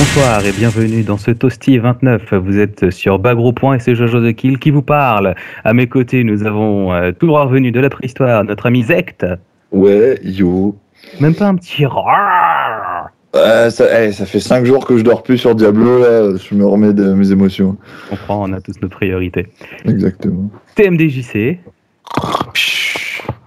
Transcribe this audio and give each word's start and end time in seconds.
Bonsoir 0.00 0.46
et 0.46 0.52
bienvenue 0.52 1.02
dans 1.02 1.18
ce 1.18 1.30
Toasty 1.30 1.76
29. 1.76 2.32
Vous 2.32 2.58
êtes 2.58 2.88
sur 2.88 3.18
Bagro 3.18 3.52
Point 3.52 3.74
et 3.74 3.80
c'est 3.80 3.94
Jojo 3.94 4.26
The 4.26 4.34
Kill 4.34 4.58
qui 4.58 4.70
vous 4.70 4.80
parle. 4.80 5.34
À 5.62 5.74
mes 5.74 5.88
côtés, 5.88 6.24
nous 6.24 6.46
avons 6.46 6.90
euh, 6.90 7.12
tout 7.12 7.26
droit 7.26 7.44
revenu 7.44 7.70
de 7.70 7.80
la 7.80 7.90
préhistoire, 7.90 8.42
notre 8.44 8.64
ami 8.64 8.82
Zect. 8.82 9.26
Ouais, 9.72 10.18
yo. 10.24 10.74
Même 11.20 11.34
pas 11.34 11.48
un 11.48 11.54
petit. 11.54 11.84
Euh, 11.84 13.68
ça, 13.68 14.02
eh, 14.02 14.12
ça 14.12 14.24
fait 14.24 14.40
5 14.40 14.64
jours 14.64 14.86
que 14.86 14.96
je 14.96 15.02
dors 15.02 15.22
plus 15.22 15.36
sur 15.36 15.54
Diablo, 15.54 15.98
là. 15.98 16.34
Je 16.34 16.54
me 16.54 16.64
remets 16.64 16.94
de 16.94 17.12
mes 17.12 17.30
émotions. 17.30 17.76
On 18.10 18.16
comprend, 18.16 18.48
on 18.48 18.52
a 18.54 18.60
tous 18.62 18.80
nos 18.80 18.88
priorités. 18.88 19.48
Exactement. 19.84 20.48
TMDJC. 20.76 21.58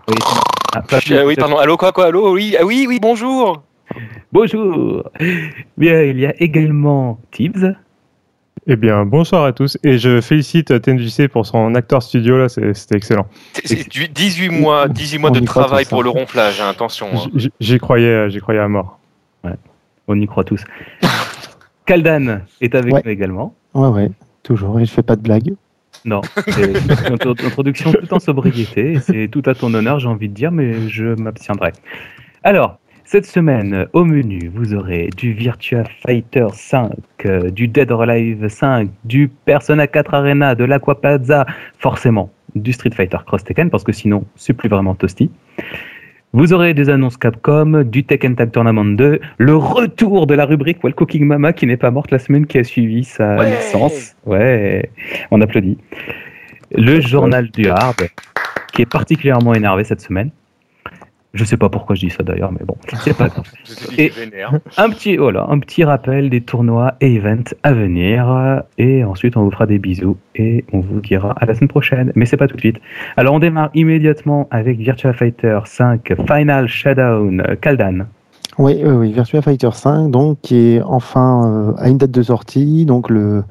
Oui, 0.08 0.16
ah, 0.76 0.82
pas 0.84 1.00
plus- 1.00 1.16
Euh, 1.16 1.26
oui, 1.26 1.34
pardon. 1.36 1.58
Allô, 1.58 1.78
quoi, 1.78 1.92
quoi, 1.92 2.06
allô, 2.06 2.32
oui, 2.32 2.56
ah, 2.60 2.64
oui, 2.64 2.86
oui, 2.88 3.00
bonjour. 3.02 3.64
Bonjour. 4.32 5.10
Bien, 5.78 6.02
il 6.04 6.20
y 6.20 6.26
a 6.26 6.34
également 6.42 7.20
Tibbs. 7.32 7.76
Eh 8.66 8.76
bien, 8.78 9.04
bonsoir 9.06 9.44
à 9.44 9.52
tous 9.52 9.78
et 9.84 9.98
je 9.98 10.22
félicite 10.22 10.82
TNJC 10.82 11.28
pour 11.28 11.46
son 11.46 11.76
acteur 11.76 12.02
studio 12.02 12.38
là, 12.38 12.48
c'est- 12.48 12.74
c'était 12.74 12.96
excellent. 12.96 13.28
C'est- 13.54 13.68
c'est 13.68 13.90
du 13.90 14.08
18 14.08 14.50
mois, 14.50 14.88
18 14.88 15.18
mois 15.20 15.32
On 15.32 15.34
de 15.34 15.42
travail 15.42 15.84
pour 15.86 16.00
hein. 16.00 16.04
le 16.04 16.10
ronflage, 16.10 16.62
hein, 16.62 16.70
attention. 16.70 17.08
hein. 17.14 17.30
J'y 17.60 17.78
croyais, 17.80 18.30
j'y 18.30 18.40
croyais 18.40 18.62
à 18.62 18.68
mort. 18.68 19.00
On 20.08 20.20
y 20.20 20.26
croit 20.28 20.44
tous. 20.44 20.64
Kaldan 21.86 22.42
est 22.62 22.76
avec 22.76 22.94
Ouais. 22.94 23.02
nous 23.04 23.12
également. 23.12 23.54
Ouais, 23.74 23.88
ouais, 23.90 24.12
toujours. 24.44 24.80
Et 24.80 24.86
je 24.86 24.92
fais 24.92 25.04
pas 25.04 25.16
de 25.16 25.22
blagues. 25.22 25.54
Non, 26.06 26.22
c'est 26.48 26.64
une 26.72 27.14
intro- 27.14 27.32
introduction 27.46 27.92
tout 27.94 28.14
en 28.14 28.20
sobriété. 28.20 29.00
C'est 29.02 29.28
tout 29.30 29.44
à 29.46 29.54
ton 29.56 29.74
honneur, 29.74 30.00
j'ai 30.00 30.08
envie 30.08 30.28
de 30.30 30.34
dire, 30.34 30.52
mais 30.52 30.88
je 30.90 31.06
m'abstiendrai. 31.22 31.72
Alors, 32.44 32.80
cette 33.06 33.26
semaine, 33.26 33.88
au 33.94 34.06
menu, 34.06 34.50
vous 34.54 34.74
aurez 34.74 35.10
du 35.18 35.34
Virtua 35.34 35.84
Fighter 36.06 36.48
5, 36.54 36.92
euh, 37.26 37.50
du 37.52 37.68
Dead 37.68 37.92
or 37.92 38.04
Alive 38.04 38.48
5, 38.48 38.90
du 39.04 39.28
Persona 39.46 39.88
4 39.88 40.14
Arena, 40.14 40.56
de 40.56 40.64
l'Aquaplaza, 40.64 41.46
forcément, 41.78 42.32
du 42.56 42.74
Street 42.74 42.92
Fighter 42.96 43.18
Cross 43.26 43.44
Tekken, 43.44 43.70
parce 43.70 43.84
que 43.84 43.92
sinon, 43.92 44.26
c'est 44.36 44.54
plus 44.54 44.70
vraiment 44.70 44.96
toasty. 44.96 45.30
Vous 46.36 46.54
aurez 46.54 46.74
des 46.74 46.90
annonces 46.90 47.18
Capcom, 47.18 47.84
du 47.84 48.04
Tekken 48.06 48.36
Tag 48.36 48.52
Tournament 48.52 48.86
2, 48.96 49.20
le 49.38 49.56
retour 49.56 50.26
de 50.26 50.34
la 50.34 50.46
rubrique 50.46 50.84
Well 50.84 50.96
Cooking 50.96 51.26
Mama 51.26 51.54
qui 51.54 51.68
n'est 51.68 51.78
pas 51.78 51.92
morte 51.92 52.10
la 52.10 52.18
semaine 52.20 52.48
qui 52.48 52.58
a 52.58 52.64
suivi 52.64 53.04
sa 53.04 53.36
Ouais. 53.38 53.50
naissance. 53.52 54.16
Ouais, 54.26 54.90
on 55.30 55.40
applaudit. 55.42 55.78
Le 56.76 57.00
journal 57.02 57.52
du 57.52 57.70
hard, 57.70 58.08
qui 58.74 58.82
est 58.82 58.88
particulièrement 58.90 59.54
énervé 59.54 59.84
cette 59.84 60.02
semaine. 60.02 60.32
Je 61.34 61.44
sais 61.46 61.58
pas 61.58 61.68
pourquoi 61.68 61.96
je 61.96 62.02
dis 62.02 62.12
ça 62.12 62.22
d'ailleurs, 62.22 62.52
mais 62.52 62.64
bon, 62.64 62.76
c'est 63.00 63.18
pas 63.18 63.28
grave. 63.30 63.46
Et-. 63.98 64.12
Un 64.78 64.90
petit, 64.92 65.18
voilà, 65.18 65.48
un 65.50 65.58
petit 65.58 65.84
rappel 65.84 66.30
des 66.30 66.42
tournois 66.42 66.94
et 67.02 67.16
events 67.16 67.56
à 67.64 67.74
venir. 67.74 68.62
Et 68.78 69.04
ensuite, 69.04 69.36
on 69.36 69.44
vous 69.44 69.52
fera 69.52 69.66
des 69.66 69.80
bisous 69.80 70.18
et 70.36 70.64
on 70.74 70.80
vous 70.80 71.02
dira 71.02 71.32
à 71.40 71.46
la 71.46 71.56
semaine 71.56 71.70
prochaine. 71.70 72.12
Mais 72.16 72.26
c'est 72.28 72.38
pas 72.38 72.48
tout 72.48 72.56
de 72.56 72.62
suite. 72.62 72.80
Alors, 73.18 73.34
on 73.34 73.40
démarre 73.40 73.72
immédiatement 73.74 74.48
avec 74.52 74.78
Virtua 74.78 75.14
Fighter 75.14 75.60
5 75.66 76.14
Final 76.28 76.68
Showdown 76.68 77.58
Kaldan. 77.62 78.06
Oui, 78.60 78.80
oui, 78.84 78.92
oui, 78.92 79.12
Virtua 79.12 79.42
Fighter 79.42 79.72
5, 79.74 80.12
donc, 80.12 80.38
qui 80.42 80.56
est 80.56 80.82
enfin 80.84 81.46
euh, 81.46 81.74
à 81.78 81.90
une 81.90 81.98
date 81.98 82.12
de 82.12 82.22
sortie, 82.22 82.86
donc 82.86 83.10
le, 83.10 83.44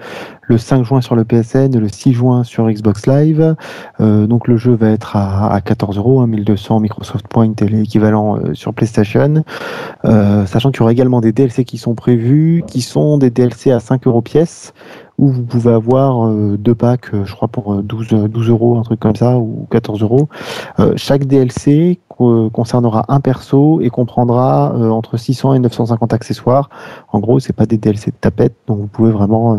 le 0.43 0.59
5 0.59 0.85
juin 0.85 1.01
sur 1.01 1.17
le 1.17 1.25
PSN, 1.25 1.79
le 1.79 1.89
6 1.89 2.13
juin 2.13 2.45
sur 2.45 2.71
Xbox 2.71 3.07
Live. 3.07 3.57
Euh, 4.01 4.27
donc 4.27 4.49
le 4.49 4.57
jeu 4.57 4.75
va 4.75 4.91
être 4.91 5.17
à, 5.17 5.53
à 5.53 5.61
14 5.61 5.97
euros, 5.99 6.21
hein, 6.21 6.27
1200 6.27 6.81
Microsoft 6.81 7.27
Point 7.27 7.53
et 7.61 7.69
l'équivalent 7.69 8.37
euh, 8.37 8.55
sur 8.55 8.75
PlayStation. 8.75 9.45
Euh, 10.05 10.47
sachant 10.47 10.71
qu'il 10.71 10.81
y 10.81 10.83
aura 10.83 10.93
également 10.93 11.21
des 11.21 11.33
DLC 11.33 11.65
qui 11.65 11.79
sont 11.79 11.95
prévus, 11.95 12.63
qui 12.67 12.81
sont 12.81 13.19
des 13.19 13.31
DLC 13.31 13.71
à 13.71 13.81
5 13.81 14.07
euros 14.07 14.23
pièce, 14.23 14.75
où 15.19 15.29
vous 15.29 15.43
pouvez 15.43 15.73
avoir 15.73 16.27
euh, 16.27 16.57
deux 16.59 16.75
packs, 16.75 17.13
euh, 17.15 17.25
je 17.25 17.33
crois 17.35 17.49
pour 17.49 17.75
euh, 17.75 17.83
12, 17.83 18.09
euh, 18.13 18.29
12 18.29 18.49
euros, 18.49 18.79
un 18.79 18.83
truc 18.83 18.99
comme 19.01 19.15
ça, 19.15 19.37
ou 19.39 19.67
14 19.71 20.03
euros. 20.03 20.29
Chaque 20.97 21.27
DLC 21.27 22.01
co- 22.09 22.51
concernera 22.51 23.05
un 23.09 23.21
perso 23.21 23.81
et 23.81 23.91
comprendra 23.91 24.73
entre 24.75 25.17
600 25.17 25.55
et 25.55 25.59
950 25.59 26.13
accessoires. 26.13 26.71
En 27.13 27.21
gros, 27.21 27.39
c'est 27.41 27.53
pas 27.53 27.67
des 27.67 27.77
DLC 27.77 28.11
de 28.11 28.17
tapette, 28.21 28.55
donc 28.67 28.79
vous 28.79 28.87
pouvez 28.87 29.11
vraiment 29.11 29.59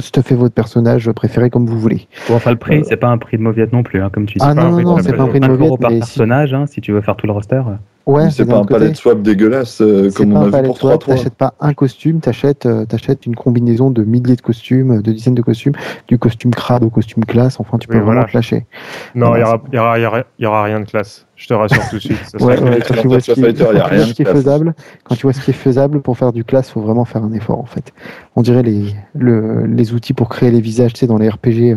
stuffer 0.00 0.34
votre 0.34 0.54
personnage 0.54 1.10
préféré 1.12 1.50
comme 1.50 1.66
vous 1.66 1.78
voulez. 1.78 2.08
Bon, 2.28 2.36
enfin, 2.36 2.50
le 2.50 2.56
prix, 2.56 2.82
c'est 2.84 2.96
pas 2.96 3.08
un 3.08 3.18
prix 3.18 3.36
de 3.36 3.42
mauviette 3.42 3.72
non 3.72 3.82
plus, 3.82 4.02
hein, 4.02 4.10
comme 4.12 4.26
tu 4.26 4.38
dis. 4.38 4.44
Ah 4.44 4.54
pas 4.54 4.62
non, 4.64 4.70
non, 4.70 4.82
non, 4.82 4.98
c'est 5.02 5.12
pas 5.12 5.22
un 5.24 5.28
prix 5.28 5.40
de 5.40 5.44
5 5.46 5.50
euros 5.52 5.58
mauvaise, 5.60 5.78
par 5.80 5.90
mais 5.90 5.96
si, 5.96 6.00
personnage, 6.00 6.54
hein, 6.54 6.66
si 6.66 6.80
tu 6.80 6.92
veux 6.92 7.00
faire 7.00 7.16
tout 7.16 7.26
le 7.26 7.32
roster. 7.32 7.62
Ouais, 8.06 8.30
c'est 8.30 8.44
pas 8.44 8.56
un 8.56 8.60
côté. 8.62 8.74
palette 8.74 8.96
swap 8.96 9.22
dégueulasse 9.22 9.80
euh, 9.80 10.10
comme 10.10 10.32
on 10.32 10.42
a 10.42 10.50
vu 10.60 10.66
pour 10.66 10.78
swap, 10.78 11.02
3-3. 11.02 11.06
t'achètes 11.06 11.34
pas 11.34 11.54
un 11.60 11.74
costume, 11.74 12.20
t'achètes 12.20 12.66
euh, 12.66 12.84
t'achètes 12.84 13.26
une 13.26 13.34
combinaison 13.36 13.90
de 13.90 14.02
milliers 14.04 14.36
de 14.36 14.40
costumes, 14.42 15.02
de 15.02 15.12
dizaines 15.12 15.34
de 15.34 15.42
costumes, 15.42 15.74
du 16.08 16.18
costume 16.18 16.52
crade 16.52 16.84
au 16.84 16.90
costume 16.90 17.24
classe, 17.24 17.60
enfin 17.60 17.78
tu 17.78 17.88
peux 17.88 17.94
Oui, 17.94 18.00
vraiment 18.00 18.14
voilà. 18.20 18.28
te 18.30 18.36
lâcher. 18.36 18.66
Non, 19.14 19.36
il 19.36 19.40
y 19.40 19.42
Voilà, 19.42 19.48
aura, 19.48 19.62
il 19.70 19.74
y 19.76 19.78
aura, 19.78 19.98
il 19.98 20.02
y 20.02 20.06
aura- 20.06 20.24
il 20.38 20.42
y 20.42 20.46
aura 20.46 20.62
rien 20.64 20.80
de 20.80 20.84
classe. 20.86 21.26
Je 21.36 21.48
te 21.48 21.54
rassure 21.54 21.82
tout 21.88 21.96
de 21.96 22.00
suite. 22.00 22.24
ça 22.24 22.38
Ouais, 22.44 22.60
ouais, 22.60 22.78
quand 22.86 22.94
tu 22.94 23.08
vois 23.08 23.20
ce 23.20 23.32
qui, 23.32 23.40
Fighter, 23.40 23.64
quand 23.64 23.88
tu 23.88 23.96
vois 23.96 24.06
ce 24.06 24.22
est 24.22 24.24
faisable, 24.24 24.74
quand 25.04 25.14
tu 25.16 25.22
vois 25.22 25.32
ce 25.32 25.40
qui 25.40 25.50
est 25.50 25.54
faisable 25.54 26.00
pour 26.00 26.16
faire 26.16 26.32
du 26.32 26.44
classe, 26.44 26.70
faut 26.70 26.80
vraiment 26.80 27.04
faire 27.04 27.24
un 27.24 27.32
effort 27.32 27.58
en 27.58 27.66
fait. 27.66 27.92
On 28.36 28.42
dirait 28.42 28.62
les 28.62 28.94
le, 29.14 29.66
les 29.66 29.92
outils 29.92 30.12
pour 30.12 30.28
créer 30.28 30.50
les 30.50 30.60
visages, 30.60 30.92
tu 30.92 31.00
sais, 31.00 31.06
dans 31.06 31.18
les 31.18 31.28
RPG 31.28 31.72
euh, 31.72 31.76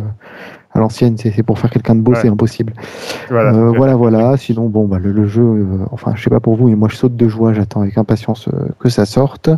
à 0.76 0.80
l'ancienne, 0.80 1.16
c'est 1.18 1.32
c'est 1.32 1.42
pour 1.42 1.58
faire 1.58 1.70
quelqu'un 1.72 1.96
de 1.96 2.02
beau, 2.02 2.12
Ouais. 2.12 2.20
c'est 2.22 2.28
impossible. 2.30 2.74
Voilà. 3.30 3.54
Euh, 3.56 3.72
voilà, 3.76 3.96
voilà. 3.96 4.38
Sinon, 4.38 4.68
bon, 4.68 4.86
bah, 4.88 5.00
le, 5.02 5.12
le 5.12 5.26
jeu, 5.26 5.42
euh, 5.42 5.66
enfin, 5.92 6.12
je 6.16 6.24
sais 6.24 6.30
pas 6.30 6.40
pour 6.42 6.56
vous, 6.56 6.68
mais 6.68 6.76
moi, 6.76 6.90
je 6.92 6.96
saute 6.98 7.16
de 7.16 7.28
joie. 7.28 7.54
J'attends 7.54 7.82
avec 7.82 7.98
impatience 7.98 8.48
euh, 8.50 8.68
que 8.80 8.90
ça 8.90 9.06
sorte. 9.06 9.48
Ouais, 9.48 9.56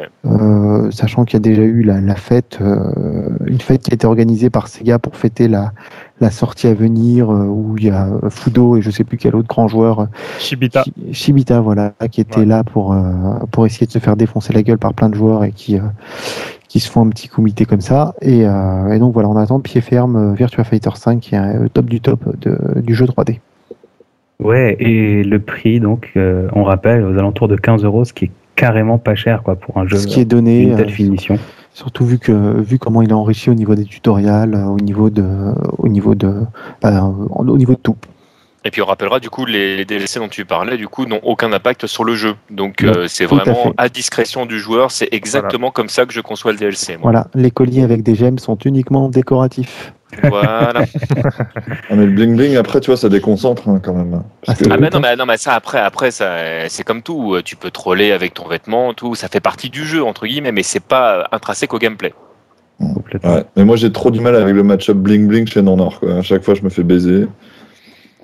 ouais. 0.00 0.08
Euh, 0.26 0.90
sachant 0.90 1.24
qu'il 1.24 1.34
y 1.34 1.36
a 1.38 1.40
déjà 1.40 1.62
eu 1.62 1.82
la, 1.82 2.00
la 2.00 2.14
fête, 2.14 2.58
euh, 2.60 3.30
une 3.46 3.60
fête 3.60 3.82
qui 3.82 3.90
a 3.90 3.94
été 3.94 4.06
organisée 4.06 4.50
par 4.50 4.68
Sega 4.68 4.98
pour 4.98 5.16
fêter 5.16 5.48
la, 5.48 5.72
la 6.20 6.30
sortie 6.30 6.66
à 6.68 6.74
venir, 6.74 7.30
où 7.30 7.74
il 7.78 7.84
y 7.86 7.90
a 7.90 8.06
Fudo 8.28 8.76
et 8.76 8.82
je 8.82 8.90
sais 8.90 9.02
plus 9.04 9.16
quel 9.16 9.34
autre 9.34 9.48
grand 9.48 9.66
joueur, 9.66 10.08
Shibita. 10.38 10.82
Shi- 10.84 10.92
Shibita, 11.12 11.60
voilà, 11.60 11.94
qui 12.10 12.20
était 12.20 12.44
là 12.44 12.64
pour 12.64 12.92
euh, 12.92 13.00
pour 13.50 13.64
essayer 13.64 13.86
de 13.86 13.92
se 13.92 13.98
faire 13.98 14.14
défoncer 14.14 14.52
la 14.52 14.62
gueule 14.62 14.78
par 14.78 14.92
plein 14.92 15.08
de 15.08 15.14
joueurs 15.14 15.42
et 15.42 15.52
qui 15.52 15.76
euh, 15.78 15.82
qui 16.70 16.78
se 16.78 16.88
font 16.88 17.04
un 17.04 17.08
petit 17.08 17.26
comité 17.26 17.66
comme 17.66 17.80
ça. 17.80 18.14
Et, 18.22 18.46
euh, 18.46 18.92
et 18.92 19.00
donc 19.00 19.12
voilà, 19.12 19.28
on 19.28 19.36
attend 19.36 19.58
pied 19.58 19.80
ferme 19.80 20.16
euh, 20.16 20.34
Virtua 20.34 20.62
Fighter 20.62 20.90
5 20.94 21.18
qui 21.18 21.34
est 21.34 21.38
euh, 21.38 21.68
top 21.68 21.86
du 21.86 22.00
top 22.00 22.20
de, 22.38 22.80
du 22.80 22.94
jeu 22.94 23.06
3D. 23.06 23.40
Ouais, 24.38 24.76
et 24.78 25.24
le 25.24 25.40
prix, 25.40 25.80
donc, 25.80 26.12
euh, 26.16 26.48
on 26.54 26.62
rappelle, 26.62 27.04
aux 27.04 27.18
alentours 27.18 27.48
de 27.48 27.56
15 27.56 27.84
euros, 27.84 28.04
ce 28.04 28.12
qui 28.12 28.26
est 28.26 28.30
carrément 28.54 28.98
pas 28.98 29.16
cher, 29.16 29.42
quoi, 29.42 29.56
pour 29.56 29.78
un 29.78 29.86
jeu 29.86 29.96
Ce 29.98 30.06
qui 30.06 30.20
est 30.20 30.24
donné, 30.24 30.66
d'une 30.66 30.76
telle 30.76 30.86
euh, 30.86 30.90
finition. 30.90 31.38
surtout 31.74 32.06
vu 32.06 32.18
que 32.18 32.60
vu 32.60 32.78
comment 32.78 33.02
il 33.02 33.10
est 33.10 33.14
enrichi 33.14 33.50
au 33.50 33.54
niveau 33.54 33.74
des 33.74 33.84
tutoriels, 33.84 34.54
au 34.54 34.76
niveau 34.76 35.10
de 35.10 35.24
au 35.76 35.88
niveau 35.88 36.14
de 36.14 36.32
au 36.82 37.56
niveau 37.58 37.72
de 37.74 37.80
tout. 37.82 37.96
Et 38.64 38.70
puis 38.70 38.82
on 38.82 38.84
rappellera 38.84 39.20
du 39.20 39.30
coup 39.30 39.46
les, 39.46 39.76
les 39.76 39.84
DLC 39.86 40.20
dont 40.20 40.28
tu 40.28 40.44
parlais 40.44 40.76
du 40.76 40.86
coup 40.86 41.06
n'ont 41.06 41.20
aucun 41.22 41.50
impact 41.52 41.86
sur 41.86 42.04
le 42.04 42.14
jeu. 42.14 42.34
Donc 42.50 42.82
euh, 42.82 43.06
c'est 43.08 43.24
à 43.24 43.26
vraiment 43.28 43.72
à, 43.78 43.88
discrétion 43.88 44.44
du 44.44 44.58
joueur. 44.58 44.90
C'est 44.90 45.08
exactement 45.12 45.70
comme 45.70 45.88
ça 45.88 46.04
que 46.04 46.12
je 46.12 46.20
conçois 46.20 46.52
le 46.52 46.58
DLC. 46.58 46.92
Moi. 46.98 47.10
Voilà, 47.10 47.26
les 47.34 47.50
colliers 47.50 47.82
avec 47.82 48.02
des 48.02 48.14
gemmes 48.14 48.38
sont 48.38 48.56
uniquement 48.56 49.08
décoratifs. 49.08 49.94
Voilà. 50.24 50.84
Ah, 51.88 51.94
mais 51.94 52.06
le 52.06 52.12
bling 52.12 52.36
bling, 52.36 52.56
après, 52.56 52.80
tu 52.80 52.90
vois, 52.90 52.96
ça 52.96 53.08
déconcentre 53.08 53.68
hein, 53.68 53.80
quand 53.82 53.94
même. 53.94 54.22
Ah, 54.46 54.54
que- 54.54 54.64
Ah 54.70 54.76
mais 54.76 54.90
non, 54.90 55.00
mais, 55.00 55.14
non, 55.14 55.24
mais 55.24 55.36
ça 55.36 55.54
après, 55.54 55.78
après 55.78 56.10
ça, 56.10 56.68
c'est 56.68 56.82
comme 56.82 57.02
tout. 57.02 57.36
Tu 57.44 57.56
peux 57.56 57.70
troller 57.70 58.12
avec 58.12 58.34
ton 58.34 58.48
vêtement, 58.48 58.92
tout. 58.92 59.14
Ça 59.14 59.28
fait 59.28 59.40
partie 59.40 59.70
du 59.70 59.84
jeu 59.84 60.04
entre 60.04 60.26
guillemets, 60.26 60.52
mais 60.52 60.64
c'est 60.64 60.82
pas 60.82 61.28
intrinsèque 61.32 61.72
au 61.72 61.78
gameplay. 61.78 62.12
Complètement. 62.78 63.34
Ouais. 63.34 63.44
Mais 63.56 63.64
moi, 63.64 63.76
j'ai 63.76 63.92
trop 63.92 64.10
du 64.10 64.20
mal 64.20 64.34
avec 64.34 64.54
le 64.54 64.62
match-up 64.62 64.96
bling 64.96 65.28
bling 65.28 65.46
chez 65.46 65.62
Nord. 65.62 66.00
Quoi. 66.00 66.16
À 66.16 66.22
chaque 66.22 66.42
fois, 66.42 66.54
je 66.54 66.62
me 66.62 66.70
fais 66.70 66.82
baiser. 66.82 67.26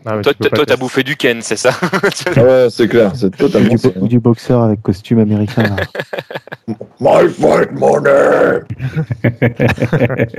Ah, 0.08 0.20
Toi, 0.22 0.64
t'as 0.66 0.76
bouffé 0.76 1.02
du 1.02 1.16
Ken, 1.16 1.38
c'est 1.42 1.56
ça 1.56 1.70
Ah 1.82 2.42
ouais, 2.42 2.66
c'est 2.70 2.86
clair, 2.88 3.10
c'est 3.16 3.36
totalement 3.36 3.70
du, 3.70 3.78
ça. 3.78 3.88
du 3.90 4.20
boxeur 4.20 4.62
avec 4.62 4.80
costume 4.80 5.18
américain. 5.18 5.64
là. 5.64 5.76
My 7.00 7.28
fight 7.28 7.72
money! 7.72 8.60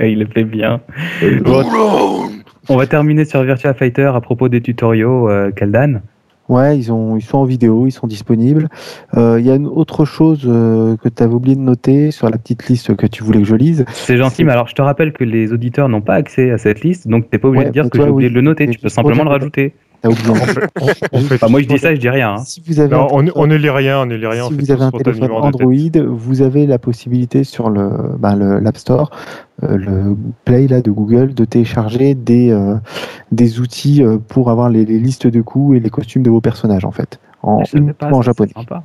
Il 0.00 0.20
le 0.20 0.26
fait 0.26 0.44
bien. 0.44 0.80
On 2.70 2.76
va 2.76 2.86
terminer 2.86 3.24
sur 3.26 3.42
Virtua 3.42 3.74
Fighter 3.74 4.10
à 4.14 4.20
propos 4.20 4.48
des 4.48 4.60
tutoriaux, 4.62 5.28
euh, 5.30 5.50
Kaldan. 5.52 6.00
Ouais, 6.48 6.78
ils, 6.78 6.90
ont, 6.90 7.16
ils 7.16 7.22
sont 7.22 7.38
en 7.38 7.44
vidéo, 7.44 7.86
ils 7.86 7.90
sont 7.92 8.06
disponibles. 8.06 8.68
Euh, 9.16 9.38
Il 9.38 9.46
y 9.46 9.50
a 9.50 9.54
une 9.54 9.66
autre 9.66 10.04
chose 10.06 10.42
euh, 10.46 10.96
que 10.96 11.08
tu 11.10 11.22
avais 11.22 11.34
oublié 11.34 11.54
de 11.56 11.60
noter 11.60 12.10
sur 12.10 12.30
la 12.30 12.38
petite 12.38 12.66
liste 12.68 12.96
que 12.96 13.06
tu 13.06 13.22
voulais 13.22 13.40
que 13.40 13.44
je 13.46 13.54
lise. 13.54 13.84
C'est 13.92 14.16
gentil, 14.16 14.44
mais 14.44 14.52
alors 14.52 14.66
je 14.68 14.74
te 14.74 14.80
rappelle 14.82 15.12
que 15.12 15.24
les 15.24 15.52
auditeurs 15.52 15.88
n'ont 15.90 16.00
pas 16.00 16.14
accès 16.14 16.50
à 16.50 16.56
cette 16.58 16.80
liste, 16.82 17.06
donc 17.06 17.28
t'es 17.30 17.38
pas 17.38 17.48
obligé 17.48 17.64
Ouais, 17.64 17.68
de 17.68 17.72
dire 17.72 17.90
que 17.90 17.98
j'ai 18.02 18.08
oublié 18.08 18.28
oui. 18.28 18.32
de 18.32 18.38
le 18.38 18.42
noter, 18.42 18.64
Et 18.64 18.68
tu 18.68 18.78
peux 18.78 18.88
simplement 18.88 19.24
le 19.24 19.30
rajouter. 19.30 19.74
T'as 20.00 20.10
oublié. 20.10 20.30
On 21.12 21.18
fait 21.20 21.34
Enfin, 21.34 21.48
moi 21.48 21.60
je 21.60 21.66
dis 21.66 21.76
ça, 21.78 21.92
je 21.94 21.98
dis 22.00 22.08
rien. 22.08 22.34
hein. 22.34 22.44
si 22.44 22.62
vous 22.66 22.78
avez, 22.78 22.94
Non, 22.94 23.08
on, 23.10 23.24
on 23.34 23.46
ne 23.48 23.56
lit 23.56 23.68
rien, 23.68 24.02
on 24.02 24.06
ne 24.06 24.14
lit 24.14 24.26
rien. 24.28 24.44
si 24.44 24.54
fait 24.54 24.60
vous 24.62 24.70
avez 24.70 24.82
un 24.84 24.90
téléphone. 24.92 25.30
Android, 25.32 25.72
vous 26.06 26.40
avez 26.42 26.66
la 26.66 26.78
possibilité 26.78 27.42
sur 27.44 27.68
le 27.68 27.90
le- 28.22 28.60
l'App 28.60 28.76
Store, 28.76 29.10
le 29.62 30.16
Play 30.44 30.68
là 30.68 30.80
de 30.80 30.90
Google, 30.90 31.34
de 31.34 31.44
télécharger 31.44 32.14
des 32.14 32.50
euh, 32.50 32.76
des 33.32 33.60
outils 33.60 34.02
euh, 34.02 34.18
pour 34.18 34.50
avoir 34.50 34.68
les, 34.70 34.84
les 34.84 34.98
listes 34.98 35.26
de 35.26 35.42
coups 35.42 35.76
et 35.76 35.80
les 35.80 35.90
costumes 35.90 36.22
de 36.22 36.30
vos 36.30 36.40
personnages 36.40 36.84
en 36.84 36.92
fait, 36.92 37.18
en 37.42 37.62
uniquement 37.72 38.22
japonais. 38.22 38.52
sympa. 38.54 38.82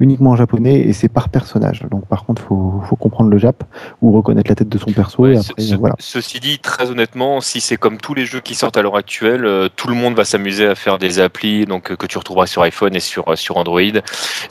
Uniquement 0.00 0.30
en 0.30 0.36
japonais 0.36 0.80
et 0.80 0.92
c'est 0.92 1.08
par 1.08 1.28
personnage. 1.28 1.82
Donc 1.90 2.06
par 2.06 2.24
contre, 2.24 2.42
faut, 2.42 2.80
faut 2.88 2.96
comprendre 2.96 3.30
le 3.30 3.38
Jap 3.38 3.64
ou 4.02 4.12
reconnaître 4.12 4.48
la 4.50 4.54
tête 4.54 4.68
de 4.68 4.78
son 4.78 4.92
perso 4.92 5.26
et 5.26 5.36
après 5.36 5.62
ce- 5.62 5.74
voilà. 5.74 5.94
Ceci 5.98 6.40
dit, 6.40 6.58
très 6.58 6.90
honnêtement, 6.90 7.40
si 7.40 7.60
c'est 7.60 7.76
comme 7.76 7.98
tous 7.98 8.14
les 8.14 8.24
jeux 8.26 8.40
qui 8.40 8.54
sortent 8.54 8.76
à 8.76 8.82
l'heure 8.82 8.96
actuelle, 8.96 9.44
euh, 9.44 9.68
tout 9.74 9.88
le 9.88 9.94
monde 9.94 10.14
va 10.14 10.24
s'amuser 10.24 10.66
à 10.66 10.74
faire 10.74 10.98
des 10.98 11.18
applis 11.20 11.66
donc, 11.66 11.90
euh, 11.90 11.96
que 11.96 12.06
tu 12.06 12.16
retrouveras 12.18 12.46
sur 12.46 12.62
iPhone 12.62 12.94
et 12.94 13.00
sur, 13.00 13.28
euh, 13.28 13.36
sur 13.36 13.56
Android. 13.56 13.80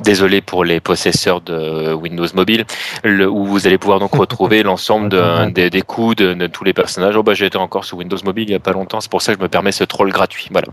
Désolé 0.03 0.41
pour 0.41 0.63
les 0.65 0.79
possesseurs 0.79 1.41
de 1.41 1.93
Windows 1.93 2.27
Mobile, 2.33 2.65
le- 3.03 3.29
où 3.29 3.45
vous 3.45 3.67
allez 3.67 3.77
pouvoir 3.77 3.99
donc 3.99 4.13
retrouver 4.15 4.63
l'ensemble 4.63 5.09
de- 5.09 5.49
des, 5.51 5.69
des 5.69 5.81
coups 5.81 6.15
de, 6.17 6.33
de 6.33 6.47
tous 6.47 6.63
les 6.63 6.73
personnages. 6.73 7.15
Oh 7.15 7.23
bah 7.23 7.33
j'étais 7.33 7.57
encore 7.57 7.85
sur 7.85 7.97
Windows 7.97 8.17
Mobile 8.25 8.49
il 8.49 8.51
y 8.51 8.55
a 8.55 8.59
pas 8.59 8.73
longtemps, 8.73 8.99
c'est 9.01 9.09
pour 9.11 9.21
ça 9.21 9.33
que 9.33 9.39
je 9.39 9.43
me 9.43 9.47
permets 9.49 9.71
ce 9.71 9.83
troll 9.83 10.11
gratuit. 10.11 10.47
Voilà. 10.51 10.67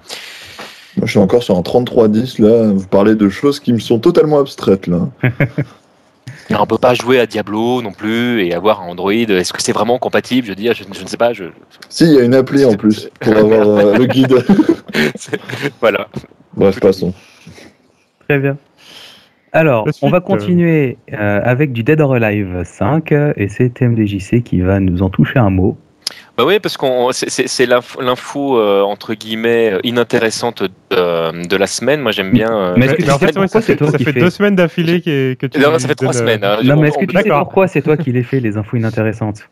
Moi, 0.97 1.07
je 1.07 1.11
suis 1.11 1.19
encore 1.19 1.43
sur 1.43 1.57
un 1.57 1.63
3310, 1.63 2.39
là. 2.39 2.73
Vous 2.73 2.87
parlez 2.87 3.15
de 3.15 3.29
choses 3.29 3.61
qui 3.61 3.73
me 3.73 3.79
sont 3.79 3.99
totalement 3.99 4.39
abstraites, 4.39 4.87
là. 4.87 5.09
On 6.51 6.67
peut 6.67 6.79
pas 6.79 6.95
jouer 6.95 7.19
à 7.21 7.27
Diablo 7.27 7.83
non 7.83 7.93
plus 7.93 8.45
et 8.45 8.55
avoir 8.55 8.83
un 8.83 8.89
Android. 8.89 9.13
Est-ce 9.13 9.53
que 9.53 9.63
c'est 9.63 9.73
vraiment 9.73 9.99
compatible? 9.99 10.47
Je 10.47 10.53
veux 10.53 10.57
dire, 10.57 10.75
je, 10.75 10.85
je 10.93 11.03
ne 11.03 11.09
sais 11.09 11.17
pas. 11.17 11.33
Je... 11.33 11.45
Si, 11.89 12.05
il 12.05 12.13
y 12.13 12.19
a 12.19 12.25
une 12.25 12.35
appli 12.35 12.65
en 12.65 12.75
plus 12.75 13.09
pour 13.21 13.37
avoir 13.37 13.67
euh, 13.67 13.97
le 13.97 14.07
guide. 14.07 14.35
voilà. 15.81 16.09
Bref, 16.55 16.79
passons. 16.81 17.13
Très 18.29 18.39
bien. 18.39 18.57
Alors, 19.53 19.87
on 20.03 20.11
va 20.11 20.19
suite, 20.19 20.27
continuer 20.27 20.99
euh, 21.13 21.41
avec 21.45 21.73
du 21.73 21.83
Dead 21.83 22.01
or 22.01 22.15
Alive 22.15 22.63
5 22.65 23.13
euh, 23.13 23.33
et 23.37 23.49
c'est 23.49 23.73
TMDJC 23.73 24.43
qui 24.43 24.61
va 24.61 24.81
nous 24.81 25.03
en 25.03 25.11
toucher 25.11 25.39
un 25.39 25.51
mot. 25.51 25.77
Bah 26.37 26.45
oui, 26.45 26.59
parce 26.59 26.77
qu'on 26.77 27.13
c'est- 27.13 27.31
c'est 27.31 27.47
c'est 27.47 27.65
l'info, 27.67 28.59
euh, 28.59 28.81
entre 28.83 29.15
guillemets 29.15 29.75
euh, 29.75 29.79
inintéressante 29.85 30.65
de, 30.65 31.47
de 31.47 31.57
la 31.57 31.67
semaine. 31.69 32.01
Moi 32.01 32.11
j'aime 32.11 32.33
bien. 32.33 32.53
euh, 32.53 32.75
Mais 32.77 32.87
est-ce 32.87 32.95
que 32.95 33.01
Mais 33.03 33.07
tu 33.07 33.13
en 33.13 33.19
sais 33.19 33.27
fait, 33.27 33.39
ouais, 33.39 33.43
pourquoi 33.45 33.61
ça 33.61 33.67
c'est 33.67 33.73
fait, 33.75 33.77
toi 33.77 33.91
ça 33.93 33.99
qui 33.99 34.05
fait 34.05 34.13
fais? 34.15 34.21
deux 34.21 34.31
semaines 34.31 34.57
d'affilée 34.57 35.01
que, 35.01 35.35
que 35.35 35.47
tu. 35.47 35.61
Non, 35.61 35.79
ça 35.79 35.87
fait 35.87 35.95
trois 35.95 36.15
euh, 36.17 36.19
semaines. 36.19 36.43
hein. 36.43 36.59
Non, 36.65 36.75
On- 36.77 36.81
mais 36.81 36.89
est-ce 36.89 36.99
que 36.99 37.05
tu 37.05 37.17
sais 37.17 37.29
pourquoi 37.29 37.69
c'est 37.69 37.83
toi 37.83 37.97
qui 37.97 38.11
les 38.11 38.25
fais 38.25 38.41
les 38.41 38.57
infos 38.57 38.77
inintéressantes 38.77 39.49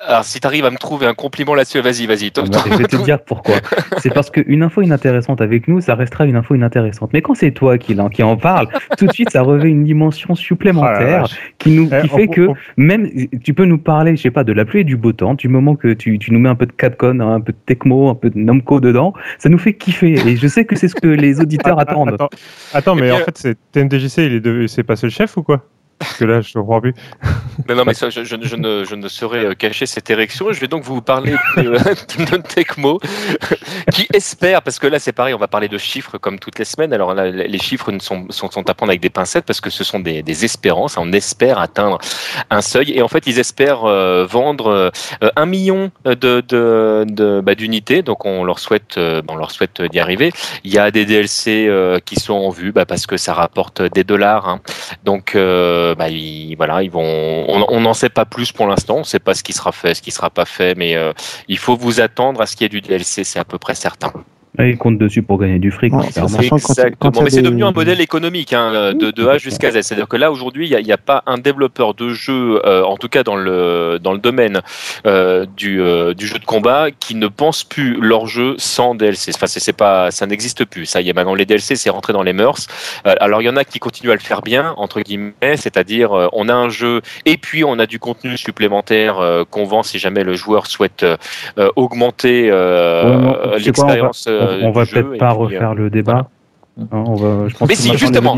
Alors 0.00 0.24
si 0.24 0.38
t'arrives 0.38 0.64
à 0.64 0.70
me 0.70 0.76
trouver 0.76 1.06
un 1.06 1.14
compliment 1.14 1.56
là-dessus, 1.56 1.80
vas-y, 1.80 2.06
vas-y. 2.06 2.30
Ah 2.36 2.42
bah, 2.48 2.58
Je 2.70 2.76
vais 2.76 2.84
te 2.84 2.96
dire 3.02 3.20
pourquoi. 3.20 3.56
C'est 3.98 4.14
parce 4.14 4.30
qu'une 4.30 4.62
info 4.62 4.80
inintéressante 4.80 5.40
avec 5.40 5.66
nous, 5.66 5.80
ça 5.80 5.96
restera 5.96 6.24
une 6.24 6.36
info 6.36 6.54
inintéressante. 6.54 7.10
Mais 7.12 7.20
quand 7.20 7.34
c'est 7.34 7.50
toi 7.50 7.78
qui, 7.78 7.96
qui 8.12 8.22
en 8.22 8.36
parle, 8.36 8.68
tout 8.96 9.06
de 9.06 9.12
suite, 9.12 9.30
ça 9.30 9.42
revêt 9.42 9.68
une 9.70 9.82
dimension 9.82 10.36
supplémentaire 10.36 11.22
vache. 11.22 11.36
qui, 11.58 11.70
nous, 11.70 11.88
Eh, 11.92 12.02
qui 12.06 12.10
on- 12.12 12.16
fait 12.16 12.28
que 12.28 12.46
on- 12.48 12.54
même 12.76 13.10
tu 13.42 13.54
peux 13.54 13.64
nous 13.64 13.78
parler, 13.78 14.16
je 14.16 14.22
sais 14.22 14.30
pas, 14.30 14.44
de 14.44 14.52
la 14.52 14.64
pluie 14.64 14.80
et 14.82 14.84
du 14.84 14.96
beau 14.96 15.12
temps, 15.12 15.34
du 15.34 15.48
moment 15.48 15.74
que 15.74 15.92
tu, 15.94 16.16
tu 16.20 16.32
nous 16.32 16.38
mets 16.38 16.48
un 16.48 16.54
peu 16.54 16.66
de 16.66 16.72
Capcom, 16.72 17.18
un 17.18 17.40
peu 17.40 17.52
de 17.52 17.58
Tecmo, 17.66 18.08
un 18.08 18.14
peu 18.14 18.30
de 18.30 18.38
Namco 18.38 18.80
dedans, 18.80 19.14
ça 19.38 19.48
nous 19.48 19.58
fait 19.58 19.72
kiffer. 19.74 20.12
Et 20.28 20.36
je 20.36 20.46
sais 20.46 20.64
que 20.64 20.76
c'est 20.76 20.88
ce 20.88 20.94
que 20.94 21.08
les 21.08 21.40
auditeurs 21.40 21.80
attendent. 21.80 22.10
Attends, 22.14 22.28
attends, 22.72 22.94
Eh 22.96 23.00
mais 23.00 23.06
bien- 23.10 23.16
en 23.20 23.24
fait, 23.24 23.36
c'est 23.36 23.58
TMDJC, 23.72 24.18
il 24.26 24.34
est 24.34 24.40
de... 24.40 24.66
c'est 24.68 24.84
pas 24.84 24.94
seul 24.94 25.10
chef 25.10 25.36
ou 25.36 25.42
quoi? 25.42 25.64
Parce 25.98 26.14
que 26.16 26.24
là, 26.24 26.40
je 26.40 26.52
comprends 26.52 26.80
plus. 26.80 26.94
Non, 27.68 27.74
non, 27.74 27.84
mais 27.84 27.94
ça, 28.00 28.08
je, 28.10 28.22
je- 28.24 28.36
je 28.40 28.56
ne, 28.56 28.84
je 28.84 28.94
ne 28.94 29.08
saurais 29.08 29.44
euh, 29.46 29.54
cacher 29.54 29.86
cette 29.86 30.08
érection. 30.10 30.52
Je 30.52 30.60
vais 30.60 30.68
donc 30.68 30.84
vous 30.84 31.02
parler 31.02 31.34
de, 31.56 31.62
de 32.30 32.36
Tecmo, 32.42 33.00
qui 33.92 34.06
espère, 34.12 34.62
parce 34.62 34.78
que 34.78 34.86
là 34.86 34.98
c'est 34.98 35.12
pareil, 35.12 35.34
on 35.34 35.38
va 35.38 35.48
parler 35.48 35.68
de 35.68 35.78
chiffres 35.78 36.18
comme 36.18 36.38
toutes 36.38 36.58
les 36.58 36.64
semaines. 36.64 36.92
Alors 36.92 37.14
là, 37.14 37.26
les 37.30 37.58
chiffres 37.58 37.90
ne 37.92 37.98
sont, 37.98 38.26
sont, 38.30 38.50
sont 38.50 38.68
à 38.70 38.74
prendre 38.74 38.90
avec 38.90 39.00
des 39.00 39.10
pincettes 39.10 39.44
parce 39.44 39.60
que 39.60 39.70
ce 39.70 39.82
sont 39.84 40.00
des, 40.00 40.22
des 40.22 40.44
espérances. 40.44 40.96
On 40.98 41.12
espère 41.12 41.58
atteindre 41.58 41.98
un 42.50 42.60
seuil. 42.60 42.92
Et 42.92 43.02
en 43.02 43.08
fait, 43.08 43.26
ils 43.26 43.38
espèrent 43.38 43.84
euh, 43.84 44.24
vendre 44.24 44.68
euh, 45.22 45.28
un 45.36 45.46
million 45.46 45.90
de, 46.04 46.14
de, 46.14 47.04
de- 47.08 47.40
bah, 47.40 47.54
d'unités. 47.54 48.02
Donc 48.02 48.24
on 48.24 48.44
leur 48.44 48.58
souhaite, 48.58 48.96
euh, 48.98 49.20
on 49.28 49.36
leur 49.36 49.50
souhaite 49.50 49.82
d'y 49.82 49.98
arriver. 50.00 50.32
Il 50.64 50.72
y 50.72 50.78
a 50.78 50.90
des 50.90 51.04
DLC 51.04 51.66
euh, 51.68 51.98
qui 51.98 52.16
sont 52.16 52.34
en 52.34 52.50
vue 52.50 52.72
bah, 52.72 52.86
parce 52.86 53.06
que 53.06 53.16
ça 53.16 53.34
rapporte 53.34 53.82
des 53.82 54.04
dollars. 54.04 54.48
hein. 54.48 54.60
Donc, 55.04 55.34
euh, 55.34 55.87
bah, 55.94 56.06
voilà, 56.56 56.82
ils 56.82 56.90
vont. 56.90 57.44
On 57.48 57.66
on 57.68 57.80
n'en 57.80 57.94
sait 57.94 58.08
pas 58.08 58.24
plus 58.24 58.52
pour 58.52 58.66
l'instant. 58.66 58.96
On 58.96 59.00
ne 59.00 59.04
sait 59.04 59.18
pas 59.18 59.34
ce 59.34 59.42
qui 59.42 59.52
sera 59.52 59.72
fait, 59.72 59.94
ce 59.94 60.02
qui 60.02 60.10
sera 60.10 60.30
pas 60.30 60.44
fait, 60.44 60.74
mais 60.76 60.96
euh, 60.96 61.12
il 61.48 61.58
faut 61.58 61.76
vous 61.76 62.00
attendre 62.00 62.40
à 62.40 62.46
ce 62.46 62.56
qu'il 62.56 62.64
y 62.64 62.66
ait 62.66 62.68
du 62.68 62.80
DLC, 62.80 63.24
c'est 63.24 63.38
à 63.38 63.44
peu 63.44 63.58
près 63.58 63.74
certain. 63.74 64.12
Et 64.60 64.70
ils 64.70 64.78
comptent 64.78 64.98
dessus 64.98 65.22
pour 65.22 65.38
gagner 65.38 65.58
du 65.58 65.70
fric. 65.70 65.92
Ouais, 65.92 66.06
quand- 66.98 67.22
Mais 67.22 67.30
c'est 67.30 67.36
des- 67.36 67.42
devenu 67.42 67.64
un 67.64 67.72
modèle 67.72 68.00
économique 68.00 68.52
hein, 68.52 68.92
de, 68.92 69.10
de 69.10 69.26
A 69.28 69.38
jusqu'à 69.38 69.70
Z. 69.70 69.82
C'est-à-dire 69.82 70.08
que 70.08 70.16
là 70.16 70.32
aujourd'hui, 70.32 70.68
il 70.68 70.84
n'y 70.84 70.92
a, 70.92 70.96
pas 70.98 71.22
un 71.26 71.38
développeur 71.38 71.94
de 71.94 72.08
jeu, 72.10 72.60
euh, 72.64 72.82
en 72.82 72.96
tout 72.96 73.08
cas 73.08 73.22
dans 73.22 73.36
le 73.36 73.98
dans 74.02 74.12
le 74.12 74.18
domaine 74.18 74.60
euh, 75.06 75.46
du, 75.56 75.80
euh, 75.80 76.12
du 76.12 76.26
jeu 76.26 76.38
de 76.38 76.44
combat, 76.44 76.90
qui 76.90 77.14
ne 77.14 77.28
pense 77.28 77.62
plus 77.62 77.98
leur 78.00 78.26
jeu 78.26 78.54
sans 78.58 78.94
DLC. 78.94 79.30
Enfin, 79.34 79.46
c'est 79.46 79.72
pas, 79.72 80.10
ça 80.10 80.26
n'existe 80.26 80.64
plus. 80.64 80.86
Ça 80.86 81.00
y 81.00 81.08
est 81.08 81.12
maintenant 81.12 81.34
les 81.34 81.46
DLC, 81.46 81.76
c'est 81.76 81.90
rentré 81.90 82.12
dans 82.12 82.22
les 82.24 82.32
mœurs. 82.32 82.66
Euh, 83.06 83.14
alors 83.20 83.40
il 83.42 83.44
y 83.44 83.48
en 83.48 83.56
a 83.56 83.64
qui 83.64 83.78
continuent 83.78 84.10
à 84.10 84.14
le 84.14 84.20
faire 84.20 84.42
bien 84.42 84.74
entre 84.76 85.00
guillemets, 85.00 85.32
c'est-à-dire 85.56 86.12
euh, 86.12 86.26
on 86.32 86.48
a 86.48 86.54
un 86.54 86.68
jeu 86.68 87.00
et 87.26 87.36
puis 87.36 87.62
on 87.64 87.78
a 87.78 87.86
du 87.86 87.98
contenu 88.00 88.36
supplémentaire 88.36 89.18
euh, 89.20 89.44
qu'on 89.48 89.64
vend 89.64 89.82
si 89.84 89.98
jamais 90.00 90.24
le 90.24 90.34
joueur 90.34 90.66
souhaite 90.66 91.06
augmenter 91.76 92.48
euh, 92.50 93.56
l'expérience. 93.58 94.26
On, 94.48 94.52
euh, 94.52 94.60
on 94.64 94.70
va 94.72 94.86
peut-être 94.86 95.16
pas 95.18 95.34
puis, 95.34 95.36
euh, 95.40 95.44
refaire 95.44 95.74
le 95.74 95.90
débat. 95.90 96.28
Hein, 96.80 96.86
on 96.92 97.14
va, 97.14 97.48
je 97.48 97.56
pense 97.56 97.68
mais 97.68 97.74
si, 97.74 97.96
justement, 97.98 98.36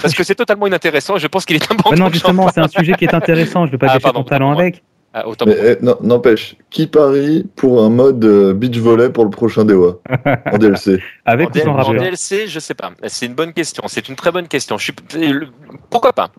parce 0.00 0.14
que 0.14 0.24
c'est 0.24 0.34
totalement 0.34 0.66
inintéressant 0.66 1.18
je 1.18 1.26
pense 1.26 1.44
qu'il 1.44 1.56
est 1.56 1.70
important. 1.70 1.90
Bah 1.90 1.96
non, 1.96 2.08
justement, 2.10 2.48
c'est 2.52 2.60
un 2.60 2.68
sujet 2.68 2.94
qui 2.94 3.04
est 3.04 3.14
intéressant. 3.14 3.66
Je 3.66 3.72
vais 3.72 3.78
pas 3.78 3.86
Ah, 3.86 3.94
gâcher 3.94 4.02
pardon, 4.02 4.22
ton 4.22 4.28
talent 4.30 4.52
avec. 4.52 4.82
Ah, 5.14 5.28
autant 5.28 5.44
Mais 5.46 5.56
eh, 5.62 5.84
non- 5.84 5.98
n'empêche, 6.02 6.56
qui 6.70 6.86
parie 6.86 7.46
pour 7.54 7.82
un 7.84 7.90
mode 7.90 8.24
euh, 8.24 8.54
beach 8.54 8.78
volley 8.78 9.10
pour 9.10 9.24
le 9.24 9.30
prochain 9.30 9.66
DEWA 9.66 9.96
en 10.50 10.56
DLC 10.58 11.02
Avec 11.26 11.48
En 11.48 11.50
ou 11.50 11.58
sans 11.58 11.74
DL- 11.76 11.84
en. 11.84 11.92
DLC, 12.02 12.46
je 12.46 12.58
sais 12.58 12.72
pas. 12.72 12.92
C'est 13.08 13.26
une 13.26 13.34
bonne 13.34 13.52
question. 13.52 13.82
C'est 13.88 14.08
une 14.08 14.16
très 14.16 14.32
bonne 14.32 14.48
question. 14.48 14.78
Je 14.78 14.84
suis... 14.84 14.94
le- 15.30 15.48
Pourquoi 15.90 16.14
pas? 16.14 16.30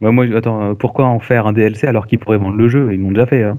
Bah 0.00 0.10
moi, 0.10 0.24
attends, 0.34 0.74
pourquoi 0.74 1.04
en 1.04 1.20
faire 1.20 1.46
un 1.46 1.52
DLC 1.52 1.86
alors 1.86 2.06
qu'ils 2.06 2.18
pourraient 2.18 2.38
vendre 2.38 2.56
le 2.56 2.68
jeu? 2.70 2.88
Ils 2.94 3.00
l'ont 3.02 3.10
déjà 3.10 3.26
fait. 3.26 3.42
Hein. 3.42 3.58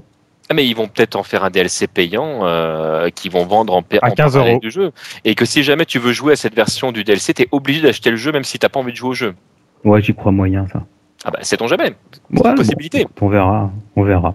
Ah, 0.50 0.54
mais 0.54 0.66
ils 0.66 0.74
vont 0.74 0.88
peut-être 0.88 1.14
en 1.14 1.22
faire 1.22 1.44
un 1.44 1.50
DLC 1.50 1.86
payant 1.86 2.40
euh, 2.42 3.08
qui 3.10 3.28
vont 3.28 3.46
vendre 3.46 3.72
en, 3.72 3.82
À 4.02 4.08
en 4.08 4.10
15 4.10 4.32
parallèle 4.32 4.54
euros. 4.54 4.60
du 4.60 4.70
jeu. 4.72 4.90
Et 5.24 5.36
que 5.36 5.44
si 5.44 5.62
jamais 5.62 5.86
tu 5.86 6.00
veux 6.00 6.12
jouer 6.12 6.32
à 6.32 6.36
cette 6.36 6.56
version 6.56 6.90
du 6.90 7.04
DLC, 7.04 7.34
tu 7.34 7.42
es 7.42 7.48
obligé 7.52 7.80
d'acheter 7.82 8.10
le 8.10 8.16
jeu 8.16 8.32
même 8.32 8.42
si 8.42 8.58
t'as 8.58 8.68
pas 8.68 8.80
envie 8.80 8.90
de 8.90 8.96
jouer 8.96 9.10
au 9.10 9.14
jeu. 9.14 9.34
Ouais, 9.84 10.02
j'y 10.02 10.12
crois 10.12 10.32
moyen 10.32 10.66
ça. 10.72 10.82
Ah 11.22 11.30
bah, 11.30 11.38
c'est 11.42 11.58
ton 11.58 11.66
jamais. 11.66 11.92
C'est 12.12 12.20
Ouais, 12.42 12.48
une 12.48 12.50
bon, 12.52 12.54
possibilité. 12.54 13.06
on 13.20 13.28
verra, 13.28 13.70
on 13.94 14.02
verra. 14.04 14.34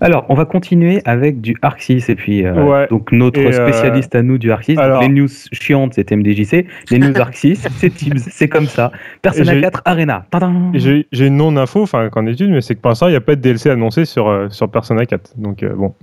Alors, 0.00 0.24
on 0.30 0.34
va 0.34 0.46
continuer 0.46 1.02
avec 1.04 1.42
du 1.42 1.54
Arc 1.60 1.82
6 1.82 2.08
et 2.08 2.14
puis 2.14 2.46
euh, 2.46 2.64
Ouais. 2.64 2.86
donc 2.88 3.12
notre 3.12 3.38
euh, 3.40 3.52
spécialiste 3.52 4.14
à 4.14 4.22
nous 4.22 4.38
du 4.38 4.50
Arc 4.50 4.64
6. 4.64 4.76
Donc, 4.76 4.84
alors- 4.84 5.02
les 5.02 5.08
news 5.10 5.28
chiantes, 5.52 5.92
c'est 5.94 6.10
MDJC. 6.10 6.66
Les 6.90 6.98
news 6.98 7.12
Arc 7.20 7.36
6, 7.36 7.68
c'est 7.76 7.90
Teams. 7.90 8.16
C'est 8.18 8.48
comme 8.48 8.66
ça. 8.66 8.90
Persona 9.20 9.52
Et 9.52 9.56
j'ai- 9.56 9.60
4 9.60 9.82
Arena. 9.84 10.24
J'ai 10.72 11.06
j'ai 11.12 11.26
une 11.26 11.36
non-info, 11.36 11.82
enfin 11.82 12.08
qu'en 12.08 12.24
étude, 12.26 12.50
mais 12.50 12.62
c'est 12.62 12.74
que 12.74 12.80
pour 12.80 12.88
l'instant, 12.90 13.08
il 13.08 13.10
n'y 13.10 13.16
a 13.16 13.20
pas 13.20 13.36
de 13.36 13.40
DLC 13.42 13.68
annoncé 13.68 14.06
sur, 14.06 14.28
euh, 14.28 14.48
sur 14.48 14.70
Persona 14.70 15.04
4. 15.04 15.34
Donc 15.36 15.62
euh, 15.62 15.74
bon, 15.74 15.94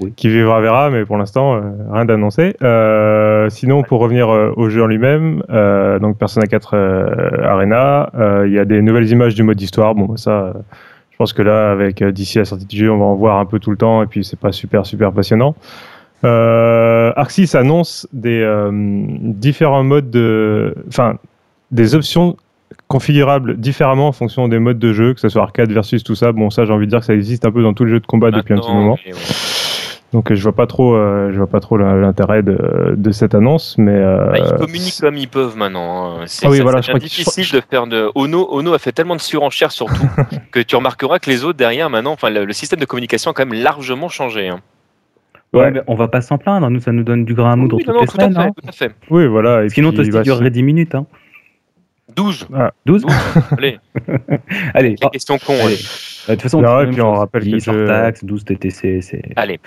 Oui. 0.00 0.12
qui 0.16 0.28
vivra 0.28 0.60
verra, 0.60 0.90
mais 0.90 1.04
pour 1.04 1.16
l'instant, 1.16 1.54
euh, 1.54 1.60
rien 1.90 2.04
d'annoncé. 2.04 2.56
Euh, 2.62 3.48
sinon, 3.50 3.82
pour 3.82 4.00
revenir 4.00 4.28
euh, 4.28 4.52
au 4.56 4.68
jeu 4.68 4.82
en 4.82 4.86
lui-même, 4.86 5.42
euh, 5.50 5.98
donc 5.98 6.18
Persona 6.18 6.46
4 6.46 6.74
euh, 6.74 7.44
Arena, 7.44 8.10
euh, 8.14 8.44
il 8.46 8.52
y 8.52 8.58
a 8.58 8.64
des 8.64 8.82
nouvelles 8.82 9.08
images 9.10 9.34
du 9.34 9.42
mode 9.42 9.60
histoire. 9.60 9.94
Bon, 9.94 10.16
ça, 10.16 10.30
euh, 10.30 10.52
je 11.10 11.16
pense 11.16 11.32
que 11.32 11.42
là, 11.42 11.70
avec 11.70 12.02
euh, 12.02 12.10
d'ici 12.12 12.38
la 12.38 12.44
sortie 12.44 12.66
du 12.66 12.76
jeu, 12.76 12.90
on 12.90 12.98
va 12.98 13.04
en 13.04 13.14
voir 13.14 13.38
un 13.38 13.46
peu 13.46 13.58
tout 13.60 13.70
le 13.70 13.76
temps, 13.76 14.02
et 14.02 14.06
puis 14.06 14.24
c'est 14.24 14.38
pas 14.38 14.52
super, 14.52 14.84
super 14.84 15.12
passionnant. 15.12 15.54
Euh, 16.24 17.12
Arc 17.16 17.30
6 17.30 17.54
annonce 17.54 18.08
des 18.12 18.40
euh, 18.40 18.70
différents 18.72 19.84
modes 19.84 20.10
de, 20.10 20.74
enfin, 20.88 21.16
des 21.70 21.94
options 21.94 22.36
configurables 22.88 23.58
différemment 23.58 24.08
en 24.08 24.12
fonction 24.12 24.48
des 24.48 24.58
modes 24.58 24.78
de 24.78 24.92
jeu, 24.92 25.14
que 25.14 25.20
ce 25.20 25.28
soit 25.28 25.42
arcade 25.42 25.70
versus 25.70 26.02
tout 26.02 26.14
ça. 26.14 26.32
Bon, 26.32 26.50
ça, 26.50 26.64
j'ai 26.64 26.72
envie 26.72 26.86
de 26.86 26.90
dire 26.90 27.00
que 27.00 27.06
ça 27.06 27.14
existe 27.14 27.44
un 27.44 27.50
peu 27.52 27.62
dans 27.62 27.74
tous 27.74 27.84
les 27.84 27.90
jeux 27.90 28.00
de 28.00 28.06
combat 28.06 28.30
depuis 28.30 28.54
un 28.54 28.58
petit 28.58 28.72
moment. 28.72 28.96
ouais. 29.06 29.12
Donc, 30.14 30.30
euh, 30.30 30.34
je 30.36 30.42
vois 30.44 30.54
pas 30.54 30.66
trop, 30.66 30.94
euh, 30.94 31.30
je 31.32 31.36
vois 31.36 31.48
pas 31.48 31.60
trop 31.60 31.76
l'intérêt 31.76 32.42
de, 32.42 32.94
de 32.96 33.10
cette 33.10 33.34
annonce, 33.34 33.76
mais 33.78 33.92
euh, 33.92 34.30
Bah, 34.30 34.38
ils 34.38 34.54
communiquent 34.58 35.00
comme 35.00 35.16
ils 35.16 35.28
peuvent 35.28 35.56
maintenant. 35.56 36.20
hein. 36.20 36.24
C'est 36.26 36.46
Ah 36.46 36.50
oui, 36.50 36.58
ça- 36.58 36.62
voilà, 36.62 36.80
ça 36.82 36.92
je 36.94 36.98
difficile 36.98 37.44
de 37.52 37.60
faire 37.68 37.86
de. 37.86 38.10
Ono, 38.14 38.46
Ono 38.52 38.72
a 38.72 38.78
fait 38.78 38.92
tellement 38.92 39.16
de 39.16 39.20
surenchères 39.20 39.72
surtout 39.72 40.06
que 40.52 40.60
tu 40.60 40.76
remarqueras 40.76 41.18
que 41.18 41.28
les 41.28 41.44
autres 41.44 41.58
derrière 41.58 41.90
maintenant, 41.90 42.12
enfin 42.12 42.30
le, 42.30 42.44
le 42.44 42.52
système 42.52 42.78
de 42.80 42.84
communication 42.86 43.32
a 43.32 43.34
quand 43.34 43.44
même 43.44 43.60
largement 43.60 44.08
changé. 44.08 44.48
hein. 44.48 44.60
Ouais, 45.52 45.60
Ouais. 45.62 45.70
mais 45.72 45.82
on 45.88 45.94
va 45.96 46.08
pas 46.08 46.20
s'en 46.20 46.38
plaindre. 46.38 46.70
Nous, 46.70 46.80
ça 46.80 46.92
nous 46.92 47.02
donne 47.04 47.24
du 47.24 47.34
grain 47.34 47.52
à 47.52 47.56
moudre 47.56 47.76
Oui, 47.76 47.82
toutes 47.84 47.88
non, 47.88 47.94
non, 47.94 48.00
les 48.02 48.06
tout 48.06 48.16
à 48.18 48.22
semaines. 48.24 48.34
fait, 48.34 48.48
hein. 48.48 48.52
tout 48.62 48.68
à 48.68 48.72
fait. 48.72 48.92
oui, 49.10 49.26
voilà. 49.26 49.64
Et 49.64 49.68
Sinon, 49.68 49.88
puis, 49.90 49.96
Toasty 49.98 50.12
bah, 50.12 50.22
durerait 50.22 50.50
10 50.50 50.62
minutes. 50.62 50.94
Hein. 50.94 51.06
12. 52.16 52.48
12 52.86 53.04
Allez, 53.56 53.78
Allez, 54.74 54.94
quelle 54.94 55.06
oh, 55.06 55.10
question 55.10 55.38
con. 55.38 55.52
allez. 55.54 55.62
allez. 55.64 55.74
Euh, 55.74 56.28
De 56.28 56.32
toute 56.34 56.42
façon, 56.42 56.60
Non, 56.62 56.80
et 56.80 56.86
puis 56.86 57.00
on 57.02 57.10
chose. 57.10 57.18
rappelle 57.18 57.42
que 57.44 57.48
10 57.48 57.68
hors 57.68 57.74
je- 57.74 57.86
taxe, 57.86 58.24
12 58.24 58.44
TTC. 58.44 59.00
C'est... 59.02 59.22
Allez. 59.36 59.60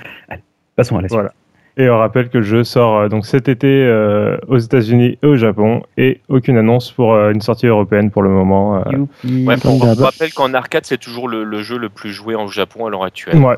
Passons 0.75 0.97
à 0.97 1.01
la 1.01 1.07
suite. 1.07 1.17
Voilà. 1.19 1.31
Et 1.79 1.87
on 1.91 1.97
rappelle 1.99 2.29
que 2.29 2.39
le 2.39 2.43
jeu 2.43 2.63
sort 2.63 2.97
euh, 2.97 3.07
donc 3.07 3.27
cet 3.27 3.47
été 3.47 3.67
euh, 3.67 4.37
aux 4.47 4.57
États-Unis 4.57 5.19
et 5.21 5.27
au 5.27 5.35
Japon, 5.35 5.83
et 5.97 6.21
aucune 6.27 6.57
annonce 6.57 6.91
pour 6.91 7.13
euh, 7.13 7.31
une 7.31 7.41
sortie 7.41 7.67
européenne 7.67 8.09
pour 8.09 8.23
le 8.23 8.29
moment. 8.29 8.77
euh. 8.77 8.81
Ouais, 9.45 9.55
on, 9.63 9.77
rappelle 9.77 10.33
qu'en 10.33 10.55
arcade, 10.55 10.85
c'est 10.87 10.97
toujours 10.97 11.27
le, 11.27 11.43
le 11.43 11.61
jeu 11.61 11.77
le 11.77 11.89
plus 11.89 12.11
joué 12.11 12.33
en 12.33 12.47
Japon 12.47 12.87
à 12.87 12.89
l'heure 12.89 13.03
actuelle. 13.03 13.37
Ouais. 13.37 13.57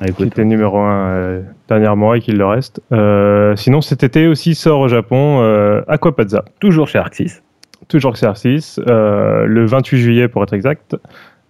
Ah, 0.00 0.06
qui 0.10 0.24
était 0.24 0.44
numéro 0.44 0.78
1 0.80 1.42
dernièrement 1.68 2.14
et 2.14 2.20
qu'il 2.20 2.36
le 2.38 2.46
reste. 2.46 2.80
Euh, 2.90 3.54
sinon, 3.54 3.80
cet 3.82 4.02
été 4.02 4.26
aussi 4.26 4.56
sort 4.56 4.80
au 4.80 4.88
Japon 4.88 5.38
euh, 5.42 5.82
Aquapazza. 5.86 6.44
toujours 6.58 6.88
chez 6.88 7.00
6. 7.12 7.40
Toujours 7.92 8.14
XR6, 8.14 8.80
euh, 8.88 9.44
le 9.46 9.66
28 9.66 9.98
juillet 9.98 10.28
pour 10.28 10.42
être 10.42 10.54
exact. 10.54 10.96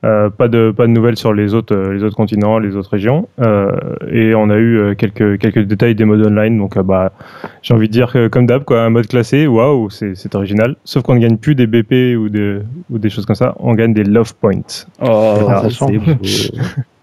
Euh, 0.05 0.31
pas 0.31 0.49
de 0.49 0.73
pas 0.77 0.89
de 0.89 0.91
nouvelles 0.91 1.17
sur 1.17 1.33
les 1.33 1.55
autres 1.55 1.77
euh, 1.77 1.93
les 1.93 2.03
autres 2.03 2.17
continents, 2.17 2.59
les 2.59 2.75
autres 2.75 2.91
régions. 2.91 3.29
Euh, 3.41 3.71
et 4.11 4.35
on 4.35 4.51
a 4.51 4.59
eu 4.59 4.97
quelques 4.97 5.39
quelques 5.39 5.61
détails 5.61 5.95
des 5.95 6.05
modes 6.05 6.27
online. 6.27 6.59
Donc 6.59 6.77
euh, 6.77 6.83
bah 6.83 7.13
j'ai 7.63 7.73
envie 7.73 7.87
de 7.87 7.93
dire 7.93 8.13
que 8.13 8.27
comme 8.27 8.47
d'hab 8.47 8.65
quoi, 8.65 8.83
un 8.83 8.91
mode 8.91 9.07
classé, 9.07 9.47
waouh, 9.47 9.91
c'est 9.91 10.17
c'est 10.17 10.35
original. 10.35 10.75
Sauf 10.85 11.05
qu'on 11.05 11.15
ne 11.15 11.21
gagne 11.21 11.37
plus 11.37 11.55
des 11.55 11.69
BP 11.69 12.19
ou 12.19 12.29
des 12.29 12.59
ou 12.91 12.99
des 12.99 13.11
choses 13.11 13.27
comme 13.27 13.37
ça. 13.37 13.55
On 13.61 13.75
gagne 13.75 13.95
des 13.95 14.03
love 14.03 14.35
points. 14.35 14.87
Oh, 15.01 15.37
ça 15.71 15.87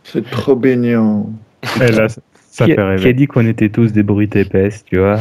c'est 0.03 0.29
trop 0.29 0.58
béniant. 0.58 1.29
Et 1.81 1.91
là, 1.93 2.10
ça 2.10 2.65
qui, 2.65 2.72
fait 2.72 2.74
a, 2.74 2.75
qui 2.75 2.81
a 2.81 2.88
rêver. 2.88 3.13
dit 3.13 3.27
qu'on 3.27 3.48
était 3.48 3.69
tous 3.69 3.93
des 3.93 4.03
brutes 4.03 4.36
épaisses, 4.36 4.84
tu 4.84 4.98
vois? 4.98 5.19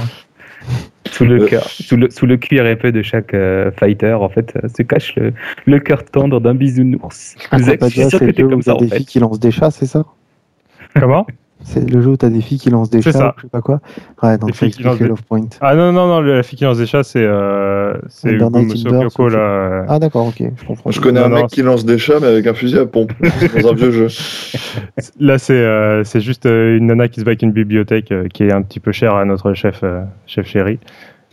Sous 1.12 1.24
le, 1.24 1.42
Euh. 1.42 1.46
cœur, 1.46 1.64
sous, 1.68 1.96
le, 1.96 2.10
sous 2.10 2.26
le 2.26 2.36
cuir 2.36 2.66
épais 2.66 2.92
de 2.92 3.02
chaque 3.02 3.34
euh, 3.34 3.70
fighter, 3.72 4.12
en 4.14 4.28
fait, 4.28 4.54
euh, 4.62 4.68
se 4.68 4.82
cache 4.82 5.14
le, 5.16 5.32
le 5.66 5.78
cœur 5.80 6.04
tendre 6.04 6.40
d'un 6.40 6.54
bisounours. 6.54 7.34
Vous 7.52 7.70
êtes- 7.70 7.84
sûr 7.88 8.18
que 8.20 8.30
t'es 8.30 8.42
comme 8.42 8.62
ça, 8.62 8.74
en 8.74 8.78
fait. 8.86 9.04
qui 9.04 9.18
lancent 9.18 9.40
des 9.40 9.50
chats, 9.50 9.70
c'est 9.70 9.86
ça? 9.86 10.04
Comment? 10.98 11.26
C'est 11.70 11.88
le 11.90 12.00
jeu 12.00 12.10
où 12.10 12.16
t'as 12.16 12.30
des 12.30 12.40
filles 12.40 12.58
qui 12.58 12.70
lancent 12.70 12.90
des 12.90 13.02
chats, 13.02 13.12
ça. 13.12 13.28
ou 13.28 13.32
je 13.36 13.42
sais 13.42 13.48
pas 13.48 13.60
quoi. 13.60 13.80
Ouais, 14.22 14.38
donc 14.38 14.50
filles 14.54 14.70
qui 14.70 14.80
explique 14.80 14.86
lancent 14.86 14.98
des- 14.98 15.08
Love 15.08 15.22
Point. 15.24 15.46
Ah 15.60 15.74
non 15.76 15.92
non 15.92 16.06
non, 16.08 16.20
la 16.20 16.42
fille 16.42 16.58
qui 16.58 16.64
lance 16.64 16.78
des 16.78 16.86
chats, 16.86 17.02
c'est 17.04 17.22
euh, 17.22 17.94
c'est 18.08 18.36
Kyoko 18.38 19.28
là. 19.28 19.38
euh, 19.38 19.84
Ah 19.88 19.98
d'accord, 19.98 20.26
ok, 20.26 20.42
je 20.56 20.64
comprends. 20.66 20.90
Je 20.90 21.00
connais 21.00 21.20
Non, 21.20 21.26
un 21.26 21.28
non, 21.30 21.36
mec 21.36 21.46
qui 21.48 21.62
lance 21.62 21.84
des 21.84 21.98
chats, 21.98 22.18
mais 22.20 22.26
avec 22.28 22.46
un 22.46 22.54
fusil 22.54 22.78
à 22.78 22.86
pompe. 22.86 23.12
dans 23.62 23.70
un 23.70 23.74
vieux 23.74 23.90
jeu. 23.90 24.08
Là, 25.20 25.38
c'est 25.38 25.52
euh, 25.54 26.04
c'est 26.04 26.20
juste 26.20 26.46
euh, 26.46 26.76
une 26.76 26.86
nana 26.86 27.08
qui 27.08 27.20
se 27.20 27.24
bat 27.24 27.30
avec 27.30 27.42
une 27.42 27.52
bibliothèque 27.52 28.12
euh, 28.12 28.28
qui 28.32 28.44
est 28.44 28.52
un 28.52 28.62
petit 28.62 28.80
peu 28.80 28.92
chère 28.92 29.14
à 29.14 29.24
notre 29.24 29.52
chef, 29.54 29.80
euh, 29.82 30.02
chef 30.26 30.46
chéri. 30.46 30.78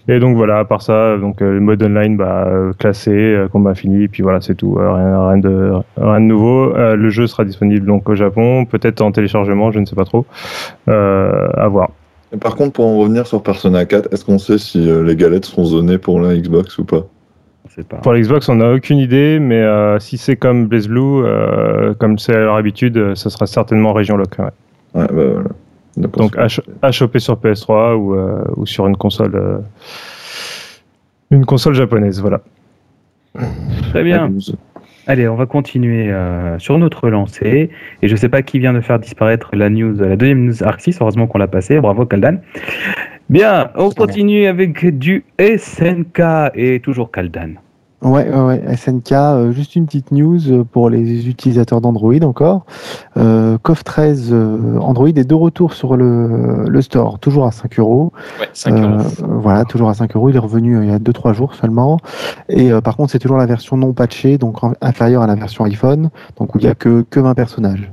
Et 0.08 0.20
donc 0.20 0.36
voilà, 0.36 0.60
à 0.60 0.66
part 0.66 0.84
ça, 0.84 1.18
donc 1.18 1.42
euh, 1.42 1.54
le 1.54 1.60
mode 1.60 1.82
online, 1.82 2.16
bah, 2.16 2.46
euh, 2.48 2.74
classé, 2.74 3.12
euh, 3.12 3.48
combat 3.48 3.74
fini, 3.74 4.04
et 4.04 4.08
puis 4.08 4.22
voilà, 4.22 4.40
c'est 4.40 4.54
tout. 4.54 4.78
Euh, 4.78 4.94
rien, 4.94 5.28
rien 5.30 5.38
de 5.38 5.72
rien 5.98 6.20
de 6.20 6.26
nouveau. 6.26 6.76
Euh, 6.76 6.96
le 6.96 7.10
jeu 7.10 7.26
sera 7.26 7.44
disponible 7.44 7.88
donc 7.88 8.08
au 8.08 8.16
Japon, 8.16 8.66
peut-être 8.66 9.02
en 9.02 9.12
téléchargement, 9.12 9.72
je 9.72 9.80
ne 9.80 9.86
sais 9.86 9.96
pas 9.96 10.06
trop. 10.06 10.26
Euh, 10.88 11.48
à 11.56 11.68
voir. 11.68 11.90
Et 12.34 12.38
par 12.38 12.56
contre, 12.56 12.74
pour 12.74 12.86
en 12.86 12.98
revenir 12.98 13.26
sur 13.26 13.42
Persona 13.42 13.86
4, 13.86 14.14
est-ce 14.14 14.26
qu'on 14.26 14.38
sait 14.38 14.58
si 14.60 14.90
euh, 14.90 15.04
les 15.04 15.16
galettes 15.16 15.46
seront 15.46 15.66
zonées 15.66 15.98
pour 15.98 16.20
la 16.20 16.36
Xbox 16.36 16.78
ou 16.78 16.86
pas? 16.86 17.06
Pas. 17.90 17.98
Pour 17.98 18.14
la 18.14 18.22
Xbox, 18.22 18.48
on 18.48 18.56
n'a 18.56 18.72
aucune 18.72 19.00
idée, 19.00 19.38
mais 19.40 19.62
euh, 19.62 20.00
si 20.00 20.18
c'est 20.18 20.38
comme 20.38 20.68
BlazBlue, 20.68 21.26
euh, 21.26 21.94
comme 21.96 22.18
c'est 22.18 22.34
à 22.34 22.40
leur 22.40 22.56
habitude, 22.56 22.96
euh, 22.96 23.16
ce 23.16 23.30
sera 23.30 23.48
certainement 23.48 23.92
région 23.92 24.16
loc. 24.16 24.30
ouais. 24.40 24.46
Ouais, 24.94 25.08
bah 25.08 25.24
voilà. 25.34 25.50
Donc 25.98 26.38
à, 26.38 26.48
cho- 26.48 26.64
à 26.82 26.92
choper 26.92 27.20
sur 27.20 27.36
PS3 27.36 27.96
ou, 27.96 28.16
euh, 28.16 28.44
ou 28.58 28.66
sur 28.66 28.86
une 28.88 28.98
console, 28.98 29.36
euh, 29.36 29.58
une 31.32 31.46
console 31.46 31.74
japonaise, 31.74 32.22
voilà. 32.22 32.42
Très 33.90 34.04
bien. 34.04 34.30
Allez, 35.08 35.28
on 35.28 35.36
va 35.36 35.46
continuer 35.46 36.12
euh, 36.12 36.58
sur 36.58 36.78
notre 36.80 37.10
lancée. 37.10 37.70
Et 38.02 38.08
je 38.08 38.16
sais 38.16 38.30
pas 38.30 38.42
qui 38.42 38.58
vient 38.60 38.74
de 38.74 38.82
faire 38.82 38.98
disparaître 39.00 39.52
la 39.56 39.70
news, 39.70 39.94
la 40.00 40.16
deuxième 40.16 40.46
news 40.46 40.64
Arc 40.64 40.82
6. 40.82 40.98
Heureusement 41.02 41.28
qu'on 41.28 41.38
l'a 41.38 41.48
passé. 41.48 41.80
Bravo, 41.80 42.06
Kaldan. 42.06 42.38
Bien, 43.30 43.70
on 43.75 43.90
continue 43.92 44.46
avec 44.48 44.98
du 44.98 45.24
SNK 45.40 46.22
et 46.56 46.80
toujours 46.80 47.12
Kaldan. 47.12 47.56
Ouais, 48.02 48.30
ouais, 48.30 48.42
ouais, 48.42 48.75
SNK, 48.75 49.12
euh, 49.14 49.52
juste 49.52 49.75
une 49.75 49.86
petite 49.86 50.12
news 50.12 50.40
euh, 50.52 50.64
pour 50.64 50.90
les 50.90 51.28
utilisateurs 51.28 51.82
d'Android 51.82 52.14
encore. 52.24 52.66
Euh, 53.18 53.58
CoF 53.64 53.84
13 53.84 54.30
euh, 54.32 54.78
Android 54.80 55.08
est 55.08 55.28
de 55.28 55.34
retour 55.34 55.74
sur 55.74 55.96
le, 55.96 56.66
le 56.68 56.82
store, 56.82 57.18
toujours 57.20 57.48
à 57.48 57.52
5 57.52 57.80
euros. 57.80 58.12
Ouais, 58.40 58.48
5 58.54 58.74
euros. 58.74 59.04
voilà, 59.42 59.64
toujours 59.66 59.90
à 59.90 59.94
5 59.96 60.16
euros. 60.16 60.30
Il 60.30 60.36
est 60.36 60.40
revenu 60.40 60.78
euh, 60.78 60.84
il 60.84 60.92
y 60.92 60.94
a 60.94 61.00
2-3 61.00 61.34
jours 61.34 61.56
seulement. 61.56 61.98
Et 62.50 62.72
euh, 62.72 62.82
par 62.82 62.96
contre, 62.96 63.12
c'est 63.12 63.20
toujours 63.20 63.38
la 63.38 63.46
version 63.48 63.78
non 63.78 63.94
patchée, 63.94 64.38
donc 64.38 64.58
inférieure 64.82 65.24
à 65.24 65.28
la 65.28 65.36
version 65.36 65.64
iPhone, 65.64 66.10
donc 66.38 66.54
où 66.54 66.60
il 66.60 66.66
n'y 66.66 66.70
a 66.70 66.75
que, 66.75 67.02
que 67.10 67.20
20 67.20 67.34
personnages. 67.34 67.92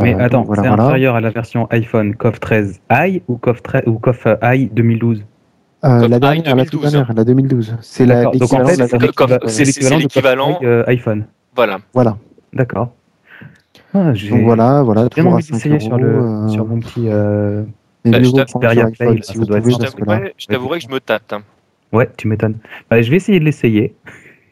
Mais 0.00 0.14
Euh, 0.14 0.24
attends, 0.24 0.42
voilà, 0.42 0.62
c'est 0.62 0.68
voilà. 0.68 0.84
inférieur 0.86 1.14
à 1.14 1.20
la 1.20 1.30
version 1.30 1.66
iPhone 1.70 2.14
COF 2.14 2.38
13 2.38 2.80
i 2.90 3.22
ou 3.28 3.36
COF 3.36 3.62
13 3.62 3.82
ou 3.86 3.98
COF 3.98 4.26
i 4.42 4.66
2012 4.72 5.24
Euh, 5.84 6.08
la 6.08 6.16
i 6.16 6.20
dernière, 6.20 6.56
la 6.56 6.64
toute 6.64 6.80
2012. 6.82 6.92
dernière, 6.92 7.12
la 7.14 7.24
2012. 7.24 7.76
C'est. 7.82 8.06
Donc 8.06 8.26
en 8.26 8.30
l'équivalent 8.32 8.66
fait, 8.66 8.76
de 8.76 8.80
la 8.80 9.64
l'équivalent- 9.64 9.98
l'équivalent 9.98 10.58
euh, 10.62 10.84
iPhone. 10.88 11.24
Voilà. 11.54 11.78
Voilà. 11.94 12.16
D'accord. 12.52 12.92
Ah, 13.94 14.12
Donc 14.12 14.42
voilà, 14.42 14.82
voilà, 14.82 15.08
toujours 15.08 15.32
à 15.32 15.34
envie 15.36 15.44
5 15.44 15.52
d'essayer 15.54 15.80
sur, 15.80 15.96
le, 15.96 16.18
euros, 16.18 16.48
sur 16.48 16.66
mon 16.66 16.78
petit. 16.80 17.04
euh, 17.08 17.62
Bah, 18.04 18.18
je 18.22 18.26
vaut 18.28 18.32
t'avoue, 18.32 18.32
prendre 18.32 18.48
sur 18.48 18.58
Xperia 18.58 18.86
iPhone 18.86 18.92
Play, 19.14 19.22
si 19.22 19.32
que 19.32 19.44
t'avouerai 19.44 20.34
je 20.36 20.46
t'avouerai 20.46 20.78
que 20.78 20.84
je 20.84 20.90
me 20.92 21.00
tâte. 21.00 21.32
hein. 21.32 21.42
Ouais, 21.92 22.08
tu 22.16 22.28
m'étonnes. 22.28 22.56
Bah, 22.90 23.00
je 23.00 23.10
vais 23.10 23.16
essayer 23.16 23.40
de 23.40 23.44
l'essayer. 23.44 23.94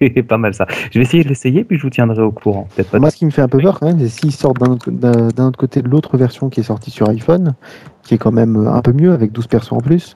pas 0.28 0.38
mal 0.38 0.54
ça. 0.54 0.66
Je 0.90 0.98
vais 0.98 1.04
essayer 1.04 1.22
de 1.24 1.28
l'essayer, 1.28 1.64
puis 1.64 1.76
je 1.76 1.82
vous 1.82 1.90
tiendrai 1.90 2.22
au 2.22 2.30
courant. 2.32 2.66
Pas. 2.90 2.98
Moi, 2.98 3.10
ce 3.10 3.16
qui 3.16 3.26
me 3.26 3.30
fait 3.30 3.42
un 3.42 3.48
peu 3.48 3.58
peur 3.58 3.78
quand 3.80 3.86
même, 3.86 3.98
c'est 3.98 4.08
s'ils 4.08 4.32
sortent 4.32 4.58
d'un 4.60 4.72
autre, 4.72 4.90
d'un- 4.90 5.28
d'un 5.28 5.46
autre 5.48 5.58
côté 5.58 5.82
de 5.82 5.88
l'autre 5.88 6.16
version 6.16 6.48
qui 6.48 6.60
est 6.60 6.64
sortie 6.64 6.90
sur 6.90 7.08
iPhone, 7.08 7.54
qui 8.02 8.14
est 8.14 8.18
quand 8.18 8.32
même 8.32 8.56
un 8.66 8.80
peu 8.82 8.92
mieux 8.92 9.12
avec 9.12 9.32
12 9.32 9.46
persos 9.48 9.72
en 9.72 9.80
plus. 9.80 10.14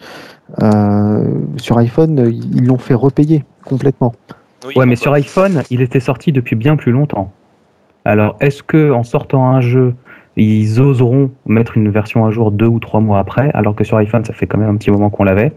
Euh, 0.62 1.24
sur 1.56 1.78
iPhone, 1.78 2.30
ils 2.54 2.66
l'ont 2.66 2.78
fait 2.78 2.94
repayer 2.94 3.44
complètement. 3.64 4.12
Oui, 4.66 4.74
Ouais, 4.76 4.86
mais 4.86 4.96
sur 4.96 5.12
iPhone, 5.12 5.62
il 5.70 5.80
était 5.80 6.00
sorti 6.00 6.32
depuis 6.32 6.56
bien 6.56 6.76
plus 6.76 6.92
longtemps. 6.92 7.32
Alors, 8.04 8.36
est-ce 8.40 8.62
que 8.62 8.90
en 8.92 9.02
sortant 9.04 9.48
un 9.50 9.60
jeu, 9.60 9.94
ils 10.36 10.80
oseront 10.80 11.30
mettre 11.46 11.76
une 11.76 11.90
version 11.90 12.24
à 12.26 12.30
jour 12.30 12.50
deux 12.50 12.66
ou 12.66 12.78
trois 12.78 13.00
mois 13.00 13.18
après, 13.18 13.50
alors 13.54 13.74
que 13.74 13.84
sur 13.84 13.96
iPhone, 13.98 14.24
ça 14.24 14.32
fait 14.32 14.46
quand 14.46 14.58
même 14.58 14.70
un 14.70 14.76
petit 14.76 14.90
moment 14.90 15.10
qu'on 15.10 15.24
l'avait? 15.24 15.52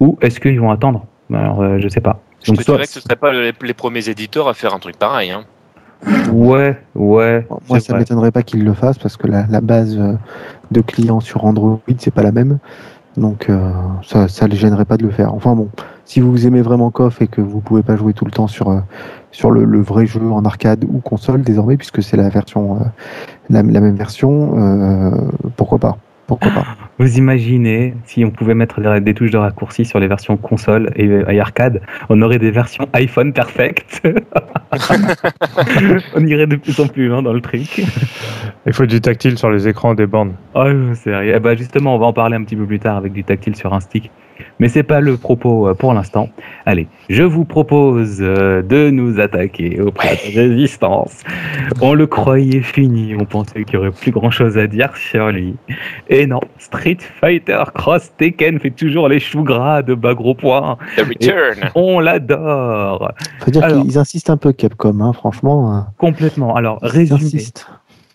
Ou 0.00 0.16
est-ce 0.20 0.40
qu'ils 0.40 0.60
vont 0.60 0.70
attendre? 0.70 1.04
Alors, 1.32 1.62
euh, 1.62 1.78
je 1.78 1.88
sais 1.88 2.00
pas. 2.00 2.20
Je 2.42 2.50
Donc, 2.50 2.58
te 2.58 2.64
soit- 2.64 2.74
dirais 2.74 2.86
que 2.86 2.92
ce 2.92 2.98
ne 2.98 3.02
seraient 3.02 3.16
pas 3.16 3.32
les, 3.32 3.52
les 3.62 3.74
premiers 3.74 4.08
éditeurs 4.08 4.48
à 4.48 4.54
faire 4.54 4.74
un 4.74 4.78
truc 4.78 4.96
pareil. 4.98 5.30
Hein. 5.30 5.44
Ouais, 6.32 6.76
ouais. 6.94 7.46
Moi, 7.68 7.80
ça 7.80 7.96
m'étonnerait 7.96 8.30
pas 8.32 8.42
qu'ils 8.42 8.62
le 8.64 8.74
fassent 8.74 8.98
parce 8.98 9.16
que 9.16 9.26
la, 9.26 9.46
la 9.48 9.60
base 9.62 9.96
euh, 9.98 10.12
de 10.70 10.80
clients 10.82 11.20
sur 11.20 11.44
Android, 11.46 11.80
c'est 11.98 12.12
pas 12.12 12.22
la 12.22 12.32
même. 12.32 12.58
Donc, 13.16 13.48
euh, 13.48 13.70
ça, 14.02 14.28
ça 14.28 14.46
les 14.46 14.56
gênerait 14.56 14.84
pas 14.84 14.96
de 14.96 15.04
le 15.04 15.10
faire. 15.10 15.34
Enfin 15.34 15.54
bon, 15.54 15.68
si 16.04 16.20
vous 16.20 16.46
aimez 16.46 16.62
vraiment 16.62 16.90
KOF 16.90 17.22
et 17.22 17.28
que 17.28 17.40
vous 17.40 17.60
pouvez 17.60 17.82
pas 17.82 17.96
jouer 17.96 18.12
tout 18.12 18.24
le 18.24 18.30
temps 18.30 18.48
sur, 18.48 18.70
euh, 18.70 18.80
sur 19.30 19.50
le, 19.50 19.80
vrai 19.80 20.06
jeu 20.06 20.30
en 20.30 20.44
arcade 20.44 20.84
ou 20.88 20.98
console 20.98 21.42
désormais, 21.42 21.76
puisque 21.76 22.02
c'est 22.02 22.16
la 22.16 22.28
version, 22.28 22.76
euh, 22.76 22.84
la, 23.50 23.62
la 23.62 23.80
même 23.80 23.96
version, 23.96 25.12
pourquoi 25.56 25.78
pas 25.78 25.96
Pourquoi 26.26 26.50
pas 26.50 26.64
Vous 26.98 27.18
imaginez 27.18 27.94
si 28.04 28.24
on 28.24 28.30
pouvait 28.30 28.54
mettre 28.54 28.80
des, 28.80 29.00
des 29.00 29.14
touches 29.14 29.30
de 29.30 29.38
raccourci 29.38 29.84
sur 29.84 29.98
les 29.98 30.08
versions 30.08 30.36
console 30.36 30.90
et, 30.96 31.06
et 31.06 31.40
arcade, 31.40 31.80
on 32.08 32.22
aurait 32.22 32.38
des 32.38 32.50
versions 32.50 32.88
iPhone 32.92 33.32
perfectes. 33.32 34.02
on 36.14 36.26
irait 36.26 36.46
de 36.46 36.56
plus 36.56 36.78
en 36.80 36.86
plus 36.86 37.08
loin 37.08 37.22
dans 37.22 37.32
le 37.32 37.40
truc. 37.40 37.82
Il 38.66 38.72
faut 38.72 38.86
du 38.86 39.00
tactile 39.00 39.36
sur 39.38 39.50
les 39.50 39.68
écrans 39.68 39.94
des 39.94 40.06
bornes. 40.06 40.34
Oh, 40.54 40.66
sérieux. 40.94 41.34
Eh 41.36 41.40
ben, 41.40 41.56
justement, 41.56 41.96
on 41.96 41.98
va 41.98 42.06
en 42.06 42.12
parler 42.12 42.36
un 42.36 42.44
petit 42.44 42.56
peu 42.56 42.66
plus 42.66 42.78
tard 42.78 42.96
avec 42.96 43.12
du 43.12 43.24
tactile 43.24 43.56
sur 43.56 43.74
un 43.74 43.80
stick. 43.80 44.10
Mais 44.58 44.68
c'est 44.68 44.82
pas 44.82 45.00
le 45.00 45.16
propos 45.16 45.68
euh, 45.68 45.74
pour 45.74 45.92
l'instant. 45.94 46.28
Allez, 46.66 46.86
je 47.08 47.22
vous 47.22 47.44
propose 47.44 48.18
euh, 48.20 48.62
de 48.62 48.90
nous 48.90 49.20
attaquer 49.20 49.80
au 49.80 49.90
plat 49.90 50.14
de 50.14 50.34
résistance. 50.38 51.22
On 51.80 51.94
le 51.94 52.06
croyait 52.06 52.62
fini, 52.62 53.14
on 53.18 53.24
pensait 53.24 53.64
qu'il 53.64 53.74
y 53.74 53.76
aurait 53.78 53.90
plus 53.90 54.10
grand 54.10 54.30
chose 54.30 54.56
à 54.58 54.66
dire 54.66 54.96
sur 54.96 55.30
lui. 55.30 55.56
Et 56.08 56.26
non, 56.26 56.40
Street 56.58 56.98
Fighter 57.20 57.62
Cross 57.74 58.12
Tekken 58.16 58.58
fait 58.60 58.70
toujours 58.70 59.08
les 59.08 59.20
choux 59.20 59.42
gras 59.42 59.82
de 59.82 59.94
bas 59.94 60.14
gros 60.14 60.34
points. 60.34 60.76
The 60.96 61.00
Return. 61.00 61.70
On 61.74 62.00
l'adore 62.00 63.12
Faut 63.40 63.50
dire 63.50 63.66
qu'ils 63.66 63.98
insistent 63.98 64.30
un 64.30 64.36
peu 64.36 64.52
Capcom, 64.52 65.00
hein, 65.00 65.12
franchement. 65.12 65.76
euh, 65.76 65.80
complètement. 65.98 66.54
Alors, 66.56 66.78
résumé. 66.82 67.20
insistent. 67.20 67.68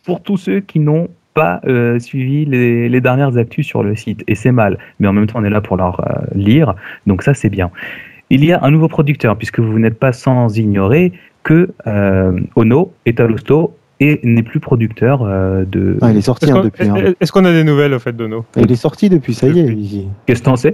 pour 0.05 0.21
tous 0.21 0.37
ceux 0.37 0.59
qui 0.59 0.79
n'ont 0.79 1.07
pas 1.33 1.61
euh, 1.67 1.99
suivi 1.99 2.45
les, 2.45 2.89
les 2.89 3.01
dernières 3.01 3.37
actus 3.37 3.65
sur 3.65 3.83
le 3.83 3.95
site. 3.95 4.23
Et 4.27 4.35
c'est 4.35 4.51
mal, 4.51 4.77
mais 4.99 5.07
en 5.07 5.13
même 5.13 5.27
temps, 5.27 5.39
on 5.39 5.43
est 5.43 5.49
là 5.49 5.61
pour 5.61 5.77
leur 5.77 5.99
euh, 6.01 6.21
lire, 6.35 6.75
donc 7.07 7.21
ça, 7.23 7.33
c'est 7.33 7.49
bien. 7.49 7.69
Il 8.29 8.43
y 8.45 8.51
a 8.53 8.59
un 8.63 8.71
nouveau 8.71 8.87
producteur, 8.87 9.37
puisque 9.37 9.59
vous 9.59 9.79
n'êtes 9.79 9.97
pas 9.97 10.13
sans 10.13 10.57
ignorer 10.57 11.13
que 11.43 11.69
euh, 11.87 12.39
Ono 12.55 12.91
est 13.05 13.19
à 13.19 13.25
l'hosto 13.27 13.75
et 14.01 14.19
n'est 14.23 14.43
plus 14.43 14.59
producteur 14.59 15.23
euh, 15.23 15.65
de... 15.65 15.97
Ah, 16.01 16.11
il 16.11 16.17
est 16.17 16.21
sorti 16.21 16.45
Est-ce 16.45 16.53
hein, 16.53 16.57
qu'on 16.57 16.63
depuis. 16.63 16.87
hein. 16.87 17.13
est-ce 17.19 17.31
qu'on 17.31 17.45
a 17.45 17.51
des 17.51 17.63
nouvelles 17.63 17.93
au 17.93 17.99
fait 17.99 18.15
de 18.15 18.27
nos 18.27 18.45
Il 18.55 18.71
est 18.71 18.75
sorti 18.75 19.09
depuis, 19.09 19.33
ça 19.33 19.47
y 19.47 19.59
est. 19.59 19.65
il- 19.65 20.07
Qu'est-ce 20.25 20.39
que 20.41 20.45
t'en 20.45 20.55
sais? 20.55 20.73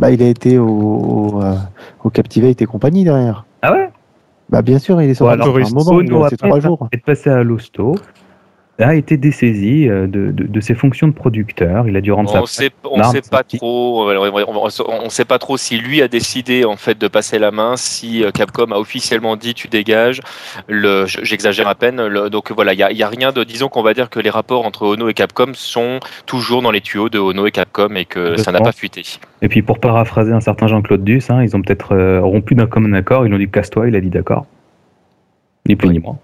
Bah, 0.00 0.10
il 0.10 0.22
a 0.22 0.26
été 0.28 0.58
au, 0.58 0.66
au, 0.68 1.42
euh, 1.42 1.54
au 2.02 2.10
Captivate 2.10 2.60
et 2.62 2.66
compagnie 2.66 3.04
derrière. 3.04 3.44
Ah 3.60 3.72
ouais? 3.72 3.90
Bah, 4.48 4.62
bien 4.62 4.78
sûr, 4.78 5.00
il 5.02 5.10
est 5.10 5.14
sorti 5.14 5.34
alors, 5.34 5.46
depuis 5.54 5.66
un 5.66 5.70
moment, 5.74 6.00
il 6.00 6.12
Ono 6.12 6.22
a 6.24 6.26
après 6.28 6.36
trois 6.36 6.60
jours. 6.60 6.88
est 6.92 6.96
passé 7.04 7.30
à 7.30 7.42
l'hosto. 7.42 7.94
A 8.82 8.94
été 8.94 9.16
dessaisi 9.16 9.88
euh, 9.88 10.06
de, 10.06 10.30
de, 10.30 10.44
de 10.44 10.60
ses 10.60 10.74
fonctions 10.74 11.06
de 11.08 11.12
producteur. 11.12 11.88
Il 11.88 11.96
a 11.96 12.00
dû 12.00 12.12
rendre 12.12 12.30
On 12.34 12.46
sa 12.46 12.52
sait, 12.62 12.70
on 12.84 12.98
Non, 12.98 13.10
sait 13.10 13.22
pas 13.22 13.42
trop. 13.44 14.10
On, 14.10 14.44
on- 14.48 14.70
on 15.04 15.08
sait 15.10 15.24
pas 15.24 15.38
trop 15.38 15.56
si 15.56 15.78
lui 15.78 16.00
a 16.02 16.08
décidé 16.08 16.64
en 16.64 16.76
fait 16.76 16.98
de 16.98 17.08
passer 17.08 17.38
la 17.38 17.50
main, 17.50 17.76
si 17.76 18.24
euh, 18.24 18.30
Capcom 18.30 18.70
a 18.72 18.76
officiellement 18.78 19.36
dit 19.36 19.54
tu 19.54 19.68
dégages. 19.68 20.20
J'exagère 20.68 21.68
à 21.68 21.74
peine. 21.74 22.04
le- 22.06 22.30
donc 22.30 22.50
voilà, 22.52 22.72
il 22.72 22.78
y 22.78 23.02
a, 23.02 23.08
rien 23.08 23.32
de. 23.32 23.44
Disons 23.44 23.68
qu'on 23.68 23.82
va 23.82 23.94
dire 23.94 24.10
que 24.10 24.20
les 24.20 24.30
rapports 24.30 24.64
entre 24.66 24.86
Ono 24.86 25.08
et 25.08 25.14
Capcom 25.14 25.52
sont 25.54 26.00
toujours 26.26 26.62
dans 26.62 26.70
les 26.70 26.80
tuyaux 26.80 27.08
de 27.08 27.18
Ono 27.18 27.46
et 27.46 27.50
Capcom 27.50 27.94
et 27.94 28.04
que 28.04 28.36
ça 28.36 28.52
n'a 28.52 28.60
pas 28.60 28.72
fuité. 28.72 29.02
Et 29.42 29.48
puis 29.48 29.62
pour 29.62 29.78
paraphraser 29.80 30.32
un 30.32 30.40
certain 30.40 30.66
Jean-Claude 30.68 31.04
Duss, 31.04 31.30
hein, 31.30 31.42
ils 31.42 31.56
ont 31.56 31.62
peut-être 31.62 31.92
euh, 31.94 32.20
rompu 32.20 32.54
d'un 32.54 32.66
commun 32.66 32.92
accord, 32.94 33.26
ils 33.26 33.34
ont 33.34 33.38
dit 33.38 33.48
casse-toi, 33.48 33.88
il 33.88 33.96
a 33.96 34.00
dit 34.00 34.10
d'accord. 34.10 34.46
Ni 35.68 35.76
plus 35.76 35.88
ni 35.90 35.98
moins. 35.98 36.18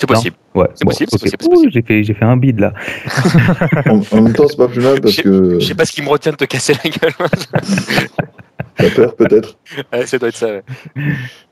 C'est 0.00 0.06
possible. 0.06 0.36
Ouais, 0.54 0.66
C'est 0.74 0.84
possible, 0.84 1.10
possible. 1.10 1.72
J'ai 1.72 1.82
fait, 1.82 2.02
j'ai 2.02 2.14
fait 2.14 2.24
un 2.24 2.36
bide 2.36 2.58
là. 2.58 2.72
En, 3.86 4.00
en 4.16 4.22
même 4.22 4.32
temps, 4.32 4.48
c'est 4.48 4.56
pas 4.56 4.66
plus 4.68 4.80
mal 4.82 5.00
parce 5.00 5.16
que 5.16 5.60
Je 5.60 5.66
sais 5.66 5.74
pas 5.74 5.84
ce 5.84 5.92
qui 5.92 6.02
me 6.02 6.08
retient 6.08 6.32
de 6.32 6.36
te 6.38 6.44
casser 6.44 6.72
la 6.82 6.90
gueule. 6.90 7.12
t'as 8.76 8.90
peur 8.90 9.14
peut-être. 9.14 9.58
Ouais, 9.92 10.06
ça 10.06 10.18
doit 10.18 10.30
être 10.30 10.36
ça. 10.36 10.46
ouais. 10.46 10.62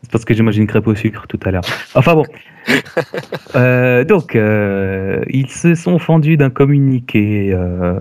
C'est 0.03 0.11
parce 0.11 0.25
que 0.25 0.33
j'ai 0.33 0.43
mangé 0.43 0.61
une 0.61 0.67
crêpe 0.67 0.87
au 0.87 0.95
sucre 0.95 1.27
tout 1.29 1.39
à 1.45 1.51
l'heure. 1.51 1.65
Enfin 1.95 2.15
bon. 2.15 2.25
Euh, 3.55 4.05
donc, 4.05 4.37
euh, 4.37 5.23
ils 5.31 5.49
se 5.49 5.75
sont 5.75 5.99
fendus 5.99 6.37
d'un 6.37 6.51
communiqué 6.51 7.51
euh, 7.55 7.99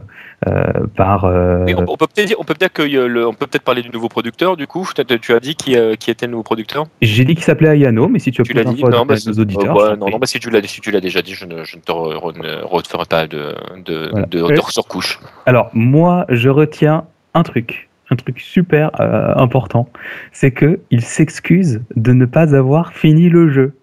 par. 0.95 1.25
euh, 1.25 1.63
Mais 1.65 1.73
on, 1.73 1.83
on 1.87 1.97
peut 1.97 2.05
peut-être 2.07 2.27
dire, 2.27 2.37
on 2.39 2.43
peut 2.43 2.53
peut-être 2.53 2.73
que 2.73 2.83
euh, 2.83 3.07
le- 3.07 3.27
on 3.27 3.33
peut 3.33 3.47
peut-être 3.47 3.63
parler 3.63 3.81
du 3.81 3.89
nouveau 3.89 4.07
producteur. 4.07 4.55
Du 4.55 4.67
coup, 4.67 4.87
tu 4.95 5.31
as 5.33 5.39
dit 5.39 5.55
qui, 5.55 5.75
euh, 5.75 5.95
qui 5.95 6.11
était 6.11 6.25
le 6.27 6.31
nouveau 6.31 6.43
producteur? 6.43 6.85
J'ai 7.01 7.25
dit 7.25 7.33
qu'il 7.35 7.43
s'appelait 7.43 7.69
Ayano, 7.69 8.07
mais 8.07 8.19
si 8.19 8.31
tu 8.31 8.41
as 8.41 8.43
Tu 8.43 8.53
plus 8.53 8.63
l'as 8.63 8.71
dit? 8.71 8.83
Non, 8.83 9.05
bah, 9.05 9.15
nos 9.25 9.33
auditeurs. 9.33 9.77
euh, 9.79 9.95
non, 9.95 10.09
non, 10.09 10.19
bah, 10.19 10.27
si 10.27 10.39
tu 10.39 10.49
l'as, 10.49 10.61
si 10.67 10.79
tu 10.81 10.91
l'as 10.91 11.01
déjà 11.01 11.21
dit, 11.21 11.33
je 11.33 11.45
ne, 11.45 11.63
je 11.63 11.75
ne 11.77 11.81
te 11.81 11.91
re- 11.91 12.15
re- 12.15 12.39
ne 12.41 12.63
referai 12.63 13.05
pas 13.09 13.25
de 13.27 13.55
de, 13.85 14.09
Voilà. 14.11 14.25
de, 14.27 14.37
Et- 14.51 14.55
de 14.55 14.61
surcouche. 14.69 15.19
Alors, 15.45 15.69
moi, 15.73 16.25
je 16.29 16.49
retiens 16.49 17.05
un 17.33 17.43
truc, 17.43 17.89
un 18.11 18.15
truc 18.15 18.39
super 18.39 18.91
euh, 18.99 19.33
important, 19.35 19.89
c'est 20.31 20.51
que 20.51 20.79
il 20.91 21.01
s'excuse 21.01 21.81
de 21.95 22.13
ne 22.13 22.25
pas 22.25 22.55
avoir 22.55 22.93
fini 22.93 23.29
le 23.29 23.49
jeu. 23.49 23.73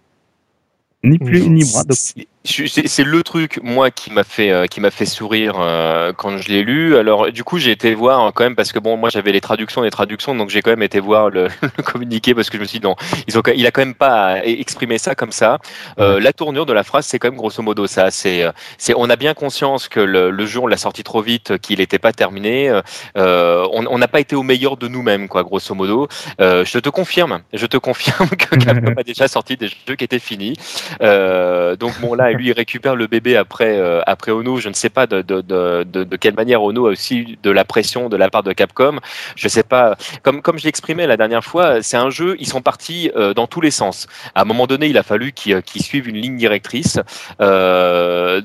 Ni 1.03 1.19
plus 1.19 1.49
ni 1.51 1.65
moins. 1.73 1.83
Donc, 1.83 1.99
C'est- 2.47 3.05
le 3.05 3.23
truc 3.23 3.59
moi 3.63 3.91
qui 3.91 4.13
m'a 4.13 4.23
fait 4.23 4.51
euh, 4.51 4.67
qui 4.67 4.81
m'a 4.81 4.91
fait 4.91 5.07
sourire 5.07 5.55
euh, 5.59 6.13
quand 6.13 6.37
je 6.37 6.49
l'ai 6.49 6.63
lu. 6.63 6.95
Alors 6.97 7.33
du 7.33 7.43
coup 7.43 7.59
j'ai 7.59 7.71
été 7.71 7.95
voir 7.95 8.21
hein, 8.21 8.33
quand 8.35 8.45
même 8.45 8.55
parce 8.55 8.71
que 8.71 8.79
bon 8.79 8.99
moi 8.99 9.09
j'avais 9.09 9.33
les 9.33 9.41
traductions 9.41 9.81
des 9.83 9.91
traductions 9.91 10.35
donc 10.35 10.51
j'ai 10.51 10.61
quand 10.61 10.71
même 10.71 10.83
été 10.83 11.01
voir 11.01 11.31
le, 11.31 11.49
le 11.79 11.83
communiqué 11.83 12.35
parce 12.35 12.51
que 12.51 12.59
je 12.59 12.63
me 12.63 12.67
suis 12.67 12.81
dit 12.81 12.85
non 12.87 12.97
ils 13.29 13.39
ont 13.39 13.43
quand- 13.43 13.53
il 13.57 13.67
a 13.67 13.71
quand 13.71 13.81
même 13.81 13.95
pas 13.95 14.45
exprimé 14.45 14.99
ça 14.99 15.15
comme 15.15 15.33
ça. 15.33 15.59
Euh, 15.99 16.21
la 16.21 16.35
tournure 16.35 16.67
de 16.67 16.75
la 16.75 16.85
phrase 16.85 17.07
c'est 17.07 17.19
quand 17.19 17.29
même 17.29 17.39
grosso 17.39 17.63
modo 17.63 17.87
ça. 17.87 18.11
C'est 18.11 18.43
euh, 18.43 18.53
c'est 18.77 18.93
on 18.95 19.09
a 19.09 19.17
bien 19.17 19.33
conscience 19.33 19.89
que 19.89 20.01
le, 20.01 20.31
le 20.31 20.47
jeu 20.47 20.61
on 20.61 20.67
l'a 20.67 20.77
sorti 20.77 21.03
trop 21.03 21.23
vite 21.23 21.57
qu'il 21.59 21.79
n'était 21.79 21.99
pas 21.99 22.13
terminé. 22.13 22.69
Euh, 23.17 23.67
on 23.73 23.87
on 23.87 23.97
n'a 23.99 24.09
pas 24.09 24.21
été 24.21 24.37
au 24.37 24.43
meilleur 24.43 24.77
de 24.77 24.87
nous-mêmes 24.89 25.29
quoi 25.29 25.45
grosso 25.45 25.75
modo. 25.75 26.09
Euh, 26.43 26.63
je 26.67 26.79
te 26.79 26.91
confirme 26.91 27.41
je 27.55 27.65
te 27.67 27.77
confirme 27.89 28.29
que 28.29 28.55
Capcom 28.57 28.93
a 28.99 29.03
déjà 29.03 29.29
sorti 29.29 29.57
des 29.57 29.69
jeux 29.69 29.97
qui 29.97 30.05
étaient 30.05 30.19
finis. 30.19 30.57
Euh, 31.01 31.75
donc 31.77 31.99
bon 32.01 32.15
là, 32.15 32.33
lui 32.35 32.53
récupère 32.53 32.97
le 32.97 33.07
bébé 33.07 33.37
après 33.37 33.79
euh, 33.79 34.00
après 34.07 34.33
Ono. 34.33 34.59
Je 34.59 34.69
ne 34.69 34.75
sais 34.75 34.91
pas 34.91 35.07
de, 35.07 35.23
de, 35.23 35.41
de, 35.85 36.17
quelle 36.17 36.35
manière 36.35 36.62
Ono 36.62 36.87
a 36.87 36.91
aussi 36.91 37.19
eu 37.19 37.38
de 37.43 37.50
la 37.50 37.64
pression 37.64 38.09
de 38.09 38.17
la 38.17 38.31
part 38.31 38.43
de 38.43 38.53
Capcom. 38.53 38.99
Je 39.37 39.49
sais 39.49 39.62
pas. 39.62 39.97
Comme 40.23 40.43
comme 40.43 40.59
je 40.59 40.64
l'exprimais 40.64 41.07
la 41.07 41.17
dernière 41.17 41.45
fois, 41.45 41.83
c'est 41.83 41.97
un 41.97 42.11
jeu. 42.11 42.37
Ils 42.38 42.47
sont 42.47 42.62
partis 42.62 43.11
euh, 43.17 43.35
dans 43.35 43.47
tous 43.47 43.61
les 43.61 43.71
sens. 43.71 44.07
À 44.35 44.43
un 44.43 44.45
moment 44.45 44.67
donné, 44.67 44.87
il 44.87 44.99
a 44.99 45.03
fallu 45.03 45.33
qu'ils 45.33 45.62
qu'ils 45.62 45.83
suivent 45.83 46.09
une 46.09 46.17
ligne 46.17 46.37
directrice. 46.37 46.99
Euh, 47.41 48.41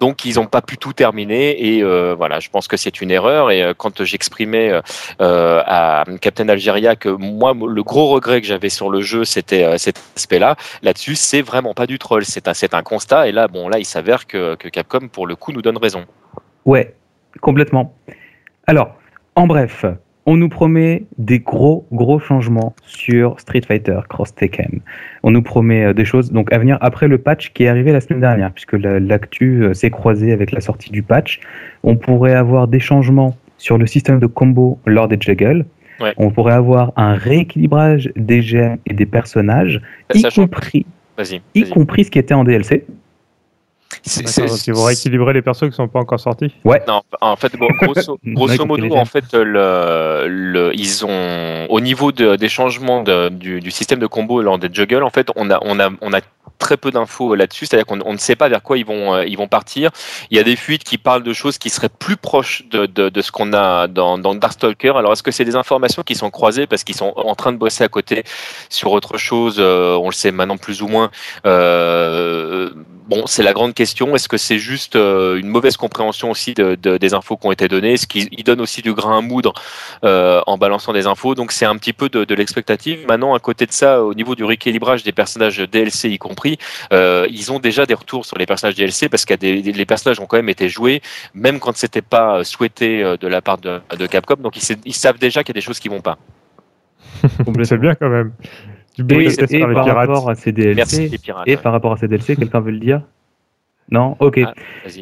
donc 0.00 0.24
ils 0.24 0.36
n'ont 0.36 0.46
pas 0.46 0.62
pu 0.62 0.78
tout 0.78 0.92
terminer 0.92 1.74
et 1.74 1.82
euh, 1.82 2.14
voilà, 2.16 2.40
je 2.40 2.48
pense 2.50 2.68
que 2.68 2.76
c'est 2.76 3.00
une 3.00 3.10
erreur. 3.10 3.50
Et 3.50 3.62
euh, 3.62 3.74
quand 3.76 4.04
j'exprimais 4.04 4.70
euh, 4.70 4.80
euh, 5.20 5.62
à 5.66 6.04
Captain 6.20 6.48
Algeria 6.48 6.96
que 6.96 7.08
moi 7.08 7.54
le 7.54 7.82
gros 7.82 8.08
regret 8.08 8.40
que 8.40 8.46
j'avais 8.46 8.68
sur 8.68 8.90
le 8.90 9.00
jeu 9.00 9.24
c'était 9.24 9.64
euh, 9.64 9.78
cet 9.78 10.00
aspect-là, 10.16 10.56
là-dessus 10.82 11.14
c'est 11.14 11.42
vraiment 11.42 11.74
pas 11.74 11.86
du 11.86 11.98
troll, 11.98 12.24
c'est 12.24 12.48
un 12.48 12.54
c'est 12.54 12.74
un 12.74 12.82
constat. 12.82 13.28
Et 13.28 13.32
là 13.32 13.48
bon 13.48 13.68
là 13.68 13.78
il 13.78 13.84
s'avère 13.84 14.26
que, 14.26 14.54
que 14.56 14.68
Capcom 14.68 15.08
pour 15.08 15.26
le 15.26 15.36
coup 15.36 15.52
nous 15.52 15.62
donne 15.62 15.78
raison. 15.78 16.04
ouais, 16.64 16.94
complètement. 17.40 17.94
Alors, 18.66 18.94
en 19.36 19.46
bref, 19.46 19.84
on 20.26 20.36
nous 20.36 20.48
promet 20.48 21.04
des 21.18 21.38
gros, 21.38 21.86
gros 21.92 22.18
changements 22.18 22.74
sur 22.82 23.38
Street 23.40 23.62
Fighter 23.66 24.00
Cross 24.08 24.34
Tekken. 24.34 24.80
On 25.22 25.30
nous 25.30 25.42
promet 25.42 25.84
euh, 25.86 25.92
des 25.94 26.04
choses 26.04 26.32
donc 26.32 26.52
à 26.52 26.58
venir 26.58 26.78
après 26.80 27.06
le 27.08 27.18
patch 27.18 27.52
qui 27.52 27.62
est 27.64 27.68
arrivé 27.68 27.92
la 27.92 28.00
semaine 28.00 28.20
dernière, 28.20 28.50
puisque 28.52 28.72
la- 28.72 28.98
l'actu 29.00 29.62
euh, 29.62 29.72
s'est 29.74 29.90
croisée 29.90 30.32
avec 30.32 30.50
la 30.52 30.60
sortie 30.60 30.90
du 30.90 31.02
patch. 31.02 31.40
On 31.84 31.96
pourrait 31.96 32.34
avoir 32.34 32.66
des 32.68 32.80
changements 32.80 33.36
sur 33.56 33.78
le 33.78 33.86
système 33.86 34.18
de 34.18 34.26
combo 34.26 34.78
lors 34.84 35.08
des 35.08 35.16
juggles. 35.20 35.64
Ouais. 36.00 36.12
On 36.18 36.30
pourrait 36.30 36.52
avoir 36.54 36.92
un 36.96 37.14
rééquilibrage 37.14 38.10
des 38.16 38.42
gemmes 38.42 38.76
et 38.84 38.92
des 38.92 39.06
personnages, 39.06 39.80
y 40.14 40.22
compris, 40.34 40.84
vas-y. 41.16 41.40
y 41.54 41.62
vas-y. 41.62 41.70
compris 41.70 42.04
ce 42.04 42.10
qui 42.10 42.18
était 42.18 42.34
en 42.34 42.44
DLC. 42.44 42.84
C'est- 44.02 44.26
vont 44.72 44.84
rééquilibrer 44.84 45.32
les 45.32 45.42
persos 45.42 45.68
qui 45.68 45.72
sont 45.76 45.88
pas 45.88 46.00
encore 46.00 46.20
sortis. 46.20 46.52
Non, 46.88 47.02
en 47.20 47.36
fait, 47.36 47.54
gros- 47.56 47.68
grosso, 47.82 48.18
modo, 48.66 48.82
en 49.00 49.04
fait, 49.04 49.24
le, 49.32 50.26
le, 50.28 50.72
ils 50.74 51.04
ont, 51.04 51.66
au 51.68 51.80
niveau 51.80 52.12
de- 52.12 52.36
des 52.36 52.48
changements 52.48 53.02
de- 53.02 53.28
du, 53.28 53.60
du 53.60 53.70
système 53.70 53.98
de 53.98 54.06
combo 54.06 54.42
lors 54.42 54.58
des 54.58 54.68
juggles, 54.72 55.02
en 55.02 55.10
fait, 55.10 55.28
on 55.36 55.50
a, 55.50 55.58
on 55.62 55.78
a, 55.80 55.90
on 56.00 56.12
a 56.12 56.20
très 56.58 56.76
peu 56.76 56.90
d'infos 56.90 57.34
là-dessus, 57.34 57.66
c'est-à-dire 57.66 57.84
qu'on 57.86 58.00
on 58.04 58.12
ne 58.12 58.18
sait 58.18 58.34
pas 58.36 58.48
vers 58.48 58.62
quoi 58.62 58.78
ils 58.78 58.86
vont, 58.86 59.14
euh, 59.14 59.24
ils 59.26 59.36
vont 59.36 59.46
partir. 59.48 59.90
Il 60.30 60.36
y 60.36 60.40
a 60.40 60.42
des 60.42 60.56
fuites 60.56 60.84
qui 60.84 60.96
parlent 60.98 61.22
de 61.22 61.32
choses 61.32 61.58
qui 61.58 61.68
seraient 61.68 61.90
plus 61.90 62.16
proches 62.16 62.62
de, 62.70 62.86
de, 62.86 63.08
de 63.10 63.22
ce 63.22 63.30
qu'on 63.30 63.52
a 63.52 63.88
dans, 63.88 64.16
dans 64.18 64.34
Darkstalker. 64.34 64.96
Alors, 64.96 65.12
est-ce 65.12 65.22
que 65.22 65.30
c'est 65.32 65.44
des 65.44 65.56
informations 65.56 66.02
qui 66.02 66.14
sont 66.14 66.30
croisées 66.30 66.66
parce 66.66 66.82
qu'ils 66.82 66.96
sont 66.96 67.12
en 67.16 67.34
train 67.34 67.52
de 67.52 67.58
bosser 67.58 67.84
à 67.84 67.88
côté 67.88 68.24
sur 68.70 68.92
autre 68.92 69.18
chose 69.18 69.56
euh, 69.58 69.96
On 69.96 70.06
le 70.08 70.14
sait 70.14 70.30
maintenant 70.32 70.56
plus 70.56 70.80
ou 70.82 70.88
moins. 70.88 71.10
Euh, 71.44 72.70
bon, 73.06 73.26
c'est 73.26 73.42
la 73.42 73.52
grande 73.52 73.74
question. 73.74 74.14
Est-ce 74.14 74.28
que 74.28 74.36
c'est 74.36 74.58
juste 74.58 74.96
euh, 74.96 75.36
une 75.38 75.48
mauvaise 75.48 75.76
compréhension 75.76 76.30
aussi 76.30 76.54
de, 76.54 76.74
de- 76.74 76.96
des 76.98 77.14
infos 77.14 77.36
qui 77.36 77.46
ont 77.46 77.52
été 77.52 77.68
données? 77.68 77.94
Est-ce 77.94 78.06
qu'ils 78.06 78.28
ils 78.32 78.44
donnent 78.44 78.60
aussi 78.60 78.82
du 78.82 78.92
grain 78.92 79.18
à 79.18 79.20
moudre 79.20 79.52
euh, 80.04 80.40
en 80.46 80.58
balançant 80.58 80.92
des 80.92 81.06
infos? 81.06 81.34
Donc 81.34 81.52
c'est 81.52 81.64
un 81.64 81.76
petit 81.76 81.92
peu 81.92 82.08
de, 82.08 82.34
l'expectative. 82.34 83.06
Maintenant, 83.08 83.34
à 83.34 83.38
côté 83.38 83.66
de 83.66 83.72
ça, 83.72 84.02
au 84.02 84.14
niveau 84.14 84.34
du 84.34 84.44
rééquilibrage 84.44 85.02
des 85.02 85.12
personnages 85.12 85.58
DLC 85.58 86.10
y 86.10 86.18
compris, 86.18 86.58
euh, 86.92 87.26
ils 87.30 87.52
ont 87.52 87.58
déjà 87.58 87.86
des 87.86 87.94
retours 87.94 88.26
sur 88.26 88.36
les 88.38 88.46
personnages 88.46 88.74
DLC 88.74 89.08
parce 89.08 89.24
que 89.24 89.34
les 89.34 89.86
personnages 89.86 90.20
ont 90.20 90.26
quand 90.26 90.36
même 90.36 90.48
été 90.48 90.68
joués, 90.68 91.02
même 91.34 91.60
quand 91.60 91.76
c'était 91.76 92.02
pas 92.02 92.44
souhaité 92.44 93.02
de 93.20 93.28
la 93.28 93.40
part 93.40 93.58
de, 93.58 93.80
Capcom. 94.06 94.36
Donc 94.36 94.56
ils, 94.56 94.62
sa- 94.62 94.74
ils 94.84 94.94
savent 94.94 95.18
déjà 95.18 95.42
qu'il 95.42 95.54
y 95.54 95.56
a 95.56 95.60
des 95.60 95.64
choses 95.64 95.78
qui 95.80 95.88
vont 95.88 96.00
pas. 96.00 96.18
C'est 97.64 97.78
bien 97.78 97.94
quand 97.94 98.08
même. 98.08 98.32
Du 98.96 99.02
Et, 99.14 99.24
par 99.60 99.84
pirates. 99.84 99.88
rapport 99.94 100.30
à 100.30 100.34
ces 100.34 100.52
DLC, 100.52 100.74
Merci 100.76 101.08
les 101.08 101.18
pirates. 101.18 101.46
et 101.46 101.56
par 101.56 101.72
rapport 101.72 101.92
à 101.92 101.96
ces 101.98 102.08
DLC, 102.08 102.34
quelqu'un 102.36 102.60
veut 102.60 102.70
le 102.72 102.78
dire? 102.78 103.02
Non? 103.90 104.16
Ok. 104.20 104.40
Ah. 104.44 104.54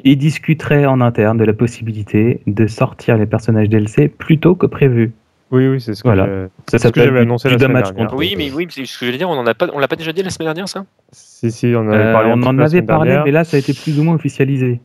Ils 0.04 0.16
discuteraient 0.18 0.84
en 0.84 1.00
interne 1.00 1.38
de 1.38 1.44
la 1.44 1.52
possibilité 1.54 2.40
de 2.46 2.66
sortir 2.66 3.16
les 3.16 3.26
personnages 3.26 3.68
DLC 3.68 4.08
plus 4.08 4.38
tôt 4.38 4.54
que 4.56 4.66
prévu. 4.66 5.12
Oui, 5.52 5.68
oui, 5.68 5.80
c'est 5.80 5.94
ce 5.94 6.02
que 6.02 6.08
Voilà. 6.08 6.24
Ça 6.26 6.30
c'est 6.32 6.38
ce 6.38 6.76
que 6.76 6.78
s'appelle 6.88 7.04
j'avais 7.04 7.18
du- 7.20 7.22
annoncé 7.22 7.48
du 7.48 7.54
la 7.54 7.58
semaine 7.60 7.68
damage 7.72 7.84
dernière. 7.90 8.04
control. 8.08 8.18
Oui, 8.18 8.34
mais 8.36 8.50
oui, 8.52 8.66
mais 8.76 8.84
ce 8.84 8.98
que 8.98 9.06
je 9.06 9.10
veux 9.12 9.16
dire, 9.16 9.28
on 9.30 9.38
en 9.38 9.46
a 9.46 9.54
pas, 9.54 9.68
on 9.72 9.78
l'a 9.78 9.86
pas 9.88 9.96
déjà 9.96 10.12
dit 10.12 10.22
la 10.22 10.30
semaine 10.30 10.46
dernière, 10.48 10.68
ça? 10.68 10.84
Si, 11.12 11.52
si, 11.52 11.66
on 11.76 11.80
en 11.80 11.88
Euh, 11.88 11.92
avait 11.92 12.12
parlé. 12.12 12.30
on 12.34 12.42
en 12.42 12.68
semaine 12.68 12.86
parlé, 12.86 13.10
dernière. 13.10 13.24
mais 13.24 13.30
là, 13.30 13.44
ça 13.44 13.56
a 13.56 13.60
été 13.60 13.72
plus 13.72 13.98
ou 14.00 14.02
moins 14.04 14.14
officialisé. 14.16 14.80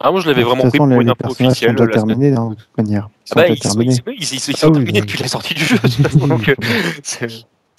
Ah, 0.00 0.10
moi 0.12 0.20
je 0.20 0.28
l'avais 0.28 0.40
De 0.42 0.46
vraiment 0.46 0.68
pris 0.68 0.78
pour 0.78 0.86
les, 0.86 0.94
une 0.94 1.08
info 1.10 1.16
personnages 1.16 1.36
sont 1.58 1.66
officielle. 1.66 1.74
déjà 1.74 1.86
la 1.86 2.00
semaine- 2.00 2.06
terminés, 2.20 2.36
hein, 2.36 2.50
de 2.50 2.54
toute 2.54 2.78
manière. 2.78 3.08
Ils 3.10 3.18
Ah 3.18 3.26
sont 3.26 3.34
bah, 3.34 3.48
ils, 3.48 3.56
sont, 3.58 3.68
terminés. 3.68 3.94
sont 3.94 4.02
Ah 4.06 5.00
depuis 5.00 5.18
la 5.18 5.28
sortie 5.28 5.54
du 5.54 5.64
jeu. 5.64 5.76
de 5.76 5.80
toute 5.82 5.90
façon, 6.08 6.26
donc, 6.28 6.48
euh, 6.48 6.54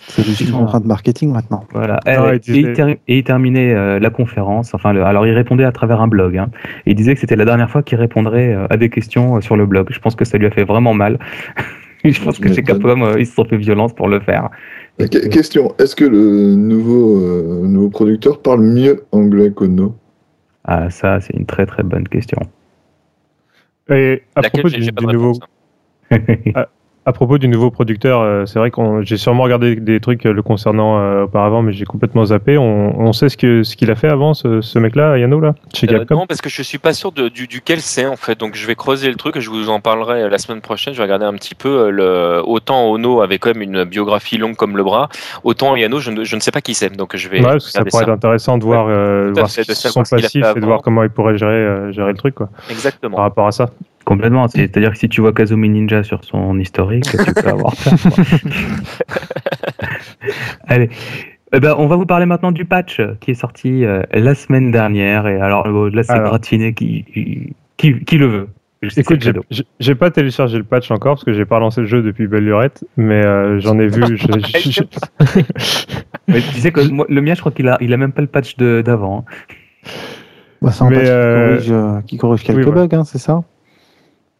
c'est- 0.07 0.23
juste 0.23 0.41
une 0.41 0.51
contrainte 0.51 0.85
marketing 0.85 1.31
maintenant. 1.31 1.63
Voilà. 1.73 1.99
Non, 2.05 2.11
Euh, 2.25 2.37
il 2.47 2.55
et, 2.55 2.59
il 2.59 2.73
ter- 2.73 2.87
et 2.89 3.17
il 3.19 3.23
terminait 3.23 3.73
euh, 3.73 3.99
la 3.99 4.09
conférence. 4.09 4.73
Enfin, 4.73 4.93
le- 4.93 5.03
alors 5.03 5.25
il 5.27 5.33
répondait 5.33 5.63
à 5.65 5.71
travers 5.71 6.01
un 6.01 6.07
blog. 6.07 6.37
hein. 6.37 6.49
Et 6.85 6.91
il 6.91 6.95
disait 6.95 7.13
que 7.13 7.19
c'était 7.19 7.35
la 7.35 7.45
dernière 7.45 7.69
fois 7.69 7.83
qu'il 7.83 7.97
répondrait 7.97 8.53
euh, 8.53 8.67
à 8.69 8.77
des 8.77 8.89
questions 8.89 9.37
euh, 9.37 9.41
sur 9.41 9.55
le 9.55 9.65
blog. 9.65 9.87
Je 9.91 9.99
pense 9.99 10.15
que 10.15 10.25
ça 10.25 10.37
lui 10.37 10.45
a 10.47 10.51
fait 10.51 10.63
vraiment 10.63 10.93
mal. 10.93 11.19
Je 12.05 12.21
pense 12.23 12.39
que 12.39 12.51
chez 12.53 12.63
Capcom, 12.63 13.01
euh, 13.03 13.19
ils 13.19 13.25
se 13.27 13.33
sont 13.35 13.43
fait 13.43 13.57
violence 13.57 13.93
pour 13.93 14.07
le 14.07 14.21
faire. 14.21 14.49
Euh, 15.01 15.07
que- 15.07 15.27
Question, 15.27 15.73
est-ce 15.79 15.95
que 15.97 16.05
le 16.05 16.55
nouveau, 16.55 17.19
euh, 17.21 17.67
nouveau 17.67 17.89
producteur 17.89 18.41
parle 18.41 18.61
mieux 18.61 19.03
anglais 19.11 19.51
qu'Ono 19.51 19.95
Ah, 20.63 20.89
ça, 20.89 21.19
c'est 21.19 21.35
une 21.35 21.45
très 21.45 21.65
très 21.65 21.83
bonne 21.83 22.07
question. 22.07 22.39
Et 23.89 24.23
à 24.35 24.41
laquelle? 24.41 24.61
propos 24.61 24.75
du, 24.77 24.91
nouveau, 25.13 25.33
hein. 26.11 26.65
À 27.05 27.13
propos 27.13 27.37
du 27.37 27.47
nouveau 27.47 27.71
producteur, 27.71 28.19
euh, 28.19 28.45
c'est 28.45 28.59
vrai 28.59 28.71
que 28.71 28.81
j'ai 29.03 29.15
sûrement 29.15 29.43
regardé 29.43 29.77
des 29.77 30.01
trucs 30.01 30.25
euh, 30.25 30.33
le 30.33 30.43
concernant 30.43 30.99
euh, 30.99 31.23
auparavant, 31.23 31.61
mais 31.61 31.71
j'ai 31.71 31.85
complètement 31.85 32.25
zappé. 32.25 32.57
On, 32.57 32.99
on 32.99 33.13
sait 33.13 33.29
ce 33.29 33.37
que 33.37 33.63
ce 33.63 33.77
qu'il 33.77 33.89
a 33.89 33.95
fait 33.95 34.09
avant, 34.09 34.33
ce, 34.33 34.59
ce 34.59 34.77
mec-là, 34.79 35.17
Yano 35.17 35.39
là, 35.39 35.55
chez 35.73 35.87
Euh, 35.89 36.05
non, 36.11 36.27
parce 36.27 36.41
que 36.41 36.49
je 36.49 36.61
suis 36.61 36.77
pas 36.77 36.91
sûr 36.91 37.13
de, 37.13 37.29
du, 37.29 37.47
duquel 37.47 37.79
c'est 37.79 38.05
en 38.05 38.17
fait. 38.17 38.37
Donc 38.37 38.55
je 38.55 38.67
vais 38.67 38.75
creuser 38.75 39.09
le 39.09 39.15
truc 39.15 39.37
et 39.37 39.41
je 39.41 39.49
vous 39.49 39.69
en 39.69 39.79
parlerai 39.79 40.29
la 40.29 40.37
semaine 40.37 40.59
prochaine. 40.59 40.93
Je 40.93 40.97
vais 40.97 41.03
regarder 41.03 41.25
un 41.25 41.33
petit 41.33 41.55
peu. 41.55 41.89
Le... 41.89 42.43
Autant 42.45 42.91
Ono 42.91 43.21
avait 43.21 43.39
quand 43.39 43.53
même 43.55 43.61
une 43.61 43.85
biographie 43.85 44.37
longue 44.37 44.57
comme 44.57 44.75
le 44.75 44.83
bras, 44.83 45.07
autant 45.45 45.77
Yano, 45.77 45.99
je 45.99 46.11
ne, 46.11 46.25
je 46.25 46.35
ne 46.35 46.41
sais 46.41 46.51
pas 46.51 46.61
qui 46.61 46.73
c'est. 46.73 46.95
Donc 46.95 47.15
je 47.15 47.29
vais. 47.29 47.39
Ouais, 47.39 47.51
parce 47.51 47.65
que 47.65 47.71
ça 47.71 47.85
pourrait 47.85 48.03
être 48.03 48.09
intéressant 48.09 48.57
de 48.57 48.65
voir, 48.65 48.87
fait, 49.47 49.63
ce 49.63 49.87
de 49.87 50.57
et 50.57 50.65
voir 50.65 50.81
comment 50.81 51.03
ils 51.03 51.09
pourraient 51.09 51.37
gérer, 51.37 51.93
gérer 51.93 52.11
le 52.11 52.17
truc 52.17 52.35
quoi, 52.35 52.47
par 52.47 52.71
Exactement. 52.71 53.17
rapport 53.17 53.47
à 53.47 53.51
ça. 53.51 53.69
Complètement. 54.09 54.47
C'est-à-dire 54.47 54.91
que 54.91 54.97
si 54.97 55.07
tu 55.07 55.21
vois 55.21 55.33
Kazumi 55.33 55.69
Ninja 55.69 56.01
sur 56.01 56.23
son 56.23 56.57
historique, 56.57 57.03
tu 57.05 57.31
peux 57.31 57.47
avoir 57.47 57.75
peur. 57.75 57.93
Allez. 60.67 60.89
Eh 61.53 61.59
ben, 61.59 61.75
on 61.77 61.85
va 61.85 61.95
vous 61.95 62.07
parler 62.07 62.25
maintenant 62.25 62.51
du 62.51 62.65
patch 62.65 62.99
qui 63.19 63.31
est 63.31 63.35
sorti 63.35 63.85
euh, 63.85 64.01
la 64.11 64.33
semaine 64.33 64.71
dernière. 64.71 65.27
Et 65.27 65.39
alors 65.39 65.67
euh, 65.67 65.91
là, 65.93 66.01
c'est 66.01 66.17
gratiné 66.17 66.73
qui, 66.73 67.53
qui, 67.77 68.03
qui 68.03 68.17
le 68.17 68.25
veut. 68.25 68.47
Je 68.81 68.99
Écoute, 68.99 69.23
j'ai- 69.79 69.95
pas 69.95 70.09
téléchargé 70.09 70.57
le 70.57 70.63
patch 70.63 70.89
encore 70.89 71.15
parce 71.15 71.25
que 71.25 71.33
j'ai 71.33 71.45
pas 71.45 71.59
lancé 71.59 71.81
le 71.81 71.87
jeu 71.87 72.01
depuis 72.01 72.25
belle 72.27 72.45
lurette, 72.45 72.83
mais 72.97 73.23
euh, 73.23 73.59
j'en 73.59 73.77
ai 73.77 73.87
vu. 73.87 74.17
je- 74.17 74.25
je- 74.59 74.71
je- 74.71 75.85
Mais 76.27 76.39
tu 76.41 76.59
sais 76.61 76.71
que 76.71 76.81
moi, 76.89 77.05
le 77.09 77.21
mien, 77.21 77.35
je 77.35 77.41
crois 77.41 77.51
qu'il 77.51 77.67
a, 77.67 77.77
il 77.81 77.93
a 77.93 77.97
même 77.97 78.13
pas 78.13 78.21
le 78.21 78.27
patch 78.27 78.55
de- 78.57 78.81
d'avant. 78.81 79.23
hein. 79.27 79.91
Bah, 80.63 80.71
c'est 80.71 80.83
un 80.83 80.89
Mais, 80.89 80.95
patch 80.95 81.05
qui 81.05 81.11
euh, 81.11 81.49
corrige, 81.49 81.71
euh, 81.71 82.01
qui 82.07 82.17
corrige 82.17 82.43
quelques 82.43 82.67
oui, 82.67 82.73
bugs, 82.73 82.87
hein, 82.95 83.03
c'est 83.03 83.17
ça? 83.19 83.43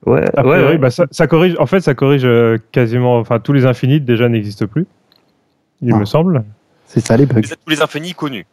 Ouais, 0.10 0.24
A 0.36 0.44
ouais, 0.46 0.52
priori, 0.56 0.72
ouais. 0.74 0.78
bah, 0.78 0.90
ça, 0.90 1.06
ça 1.12 1.28
corrige. 1.28 1.56
En 1.60 1.66
fait, 1.66 1.82
ça 1.82 1.94
corrige 1.94 2.24
euh, 2.26 2.58
quasiment. 2.72 3.18
Enfin, 3.20 3.40
tous 3.40 3.54
les 3.54 3.66
infinites 3.66 4.06
déjà 4.06 4.28
n'existent 4.30 4.66
plus. 4.68 4.86
Il 5.82 5.94
Ah. 5.94 5.98
me 5.98 6.06
semble. 6.06 6.44
C'est 6.86 7.00
ça 7.06 7.16
les 7.18 7.26
bugs. 7.26 7.42
Tous 7.42 7.70
les 7.70 7.82
infinis 7.82 8.14
connus. 8.14 8.46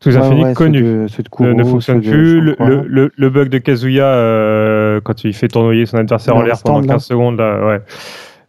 Tous 0.00 0.08
les 0.08 0.16
Ouais, 0.16 0.22
infinites 0.22 0.44
ouais, 0.44 0.50
ceux 0.50 0.54
connus. 0.54 0.82
de- 0.82 1.06
ceux 1.08 1.22
de 1.22 1.28
ne, 1.28 1.36
Kuro, 1.36 1.52
ne 1.54 1.64
fonctionnent 1.64 2.00
plus. 2.00 2.40
Le, 2.40 2.56
le, 2.58 2.84
le- 2.88 3.12
le 3.14 3.30
bug 3.30 3.50
de 3.50 3.58
Kazuya, 3.58 4.04
euh, 4.06 5.00
quand 5.02 5.24
il 5.24 5.34
fait 5.34 5.48
tournoyer 5.48 5.84
son 5.84 5.98
adversaire 5.98 6.34
en 6.36 6.42
l'air 6.42 6.56
pendant 6.64 6.78
stand, 6.78 6.86
là. 6.88 6.94
15 6.94 7.04
secondes, 7.04 7.36
là, 7.38 7.66
ouais. 7.66 7.80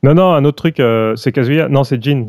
Non, 0.03 0.13
non, 0.13 0.31
un 0.33 0.45
autre 0.45 0.55
truc, 0.57 0.79
euh, 0.79 1.15
c'est 1.17 1.31
Kazuya. 1.33 1.67
Non, 1.67 1.83
c'est 1.83 2.01
Jin. 2.01 2.27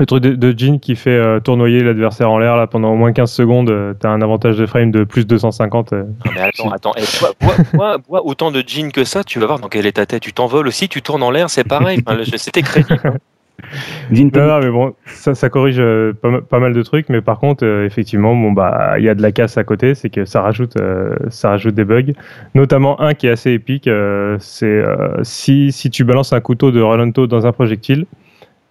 Le 0.00 0.06
truc 0.06 0.22
de, 0.22 0.34
de 0.34 0.56
Jin 0.56 0.78
qui 0.78 0.94
fait 0.94 1.10
euh, 1.10 1.40
tournoyer 1.40 1.82
l'adversaire 1.82 2.30
en 2.30 2.38
l'air 2.38 2.56
là 2.56 2.66
pendant 2.68 2.92
au 2.92 2.96
moins 2.96 3.12
15 3.12 3.32
secondes, 3.32 3.68
euh, 3.70 3.94
t'as 3.98 4.10
un 4.10 4.22
avantage 4.22 4.56
de 4.56 4.64
frame 4.64 4.92
de 4.92 5.02
plus 5.04 5.26
250. 5.26 5.92
euh. 5.92 6.02
Non, 6.24 6.32
mais 6.34 6.40
attends, 6.40 6.70
attends. 6.70 6.92
Eh, 6.96 7.02
bois, 7.20 7.30
bois- 7.40 7.64
bois- 7.72 7.98
bois 8.08 8.24
autant 8.26 8.52
de 8.52 8.62
jeans 8.64 8.92
que 8.92 9.02
ça, 9.04 9.24
tu 9.24 9.40
vas 9.40 9.46
voir 9.46 9.58
dans 9.58 9.68
quelle 9.68 9.86
est 9.86 9.92
ta 9.92 10.06
tête. 10.06 10.22
Tu 10.22 10.32
t'envoles 10.32 10.68
aussi, 10.68 10.88
tu 10.88 11.02
tournes 11.02 11.22
en 11.24 11.30
l'air, 11.32 11.50
c'est 11.50 11.64
pareil. 11.64 12.00
Enfin, 12.06 12.18
C'était 12.36 12.62
crédible. 12.62 13.00
Jin 14.12 14.30
Non, 14.32 14.46
non, 14.46 14.60
mais 14.60 14.70
bon, 14.70 14.94
ça, 15.06 15.34
ça 15.34 15.48
corrige 15.50 15.80
euh, 15.80 16.12
pas, 16.12 16.28
ma- 16.30 16.40
pas 16.42 16.60
mal 16.60 16.72
de 16.74 16.82
trucs, 16.84 17.08
mais 17.08 17.20
par 17.20 17.40
contre, 17.40 17.64
euh, 17.66 17.84
effectivement, 17.84 18.32
bon 18.36 18.52
bah, 18.52 18.94
il 18.98 19.04
y 19.04 19.08
a 19.08 19.16
de 19.16 19.20
la 19.20 19.32
casse 19.32 19.58
à 19.58 19.64
côté, 19.64 19.96
c'est 19.96 20.10
que 20.10 20.24
ça 20.24 20.42
rajoute, 20.42 20.76
euh, 20.80 21.16
ça 21.28 21.50
rajoute 21.50 21.74
des 21.74 21.84
bugs, 21.84 22.12
notamment 22.54 23.00
un 23.00 23.14
qui 23.14 23.26
est 23.26 23.30
assez 23.30 23.50
épique, 23.50 23.88
euh, 23.88 24.36
c'est 24.38 24.66
euh, 24.66 25.24
si 25.24 25.72
si 25.72 25.90
tu 25.90 26.04
balances 26.04 26.32
un 26.32 26.40
couteau 26.40 26.70
de 26.70 26.80
Rolando 26.80 27.26
dans 27.26 27.46
un 27.48 27.52
projectile, 27.52 28.06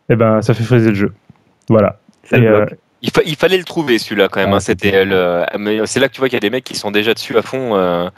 eh 0.09 0.15
ben 0.15 0.41
ça 0.41 0.53
fait 0.53 0.63
friser 0.63 0.89
le 0.89 0.95
jeu. 0.95 1.13
Voilà. 1.69 1.99
ça 2.23 2.37
le 2.37 2.43
Et, 2.43 2.47
euh. 2.47 2.65
Il, 3.03 3.11
fa- 3.11 3.21
il 3.27 3.35
fallait 3.35 3.59
le 3.59 3.63
trouver 3.63 3.99
celui-là 3.99 4.27
quand 4.27 4.39
même. 4.39 4.53
Ah, 4.53 4.55
hein. 4.55 4.59
C'était 4.59 5.05
le. 5.05 5.43
mais 5.59 5.85
C'est 5.85 5.99
là 5.99 6.07
que 6.07 6.13
tu 6.13 6.19
vois 6.19 6.29
qu'il 6.29 6.35
y 6.35 6.37
a 6.37 6.39
des 6.41 6.49
mecs 6.49 6.63
qui 6.63 6.73
sont 6.75 6.89
déjà 6.89 7.13
dessus 7.13 7.37
à 7.37 7.43
fond. 7.43 7.75
euh, 7.75 8.09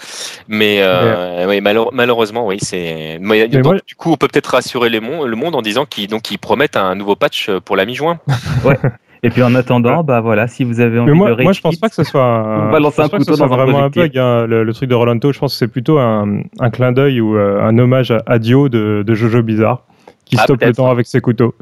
Mais, 0.47 0.77
euh, 0.79 1.59
malheureusement, 1.91 2.47
oui, 2.47 2.57
c'est. 2.61 3.17
Mais, 3.19 3.47
donc, 3.49 3.63
moi- 3.65 3.75
Du 3.85 3.95
coup, 3.95 4.11
on 4.13 4.15
peut 4.15 4.29
peut-être 4.29 4.47
rassurer 4.51 4.89
les 4.89 5.01
mon- 5.01 5.25
le 5.25 5.35
monde 5.35 5.55
en 5.55 5.61
disant 5.61 5.83
qu'ils 5.85 6.07
donc 6.07 6.31
ils 6.31 6.37
promettent 6.37 6.77
un 6.77 6.95
nouveau 6.95 7.17
patch 7.17 7.49
pour 7.65 7.75
la 7.75 7.85
mi-juin. 7.85 8.19
Et 9.21 9.29
puis 9.31 9.43
en 9.43 9.53
attendant, 9.53 10.01
bah 10.01 10.21
voilà, 10.21 10.47
si 10.47 10.63
vous 10.63 10.79
avez 10.79 10.97
envie 10.97 11.11
Mais 11.11 11.17
moi, 11.17 11.35
de 11.35 11.43
moi, 11.43 11.51
je 11.51 11.59
pense 11.59 11.75
pas 11.75 11.89
que 11.89 11.95
ce 11.95 12.05
soit 12.05 12.23
un, 12.23 12.71
balance 12.71 12.97
un 12.99 13.09
pas 13.09 13.17
que 13.17 13.23
ce 13.25 13.29
couteau 13.31 13.35
soit 13.35 13.47
dans 13.49 13.53
un 13.53 13.57
vraiment 13.65 13.83
un 13.83 13.89
bug. 13.89 14.17
hein, 14.17 14.45
le, 14.47 14.63
le 14.63 14.73
truc 14.73 14.89
de 14.89 14.95
Rolando, 14.95 15.33
je 15.33 15.39
pense 15.39 15.51
que 15.51 15.57
c'est 15.57 15.67
plutôt 15.67 15.99
un, 15.99 16.39
un 16.61 16.69
clin 16.69 16.93
d'œil 16.93 17.19
ou 17.19 17.35
euh, 17.35 17.61
un 17.61 17.77
hommage 17.77 18.11
à, 18.11 18.21
à 18.27 18.39
Dio 18.39 18.69
de, 18.69 19.03
de 19.05 19.13
Jojo 19.15 19.41
Bizarre 19.43 19.83
qui 20.29 20.37
Ah, 20.39 20.43
stoppe 20.43 20.63
le 20.63 20.73
temps 20.73 20.89
avec 20.89 21.07
ses 21.07 21.19
couteaux. 21.21 21.53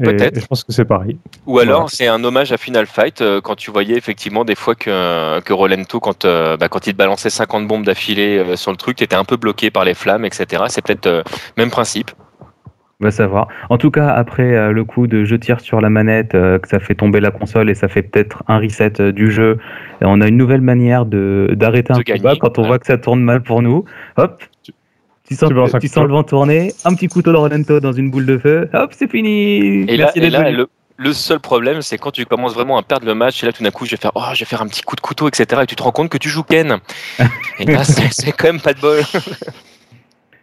Peut-être. 0.00 0.40
je 0.40 0.46
pense 0.46 0.62
que 0.62 0.72
c'est 0.72 0.84
pareil. 0.84 1.18
Ou 1.46 1.58
alors 1.58 1.80
Voilà. 1.80 1.88
c'est 1.90 2.06
un 2.06 2.22
hommage 2.22 2.52
à 2.52 2.56
Final 2.56 2.86
Fight 2.86 3.20
euh, 3.20 3.40
quand 3.40 3.56
tu 3.56 3.72
voyais 3.72 3.96
effectivement 3.96 4.44
des 4.44 4.54
fois 4.54 4.76
que, 4.76 5.40
que 5.40 5.52
Rolento, 5.52 5.98
quand, 5.98 6.24
euh, 6.24 6.56
bah, 6.56 6.68
quand 6.68 6.86
il 6.86 6.92
te 6.92 6.96
balançait 6.98 7.30
50 7.30 7.66
bombes 7.66 7.84
d'affilée 7.84 8.38
euh, 8.38 8.54
sur 8.54 8.70
le 8.70 8.76
truc, 8.76 8.96
tu 8.98 9.04
étais 9.04 9.16
un 9.16 9.24
peu 9.24 9.36
bloqué 9.36 9.72
par 9.72 9.84
les 9.84 9.94
flammes, 9.94 10.24
etc. 10.24 10.62
C'est 10.68 10.82
peut-être 10.84 11.06
euh, 11.08 11.22
même 11.56 11.70
principe. 11.70 12.12
On 13.00 13.04
va 13.04 13.10
savoir. 13.12 13.46
En 13.70 13.78
tout 13.78 13.92
cas, 13.92 14.08
après 14.08 14.54
euh, 14.54 14.72
le 14.72 14.84
coup 14.84 15.06
de 15.06 15.24
je 15.24 15.36
tire 15.36 15.60
sur 15.60 15.80
la 15.80 15.88
manette, 15.88 16.34
euh, 16.34 16.58
que 16.58 16.68
ça 16.68 16.80
fait 16.80 16.96
tomber 16.96 17.20
la 17.20 17.30
console 17.30 17.70
et 17.70 17.74
ça 17.74 17.86
fait 17.86 18.02
peut-être 18.02 18.42
un 18.48 18.58
reset 18.58 19.00
euh, 19.00 19.12
du 19.12 19.30
jeu, 19.30 19.58
et 20.00 20.04
on 20.04 20.20
a 20.20 20.26
une 20.26 20.36
nouvelle 20.36 20.62
manière 20.62 21.06
de 21.06 21.48
d'arrêter 21.54 21.92
un 21.92 22.02
combat 22.02 22.34
quand 22.40 22.58
on 22.58 22.62
ouais. 22.62 22.68
voit 22.68 22.78
que 22.80 22.86
ça 22.86 22.98
tourne 22.98 23.20
mal 23.20 23.42
pour 23.44 23.62
nous. 23.62 23.84
Hop, 24.16 24.42
tu 25.28 25.34
sens, 25.36 25.50
tu 25.80 25.88
sens 25.88 26.04
le 26.04 26.10
vent 26.12 26.22
tourner, 26.24 26.72
un 26.84 26.94
petit 26.94 27.08
couteau 27.08 27.32
de 27.32 27.36
Rolento 27.36 27.80
dans 27.80 27.92
une 27.92 28.10
boule 28.10 28.26
de 28.26 28.38
feu, 28.38 28.68
hop, 28.72 28.90
c'est 28.96 29.10
fini. 29.10 29.82
Et 29.88 29.96
là, 29.96 30.10
et 30.16 30.52
le, 30.52 30.66
le 30.96 31.12
seul 31.12 31.38
problème, 31.38 31.80
c'est 31.82 31.96
quand 31.98 32.10
tu 32.10 32.24
commences 32.26 32.54
vraiment 32.54 32.76
à 32.78 32.82
perdre 32.82 33.06
le 33.06 33.14
match, 33.14 33.42
et 33.42 33.46
là 33.46 33.52
tout 33.52 33.62
d'un 33.62 33.70
coup, 33.70 33.84
je 33.84 33.92
vais 33.92 33.96
faire, 33.96 34.12
oh, 34.14 34.22
je 34.34 34.40
vais 34.40 34.44
faire 34.46 34.62
un 34.62 34.66
petit 34.66 34.82
coup 34.82 34.96
de 34.96 35.00
couteau, 35.00 35.28
etc. 35.28 35.60
Et 35.62 35.66
tu 35.66 35.76
te 35.76 35.82
rends 35.82 35.92
compte 35.92 36.08
que 36.08 36.18
tu 36.18 36.28
joues 36.28 36.42
Ken. 36.42 36.78
Et 37.60 37.64
là, 37.66 37.84
c'est 37.84 38.32
quand 38.32 38.48
même 38.48 38.60
pas 38.60 38.72
de 38.74 38.80
bol. 38.80 39.00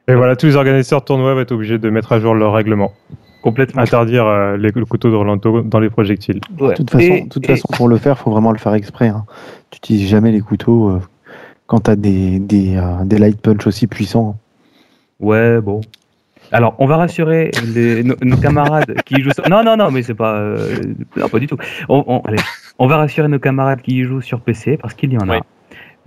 Et 0.08 0.13
voilà, 0.13 0.36
tous 0.36 0.45
les 0.45 0.56
organisateurs 0.56 1.02
de 1.02 1.06
tournois 1.06 1.34
vont 1.34 1.39
être 1.41 1.52
obligés 1.52 1.78
de 1.80 1.89
mettre 1.89 2.12
à 2.12 2.19
jour 2.19 2.34
leur 2.36 2.54
règlement. 2.54 2.93
Complètement. 3.41 3.82
Interdire 3.82 4.26
euh, 4.26 4.58
les- 4.58 4.71
le 4.71 4.86
couteau 4.86 5.10
de 5.12 5.15
Rolando 5.15 5.62
dans 5.62 5.80
les 5.80 5.89
projectiles. 5.89 6.41
Ouais. 6.60 6.69
De 6.69 6.74
toute 6.76 6.89
façon, 6.91 7.04
Et- 7.04 7.21
de 7.21 7.30
toute 7.30 7.43
et- 7.45 7.48
façon 7.48 7.67
pour 7.74 7.88
le 7.88 7.98
faire, 7.98 8.17
faut 8.17 8.32
vraiment 8.32 8.52
le 8.52 8.58
faire 8.58 8.74
exprès. 8.74 9.08
Hein. 9.08 9.26
Tu 9.71 9.78
utilises 9.78 10.08
jamais 10.10 10.32
les 10.32 10.41
couteaux 10.41 10.89
euh, 10.89 11.00
quand 11.67 11.82
tu 11.82 11.91
as 11.91 11.95
des, 11.95 12.39
des, 12.39 12.76
euh, 12.78 13.04
des 13.04 13.17
light 13.19 13.39
punch 13.41 13.65
aussi 13.67 13.88
puissants. 13.88 14.38
Ouais, 15.19 15.62
bon. 15.62 15.82
Alors, 16.51 16.75
on 16.80 16.86
va 16.86 16.97
rassurer 16.97 17.51
les- 17.73 18.04
nos, 18.04 18.38
camarades 18.38 18.95
qui 19.06 19.21
jouent 19.21 19.32
sur... 19.34 19.47
Non, 19.49 19.63
non, 19.63 19.75
non, 19.78 19.89
mais 19.91 20.04
c'est 20.04 20.13
pas... 20.13 20.36
euh, 20.36 20.75
non, 21.17 21.28
pas 21.28 21.39
du 21.39 21.47
tout. 21.47 21.58
On, 21.89 22.04
on- 22.08 22.21
on 22.78 22.88
va 22.88 22.97
rassurer 22.97 23.28
nos 23.28 23.39
camarades 23.39 23.82
qui 23.82 24.04
jouent 24.04 24.21
sur 24.21 24.41
PC, 24.41 24.78
parce 24.78 24.93
qu'il 24.93 25.12
y 25.12 25.17
en 25.17 25.28
a. 25.30 25.38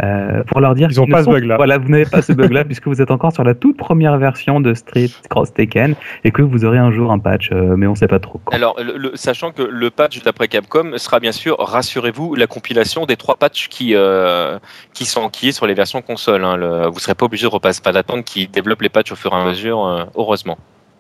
Euh, 0.03 0.45
pour 0.45 0.61
leur 0.61 0.75
dire 0.77 0.89
Ils 0.91 1.01
ont 1.01 1.07
ne 1.07 1.11
pas 1.13 1.25
ce 1.25 1.29
bug-là. 1.31 1.57
Voilà, 1.57 1.77
vous 1.79 1.89
n'avez 1.89 2.05
pas 2.07 2.23
ce 2.23 2.33
bug-là, 2.39 2.65
puisque 2.65 2.87
vous 2.87 3.03
êtes 3.03 3.11
encore 3.11 3.33
sur 3.33 3.43
la 3.43 3.55
toute 3.55 3.77
première 3.77 4.17
version 4.19 4.61
de 4.61 4.73
Street 4.75 5.09
Cross 5.29 5.53
Tekken, 5.55 5.95
et 6.25 6.31
que 6.31 6.43
vous 6.43 6.65
aurez 6.65 6.79
un 6.79 6.93
jour 6.93 7.11
un 7.11 7.19
patch, 7.19 7.51
euh, 7.53 7.75
mais 7.77 7.87
on 7.89 7.95
sait 7.97 8.07
pas 8.07 8.21
trop. 8.21 8.41
quand. 8.45 8.55
Alors, 8.55 8.77
le- 8.81 8.97
le- 8.97 9.13
sachant 9.17 9.51
que 9.51 9.63
le 9.63 9.91
patch 9.91 10.23
d'après 10.23 10.47
Capcom 10.49 10.93
sera 10.99 11.19
bien 11.19 11.33
sûr, 11.33 11.57
rassurez-vous, 11.59 12.35
la 12.37 12.47
compilation 12.47 13.07
des 13.07 13.17
trois 13.17 13.35
patchs 13.37 13.69
qui, 13.69 13.95
euh, 13.97 14.59
qui 14.95 15.05
sont 15.05 15.21
enquillés 15.23 15.53
sur 15.53 15.67
les 15.67 15.75
versions 15.75 16.01
console. 16.03 16.45
Hein. 16.45 16.57
Le- 16.57 16.87
vous 16.87 16.99
serez 17.01 17.15
pas 17.17 17.27
obligé 17.27 17.47
de 17.47 17.53
repasser, 17.53 17.81
pas 17.83 17.93
d'attendre 17.93 18.23
qu'ils 18.23 18.51
développent 18.51 18.83
les 18.83 18.89
patchs 18.89 19.11
au 19.13 19.17
fur 19.17 19.33
et 19.33 19.37
à 19.37 19.45
mesure, 19.45 19.85
euh, 19.85 20.05
heureusement. 20.17 20.59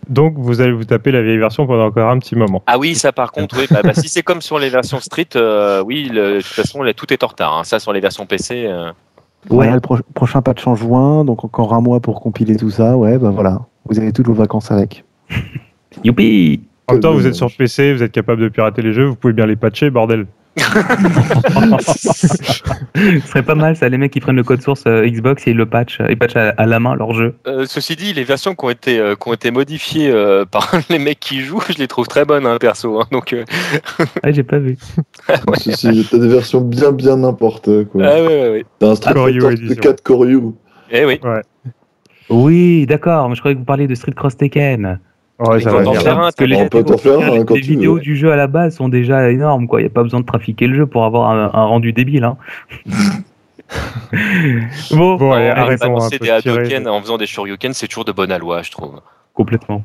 Donc, 0.08 0.34
vous 0.36 0.60
allez 0.60 0.72
vous 0.72 0.84
taper 0.84 1.10
la 1.10 1.22
vieille 1.22 1.38
version 1.38 1.66
pendant 1.66 1.86
encore 1.86 2.08
un 2.10 2.18
petit 2.18 2.34
moment. 2.36 2.62
Ah 2.66 2.78
oui, 2.78 2.94
ça 2.94 3.12
par 3.12 3.30
contre, 3.32 3.56
oui, 3.58 3.66
bah, 3.70 3.80
bah, 3.82 3.92
si 3.94 4.08
c'est 4.08 4.22
comme 4.22 4.40
sur 4.40 4.58
les 4.58 4.70
versions 4.70 5.00
Street, 5.00 5.28
euh, 5.36 5.82
oui, 5.84 6.08
le- 6.12 6.36
de 6.36 6.36
toute 6.38 6.46
façon, 6.46 6.82
là, 6.82 6.94
tout 6.94 7.12
est 7.12 7.22
en 7.22 7.26
retard. 7.26 7.58
hein. 7.58 7.64
Ça, 7.64 7.78
sur 7.78 7.92
les 7.92 8.00
versions 8.00 8.24
PC, 8.26 8.64
euh, 8.66 8.90
Voilà, 9.48 9.74
le 9.74 9.80
pro- 9.80 9.98
prochain 10.14 10.40
patch 10.42 10.66
en 10.66 10.74
juin, 10.74 11.24
donc 11.24 11.44
encore 11.44 11.72
un 11.74 11.80
mois 11.80 12.00
pour 12.00 12.20
compiler 12.20 12.56
tout 12.56 12.70
ça. 12.70 12.96
Ouais, 12.96 13.18
bah 13.18 13.30
voilà, 13.30 13.60
vous 13.84 13.98
avez 13.98 14.12
toutes 14.12 14.26
vos 14.26 14.34
vacances 14.34 14.70
avec. 14.70 15.04
Youpi 16.04 16.60
En 16.86 16.94
même 16.94 17.02
temps, 17.02 17.12
vous 17.12 17.26
êtes 17.26 17.34
sur 17.34 17.50
PC, 17.54 17.92
vous 17.92 18.02
êtes 18.02 18.12
capable 18.12 18.40
de 18.42 18.48
pirater 18.48 18.82
les 18.82 18.92
jeux, 18.92 19.04
vous 19.04 19.14
pouvez 19.16 19.32
bien 19.32 19.46
les 19.46 19.56
patcher, 19.56 19.90
bordel. 19.90 20.26
Ce 22.94 23.20
serait 23.28 23.42
pas 23.42 23.54
mal, 23.54 23.76
ça, 23.76 23.88
les 23.88 23.98
mecs 23.98 24.12
qui 24.12 24.20
prennent 24.20 24.36
le 24.36 24.42
code 24.42 24.62
source 24.62 24.84
euh, 24.86 25.06
Xbox 25.08 25.46
et 25.46 25.50
ils 25.50 25.56
le 25.56 25.66
patchent, 25.66 26.00
ils 26.08 26.16
patchent 26.18 26.36
à, 26.36 26.50
à 26.56 26.66
la 26.66 26.80
main 26.80 26.94
leur 26.94 27.12
jeu. 27.12 27.34
euh, 27.46 27.64
ceci 27.66 27.96
dit, 27.96 28.12
les 28.12 28.24
versions 28.24 28.54
qui 28.54 28.64
ont 28.64 28.70
été, 28.70 28.98
euh, 28.98 29.14
qui 29.14 29.28
ont 29.28 29.32
été 29.34 29.50
modifiées 29.50 30.10
euh, 30.10 30.44
par 30.44 30.72
les 30.90 30.98
mecs 30.98 31.20
qui 31.20 31.40
jouent, 31.40 31.62
je 31.68 31.78
les 31.78 31.88
trouve 31.88 32.06
très 32.08 32.24
bonnes, 32.24 32.46
hein, 32.46 32.56
perso. 32.60 33.00
hein. 33.00 33.04
donc, 33.12 33.32
euh, 33.32 33.44
Ah, 34.22 34.30
j'ai 34.32 34.42
pas 34.42 34.58
vu. 34.58 34.76
Si, 35.56 36.06
t'as 36.10 36.18
des 36.18 36.28
versions 36.28 36.60
bien, 36.60 36.92
bien 36.92 37.16
n'importe 37.16 37.84
quoi. 37.86 38.02
ah 38.04 38.14
ouais, 38.22 38.26
ouais, 38.26 38.50
ouais. 38.50 38.64
T'as 38.78 38.90
un 38.90 38.94
Street 38.94 39.14
Fighter 39.14 39.52
édition. 39.52 39.76
4 39.80 40.02
Koryu. 40.02 40.40
Eh 40.90 41.04
oui. 41.04 41.20
Oui, 42.30 42.86
d'accord, 42.86 43.28
mais 43.28 43.34
je 43.34 43.40
croyais 43.40 43.54
que 43.54 43.60
vous 43.60 43.64
parliez 43.64 43.86
de 43.86 43.94
Street 43.94 44.12
Cross 44.12 44.36
Tekken. 44.36 44.98
Ouais, 45.38 45.60
ça 45.60 45.70
va 45.70 45.78
on 45.78 45.82
venir. 45.82 46.02
fait 46.02 46.08
un, 46.08 46.30
que 46.36 46.44
les, 46.44 46.56
On 46.56 46.68
peut 46.68 46.82
t'en 46.84 46.98
faire 46.98 47.20
un 47.20 47.44
quand 47.44 47.54
les 47.54 47.60
tu 47.60 47.70
vidéos 47.70 47.94
veux. 47.94 48.00
du 48.00 48.16
jeu 48.16 48.32
à 48.32 48.36
la 48.36 48.48
base 48.48 48.74
sont 48.76 48.88
déjà 48.88 49.30
énormes, 49.30 49.68
quoi. 49.68 49.80
Il 49.80 49.84
n'y 49.84 49.90
a 49.90 49.92
pas 49.92 50.02
besoin 50.02 50.20
de 50.20 50.26
trafiquer 50.26 50.66
le 50.66 50.74
jeu 50.76 50.86
pour 50.86 51.04
avoir 51.04 51.30
un, 51.30 51.50
un 51.52 51.64
rendu 51.64 51.92
débile. 51.92 52.24
Hein. 52.24 52.36
bon, 54.90 55.16
Bon, 55.16 55.32
allez, 55.32 55.48
arrêtons 55.48 55.86
balancer 55.88 56.18
peu 56.18 56.24
des. 56.24 56.30
Hadoken 56.30 56.88
en 56.88 57.00
faisant 57.00 57.18
des 57.18 57.26
Shoryuken, 57.26 57.72
c'est 57.72 57.86
toujours 57.86 58.04
de 58.04 58.12
bonne 58.12 58.32
aloi, 58.32 58.62
je 58.62 58.70
trouve. 58.70 59.00
complètement. 59.34 59.84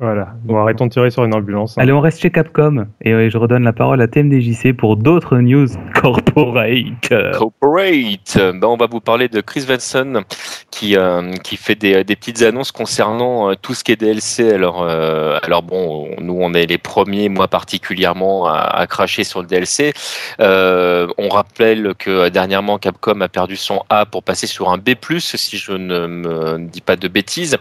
Voilà. 0.00 0.34
Bon, 0.44 0.56
arrêtons 0.58 0.86
de 0.86 0.90
tirer 0.90 1.10
sur 1.10 1.24
une 1.24 1.34
ambulance. 1.34 1.78
hein. 1.78 1.82
Allez, 1.82 1.92
on 1.92 2.00
reste 2.00 2.20
chez 2.20 2.30
Capcom 2.30 2.86
et 3.02 3.12
euh, 3.12 3.30
je 3.30 3.38
redonne 3.38 3.62
la 3.62 3.72
parole 3.72 4.02
à 4.02 4.08
TMDJC 4.08 4.72
pour 4.76 4.96
d'autres 4.96 5.36
news 5.38 5.68
corporate. 5.94 7.08
Corporate. 7.38 8.36
Ben, 8.36 8.64
on 8.64 8.76
va 8.76 8.86
vous 8.86 9.00
parler 9.00 9.28
de 9.28 9.40
Chris 9.40 9.60
Venson 9.66 10.22
qui, 10.70 10.96
euh, 10.96 11.30
qui 11.44 11.56
fait 11.56 11.76
des, 11.76 12.02
des 12.02 12.16
petites 12.16 12.42
annonces 12.42 12.72
concernant 12.72 13.50
euh, 13.50 13.54
tout 13.60 13.74
ce 13.74 13.84
qui 13.84 13.92
est 13.92 13.96
DLC. 13.96 14.52
Alors, 14.52 14.82
euh, 14.82 15.38
alors 15.42 15.62
bon, 15.62 16.08
on- 16.18 16.20
nous 16.20 16.36
on 16.40 16.52
est 16.54 16.66
les 16.66 16.78
premiers, 16.78 17.28
moi 17.28 17.46
particulièrement, 17.46 18.46
à, 18.48 18.54
à 18.58 18.86
cracher 18.88 19.22
sur 19.22 19.40
le 19.42 19.46
DLC. 19.46 19.92
Euh, 20.40 21.06
on 21.18 21.28
rappelle 21.28 21.94
que 21.98 22.28
dernièrement 22.30 22.78
Capcom 22.78 23.20
a 23.20 23.28
perdu 23.28 23.54
son 23.56 23.82
A 23.90 24.06
pour 24.06 24.22
passer 24.24 24.46
sur 24.48 24.70
un 24.70 24.78
B+, 24.78 24.90
si 25.20 25.56
je 25.56 25.72
ne 25.72 26.06
me 26.06 26.58
dis 26.68 26.80
pas 26.80 26.96
de 26.96 27.06
bêtises. 27.06 27.56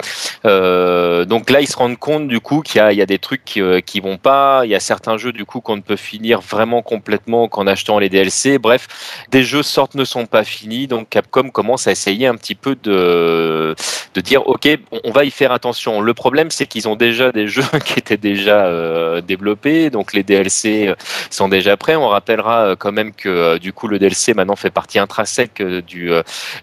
Euh, 0.46 1.26
donc 1.26 1.50
là, 1.52 1.62
ils 1.62 1.68
se 1.68 1.78
rendent 1.78 1.98
compte 2.00 2.23
du 2.28 2.40
coup 2.40 2.62
qu'il 2.62 2.82
y 2.82 3.02
a, 3.02 3.06
des 3.06 3.20
trucs 3.20 3.44
qui, 3.46 3.62
euh, 3.62 3.80
qui 3.82 4.00
vont 4.00 4.18
pas. 4.18 4.62
Il 4.66 4.70
y 4.72 4.76
a 4.76 4.80
certains 4.80 5.18
jeux 5.18 5.32
du 5.32 5.46
coup 5.46 5.62
qu'on 5.62 5.76
ne 5.76 5.82
peut 5.82 5.96
finir 5.96 6.42
vraiment 6.42 6.82
complètement 6.82 7.48
qu'en 7.48 7.68
achetant 7.68 8.00
les 8.00 8.10
DLC. 8.10 8.58
Bref, 8.60 8.88
des 9.32 9.44
jeux 9.44 9.64
sortent 9.64 9.96
ne 9.96 10.06
sont 10.06 10.26
pas 10.26 10.44
finis. 10.44 10.88
Donc 10.88 11.10
Capcom 11.10 11.50
commence 11.50 11.88
à 11.88 11.92
essayer 11.92 12.28
un 12.28 12.36
petit 12.36 12.56
peu 12.56 12.76
de 12.82 13.76
de 14.14 14.22
dire 14.22 14.48
ok, 14.48 14.68
on- 15.04 15.12
va 15.14 15.26
y 15.26 15.32
faire 15.32 15.52
attention. 15.52 16.02
Le 16.02 16.14
problème, 16.16 16.50
c'est 16.50 16.66
qu'ils 16.66 16.88
ont 16.88 16.96
déjà 16.96 17.32
des 17.32 17.48
jeux 17.56 17.64
qui 17.86 18.00
étaient 18.00 18.18
déjà 18.18 18.66
euh, 18.66 19.22
développés. 19.22 19.90
Donc 19.92 20.14
les 20.14 20.24
DLC 20.24 20.88
euh, 20.88 20.96
sont 21.30 21.50
déjà 21.50 21.78
prêts. 21.78 21.96
On 21.96 22.08
rappellera 22.08 22.76
quand 22.78 22.92
même 22.92 23.14
que 23.14 23.58
du 23.60 23.74
coup 23.74 23.88
le 23.88 24.00
DLC 24.00 24.34
maintenant 24.34 24.56
fait 24.56 24.72
partie 24.72 25.00
intrinsèque 25.00 25.62
du 25.62 26.12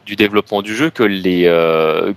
du 0.06 0.16
développement 0.16 0.62
du 0.62 0.74
jeu, 0.74 0.90
que 0.90 1.02
les 1.04 1.44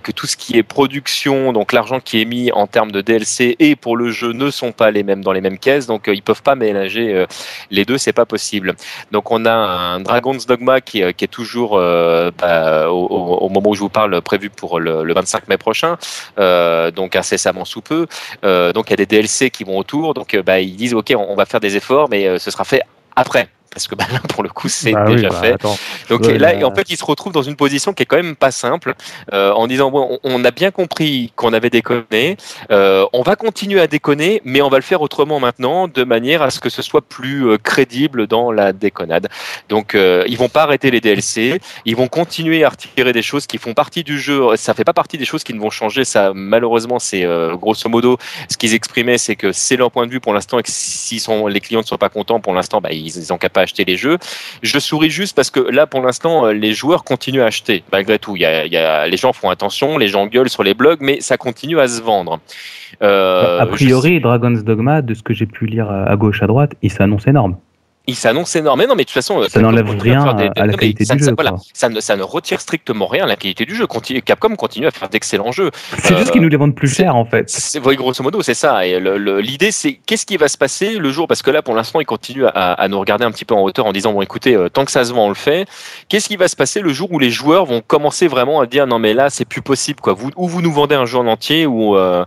que 0.02 0.12
tout 0.12 0.26
ce 0.26 0.36
qui 0.36 0.56
est 0.58 0.62
production, 0.62 1.52
donc 1.52 1.72
l'argent 1.72 2.00
qui 2.00 2.20
est 2.20 2.24
mis 2.24 2.50
en 2.52 2.66
termes 2.66 2.92
de 2.92 3.00
DLC 3.00 3.33
et 3.40 3.76
pour 3.76 3.96
le 3.96 4.10
jeu 4.10 4.32
ne 4.32 4.50
sont 4.50 4.72
pas 4.72 4.90
les 4.90 5.02
mêmes 5.02 5.22
dans 5.22 5.32
les 5.32 5.40
mêmes 5.40 5.58
caisses, 5.58 5.86
donc 5.86 6.08
euh, 6.08 6.14
ils 6.14 6.22
peuvent 6.22 6.42
pas 6.42 6.54
mélanger 6.54 7.14
euh, 7.14 7.26
les 7.70 7.84
deux, 7.84 7.98
c'est 7.98 8.12
pas 8.12 8.26
possible. 8.26 8.74
Donc 9.12 9.30
on 9.30 9.44
a 9.46 9.52
un 9.52 10.00
Dragon's 10.00 10.46
Dogma 10.46 10.80
qui, 10.80 11.00
est- 11.02 11.14
qui 11.14 11.24
est 11.24 11.28
toujours 11.28 11.76
euh, 11.76 12.30
bah, 12.38 12.88
au, 12.90 13.48
moment 13.48 13.70
où 13.70 13.74
je 13.74 13.80
vous 13.80 13.88
parle 13.88 14.20
prévu 14.22 14.50
pour 14.50 14.80
le, 14.80 15.04
le 15.04 15.14
25 15.14 15.48
mai 15.48 15.56
prochain, 15.58 15.96
euh, 16.38 16.90
donc 16.90 17.16
incessamment 17.16 17.64
sous 17.64 17.80
peu. 17.82 18.06
Euh, 18.44 18.72
donc 18.72 18.88
il 18.88 18.90
y 18.90 18.94
a 18.94 18.96
des 18.96 19.06
DLC 19.06 19.50
qui 19.50 19.64
vont 19.64 19.78
autour, 19.78 20.14
donc 20.14 20.34
euh, 20.34 20.42
bah, 20.42 20.60
ils 20.60 20.76
disent 20.76 20.94
ok 20.94 21.14
on, 21.16 21.34
va 21.34 21.46
faire 21.46 21.60
des 21.60 21.76
efforts, 21.76 22.08
mais 22.10 22.26
euh, 22.26 22.38
ce 22.38 22.50
sera 22.50 22.64
fait 22.64 22.82
après. 23.16 23.48
Parce 23.74 23.88
que 23.88 23.94
bah, 23.94 24.04
là, 24.12 24.20
pour 24.28 24.42
le 24.42 24.48
coup, 24.48 24.68
c'est 24.68 24.92
Bah 24.92 25.04
oui, 25.08 25.16
déjà 25.16 25.28
bah, 25.28 25.40
fait. 25.40 25.52
attends. 25.52 25.76
Donc 26.08 26.24
Ouais, 26.26 26.38
là, 26.38 26.66
en 26.66 26.74
fait, 26.74 26.90
il 26.90 26.96
se 26.96 27.04
retrouve 27.04 27.32
dans 27.32 27.42
une 27.42 27.56
position 27.56 27.92
qui 27.92 28.02
est 28.02 28.06
quand 28.06 28.16
même 28.16 28.36
pas 28.36 28.50
simple, 28.50 28.94
euh, 29.32 29.52
en 29.52 29.66
disant 29.66 29.90
bon, 29.90 30.18
on, 30.22 30.44
a 30.44 30.50
bien 30.50 30.70
compris 30.70 31.32
qu'on 31.36 31.52
avait 31.52 31.70
déconné, 31.70 32.36
euh, 32.70 33.06
on 33.12 33.22
va 33.22 33.36
continuer 33.36 33.80
à 33.80 33.86
déconner, 33.86 34.40
mais 34.44 34.62
on 34.62 34.68
va 34.68 34.78
le 34.78 34.82
faire 34.82 35.02
autrement 35.02 35.40
maintenant, 35.40 35.88
de 35.88 36.04
manière 36.04 36.42
à 36.42 36.50
ce 36.50 36.60
que 36.60 36.70
ce 36.70 36.82
soit 36.82 37.02
plus 37.02 37.48
euh, 37.48 37.58
crédible 37.58 38.26
dans 38.26 38.52
la 38.52 38.72
déconnade. 38.72 39.28
Donc, 39.68 39.94
euh, 39.94 40.24
ils 40.28 40.38
vont 40.38 40.48
pas 40.48 40.62
arrêter 40.62 40.90
les 40.90 41.00
DLC, 41.00 41.60
ils 41.84 41.96
vont 41.96 42.08
continuer 42.08 42.64
à 42.64 42.70
retirer 42.70 43.12
des 43.12 43.22
choses 43.22 43.46
qui 43.46 43.58
font 43.58 43.74
partie 43.74 44.04
du 44.04 44.18
jeu. 44.18 44.56
Ça 44.56 44.74
fait 44.74 44.84
pas 44.84 44.92
partie 44.92 45.18
des 45.18 45.24
choses 45.24 45.44
qui 45.44 45.54
ne 45.54 45.60
vont 45.60 45.70
changer. 45.70 46.04
Ça, 46.04 46.32
malheureusement, 46.34 46.98
c'est 46.98 47.24
euh, 47.24 47.56
grosso 47.56 47.88
modo 47.88 48.18
ce 48.48 48.56
qu'ils 48.56 48.74
exprimaient, 48.74 49.18
c'est 49.18 49.36
que 49.36 49.52
c'est 49.52 49.76
leur 49.76 49.90
point 49.90 50.06
de 50.06 50.12
vue 50.12 50.20
pour 50.20 50.32
l'instant, 50.32 50.58
et 50.58 50.62
que 50.62 50.70
si 50.70 51.18
sont, 51.18 51.46
les 51.46 51.60
clients 51.60 51.80
ne 51.80 51.86
sont 51.86 51.98
pas 51.98 52.08
contents 52.08 52.40
pour 52.40 52.54
l'instant, 52.54 52.80
bah, 52.80 52.92
ils, 52.92 53.06
ils 53.06 53.32
ont 53.32 53.38
qu'à 53.38 53.48
pas 53.48 53.63
acheter 53.64 53.84
les 53.84 53.96
jeux. 53.96 54.16
Je 54.62 54.78
souris 54.78 55.10
juste 55.10 55.34
parce 55.36 55.50
que 55.50 55.60
là, 55.60 55.86
pour 55.86 56.00
l'instant, 56.00 56.46
euh, 56.46 56.52
les 56.52 56.72
joueurs 56.72 57.04
continuent 57.04 57.42
à 57.42 57.46
acheter. 57.46 57.82
Malgré 57.92 58.18
tout, 58.18 58.36
il 58.36 58.42
y 58.42 58.46
a, 58.46 58.64
il 58.64 58.72
y 58.72 58.76
a- 58.76 59.06
les 59.06 59.16
gens 59.16 59.32
font 59.32 59.50
attention, 59.50 59.98
les 59.98 60.08
gens 60.08 60.26
gueulent 60.26 60.48
sur 60.48 60.62
les 60.62 60.74
blogs, 60.74 61.00
mais 61.00 61.20
ça 61.20 61.36
continue 61.36 61.80
à 61.80 61.88
se 61.88 62.00
vendre. 62.00 62.38
Euh, 63.02 63.58
a 63.60 63.66
priori, 63.66 64.20
Dragon's 64.20 64.62
Dogma, 64.62 65.02
de 65.02 65.14
ce 65.14 65.22
que 65.22 65.34
j'ai 65.34 65.46
pu 65.46 65.66
lire 65.66 65.90
à 65.90 66.04
à 66.04 66.16
gauche, 66.16 66.42
à 66.42 66.46
droite, 66.46 66.72
il 66.82 66.92
s'annonce 66.92 67.26
énorme. 67.26 67.56
Il 68.06 68.16
s'annonce 68.16 68.54
énorme. 68.54 68.80
Mais 68.80 68.86
non, 68.86 68.94
mais 68.96 69.04
de 69.04 69.08
toute 69.08 69.14
façon, 69.14 69.42
Ça 69.44 69.48
Capcom 69.48 69.60
n'enlève 69.62 69.88
rien 69.98 70.34
des- 70.34 70.50
à 70.56 70.66
la 70.66 70.72
non, 70.72 70.76
qualité 70.76 71.04
ça, 71.06 71.14
du 71.14 71.22
ça- 71.24 71.30
jeu, 71.30 71.34
voilà, 71.34 71.50
quoi. 71.52 71.60
ça, 71.72 71.88
ne, 71.88 72.00
ça 72.00 72.16
ne 72.16 72.22
retire 72.22 72.60
strictement 72.60 73.06
rien 73.06 73.24
à 73.24 73.26
la 73.26 73.36
qualité 73.36 73.64
du 73.64 73.74
jeu. 73.74 73.86
Continue- 73.86 74.20
Capcom 74.20 74.54
continue 74.56 74.86
à 74.86 74.90
faire 74.90 75.08
d'excellents 75.08 75.52
jeux. 75.52 75.70
C'est 76.02 76.16
juste 76.18 76.28
Euh, 76.28 76.32
qu'ils 76.32 76.42
nous 76.42 76.48
les 76.50 76.56
vendent 76.58 76.74
plus 76.74 76.94
cher, 76.94 77.16
en 77.16 77.24
fait. 77.24 77.48
C'est 77.48 77.80
oui, 77.86 77.96
grosso 77.96 78.22
modo, 78.22 78.42
c'est 78.42 78.52
ça. 78.54 78.86
Et 78.86 79.00
le- 79.00 79.16
le- 79.16 79.40
l'idée, 79.40 79.70
c'est 79.70 79.94
qu'est-ce 80.06 80.26
qui 80.26 80.36
va 80.36 80.48
se 80.48 80.58
passer 80.58 80.98
le 80.98 81.10
jour 81.12 81.26
Parce 81.26 81.40
que 81.40 81.50
là, 81.50 81.62
pour 81.62 81.74
l'instant, 81.74 81.98
ils 82.00 82.04
continuent 82.04 82.44
à, 82.44 82.72
à 82.74 82.88
nous 82.88 83.00
regarder 83.00 83.24
un 83.24 83.30
petit 83.30 83.46
peu 83.46 83.54
en 83.54 83.62
hauteur 83.62 83.86
en 83.86 83.92
disant 83.92 84.12
bon, 84.12 84.20
écoutez, 84.20 84.54
euh, 84.54 84.68
tant 84.68 84.84
que 84.84 84.90
ça 84.92 85.04
se 85.04 85.12
vend, 85.14 85.24
on 85.26 85.28
le 85.30 85.34
fait. 85.34 85.66
Qu'est-ce 86.10 86.28
qui 86.28 86.36
va 86.36 86.48
se 86.48 86.56
passer 86.56 86.80
le 86.80 86.92
jour 86.92 87.10
où 87.10 87.18
les 87.18 87.30
joueurs 87.30 87.64
vont 87.64 87.80
commencer 87.80 88.28
vraiment 88.28 88.60
à 88.60 88.66
dire 88.66 88.86
non, 88.86 88.98
mais 88.98 89.14
là, 89.14 89.30
c'est 89.30 89.46
plus 89.46 89.62
possible, 89.62 90.00
quoi. 90.00 90.12
Vous, 90.12 90.30
ou 90.36 90.46
vous 90.46 90.60
nous 90.60 90.72
vendez 90.72 90.94
un 90.94 91.06
jeu 91.06 91.16
en 91.18 91.26
entier, 91.26 91.64
ou 91.64 91.96
euh, 91.96 92.24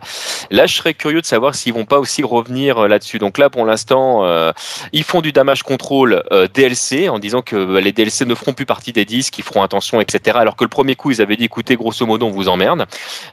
là, 0.49 0.65
je 0.65 0.73
serais 0.75 0.95
curieux 0.95 1.21
de 1.21 1.25
savoir 1.27 1.53
s'ils 1.53 1.73
vont 1.73 1.85
pas 1.85 1.99
aussi 1.99 2.23
revenir 2.23 2.79
euh, 2.79 2.87
là-dessus. 2.87 3.19
Donc 3.19 3.37
là, 3.37 3.51
pour 3.51 3.63
l'instant, 3.63 4.25
euh, 4.25 4.51
ils 4.91 5.03
font 5.03 5.21
du 5.21 5.31
damage 5.31 5.61
control 5.67 6.23
euh, 6.31 6.47
DLC 6.47 7.09
en 7.09 7.19
disant 7.19 7.41
que 7.41 7.73
bah, 7.73 7.81
les 7.81 7.91
DLC 7.91 8.25
ne 8.25 8.33
feront 8.33 8.53
plus 8.53 8.65
partie 8.65 8.93
des 8.93 9.03
disques, 9.03 9.37
ils 9.37 9.43
feront 9.43 9.61
attention, 9.61 9.99
etc. 9.99 10.37
Alors 10.39 10.55
que 10.55 10.63
le 10.63 10.69
premier 10.69 10.95
coup, 10.95 11.11
ils 11.11 11.21
avaient 11.21 11.35
dit 11.35 11.43
écoutez, 11.43 11.75
grosso 11.75 12.05
modo, 12.05 12.25
on 12.25 12.31
vous 12.31 12.47
emmerde. 12.47 12.85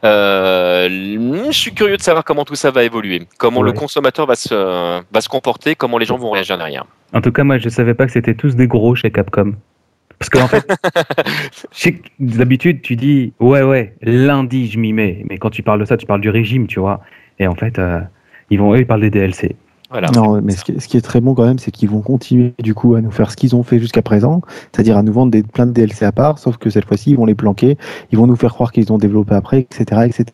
Euh, 0.04 0.88
je 1.46 1.56
suis 1.56 1.72
curieux 1.72 1.96
de 1.96 2.02
savoir 2.02 2.24
comment 2.24 2.44
tout 2.44 2.56
ça 2.56 2.72
va 2.72 2.82
évoluer, 2.82 3.22
comment 3.38 3.62
le 3.62 3.72
consommateur 3.72 4.26
va 4.26 4.34
se, 4.34 4.54
va 4.54 5.20
se 5.20 5.28
comporter, 5.28 5.76
comment 5.76 5.98
les 5.98 6.06
gens 6.06 6.18
vont 6.18 6.32
réagir 6.32 6.58
derrière. 6.58 6.84
En 7.12 7.20
tout 7.20 7.30
cas, 7.30 7.44
moi, 7.44 7.58
je 7.58 7.68
savais 7.68 7.94
pas 7.94 8.06
que 8.06 8.12
c'était 8.12 8.34
tous 8.34 8.56
des 8.56 8.66
gros 8.66 8.96
chez 8.96 9.10
Capcom. 9.12 9.54
Parce 10.18 10.30
qu'en 10.30 10.48
fait, 10.48 10.66
sais 11.70 11.92
que 11.92 12.08
d'habitude, 12.18 12.82
tu 12.82 12.96
dis, 12.96 13.32
ouais, 13.40 13.62
ouais, 13.62 13.94
lundi, 14.02 14.68
je 14.68 14.78
m'y 14.78 14.92
mets. 14.92 15.24
Mais 15.28 15.38
quand 15.38 15.50
tu 15.50 15.62
parles 15.62 15.80
de 15.80 15.84
ça, 15.84 15.96
tu 15.96 16.06
parles 16.06 16.20
du 16.20 16.30
régime, 16.30 16.66
tu 16.66 16.80
vois. 16.80 17.00
Et 17.38 17.46
en 17.46 17.54
fait, 17.54 17.78
euh, 17.78 18.00
ils 18.50 18.58
vont, 18.58 18.74
eux, 18.74 18.78
ils 18.78 18.86
parlent 18.86 19.00
des 19.00 19.10
DLC. 19.10 19.56
Voilà. 19.94 20.10
Non, 20.12 20.40
mais 20.42 20.50
ce 20.52 20.64
qui, 20.64 20.80
ce 20.80 20.88
qui 20.88 20.96
est 20.96 21.00
très 21.02 21.20
bon 21.20 21.34
quand 21.34 21.44
même, 21.46 21.60
c'est 21.60 21.70
qu'ils 21.70 21.88
vont 21.88 22.00
continuer 22.00 22.52
du 22.60 22.74
coup 22.74 22.96
à 22.96 23.00
nous 23.00 23.12
faire 23.12 23.30
ce 23.30 23.36
qu'ils 23.36 23.54
ont 23.54 23.62
fait 23.62 23.78
jusqu'à 23.78 24.02
présent, 24.02 24.40
c'est-à-dire 24.72 24.96
à 24.96 25.04
nous 25.04 25.12
vendre 25.12 25.30
des, 25.30 25.44
plein 25.44 25.66
de 25.66 25.70
DLC 25.70 26.04
à 26.04 26.10
part, 26.10 26.38
sauf 26.40 26.56
que 26.56 26.68
cette 26.68 26.84
fois-ci, 26.84 27.10
ils 27.12 27.16
vont 27.16 27.26
les 27.26 27.36
planquer, 27.36 27.78
ils 28.10 28.18
vont 28.18 28.26
nous 28.26 28.34
faire 28.34 28.52
croire 28.54 28.72
qu'ils 28.72 28.92
ont 28.92 28.98
développé 28.98 29.36
après, 29.36 29.60
etc., 29.60 29.84
etc. 30.06 30.24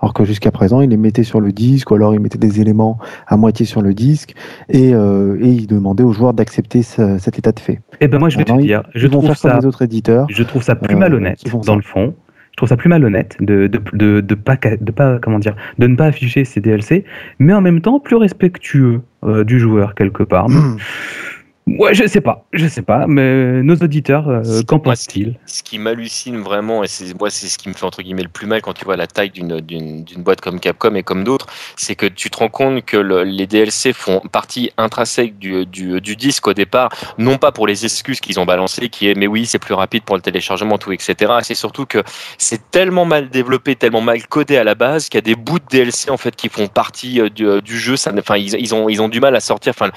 Alors 0.00 0.14
que 0.14 0.24
jusqu'à 0.24 0.52
présent, 0.52 0.80
ils 0.82 0.90
les 0.90 0.96
mettaient 0.96 1.24
sur 1.24 1.40
le 1.40 1.50
disque, 1.50 1.90
ou 1.90 1.94
alors 1.96 2.14
ils 2.14 2.20
mettaient 2.20 2.38
des 2.38 2.60
éléments 2.60 2.98
à 3.26 3.36
moitié 3.36 3.66
sur 3.66 3.82
le 3.82 3.92
disque, 3.92 4.34
et, 4.68 4.94
euh, 4.94 5.36
et 5.40 5.48
ils 5.48 5.66
demandaient 5.66 6.04
aux 6.04 6.12
joueurs 6.12 6.32
d'accepter 6.32 6.82
ce- 6.84 7.18
cet 7.18 7.38
état 7.40 7.50
de 7.50 7.58
fait. 7.58 7.80
Eh 8.00 8.06
ben, 8.06 8.18
moi, 8.20 8.28
je 8.28 8.38
vais 8.38 8.44
te 8.44 8.52
Alors, 8.52 8.62
dire, 8.62 8.82
je 8.94 9.06
ils 9.06 9.10
vont 9.12 9.18
trouve 9.18 9.26
faire 9.30 9.36
ça, 9.38 9.50
comme 9.50 9.60
les 9.60 9.66
autres 9.66 9.82
éditeurs. 9.82 10.26
je 10.30 10.42
trouve 10.44 10.62
ça 10.62 10.76
plus 10.76 10.94
euh, 10.94 10.98
malhonnête, 10.98 11.40
dans 11.52 11.62
ça. 11.62 11.74
le 11.74 11.82
fond. 11.82 12.14
Je 12.52 12.56
trouve 12.56 12.68
ça 12.68 12.76
plus 12.76 12.88
malhonnête 12.90 13.36
de, 13.40 13.66
de, 13.66 13.80
de, 13.94 14.20
de 14.20 14.34
pas, 14.34 14.56
ca- 14.62 14.76
de 14.76 14.92
pas, 14.92 15.18
comment 15.18 15.38
dire, 15.38 15.56
de 15.78 15.86
ne 15.86 15.96
pas 15.96 16.04
afficher 16.06 16.44
ces 16.44 16.60
DLC, 16.60 17.04
mais 17.38 17.54
en 17.54 17.60
même 17.62 17.80
temps 17.80 17.98
plus 17.98 18.16
respectueux 18.16 19.00
euh, 19.24 19.42
du 19.42 19.58
joueur 19.58 19.94
quelque 19.94 20.22
part. 20.22 20.46
Ouais, 21.68 21.94
je 21.94 22.04
sais 22.08 22.20
pas, 22.20 22.44
je 22.52 22.66
sais 22.66 22.82
pas, 22.82 23.06
mais 23.06 23.62
nos 23.62 23.76
auditeurs, 23.76 24.28
euh, 24.28 24.62
qu'en 24.66 24.80
pensent-ils? 24.80 25.38
Ce 25.46 25.62
qui 25.62 25.78
m'hallucine 25.78 26.38
vraiment, 26.40 26.82
et 26.82 26.88
c'est 26.88 27.16
moi 27.18 27.30
c'est 27.30 27.46
ce 27.46 27.56
qui 27.56 27.68
me 27.68 27.74
fait 27.74 27.84
entre 27.84 28.02
guillemets 28.02 28.24
le 28.24 28.28
plus 28.28 28.48
mal 28.48 28.60
quand 28.62 28.72
tu 28.72 28.84
vois 28.84 28.96
la 28.96 29.06
taille 29.06 29.30
d'une 29.30 29.60
d'une 29.60 30.02
d'une 30.02 30.24
boîte 30.24 30.40
comme 30.40 30.58
Capcom 30.58 30.96
et 30.96 31.04
comme 31.04 31.22
d'autres, 31.22 31.46
c'est 31.76 31.94
que 31.94 32.06
tu 32.06 32.30
te 32.30 32.38
rends 32.38 32.48
compte 32.48 32.84
que 32.84 32.96
le- 32.96 33.22
les 33.22 33.46
DLC 33.46 33.92
font 33.92 34.18
partie 34.32 34.72
intrinsèque 34.76 35.38
du, 35.38 35.64
du, 35.64 36.00
du 36.00 36.16
disque 36.16 36.48
au 36.48 36.52
départ, 36.52 36.90
non 37.16 37.38
pas 37.38 37.52
pour 37.52 37.68
les 37.68 37.84
excuses 37.84 38.18
qu'ils 38.18 38.40
ont 38.40 38.44
balancées, 38.44 38.88
qui 38.88 39.08
est 39.08 39.14
mais 39.14 39.28
oui 39.28 39.46
c'est 39.46 39.60
plus 39.60 39.74
rapide 39.74 40.02
pour 40.02 40.16
le 40.16 40.22
téléchargement 40.22 40.78
tout 40.78 40.90
etc. 40.90 41.32
C'est 41.42 41.54
surtout 41.54 41.86
que 41.86 42.02
c'est 42.38 42.72
tellement 42.72 43.04
mal 43.04 43.30
développé, 43.30 43.76
tellement 43.76 44.00
mal 44.00 44.26
codé 44.26 44.56
à 44.56 44.64
la 44.64 44.74
base 44.74 45.08
qu'il 45.08 45.18
y 45.18 45.22
a 45.22 45.22
des 45.22 45.36
bouts 45.36 45.60
de 45.60 45.64
DLC 45.70 46.10
en 46.10 46.16
fait 46.16 46.34
qui 46.34 46.48
font 46.48 46.66
partie 46.66 47.20
euh, 47.20 47.28
du, 47.30 47.62
du 47.62 47.78
jeu. 47.78 47.96
Ça, 47.96 48.12
enfin 48.18 48.36
ils, 48.36 48.52
ils 48.58 48.74
ont 48.74 48.88
ils 48.88 49.00
ont 49.00 49.08
du 49.08 49.20
mal 49.20 49.36
à 49.36 49.40
sortir. 49.40 49.72
Enfin 49.76 49.92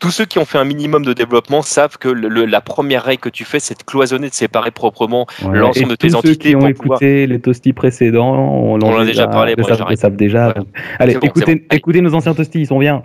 tous 0.00 0.10
ceux 0.10 0.24
qui 0.24 0.38
ont 0.38 0.44
fait 0.44 0.58
un 0.58 0.64
minimum 0.64 1.04
de 1.04 1.12
développement 1.12 1.62
savent 1.62 1.98
que 1.98 2.08
le- 2.08 2.46
la 2.46 2.60
première 2.60 3.04
règle 3.04 3.20
que 3.20 3.28
tu 3.28 3.44
fais, 3.44 3.60
c'est 3.60 3.78
de 3.78 3.82
cloisonner, 3.84 4.28
de 4.30 4.34
séparer 4.34 4.70
proprement 4.70 5.26
Ouais, 5.44 5.58
l'ensemble 5.58 5.90
de 5.90 5.94
tes 5.94 6.08
tous 6.08 6.14
entités 6.16 6.28
ceux 6.32 6.34
qui 6.38 6.56
ont 6.56 6.58
pouvoir- 6.72 6.96
écouté 6.98 7.26
les 7.26 7.38
toasties 7.40 7.72
précédents, 7.74 8.34
on, 8.34 8.82
On 8.82 8.94
en 8.94 8.98
a 9.00 9.04
déjà 9.04 9.28
parlé, 9.28 9.54
le 9.56 9.62
savent, 9.62 9.94
savent 9.94 10.16
déjà. 10.16 10.48
Ouais. 10.48 10.54
Allez, 10.98 11.14
bon, 11.14 11.20
écoutez, 11.22 11.66
bon. 11.84 12.02
Nos 12.02 12.14
anciens 12.14 12.34
toasties, 12.34 12.60
ils 12.62 12.66
sont 12.66 12.78
bien. 12.78 13.02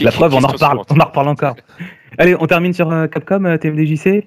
La 0.00 0.10
preuve, 0.10 0.34
on 0.34 0.42
en 0.42 0.48
reparle, 0.48 0.80
on 0.90 0.98
en 1.00 1.04
reparle 1.04 1.28
encore. 1.28 1.54
Allez, 2.18 2.34
on 2.40 2.46
termine 2.46 2.72
sur 2.72 2.90
euh, 2.90 3.06
Capcom, 3.08 3.44
euh, 3.44 3.58
TMDJC 3.58 4.26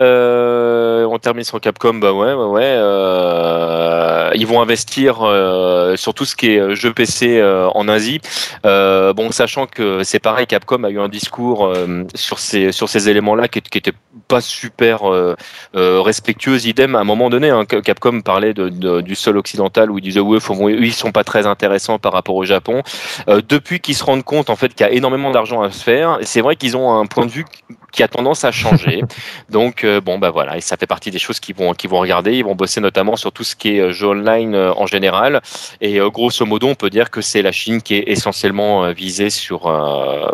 Euh, 0.00 1.04
on 1.10 1.18
termine 1.18 1.42
sur 1.44 1.60
Capcom, 1.60 1.94
bah 1.94 2.12
ouais, 2.12 2.32
ouais, 2.32 2.44
ouais. 2.46 2.62
euh, 2.64 3.87
ils 4.34 4.46
vont 4.46 4.60
investir 4.60 5.22
euh, 5.22 5.96
sur 5.96 6.14
tout 6.14 6.24
ce 6.24 6.36
qui 6.36 6.50
est 6.50 6.74
jeu 6.74 6.92
PC 6.92 7.38
euh, 7.38 7.68
en 7.74 7.88
Asie. 7.88 8.20
Euh, 8.66 9.12
bon, 9.12 9.30
sachant 9.30 9.66
que 9.66 10.02
c'est 10.04 10.18
pareil, 10.18 10.46
Capcom 10.46 10.84
a 10.84 10.90
eu 10.90 11.00
un 11.00 11.08
discours 11.08 11.66
euh, 11.66 12.04
sur 12.14 12.38
ces 12.38 12.72
sur 12.72 12.88
ces 12.88 13.08
éléments-là 13.08 13.48
qui, 13.48 13.60
qui 13.60 13.78
était 13.78 13.92
pas 14.28 14.40
super 14.40 15.10
euh, 15.10 15.36
euh, 15.74 16.00
respectueux. 16.00 16.66
Idem, 16.66 16.94
à 16.94 17.00
un 17.00 17.04
moment 17.04 17.30
donné, 17.30 17.50
hein, 17.50 17.64
Capcom 17.64 18.20
parlait 18.20 18.54
de, 18.54 19.00
du 19.00 19.14
sol 19.14 19.36
occidental 19.36 19.90
où 19.90 19.98
ils 19.98 20.02
disaient 20.02 20.20
ouais, 20.20 20.38
eux, 20.38 20.84
ils 20.84 20.92
sont 20.92 21.12
pas 21.12 21.24
très 21.24 21.46
intéressants 21.46 21.98
par 21.98 22.12
rapport 22.12 22.36
au 22.36 22.44
Japon. 22.44 22.82
Euh, 23.28 23.40
depuis 23.48 23.80
qu'ils 23.80 23.94
se 23.94 24.04
rendent 24.04 24.24
compte 24.24 24.50
en 24.50 24.56
fait 24.56 24.74
qu'il 24.74 24.86
y 24.86 24.88
a 24.88 24.92
énormément 24.92 25.30
d'argent 25.30 25.62
à 25.62 25.70
se 25.70 25.82
faire, 25.82 26.18
c'est 26.22 26.40
vrai 26.40 26.56
qu'ils 26.56 26.76
ont 26.76 26.98
un 26.98 27.06
point 27.06 27.26
de 27.26 27.30
vue 27.30 27.44
qui 27.92 28.02
a 28.02 28.08
tendance 28.08 28.44
à 28.44 28.52
changer. 28.52 29.02
Donc 29.50 29.84
euh, 29.84 30.00
bon 30.00 30.18
bah 30.18 30.30
voilà, 30.30 30.56
et 30.56 30.60
ça 30.60 30.76
fait 30.76 30.86
partie 30.86 31.10
des 31.10 31.18
choses 31.18 31.40
qu'ils 31.40 31.54
vont 31.54 31.72
qu'ils 31.72 31.90
vont 31.90 32.00
regarder. 32.00 32.34
Ils 32.34 32.44
vont 32.44 32.54
bosser 32.54 32.80
notamment 32.80 33.16
sur 33.16 33.32
tout 33.32 33.44
ce 33.44 33.56
qui 33.56 33.76
est 33.76 33.80
euh, 33.80 33.92
jeu 33.92 34.08
online 34.08 34.54
euh, 34.54 34.72
en 34.74 34.86
général. 34.86 35.40
Et 35.80 35.98
grosso 35.98 36.44
modo, 36.44 36.68
on 36.68 36.74
peut 36.74 36.90
dire 36.90 37.10
que 37.10 37.20
c'est 37.20 37.42
la 37.42 37.52
Chine 37.52 37.82
qui 37.82 37.94
est 37.94 38.04
essentiellement 38.06 38.92
visée 38.92 39.30
sur 39.30 39.62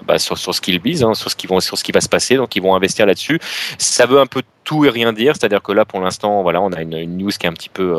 bah, 0.07 0.19
sur, 0.19 0.39
sur 0.39 0.55
ce 0.55 0.61
qu'ils 0.61 0.81
visent, 0.81 1.05
hein, 1.05 1.15
sur 1.15 1.31
ce 1.31 1.37
qui 1.37 1.47
vont 1.47 1.61
sur 1.61 1.79
ce 1.79 1.85
qui 1.85 1.93
va 1.93 2.01
se 2.01 2.09
passer. 2.09 2.37
Donc 2.37 2.57
ils 2.57 2.63
vont 2.63 2.75
investir 2.75 3.07
là-dessus. 3.07 3.39
Ça 3.79 4.07
veut 4.07 4.21
un 4.21 4.27
peu 4.27 4.43
tout 4.65 4.85
et 4.85 4.91
rien 4.91 5.13
dire, 5.13 5.35
c'est-à-dire 5.37 5.63
que 5.63 5.73
là 5.73 5.85
pour 5.85 6.01
l'instant, 6.01 6.43
voilà, 6.43 6.61
on 6.63 6.73
a 6.73 6.81
une, 6.83 6.97
une, 6.97 7.19
news 7.19 7.31
qui 7.31 7.47
est 7.47 7.51
un 7.51 7.53
petit 7.53 7.69
peu 7.69 7.97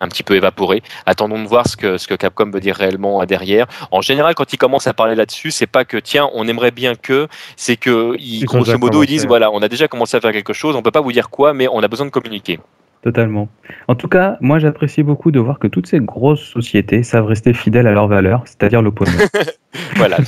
un 0.00 0.08
petit 0.08 0.22
peu 0.22 0.34
évaporé. 0.34 0.82
Attendons 1.06 1.42
de 1.42 1.48
voir 1.48 1.66
ce 1.66 1.76
que, 1.76 1.98
ce 1.98 2.08
que 2.08 2.14
Capcom 2.14 2.50
veut 2.50 2.60
dire 2.60 2.76
réellement 2.76 3.24
derrière. 3.24 3.66
En 3.90 4.00
général, 4.00 4.34
quand 4.34 4.52
ils 4.52 4.56
commencent 4.58 4.86
à 4.86 4.94
parler 4.94 5.14
là-dessus, 5.14 5.50
c'est 5.50 5.66
pas 5.66 5.84
que 5.84 5.96
tiens, 5.96 6.28
on 6.34 6.48
aimerait 6.48 6.70
bien 6.70 6.94
que, 6.94 7.28
c'est 7.56 7.76
que 7.76 8.16
ils, 8.18 8.44
grosso 8.44 8.78
modo 8.78 9.02
ils 9.02 9.06
disent 9.06 9.26
voilà, 9.26 9.50
on 9.50 9.62
a 9.62 9.68
déjà 9.68 9.88
commencé 9.88 10.16
à 10.16 10.20
faire 10.20 10.32
quelque 10.32 10.52
chose, 10.52 10.76
on 10.76 10.82
peut 10.82 10.90
pas 10.90 11.00
vous 11.00 11.12
dire 11.12 11.30
quoi, 11.30 11.52
mais 11.52 11.68
on 11.68 11.80
a 11.80 11.88
besoin 11.88 12.06
de 12.06 12.10
communiquer. 12.10 12.58
Totalement. 13.02 13.48
En 13.88 13.94
tout 13.94 14.08
cas, 14.08 14.36
moi 14.40 14.58
j'apprécie 14.58 15.02
beaucoup 15.02 15.30
de 15.30 15.40
voir 15.40 15.58
que 15.58 15.66
toutes 15.66 15.86
ces 15.86 16.00
grosses 16.00 16.44
sociétés 16.44 17.02
savent 17.02 17.24
rester 17.24 17.54
fidèles 17.54 17.86
à 17.86 17.92
leurs 17.92 18.08
valeurs, 18.08 18.42
c'est-à-dire 18.44 18.82
l'opponent. 18.82 19.12
voilà. 19.96 20.18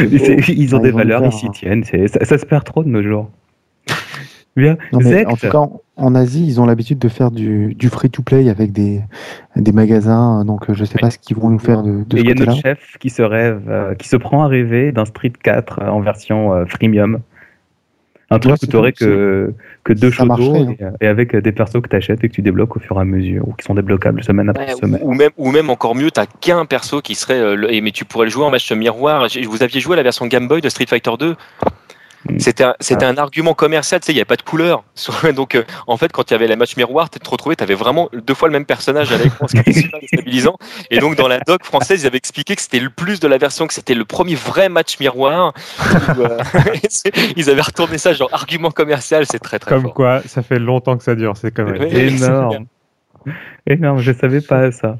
ils 0.00 0.74
ont 0.74 0.78
des 0.78 0.92
valeurs, 0.92 1.24
ils 1.24 1.32
s'y 1.32 1.50
tiennent. 1.50 1.84
Ça, 1.84 2.24
ça 2.24 2.38
se 2.38 2.46
perd 2.46 2.64
trop 2.64 2.82
de 2.82 2.88
nos 2.88 3.02
jours. 3.02 3.30
Bien. 4.56 4.76
en 4.92 5.36
tout 5.36 5.48
cas, 5.50 5.68
en, 5.96 6.14
Asie, 6.14 6.46
ils 6.46 6.60
ont 6.60 6.66
l'habitude 6.66 6.98
de 6.98 7.08
faire 7.08 7.30
du, 7.30 7.74
du 7.74 7.88
free-to-play 7.88 8.48
avec 8.48 8.72
des, 8.72 9.02
des 9.54 9.72
magasins. 9.72 10.44
Donc, 10.46 10.72
je 10.72 10.80
ne 10.80 10.86
sais 10.86 10.98
pas 10.98 11.10
ce 11.10 11.18
qu'ils 11.18 11.36
vont 11.36 11.50
nous 11.50 11.58
faire 11.58 11.82
de, 11.82 12.04
de 12.04 12.16
Et 12.16 12.20
il 12.20 12.26
y 12.26 12.30
a 12.30 12.34
notre 12.34 12.56
chef 12.56 12.96
qui 12.98 13.10
se 13.10 13.22
rêve, 13.22 13.62
euh, 13.68 13.94
qui 13.94 14.08
se 14.08 14.16
prend 14.16 14.44
à 14.44 14.48
rêver 14.48 14.92
d'un 14.92 15.04
Street 15.04 15.32
4 15.42 15.82
en 15.82 16.00
version 16.00 16.54
euh, 16.54 16.64
freemium. 16.64 17.20
Un 18.28 18.40
truc 18.40 18.56
où 18.60 18.66
tu 18.66 18.74
aurais 18.74 18.92
que, 18.92 19.54
que 19.84 19.92
deux 19.92 20.10
chevaux 20.10 20.56
hein. 20.56 20.74
et, 21.00 21.06
avec 21.06 21.36
des 21.36 21.52
persos 21.52 21.80
que 21.80 21.88
tu 21.88 21.94
achètes 21.94 22.24
et 22.24 22.28
que 22.28 22.34
tu 22.34 22.42
débloques 22.42 22.76
au 22.76 22.80
fur 22.80 22.96
et 22.96 23.00
à 23.00 23.04
mesure 23.04 23.46
ou 23.46 23.52
qui 23.52 23.64
sont 23.64 23.74
débloquables 23.74 24.24
semaine 24.24 24.48
après 24.48 24.74
semaine. 24.74 25.00
Ou 25.04 25.14
même, 25.14 25.30
ou 25.36 25.52
même 25.52 25.70
encore 25.70 25.94
mieux, 25.94 26.10
tu 26.10 26.18
n'as 26.18 26.26
qu'un 26.26 26.64
perso 26.64 27.00
qui 27.02 27.14
serait. 27.14 27.38
Euh, 27.38 27.80
mais 27.80 27.92
tu 27.92 28.04
pourrais 28.04 28.24
le 28.24 28.32
jouer 28.32 28.44
en 28.44 28.50
match 28.50 28.72
miroir. 28.72 29.28
Vous 29.46 29.62
aviez 29.62 29.80
joué 29.80 29.92
à 29.92 29.96
la 29.98 30.02
version 30.02 30.26
Game 30.26 30.48
Boy 30.48 30.60
de 30.60 30.68
Street 30.68 30.86
Fighter 30.88 31.12
2 31.20 31.36
Mm. 31.36 31.95
C'était 32.38 32.64
un, 32.64 32.74
c'était 32.80 33.04
un 33.04 33.16
argument 33.16 33.54
commercial, 33.54 34.00
tu 34.00 34.06
sais, 34.06 34.12
il 34.12 34.16
n'y 34.16 34.20
avait 34.20 34.26
pas 34.26 34.36
de 34.36 34.42
couleur. 34.42 34.84
Donc, 35.34 35.54
euh, 35.54 35.64
en 35.86 35.96
fait, 35.96 36.12
quand 36.12 36.30
il 36.30 36.34
y 36.34 36.36
avait 36.36 36.46
la 36.46 36.56
match 36.56 36.76
miroir, 36.76 37.10
tu 37.10 37.18
te 37.18 37.28
retrouvais, 37.28 37.56
tu 37.56 37.62
avais 37.62 37.74
vraiment 37.74 38.08
deux 38.12 38.34
fois 38.34 38.48
le 38.48 38.52
même 38.52 38.66
personnage 38.66 39.12
à 39.12 39.18
l'écran, 39.18 39.46
ce 39.48 39.52
qui 39.52 39.58
était 39.60 39.72
super 39.72 40.00
déstabilisant. 40.00 40.56
Et 40.90 40.98
donc, 40.98 41.16
dans 41.16 41.28
la 41.28 41.40
doc 41.40 41.64
française, 41.64 42.02
ils 42.02 42.06
avaient 42.06 42.18
expliqué 42.18 42.56
que 42.56 42.62
c'était 42.62 42.80
le 42.80 42.90
plus 42.90 43.20
de 43.20 43.28
la 43.28 43.38
version, 43.38 43.66
que 43.66 43.74
c'était 43.74 43.94
le 43.94 44.04
premier 44.04 44.34
vrai 44.34 44.68
match 44.68 44.98
miroir. 45.00 45.52
Euh, 46.18 46.38
ils 47.36 47.50
avaient 47.50 47.60
retourné 47.60 47.98
ça, 47.98 48.12
genre 48.12 48.30
argument 48.32 48.70
commercial, 48.70 49.26
c'est 49.26 49.38
très 49.38 49.58
très 49.58 49.70
Comme 49.70 49.92
quoi, 49.92 50.22
ça 50.26 50.42
fait 50.42 50.58
longtemps 50.58 50.96
que 50.96 51.04
ça 51.04 51.14
dure, 51.14 51.36
c'est 51.36 51.50
quand 51.50 51.64
même 51.64 51.82
énorme. 51.82 52.66
Énorme, 53.66 53.98
je 53.98 54.12
savais 54.12 54.40
pas 54.40 54.70
ça. 54.70 54.98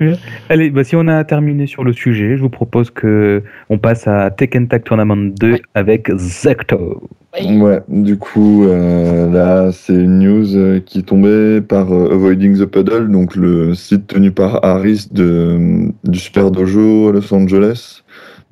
Allez, 0.48 0.70
bah, 0.70 0.84
si 0.84 0.96
on 0.96 1.08
a 1.08 1.22
terminé 1.24 1.66
sur 1.66 1.84
le 1.84 1.92
sujet, 1.92 2.36
je 2.36 2.42
vous 2.42 2.50
propose 2.50 2.90
que 2.90 3.42
on 3.70 3.78
passe 3.78 4.06
à 4.06 4.30
Tekken 4.30 4.68
Tag 4.68 4.84
Tournament 4.84 5.16
2 5.16 5.58
avec 5.74 6.10
Zecto. 6.16 7.02
Ouais, 7.42 7.80
du 7.88 8.16
coup, 8.16 8.64
euh, 8.64 9.28
là, 9.28 9.72
c'est 9.72 9.94
une 9.94 10.20
news 10.20 10.56
euh, 10.56 10.78
qui 10.78 11.00
est 11.00 11.02
tombée 11.02 11.60
par 11.60 11.92
euh, 11.92 12.12
Avoiding 12.12 12.56
the 12.56 12.64
Puddle, 12.64 13.10
donc 13.10 13.34
le 13.34 13.74
site 13.74 14.06
tenu 14.06 14.30
par 14.30 14.64
Harris 14.64 15.08
de, 15.10 15.88
du 16.04 16.18
Super 16.18 16.52
Dojo 16.52 17.08
à 17.08 17.12
Los 17.12 17.34
Angeles. 17.34 18.02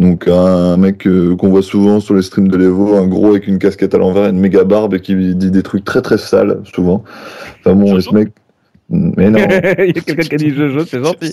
Donc 0.01 0.27
un 0.27 0.77
mec 0.79 1.07
qu'on 1.39 1.49
voit 1.49 1.63
souvent 1.63 2.01
sur 2.01 2.15
les 2.15 2.23
streams 2.23 2.49
de 2.49 2.57
l'Evo, 2.57 2.97
un 2.97 3.07
gros 3.07 3.29
avec 3.29 3.47
une 3.47 3.59
casquette 3.59 3.95
à 3.95 3.99
l'envers 3.99 4.27
et 4.27 4.31
une 4.31 4.41
méga 4.41 4.65
barbe 4.65 4.95
et 4.95 5.01
qui 5.01 5.15
dit 5.15 5.51
des 5.51 5.63
trucs 5.63 5.85
très 5.85 6.03
très 6.03 6.19
sales 6.19 6.61
souvent. 6.65 7.05
Enfin 7.61 7.77
bon, 7.77 8.01
ce 8.01 8.13
mec, 8.13 8.31
mais 8.93 9.31
non. 9.31 9.39
Il 9.79 9.97
y 9.97 9.99
a 9.99 10.03
quelqu'un 10.03 10.23
qui 10.23 10.35
a 10.35 10.39
dit 10.39 10.51
Jojo, 10.51 10.85
c'est 10.85 11.03
gentil. 11.03 11.33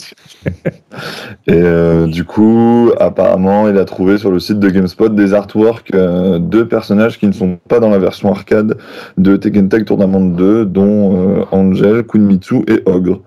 Et 1.48 1.52
euh, 1.52 2.08
du 2.08 2.24
coup, 2.24 2.91
apparemment, 3.00 3.67
il 3.67 3.78
a 3.78 3.84
trouvé 3.84 4.17
sur 4.17 4.32
le 4.32 4.39
site 4.39 4.60
de 4.60 4.69
GameSpot 4.69 5.10
des 5.10 5.34
artworks 5.34 5.93
euh, 5.93 6.39
de 6.39 6.63
personnages 6.63 7.19
qui 7.19 7.28
ne 7.28 7.34
sont 7.34 7.60
pas 7.67 7.82
dans 7.82 7.89
la 7.89 8.00
version 8.00 8.32
arcade 8.32 8.78
de 9.17 9.36
Tekken 9.36 9.67
Tag 9.67 9.84
Tournament 9.84 10.22
2, 10.22 10.65
dont 10.65 11.39
euh, 11.39 11.45
Angel, 11.52 12.04
Kunmitsu 12.04 12.63
et 12.67 12.82
Ogre. 12.86 13.22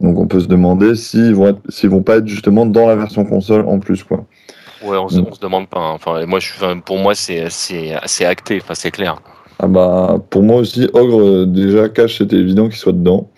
Donc 0.00 0.18
on 0.18 0.26
peut 0.26 0.40
se 0.40 0.48
demander 0.48 0.94
s'ils 0.94 1.34
vont, 1.34 1.58
s'ils 1.68 1.90
vont 1.90 2.02
pas 2.02 2.16
être 2.16 2.26
justement 2.26 2.64
dans 2.64 2.86
la 2.86 2.96
version 2.96 3.26
console 3.26 3.66
en 3.66 3.78
plus. 3.78 4.02
Quoi. 4.04 4.24
Ouais, 4.82 4.96
on, 4.96 5.08
se, 5.08 5.16
se 5.16 5.40
demande 5.40 5.68
pas. 5.68 5.80
Hein. 5.80 5.92
Enfin, 5.94 6.24
moi, 6.24 6.38
je, 6.38 6.80
pour 6.80 6.98
moi, 6.98 7.14
c'est, 7.14 7.50
c'est, 7.50 7.94
c'est 8.06 8.24
acté, 8.24 8.58
enfin, 8.62 8.74
c'est 8.74 8.90
clair. 8.90 9.16
Ah 9.58 9.66
bah, 9.66 10.18
pour 10.30 10.42
moi 10.42 10.56
aussi, 10.56 10.88
Ogre, 10.94 11.44
déjà, 11.46 11.88
Cash, 11.90 12.18
c'était 12.18 12.36
évident 12.36 12.68
qu'il 12.68 12.76
soit 12.76 12.92
dedans. 12.92 13.30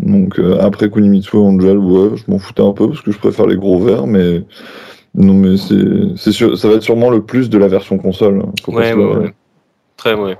Donc 0.00 0.38
euh, 0.38 0.58
après 0.60 0.90
Kunimitsu 0.90 1.36
et 1.36 1.40
Angel, 1.40 1.78
ouais, 1.78 2.16
je 2.16 2.30
m'en 2.30 2.38
foutais 2.38 2.62
un 2.62 2.72
peu 2.72 2.88
parce 2.88 3.00
que 3.00 3.10
je 3.10 3.18
préfère 3.18 3.46
les 3.46 3.56
gros 3.56 3.80
verts, 3.80 4.06
mais 4.06 4.44
non, 5.14 5.34
mais 5.34 5.56
c'est 5.56 6.32
sûr, 6.32 6.56
ça 6.56 6.68
va 6.68 6.74
être 6.74 6.82
sûrement 6.82 7.10
le 7.10 7.22
plus 7.22 7.50
de 7.50 7.58
la 7.58 7.68
version 7.68 7.98
console. 7.98 8.42
Hein. 8.44 8.52
ouais, 8.68 8.92
ouais, 8.92 9.04
ouais, 9.04 9.34
Très, 9.96 10.14
ouais. 10.14 10.38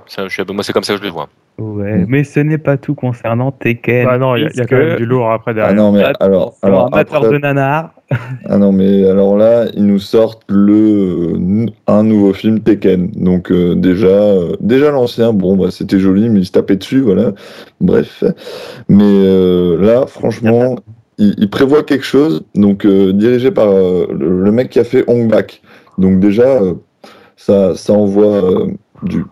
moi, 0.53 0.63
c'est 0.63 0.71
comme 0.71 0.83
ça 0.83 0.93
que 0.93 0.99
je 0.99 1.03
le 1.03 1.09
vois. 1.09 1.27
Ouais, 1.59 1.97
mm. 1.97 2.05
mais 2.07 2.23
ce 2.23 2.39
n'est 2.39 2.57
pas 2.57 2.77
tout 2.77 2.95
concernant 2.95 3.51
Tekken. 3.51 4.07
Ah 4.09 4.17
non, 4.17 4.35
il 4.35 4.43
y, 4.43 4.61
a 4.61 4.65
quand 4.65 4.77
même 4.77 4.95
du 4.95 5.05
lourd 5.05 5.29
après 5.29 5.53
derrière. 5.53 5.71
Ah 5.71 5.75
non, 5.75 5.91
mais 5.91 6.03
alors, 6.19 6.55
alors 6.61 6.87
amateur 6.87 7.29
de 7.29 7.37
nanar. 7.37 7.93
ah 8.45 8.57
non, 8.57 8.71
mais 8.71 9.07
alors 9.07 9.35
là, 9.37 9.65
ils 9.75 9.85
nous 9.85 9.99
sortent 9.99 10.43
le 10.47 11.35
un 11.87 12.03
nouveau 12.03 12.33
film 12.33 12.61
Tekken. 12.61 13.11
Donc 13.11 13.51
euh, 13.51 13.75
déjà, 13.75 14.07
euh, 14.07 14.55
déjà 14.61 14.91
l'ancien, 14.91 15.33
bon, 15.33 15.57
bah, 15.57 15.69
c'était 15.69 15.99
joli, 15.99 16.29
mais 16.29 16.39
il 16.39 16.45
se 16.45 16.51
tapait 16.51 16.77
dessus, 16.77 17.01
voilà. 17.01 17.33
Bref, 17.81 18.23
mais 18.87 19.03
euh, 19.03 19.77
là, 19.81 20.05
franchement, 20.07 20.77
il, 21.17 21.35
il, 21.37 21.49
prévoit 21.49 21.83
quelque 21.83 22.05
chose. 22.05 22.43
Donc 22.55 22.87
dirigé 22.87 23.51
par 23.51 23.67
le, 23.67 24.51
mec 24.51 24.69
qui 24.69 24.79
a 24.79 24.85
fait 24.85 25.03
Hong 25.07 25.29
Bak. 25.29 25.61
Donc 25.97 26.21
déjà, 26.21 26.61
ça, 27.35 27.75
ça 27.75 27.93
envoie 27.93 28.67
du 29.03 29.25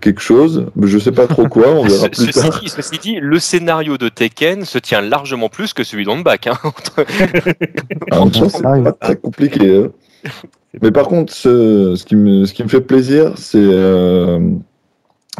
quelque 0.00 0.20
chose, 0.20 0.66
mais 0.74 0.86
je 0.86 0.98
sais 0.98 1.12
pas 1.12 1.26
trop 1.26 1.48
quoi, 1.48 1.68
on 1.68 1.82
verra 1.86 2.08
plus 2.08 2.26
ceci, 2.26 2.40
tard. 2.40 2.60
Ceci 2.66 2.98
dit, 2.98 3.18
le 3.20 3.38
scénario 3.38 3.98
de 3.98 4.08
Tekken 4.08 4.64
se 4.64 4.78
tient 4.78 5.00
largement 5.00 5.48
plus 5.48 5.72
que 5.72 5.84
celui 5.84 6.04
d'Onback. 6.04 6.48
Hein. 6.48 6.58
c'est 8.32 8.62
pas 8.62 8.92
très 8.92 9.16
compliqué. 9.16 9.84
Hein. 9.84 10.30
Mais 10.82 10.90
par 10.90 11.06
contre, 11.08 11.32
ce, 11.32 11.94
ce, 11.96 12.04
qui 12.04 12.16
me, 12.16 12.44
ce 12.44 12.52
qui 12.52 12.62
me 12.62 12.68
fait 12.68 12.80
plaisir, 12.80 13.32
c'est 13.36 13.58
euh, 13.58 14.38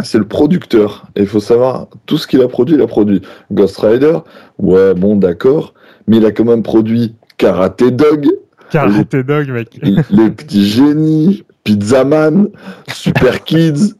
c'est 0.02 0.18
le 0.18 0.26
producteur. 0.26 1.06
Et 1.16 1.22
il 1.22 1.26
faut 1.26 1.40
savoir, 1.40 1.88
tout 2.06 2.18
ce 2.18 2.26
qu'il 2.26 2.42
a 2.42 2.48
produit, 2.48 2.76
il 2.76 2.82
a 2.82 2.86
produit 2.86 3.22
Ghost 3.52 3.78
Rider, 3.78 4.18
ouais, 4.58 4.94
bon, 4.94 5.16
d'accord, 5.16 5.74
mais 6.06 6.18
il 6.18 6.26
a 6.26 6.32
quand 6.32 6.44
même 6.44 6.62
produit 6.62 7.14
Karate 7.36 7.84
Dog. 7.84 8.28
Karate 8.70 9.16
Dog, 9.16 9.50
mec. 9.50 9.80
Les 10.10 10.30
petits 10.30 10.66
génies, 10.66 11.44
Pizzaman, 11.64 12.48
Super 12.88 13.44
Kids 13.44 13.94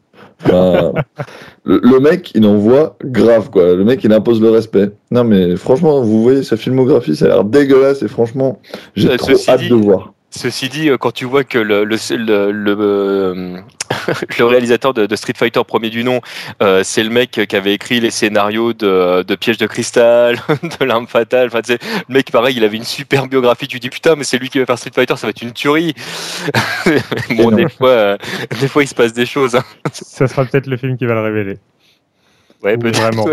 le, 0.45 1.99
mec, 1.99 2.33
il 2.35 2.47
envoie 2.47 2.97
grave, 3.05 3.51
quoi. 3.51 3.75
Le 3.75 3.85
mec, 3.85 4.05
il 4.05 4.13
impose 4.13 4.41
le 4.41 4.51
respect. 4.51 4.91
Non, 5.11 5.25
mais 5.25 5.57
franchement, 5.57 6.03
vous 6.03 6.23
voyez 6.23 6.43
sa 6.43 6.57
filmographie, 6.57 7.17
ça 7.17 7.27
a 7.27 7.29
l'air 7.29 7.45
dégueulasse 7.45 8.03
et 8.03 8.09
franchement, 8.09 8.61
j'ai 8.95 9.11
euh, 9.11 9.17
trop 9.17 9.33
hâte 9.49 9.69
de 9.69 9.75
voir. 9.75 10.13
Ceci 10.31 10.69
dit, 10.69 10.91
euh, 10.91 10.99
quand 10.99 11.13
tu 11.13 11.25
vois 11.25 11.45
que 11.45 11.59
le, 11.59 11.85
le, 11.85 11.97
le, 12.53 12.77
euh, 12.79 13.57
le 14.39 14.45
réalisateur 14.45 14.95
de, 14.95 15.17
Street 15.17 15.35
Fighter 15.37 15.61
premier 15.67 15.91
du 15.91 16.05
nom, 16.05 16.21
euh, 16.63 16.83
c'est 16.85 17.03
le 17.03 17.11
mec 17.11 17.31
qui 17.31 17.57
avait 17.57 17.75
écrit 17.75 18.01
les 18.01 18.11
scénarios 18.11 18.73
de, 18.73 19.23
de 19.23 19.35
Piège 19.35 19.59
de 19.59 19.67
cristal, 19.67 20.37
de 20.81 20.85
l'arme 20.85 21.07
fatale. 21.07 21.49
Enfin, 21.49 21.61
le 21.69 22.15
mec, 22.15 22.31
pareil, 22.31 22.57
il 22.57 22.65
avait 22.65 22.77
une 22.77 22.85
super 22.85 23.27
biographie. 23.27 23.69
Tu 23.69 23.79
dis 23.79 23.91
putain, 23.91 24.17
mais 24.17 24.25
c'est 24.25 24.39
lui 24.39 24.49
qui 24.49 24.59
va 24.59 24.67
faire 24.67 24.79
Street 24.79 24.91
Fighter, 24.95 25.17
ça 25.17 25.27
va 25.27 25.31
être 25.31 25.43
une 25.43 25.53
tuerie. 25.53 25.95
bon, 27.31 27.51
des 27.51 27.69
fois, 27.69 28.19
des 28.61 28.69
fois, 28.69 28.83
il 28.83 28.89
se 28.89 28.95
passe 28.95 29.13
des 29.13 29.27
choses. 29.27 29.55
Hein. 29.57 29.65
Ça 29.93 30.27
sera 30.29 30.45
peut-être 30.45 30.67
le 30.67 30.77
film 30.77 30.97
qui 30.97 31.07
va 31.07 31.15
le 31.15 31.21
révéler. 31.21 31.59
Ouais, 32.63 32.77
Vraiment. 32.77 33.27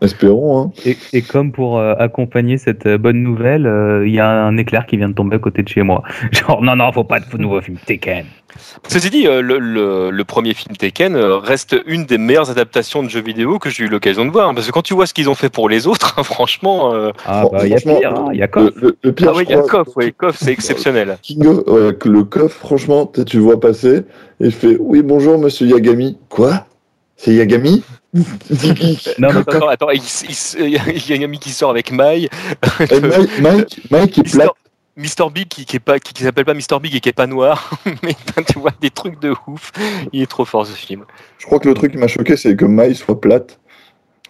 Espérons. 0.00 0.60
Hein. 0.60 0.72
Et, 0.84 0.96
et, 1.12 1.22
comme 1.22 1.50
pour 1.50 1.78
euh, 1.78 1.94
accompagner 1.98 2.56
cette 2.56 2.86
euh, 2.86 2.98
bonne 2.98 3.20
nouvelle, 3.22 3.66
euh, 3.66 4.06
il 4.06 4.14
y 4.14 4.20
a 4.20 4.28
un 4.28 4.56
éclair 4.56 4.86
qui 4.86 4.96
vient 4.96 5.08
de 5.08 5.14
tomber 5.14 5.36
à 5.36 5.38
côté 5.40 5.62
de 5.62 5.68
chez 5.68 5.82
moi. 5.82 6.02
Genre, 6.32 6.62
non, 6.62 6.76
non, 6.76 6.92
faut 6.92 7.04
pas 7.04 7.18
de 7.18 7.36
nouveau 7.36 7.60
film 7.60 7.78
Tekken. 7.84 8.26
Ceci 8.88 9.10
dit, 9.10 9.24
le, 9.24 9.40
le, 9.40 10.10
le, 10.10 10.24
premier 10.24 10.54
film 10.54 10.74
Tekken 10.76 11.16
reste 11.16 11.76
une 11.86 12.06
des 12.06 12.16
meilleures 12.16 12.50
adaptations 12.50 13.02
de 13.02 13.08
jeux 13.08 13.20
vidéo 13.20 13.58
que 13.58 13.70
j'ai 13.70 13.84
eu 13.84 13.88
l'occasion 13.88 14.24
de 14.24 14.30
voir. 14.30 14.54
Parce 14.54 14.66
que 14.66 14.72
quand 14.72 14.82
tu 14.82 14.94
vois 14.94 15.06
ce 15.06 15.14
qu'ils 15.14 15.28
ont 15.28 15.34
fait 15.34 15.50
pour 15.50 15.68
les 15.68 15.86
autres, 15.86 16.14
hein, 16.16 16.22
franchement. 16.24 16.92
ah, 17.26 17.44
bah, 17.52 17.60
il 17.64 17.70
y 17.70 17.74
a 17.74 17.76
pire, 17.76 18.14
hein, 18.14 18.28
il 18.32 18.38
y 18.38 18.42
a 18.42 18.48
Koff. 18.48 18.70
Le, 18.80 19.12
pire, 19.12 19.32
ah, 19.32 19.36
oui, 19.36 19.44
il 19.48 19.50
y 19.50 19.54
a 19.54 19.62
Koff, 19.62 19.88
oui, 19.96 20.12
Koff, 20.16 20.36
c'est 20.38 20.52
exceptionnel. 20.52 21.18
Kingo, 21.22 21.64
le 21.66 22.22
Koff, 22.22 22.52
franchement, 22.52 23.10
tu 23.26 23.38
vois 23.38 23.60
passer 23.60 23.98
et 24.40 24.46
il 24.46 24.52
fait 24.52 24.76
Oui, 24.78 25.02
bonjour, 25.02 25.38
monsieur 25.38 25.66
Yagami. 25.66 26.16
Quoi? 26.28 26.66
C'est 27.16 27.34
Yagami? 27.34 27.82
Non, 28.14 29.32
mais 29.32 29.40
attends, 29.40 29.68
attends, 29.68 29.90
il, 29.90 30.00
y 30.70 31.12
a 31.12 31.16
un 31.16 31.22
ami 31.22 31.38
qui 31.38 31.50
sort 31.50 31.70
avec 31.70 31.92
Mai. 31.92 32.28
Mike, 32.80 33.40
Mike, 33.40 33.80
Mike, 33.90 34.16
il 34.16 34.22
plate. 34.24 34.50
Mr 34.96 35.30
Big 35.32 35.46
qui, 35.46 35.64
qui 35.64 35.76
est 35.76 35.80
pas 35.80 36.00
qui, 36.00 36.12
qui 36.12 36.24
s'appelle 36.24 36.44
pas 36.44 36.54
Mr 36.54 36.80
Big 36.82 36.94
et 36.96 37.00
qui 37.00 37.08
est 37.08 37.12
pas 37.12 37.28
noir, 37.28 37.70
mais 38.02 38.16
ben, 38.34 38.42
tu 38.42 38.58
vois 38.58 38.72
des 38.80 38.90
trucs 38.90 39.20
de 39.20 39.32
ouf. 39.46 39.70
Il 40.12 40.22
est 40.22 40.26
trop 40.26 40.44
fort 40.44 40.66
ce 40.66 40.72
film. 40.72 41.04
Je 41.38 41.46
crois 41.46 41.60
que 41.60 41.68
le 41.68 41.74
truc 41.74 41.92
qui 41.92 41.98
m'a 41.98 42.08
choqué, 42.08 42.36
c'est 42.36 42.56
que 42.56 42.64
Maï 42.64 42.96
soit 42.96 43.20
plate. 43.20 43.60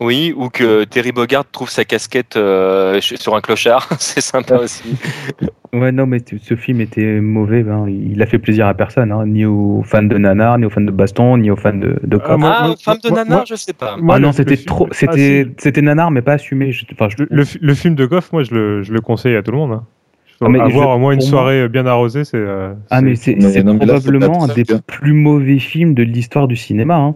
Oui, 0.01 0.33
ou 0.37 0.49
que 0.49 0.85
Terry 0.85 1.11
Bogard 1.13 1.45
trouve 1.51 1.69
sa 1.71 1.85
casquette 1.85 2.37
euh, 2.37 3.01
sur 3.01 3.35
un 3.35 3.41
clochard, 3.41 3.89
c'est 3.99 4.21
sympa 4.21 4.57
aussi. 4.59 4.83
Ouais, 5.75 5.93
non, 5.93 6.07
mais 6.07 6.21
ce 6.43 6.57
film 6.57 6.81
était 6.81 7.21
mauvais. 7.21 7.63
ben, 7.63 7.87
il 7.89 8.23
a 8.23 8.27
fait 8.27 8.39
plaisir 8.39 8.67
à 8.67 8.73
personne, 8.73 9.13
hein, 9.13 9.27
ni 9.27 9.45
aux 9.45 9.83
fans 9.85 10.03
de 10.03 10.16
nanar, 10.16 10.57
ni 10.57 10.64
aux 10.64 10.70
fans 10.70 10.81
de 10.81 10.91
baston, 10.91 11.37
ni 11.37 11.51
aux 11.51 11.57
fans 11.57 11.75
de, 11.75 11.99
de 12.03 12.18
Ah, 12.22 12.27
cop. 12.27 12.39
moi- 12.41 12.55
ah, 12.59 12.66
moi- 12.68 12.77
femme 12.83 12.97
de 13.05 13.11
nanar, 13.11 13.27
moi- 13.41 13.45
je 13.47 13.55
sais 13.55 13.75
pas. 13.75 13.99
moi, 14.01 14.14
ah 14.14 14.18
non, 14.18 14.33
c'était 14.33 14.57
trop, 14.57 14.87
Ah, 14.91 14.95
c'était, 14.95 15.83
nanar, 15.83 16.11
mais 16.11 16.22
pas 16.22 16.33
assumé. 16.33 16.72
Je, 16.72 16.87
Le, 17.18 17.27
le 17.31 17.45
fi- 17.45 17.59
le 17.61 17.75
film 17.75 17.95
de 17.97 18.07
Goff, 18.07 18.33
moi, 18.33 18.45
je 18.45 18.55
le, 18.55 18.83
je 18.83 18.95
le 18.95 19.03
conseille 19.03 19.37
à 19.37 19.43
tout 19.43 19.51
le 19.51 19.59
monde. 19.59 19.72
Hein. 19.72 19.85
Ah, 20.41 20.49
mais 20.49 20.59
Avoir 20.59 20.89
je- 20.89 20.95
au 20.95 20.99
moins 20.99 21.12
une 21.12 21.20
soirée 21.20 21.68
bien 21.68 21.85
arrosée, 21.85 22.25
c'est. 22.25 22.39
euh, 22.39 22.72
Ah, 22.89 23.01
c'est- 23.01 23.05
mais 23.05 23.16
c'est, 23.51 23.62
probablement 23.62 24.45
un 24.45 24.55
des 24.55 24.64
plus 24.87 25.12
mauvais 25.12 25.59
films 25.59 25.93
de 25.93 26.03
l'histoire 26.03 26.49
du 26.49 26.57
cinéma. 26.57 26.97
hein. 26.97 27.14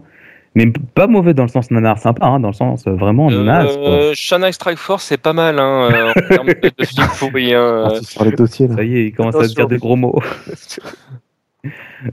Mais 0.55 0.71
pas 0.93 1.07
mauvais 1.07 1.33
dans 1.33 1.43
le 1.43 1.49
sens 1.49 1.71
nanar 1.71 1.97
sympa, 1.97 2.25
hein, 2.27 2.39
dans 2.39 2.49
le 2.49 2.53
sens 2.53 2.85
euh, 2.87 2.91
vraiment 2.91 3.31
naze. 3.31 3.75
quoi. 3.75 3.89
Euh, 3.89 4.11
Shanghai 4.13 4.51
Strike 4.51 4.77
Force, 4.77 5.03
c'est 5.05 5.17
pas 5.17 5.33
mal 5.33 5.57
hein, 5.57 5.89
euh, 5.91 6.09
en 6.11 6.27
termes 6.27 6.47
de, 6.47 6.71
de 6.77 6.85
film 6.85 7.07
pourri. 7.17 7.53
hein. 7.55 7.85
Parti 7.89 8.05
sur 8.05 8.23
les 8.25 8.31
dossiers 8.33 8.67
là. 8.67 8.75
Ça 8.75 8.83
y 8.83 8.97
est, 8.97 9.05
il 9.07 9.11
commence 9.13 9.35
à 9.35 9.47
dire 9.47 9.67
des 9.67 9.77
gros 9.77 9.95
mots. 9.95 10.19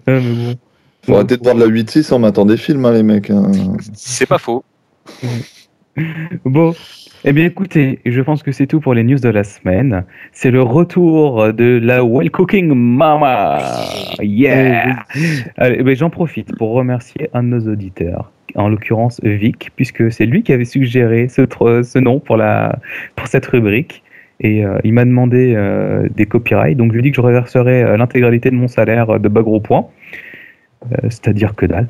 Euh, 0.09 0.21
mais 0.23 0.35
bon. 0.55 0.59
Faut 1.05 1.15
arrêter 1.17 1.37
de 1.37 1.43
voir 1.43 1.57
de 1.57 1.61
la 1.61 1.67
8-6 1.67 2.13
en 2.15 2.21
m'attendant 2.21 2.53
des 2.53 2.57
films, 2.57 2.85
hein, 2.85 2.93
les 2.93 3.03
mecs. 3.03 3.31
hein. 3.31 3.51
C'est 3.95 4.27
pas 4.27 4.39
faux. 4.39 4.63
Bon, 6.45 6.73
eh 7.25 7.33
bien 7.33 7.45
écoutez, 7.45 7.99
je 8.07 8.21
pense 8.23 8.43
que 8.43 8.51
c'est 8.51 8.67
tout 8.67 8.81
pour 8.81 8.95
les 8.95 9.03
news 9.03 9.19
de 9.19 9.29
la 9.29 9.45
semaine. 9.45 10.05
C'est 10.33 10.51
le 10.51 10.63
retour 10.63 11.53
de 11.53 11.79
la 11.83 12.03
Well 12.03 12.31
Cooking 12.31 12.73
Mama. 12.75 13.59
Yeah. 14.21 15.05
Allez, 15.57 15.77
eh 15.81 15.83
ben, 15.83 15.95
j'en 15.95 16.11
profite 16.11 16.57
pour 16.57 16.71
remercier 16.71 17.29
un 17.35 17.43
de 17.43 17.49
nos 17.49 17.73
auditeurs, 17.73 18.33
en 18.55 18.69
l'occurrence 18.69 19.21
Vic, 19.23 19.71
puisque 19.77 20.11
c'est 20.11 20.27
lui 20.27 20.43
qui 20.43 20.53
avait 20.53 20.65
suggéré 20.65 21.29
ce, 21.29 21.99
nom 21.99 22.21
pour, 22.21 22.37
la, 22.37 22.79
pour 23.17 23.27
cette 23.27 23.47
rubrique. 23.47 24.03
Et 24.41 24.65
euh, 24.65 24.79
il 24.85 24.95
m'a 24.95 25.05
demandé 25.05 25.53
euh, 25.55 26.09
des 26.11 26.25
copyrights, 26.25 26.79
donc 26.79 26.93
je 26.93 26.95
lui 26.95 27.01
ai 27.01 27.03
dit 27.03 27.11
que 27.11 27.17
je 27.17 27.21
reverserai 27.21 27.83
euh, 27.83 27.97
l'intégralité 27.99 28.51
de 28.51 28.57
mon 28.57 28.69
salaire 28.69 29.21
de 29.21 29.29
bas 29.29 29.43
gros 29.43 29.61
points. 29.61 29.87
Euh, 30.93 30.97
C'est-à-dire 31.03 31.55
que 31.55 31.67
dalle. 31.67 31.89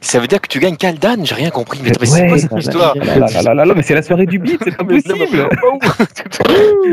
Ça 0.00 0.20
veut 0.20 0.26
dire 0.26 0.40
que 0.40 0.48
tu 0.48 0.60
gagnes 0.60 0.76
Kaldan 0.76 1.24
J'ai 1.24 1.34
rien 1.34 1.50
compris. 1.50 1.80
Mais, 1.82 1.90
Ouais, 1.90 2.30
mais 2.30 2.38
c'est 2.38 2.48
quoi 2.48 2.60
cette 2.60 2.72
histoire 2.74 2.94
là 2.96 3.18
là 3.18 3.42
là 3.42 3.54
là 3.54 3.64
là, 3.64 3.74
mais 3.74 3.82
c'est 3.82 3.94
la 3.94 4.02
soirée 4.02 4.26
du 4.26 4.38
beat, 4.38 4.60
c'est 4.64 4.76
pas 4.76 4.84
possible. 4.84 5.48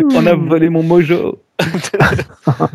On 0.16 0.26
a 0.26 0.36
volé 0.36 0.70
mon 0.70 0.84
mojo. 0.84 1.40
Ah 1.60 2.66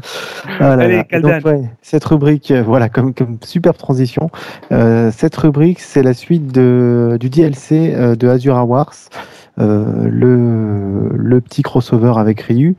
là 0.77 0.85
Allez, 0.85 1.03
donc, 1.21 1.45
ouais, 1.45 1.61
cette 1.83 2.05
rubrique, 2.05 2.51
euh, 2.51 2.63
voilà, 2.63 2.89
comme, 2.89 3.13
comme 3.13 3.39
superbe 3.45 3.77
transition. 3.77 4.31
Euh, 4.73 5.11
cette 5.15 5.37
rubrique, 5.37 5.81
c'est 5.81 6.03
la 6.03 6.15
suite 6.15 6.51
de, 6.53 7.19
du 7.21 7.29
DLC 7.29 7.93
euh, 7.95 8.15
de 8.17 8.29
Azura 8.29 8.65
Wars, 8.65 8.95
euh, 9.13 9.40
le, 9.59 11.11
le 11.15 11.41
petit 11.41 11.63
crossover 11.63 12.15
avec 12.17 12.41
Ryu. 12.41 12.77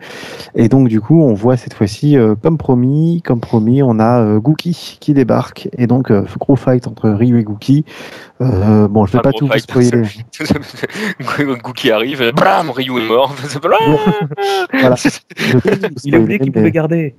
Et 0.56 0.68
donc, 0.68 0.88
du 0.88 1.00
coup, 1.02 1.22
on 1.22 1.34
voit 1.34 1.58
cette 1.58 1.74
fois-ci, 1.74 2.18
euh, 2.18 2.36
comme 2.42 2.58
promis, 2.58 3.22
comme 3.24 3.40
promis, 3.40 3.84
on 3.84 4.00
a 4.00 4.22
euh, 4.22 4.40
Gookie 4.40 4.98
qui 5.00 5.14
débarque. 5.14 5.70
Et 5.78 5.88
donc, 5.88 6.12
euh, 6.12 6.24
gros 6.40 6.56
fight 6.56 6.88
entre 6.88 7.10
Ryu 7.10 7.40
et 7.40 7.44
Gookie. 7.44 7.86
Euh, 8.42 8.88
bon, 8.88 9.06
je 9.06 9.14
vais 9.14 9.20
Ah, 9.20 9.24
pas 9.24 9.32
tout 9.32 9.48
vous 9.48 9.58
spoiler. 9.60 10.04
Gookie 11.64 11.92
arrive, 11.92 12.32
blam, 12.36 12.70
Ryu 12.70 13.00
est 13.00 13.08
mort. 13.08 13.36
Voilà. 14.74 14.96
Il 16.04 16.16
a 16.16 16.20
oublié 16.20 16.40
qu'il 16.40 16.52
pouvait 16.52 16.72
garder. 16.72 17.16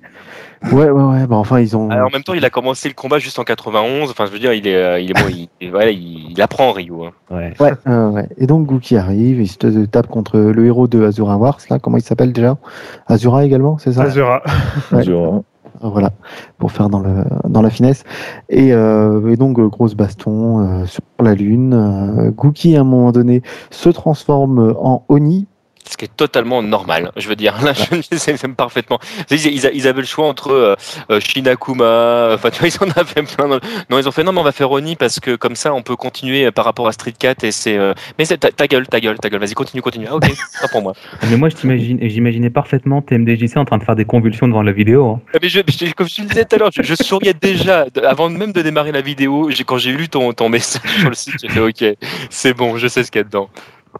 Ouais, 0.71 0.89
ouais, 0.91 1.03
ouais. 1.03 1.27
Bah, 1.27 1.37
enfin, 1.37 1.61
ils 1.61 1.77
ont. 1.77 1.91
Alors, 1.91 2.07
en 2.09 2.11
même 2.11 2.23
temps, 2.23 2.35
il 2.35 2.45
a 2.45 2.51
commencé 2.51 2.89
le 2.89 2.95
combat 2.95 3.19
juste 3.19 3.39
en 3.39 3.45
91. 3.45 4.11
Enfin, 4.11 4.27
je 4.27 4.31
veux 4.33 4.39
dire, 4.39 4.53
il 4.53 4.67
est, 4.67 4.75
euh, 4.77 5.01
il 5.01 5.11
est 5.11 5.15
bon, 5.15 5.29
il, 5.29 5.49
il- 5.61 5.71
voilà, 5.71 5.91
il, 5.91 6.31
il 6.31 6.41
apprend 6.43 6.73
Ryu. 6.73 6.93
hein. 7.05 7.11
Ouais. 7.35 7.53
Ouais, 7.59 7.73
euh, 7.89 8.11
ouais. 8.11 8.29
Et 8.39 8.47
donc 8.47 8.67
Gookie 8.67 8.97
arrive, 8.97 9.41
il 9.41 9.49
se 9.49 9.85
tape 9.87 10.07
contre 10.07 10.39
le 10.39 10.67
héros 10.67 10.87
de 10.87 11.05
Azura 11.05 11.37
Wars, 11.37 11.59
là, 11.71 11.79
comment 11.79 11.97
il 11.97 12.03
s'appelle 12.03 12.33
déjà? 12.33 12.57
Azura 13.09 13.45
également, 13.45 13.79
c'est 13.79 13.93
ça? 13.93 14.03
Azura. 14.03 14.43
Ouais. 14.93 15.09
Hein. 15.09 15.43
Euh, 15.85 15.89
Voilà, 15.89 16.11
pour 16.59 16.71
faire 16.71 16.89
dans, 16.89 17.01
le, 17.01 17.25
dans 17.49 17.61
la 17.63 17.71
finesse. 17.71 18.05
Et, 18.49 18.73
euh, 18.73 19.33
et 19.33 19.37
donc, 19.37 19.59
euh, 19.59 19.67
grosse 19.67 19.95
baston 19.97 20.61
euh, 20.61 20.87
sur 20.87 21.03
la 21.21 21.35
Lune. 21.35 21.75
Euh, 21.75 22.31
Gookie, 22.31 22.77
à 22.77 22.83
un 22.83 22.85
moment 22.85 23.11
donné, 23.11 23.43
se 23.71 23.89
transforme 23.89 24.75
en 24.79 25.05
Oni. 25.09 25.47
Ce 25.91 25.97
qui 25.97 26.05
est 26.05 26.17
totalement 26.17 26.63
normal, 26.63 27.11
je 27.17 27.29
veux 27.29 27.35
dire. 27.37 27.61
Là, 27.65 27.73
je 27.75 27.97
les 28.13 28.45
aime 28.45 28.55
parfaitement. 28.55 28.99
Ils, 29.31 29.87
avaient 29.89 30.01
le 30.01 30.07
choix 30.07 30.27
entre 30.29 30.51
euh, 30.53 30.77
euh, 31.11 31.19
Shinakuma, 31.21 32.31
enfin, 32.35 32.51
tu 32.51 32.61
vois, 32.61 32.69
ils 32.69 32.79
en 32.83 32.91
avaient 32.99 33.23
plein. 33.23 33.49
dans- 33.49 33.61
Non, 33.91 33.99
ils 33.99 34.09
ont 34.09 34.13
fait 34.13 34.23
non, 34.23 34.33
mais 34.33 34.41
on 34.41 34.45
va 34.45 34.53
faire 34.53 34.71
Oni 34.71 34.97
parce 34.97 35.21
que 35.21 35.35
comme 35.37 35.57
ça, 35.57 35.75
on 35.75 35.83
peut 35.83 35.97
continuer 35.97 36.47
euh, 36.47 36.51
par 36.53 36.65
rapport 36.65 36.87
à 36.89 36.93
Street 36.93 37.15
Cat 37.19 37.35
et 37.43 37.51
c'est. 37.53 37.77
euh, 37.77 37.95
Mais 38.19 38.25
c'est 38.25 38.39
ta, 38.39 38.51
ta 38.51 38.67
gueule, 38.67 38.87
ta 38.87 39.01
gueule, 39.01 39.19
ta 39.19 39.29
gueule. 39.29 39.41
Vas-y, 39.41 39.55
continue, 39.55 39.83
continue. 39.83 40.07
Ah, 40.09 40.17
ok, 40.17 40.23
pas 40.61 40.69
pour 40.69 40.83
moi. 40.83 40.93
Mais 41.29 41.37
moi, 41.37 41.49
je 41.49 41.57
t'imagine- 41.57 41.99
j'imaginais 42.09 42.51
parfaitement 42.51 43.03
TMDJC 43.03 43.57
en 43.57 43.65
train 43.65 43.79
de 43.79 43.85
faire 43.85 43.97
des 43.97 44.05
convulsions 44.05 44.47
devant 44.49 44.63
la 44.63 44.73
vidéo. 44.73 45.07
hein. 45.07 45.21
Ah, 45.35 45.39
Mais 45.43 45.49
je, 45.49 45.61
je- 45.69 45.93
comme 45.93 46.09
je 46.09 46.15
te 46.17 46.23
le 46.23 46.29
disais 46.29 46.45
tout 46.45 46.57
à 46.57 46.59
l'heure, 46.61 46.71
je, 46.73 46.83
je 46.83 46.95
souriais 46.95 47.35
déjà 47.35 47.87
avant 48.07 48.29
même 48.31 48.53
de 48.53 48.63
démarrer 48.63 48.93
la 48.93 49.01
vidéo. 49.01 49.51
j'ai- 49.51 49.65
Quand 49.65 49.79
j'ai 49.79 49.93
lu 49.93 50.09
ton, 50.09 50.33
ton 50.33 50.49
message 50.49 50.83
sur 51.01 51.09
le 51.09 51.15
site, 51.17 51.35
j'ai 51.43 51.49
fait 51.49 51.61
OK, 51.61 51.85
c'est 52.31 52.55
bon, 52.55 52.77
je 52.77 52.87
sais 52.87 53.03
ce 53.03 53.11
qu'il 53.11 53.19
y 53.19 53.23
a 53.23 53.25
dedans. 53.25 53.49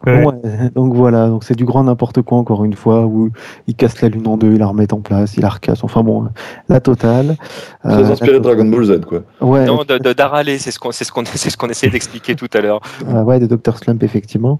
Ouais. 0.05 0.23
Bon, 0.23 0.31
ouais, 0.43 0.69
donc 0.75 0.93
voilà, 0.95 1.27
donc 1.27 1.43
c'est 1.43 1.55
du 1.55 1.65
grand 1.65 1.83
n'importe 1.83 2.21
quoi 2.23 2.37
encore 2.39 2.65
une 2.65 2.73
fois, 2.73 3.05
où 3.05 3.29
il 3.67 3.75
casse 3.75 4.01
la 4.01 4.09
Lune 4.09 4.27
en 4.27 4.37
deux, 4.37 4.53
il 4.53 4.57
la 4.59 4.65
remet 4.67 4.91
en 4.93 5.01
place, 5.01 5.37
il 5.37 5.41
la 5.41 5.49
recasse, 5.49 5.83
enfin 5.83 6.01
bon, 6.03 6.23
euh, 6.25 6.27
la 6.67 6.79
totale. 6.79 7.37
Très 7.83 7.93
Euh, 7.93 8.11
inspiré 8.11 8.33
de 8.33 8.39
Dragon 8.43 8.65
Ball 8.65 8.83
Z, 8.85 9.01
quoi. 9.05 9.19
Ouais, 9.39 9.65
Non, 9.65 9.83
de, 9.87 9.97
de 9.99 10.13
d'Arale, 10.13 10.47
c'est 10.59 10.71
ce 10.71 10.79
qu'on 10.79 10.91
c'est 10.91 11.03
ce 11.05 11.11
qu'on 11.11 11.23
c'est 11.25 11.49
ce 11.49 11.57
qu'on 11.57 11.69
essayait 11.69 11.91
d'expliquer 11.91 12.35
tout 12.35 12.49
à 12.53 12.61
l'heure. 12.61 12.81
Euh, 13.07 13.21
ouais, 13.23 13.39
de 13.39 13.45
Dr. 13.45 13.77
Slump, 13.77 14.01
effectivement. 14.03 14.59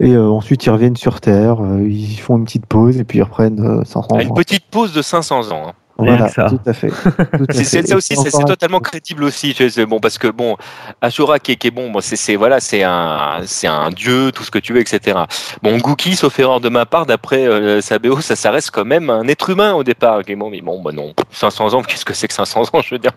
Et 0.00 0.12
euh, 0.14 0.28
ensuite, 0.28 0.66
ils 0.66 0.70
reviennent 0.70 0.96
sur 0.96 1.20
Terre, 1.20 1.62
euh, 1.62 1.86
ils 1.88 2.16
font 2.18 2.36
une 2.36 2.44
petite 2.44 2.66
pause 2.66 2.98
et 2.98 3.04
puis 3.04 3.18
ils 3.18 3.22
reprennent 3.22 3.60
euh, 3.60 3.84
500 3.84 4.08
À 4.16 4.22
une 4.22 4.30
ans. 4.30 4.34
petite 4.34 4.64
pause 4.70 4.92
de 4.92 5.00
500 5.02 5.52
ans. 5.52 5.62
hein. 5.68 5.72
Voilà, 6.04 6.28
ça. 6.28 6.46
tout 6.48 6.60
à 6.66 6.72
fait. 6.72 6.90
C'est 7.50 7.86
ça 7.86 7.96
aussi, 7.96 8.14
c'est 8.16 8.44
totalement 8.44 8.80
crédible 8.80 9.24
aussi. 9.24 9.54
bon 9.88 10.00
parce 10.00 10.18
que 10.18 10.28
bon, 10.28 10.56
Ashura 11.00 11.38
qui 11.38 11.52
est, 11.52 11.56
qui 11.56 11.68
est 11.68 11.70
bon, 11.70 11.90
bon, 11.90 12.00
c'est 12.02 12.36
voilà, 12.36 12.60
c'est 12.60 12.82
un 12.82 13.40
c'est 13.44 13.66
un 13.66 13.90
dieu, 13.90 14.32
tout 14.32 14.42
ce 14.42 14.50
que 14.50 14.58
tu 14.58 14.72
veux, 14.72 14.80
etc. 14.80 15.18
Bon, 15.62 15.76
Gookie, 15.78 16.16
sauf 16.16 16.38
erreur 16.38 16.60
de 16.60 16.68
ma 16.68 16.86
part, 16.86 17.06
d'après 17.06 17.46
euh, 17.46 17.80
Sabeo, 17.80 18.20
ça, 18.20 18.36
ça 18.36 18.50
reste 18.50 18.70
quand 18.70 18.84
même 18.84 19.10
un 19.10 19.26
être 19.28 19.50
humain 19.50 19.74
au 19.74 19.84
départ. 19.84 20.20
Bon, 20.36 20.50
mais 20.50 20.60
bon, 20.60 20.82
bah 20.82 20.92
non, 20.92 21.12
500 21.30 21.74
ans, 21.74 21.82
qu'est-ce 21.82 22.04
que 22.04 22.14
c'est 22.14 22.28
que 22.28 22.34
500 22.34 22.62
ans, 22.72 22.80
je 22.82 22.94
veux 22.94 22.98
dire? 22.98 23.12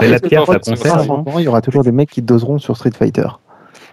Mais 0.00 0.08
la 0.08 0.20
pierre, 0.20 0.44
ça 0.46 1.04
il 1.38 1.44
y 1.44 1.48
aura 1.48 1.60
toujours 1.60 1.84
des 1.84 1.92
mecs 1.92 2.10
qui 2.10 2.22
doseront 2.22 2.58
sur 2.58 2.76
Street 2.76 2.92
Fighter. 2.96 3.28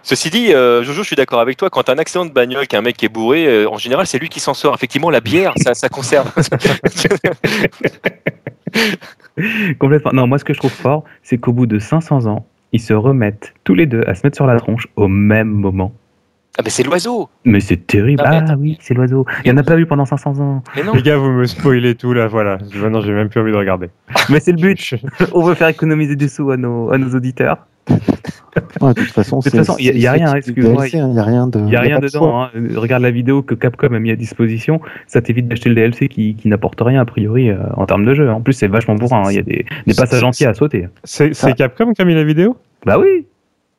Ceci 0.08 0.30
dit, 0.30 0.54
euh, 0.54 0.84
Jojo, 0.84 1.02
je 1.02 1.06
suis 1.08 1.16
d'accord 1.16 1.40
avec 1.40 1.56
toi. 1.56 1.68
Quand 1.68 1.82
t'as 1.82 1.92
un 1.92 1.98
accident 1.98 2.24
de 2.24 2.30
bagnole, 2.30 2.68
qu'un 2.68 2.80
mec 2.80 3.02
est 3.02 3.08
bourré, 3.08 3.44
euh, 3.48 3.68
en 3.68 3.76
général, 3.76 4.06
c'est 4.06 4.20
lui 4.20 4.28
qui 4.28 4.38
s'en 4.38 4.54
sort. 4.54 4.72
Effectivement, 4.72 5.10
la 5.10 5.20
bière, 5.20 5.52
ça, 5.56 5.74
ça 5.74 5.88
conserve. 5.88 6.32
Complètement. 9.80 10.12
Non, 10.12 10.28
moi, 10.28 10.38
ce 10.38 10.44
que 10.44 10.54
je 10.54 10.58
trouve 10.60 10.70
fort, 10.70 11.02
c'est 11.24 11.38
qu'au 11.38 11.52
bout 11.52 11.66
de 11.66 11.80
500 11.80 12.26
ans, 12.26 12.46
ils 12.70 12.80
se 12.80 12.92
remettent 12.94 13.52
tous 13.64 13.74
les 13.74 13.86
deux 13.86 14.04
à 14.06 14.14
se 14.14 14.24
mettre 14.24 14.36
sur 14.36 14.46
la 14.46 14.56
tronche 14.60 14.86
au 14.94 15.08
même 15.08 15.48
moment. 15.48 15.92
ah, 16.56 16.62
mais 16.64 16.70
c'est 16.70 16.84
l'oiseau. 16.84 17.28
Mais 17.44 17.58
c'est 17.58 17.84
terrible. 17.88 18.22
Ah, 18.24 18.44
Ah, 18.48 18.54
oui, 18.56 18.78
c'est 18.80 18.94
l'oiseau. 18.94 19.26
Il 19.44 19.50
n'y 19.52 19.58
en 19.58 19.60
a 19.60 19.64
pas 19.64 19.76
eu 19.76 19.86
pendant 19.86 20.04
500 20.04 20.38
ans. 20.38 20.62
Mais 20.76 20.84
non. 20.84 20.92
Les 20.94 21.02
gars, 21.02 21.16
vous 21.16 21.32
me 21.32 21.46
spoilez 21.46 21.96
tout 21.96 22.12
là, 22.12 22.28
voilà. 22.28 22.58
Maintenant, 22.76 23.00
j'ai 23.00 23.12
même 23.12 23.28
plus 23.28 23.40
envie 23.40 23.50
de 23.50 23.56
regarder. 23.56 23.88
Mais 24.28 24.38
c'est 24.38 24.52
le 24.52 24.58
but. 24.58 24.94
On 25.32 25.42
veut 25.42 25.54
faire 25.54 25.66
économiser 25.68 26.14
des 26.14 26.28
sous 26.28 26.48
à 26.52 26.56
nos, 26.56 26.92
à 26.92 26.98
nos 26.98 27.12
auditeurs. 27.12 27.58
Ouais, 28.80 28.94
de 28.94 29.00
toute 29.02 29.10
façon, 29.10 29.40
il 29.78 29.84
y 29.84 29.88
a- 29.90 29.92
il 29.92 29.98
y 30.00 30.06
a 30.06 30.12
c'est- 30.12 30.16
rien, 30.16 30.26
c'est 30.28 30.32
du 30.52 30.60
excuse-moi, 30.60 30.82
DLC, 30.82 30.98
hein, 30.98 31.08
Il 31.08 31.12
n'y 31.12 31.18
a 31.18 31.22
rien 31.24 31.46
de. 31.46 31.58
Il 31.58 31.64
n'y 31.66 31.76
a 31.76 31.80
rien 31.80 31.98
dedans. 32.00 32.42
hein. 32.42 32.50
Regarde 32.74 33.02
la 33.02 33.10
vidéo 33.10 33.42
que 33.42 33.54
Capcom 33.54 33.92
a 33.94 33.98
mis 33.98 34.10
à 34.10 34.16
disposition. 34.16 34.80
Ça 35.06 35.20
t'évite 35.20 35.46
d'acheter 35.46 35.68
le 35.68 35.74
DLC 35.74 36.08
qui, 36.08 36.34
qui 36.34 36.48
n'apporte 36.48 36.80
rien, 36.80 37.02
a 37.02 37.04
priori, 37.04 37.50
euh, 37.50 37.58
en 37.76 37.84
termes 37.86 38.04
de 38.06 38.14
jeu. 38.14 38.30
En 38.30 38.40
plus, 38.40 38.54
c'est 38.54 38.66
vachement 38.68 38.94
bourrin. 38.94 39.22
hein. 39.26 39.30
Il 39.30 39.36
y 39.36 39.38
a 39.38 39.42
des, 39.42 39.66
des 39.86 39.94
passages 39.94 40.24
entiers 40.24 40.46
à 40.46 40.54
sauter. 40.54 40.88
C'est 41.04 41.32
Ah. 41.42 41.52
Capcom 41.52 41.92
qui 41.92 42.00
a 42.02 42.04
mis 42.06 42.14
la 42.14 42.24
vidéo? 42.24 42.56
Bah 42.86 42.98
oui. 42.98 43.26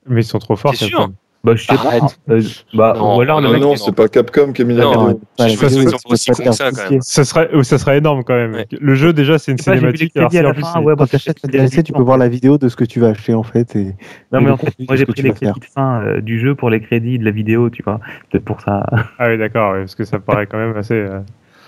Mais 0.07 0.21
ils 0.21 0.25
sont 0.25 0.39
trop 0.39 0.55
forts, 0.55 0.71
T'es 0.71 0.77
Capcom. 0.85 0.97
sûr 0.97 1.11
Bah, 1.43 1.53
je 1.55 1.65
sais 1.65 1.73
Arrête. 1.73 2.01
pas. 2.27 2.33
Euh, 2.33 2.41
bah, 2.73 2.93
Non, 2.97 3.19
le 3.21 3.25
non, 3.27 3.41
non, 3.41 3.59
non. 3.59 3.75
c'est 3.75 3.93
pas 3.95 4.07
Capcom 4.09 4.51
qui 4.51 4.63
a 4.63 4.65
mis 4.65 4.73
la. 4.75 4.87
Ouais, 4.89 5.13
Je 5.39 5.59
pense 5.59 5.73
qu'ils 5.73 5.89
sont 5.89 5.97
aussi 6.09 6.31
que 6.31 6.51
ça, 6.51 6.71
quand 6.71 6.89
même. 6.91 7.01
Serait, 7.01 7.49
ça 7.63 7.77
serait 7.77 7.99
énorme 7.99 8.23
quand 8.23 8.33
même. 8.35 8.53
Ouais. 8.53 8.67
Le 8.71 8.95
jeu, 8.95 9.13
déjà, 9.13 9.37
c'est 9.37 9.51
une 9.51 9.57
pas, 9.57 9.75
cinématique. 9.75 10.17
À 10.17 10.41
la 10.41 10.53
fin, 10.53 10.81
ouais, 10.81 10.93
Quand 10.93 11.03
bah, 11.03 11.07
tu 11.07 11.15
achètes 11.15 11.37
le 11.43 11.49
DLC, 11.49 11.83
tu 11.83 11.93
peux 11.93 12.01
voir 12.01 12.17
la 12.17 12.27
vidéo 12.27 12.57
de 12.57 12.67
ce 12.67 12.75
que 12.75 12.83
tu 12.85 12.99
vas 12.99 13.09
acheter 13.09 13.33
en 13.33 13.43
fait. 13.43 13.75
Et... 13.75 13.95
Non, 14.31 14.41
mais 14.41 14.49
en 14.51 14.57
fait, 14.57 14.73
moi 14.87 14.95
j'ai 14.97 15.05
pris 15.05 15.21
les 15.21 15.31
crédits 15.31 15.59
de 15.59 15.65
fin 15.65 16.01
euh, 16.01 16.21
du 16.21 16.39
jeu 16.39 16.55
pour 16.55 16.69
les 16.69 16.81
crédits 16.81 17.17
de 17.19 17.23
la 17.25 17.31
vidéo, 17.31 17.69
tu 17.69 17.81
vois. 17.83 17.99
Peut-être 18.29 18.43
pour 18.45 18.59
ça. 18.61 18.85
Ah 19.19 19.27
oui, 19.29 19.37
d'accord, 19.37 19.73
parce 19.73 19.95
que 19.95 20.03
ça 20.03 20.19
paraît 20.19 20.47
quand 20.47 20.57
même 20.57 20.75
assez. 20.75 20.95
euh, 20.95 21.19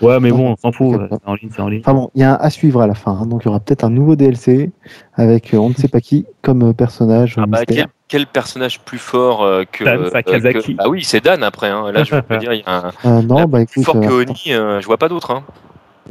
Ouais, 0.02 0.18
mais 0.18 0.30
bon, 0.30 0.52
on 0.52 0.56
s'en 0.56 0.72
fout. 0.72 0.98
C'est 1.10 1.18
en 1.28 1.34
ligne, 1.34 1.50
c'est 1.54 1.60
en 1.62 1.68
ligne. 1.68 1.80
Enfin 1.80 1.92
bon, 1.94 2.10
il 2.14 2.22
y 2.22 2.24
a 2.24 2.32
un 2.32 2.38
à 2.40 2.48
suivre 2.50 2.80
à 2.80 2.86
la 2.86 2.94
fin. 2.94 3.12
hein. 3.12 3.26
Donc 3.26 3.42
il 3.44 3.46
y 3.46 3.48
aura 3.48 3.60
peut-être 3.60 3.84
un 3.84 3.90
nouveau 3.90 4.16
DLC 4.16 4.70
avec 5.14 5.52
euh, 5.54 5.58
on 5.58 5.68
ne 5.68 5.74
sait 5.74 5.88
pas 5.88 6.00
qui 6.00 6.26
comme 6.42 6.72
personnage. 6.74 7.34
Ah 7.38 7.44
bah, 7.46 7.58
mystère. 7.68 7.86
Quel, 8.10 8.26
personnage 8.26 8.80
plus 8.80 8.98
fort 8.98 9.42
euh, 9.44 9.62
que, 9.70 9.84
Dan 9.84 10.00
euh, 10.02 10.10
Sakazaki. 10.10 10.76
que- 10.76 10.82
Ah 10.82 10.88
oui, 10.90 11.02
c'est 11.04 11.24
Dan 11.24 11.42
après. 11.42 11.68
hein. 11.68 11.90
Là, 11.92 12.04
je 12.04 12.14
peux 12.20 12.36
dire, 12.38 12.52
il 12.52 12.60
y 12.60 12.64
a 12.66 12.88
un, 12.88 12.92
Euh, 13.06 13.22
non, 13.22 13.44
bah 13.46 13.64
plus 13.64 13.80
écoute. 13.80 13.84
fort 13.84 13.96
euh, 13.96 14.00
que 14.06 14.12
Oni, 14.30 14.42
euh, 14.48 14.80
je 14.80 14.86
vois 14.86 14.98
pas 14.98 15.08
d'autre. 15.08 15.30
Hein. 15.30 15.44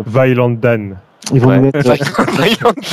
Violent 0.06 0.50
Dan. 0.52 0.98
Ils 1.34 1.42
vont 1.42 1.50
Ouais. 1.50 1.58
nous 1.58 1.64
mettre, 1.64 1.80
Violent 1.84 2.74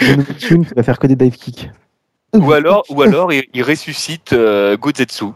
ils 0.00 0.06
vont 0.06 0.12
nous 0.12 0.16
mettre 0.18 0.38
Shun 0.40 0.62
qui 0.62 0.74
va 0.74 0.82
faire 0.82 0.98
que 0.98 1.06
des 1.06 1.16
dive 1.16 1.36
kicks. 1.36 1.70
ou 2.34 2.52
alors, 2.52 2.84
ou 2.90 3.02
alors 3.02 3.32
il, 3.32 3.44
il 3.54 3.62
ressuscite 3.62 4.32
euh, 4.32 4.76
Gozetsu, 4.76 5.26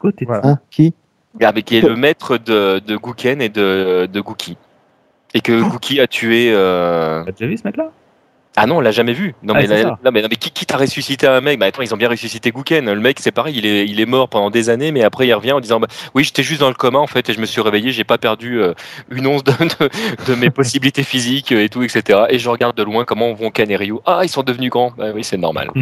Go, 0.00 0.12
t'es- 0.12 0.24
Voilà. 0.26 0.46
Hein 0.46 0.58
Qui? 0.70 0.94
Ah, 1.42 1.50
mais 1.54 1.62
qui 1.62 1.78
est 1.78 1.80
le 1.80 1.96
maître 1.96 2.36
de, 2.36 2.78
de 2.80 2.96
Guken 2.96 3.40
et 3.40 3.48
de, 3.48 4.06
de 4.06 4.20
Guki. 4.20 4.56
Et 5.34 5.40
que 5.40 5.62
Guki 5.62 5.98
a 5.98 6.06
tué. 6.06 6.52
euh, 6.52 7.24
T'as 7.24 7.32
déjà 7.32 7.46
vu 7.46 7.56
ce 7.56 7.62
mec-là? 7.66 7.90
Ah 8.54 8.66
non, 8.66 8.76
on 8.76 8.80
l'a 8.80 8.90
jamais 8.90 9.14
vu. 9.14 9.34
Non, 9.42 9.54
Ah, 9.56 9.60
mais, 9.60 9.66
la- 9.66 9.82
non, 10.04 10.10
mais, 10.12 10.20
non, 10.20 10.28
mais 10.30 10.36
qui, 10.36 10.50
qui 10.50 10.66
t'a 10.66 10.76
ressuscité 10.76 11.26
un 11.26 11.40
mec? 11.40 11.58
Bah 11.58 11.66
attends, 11.66 11.80
ils 11.80 11.94
ont 11.94 11.96
bien 11.96 12.10
ressuscité 12.10 12.50
Guken. 12.50 12.84
Le 12.92 13.00
mec, 13.00 13.18
c'est 13.18 13.32
pareil, 13.32 13.54
il 13.56 13.64
est, 13.64 13.86
il 13.86 13.98
est 13.98 14.04
mort 14.06 14.28
pendant 14.28 14.50
des 14.50 14.68
années, 14.68 14.92
mais 14.92 15.02
après 15.02 15.26
il 15.26 15.32
revient 15.32 15.52
en 15.52 15.60
disant 15.60 15.80
bah, 15.80 15.86
Oui, 16.14 16.22
j'étais 16.22 16.42
juste 16.42 16.60
dans 16.60 16.68
le 16.68 16.74
coma 16.74 16.98
en 16.98 17.06
fait, 17.06 17.30
et 17.30 17.32
je 17.32 17.40
me 17.40 17.46
suis 17.46 17.62
réveillé, 17.62 17.92
j'ai 17.92 18.04
pas 18.04 18.18
perdu 18.18 18.60
euh, 18.60 18.74
une 19.10 19.26
once 19.26 19.42
de, 19.42 19.52
de, 19.52 19.88
de 20.32 20.34
mes 20.34 20.50
possibilités 20.50 21.02
physiques 21.02 21.50
et 21.52 21.70
tout, 21.70 21.82
etc. 21.82 22.24
Et 22.28 22.38
je 22.38 22.48
regarde 22.50 22.76
de 22.76 22.82
loin 22.82 23.04
comment 23.06 23.32
vont 23.32 23.50
Ken 23.50 23.70
et 23.70 23.76
Ryu. 23.76 23.94
Ah, 24.04 24.20
ils 24.22 24.28
sont 24.28 24.42
devenus 24.42 24.68
grands. 24.70 24.92
Bah 24.98 25.06
oui, 25.14 25.24
c'est 25.24 25.38
normal. 25.38 25.70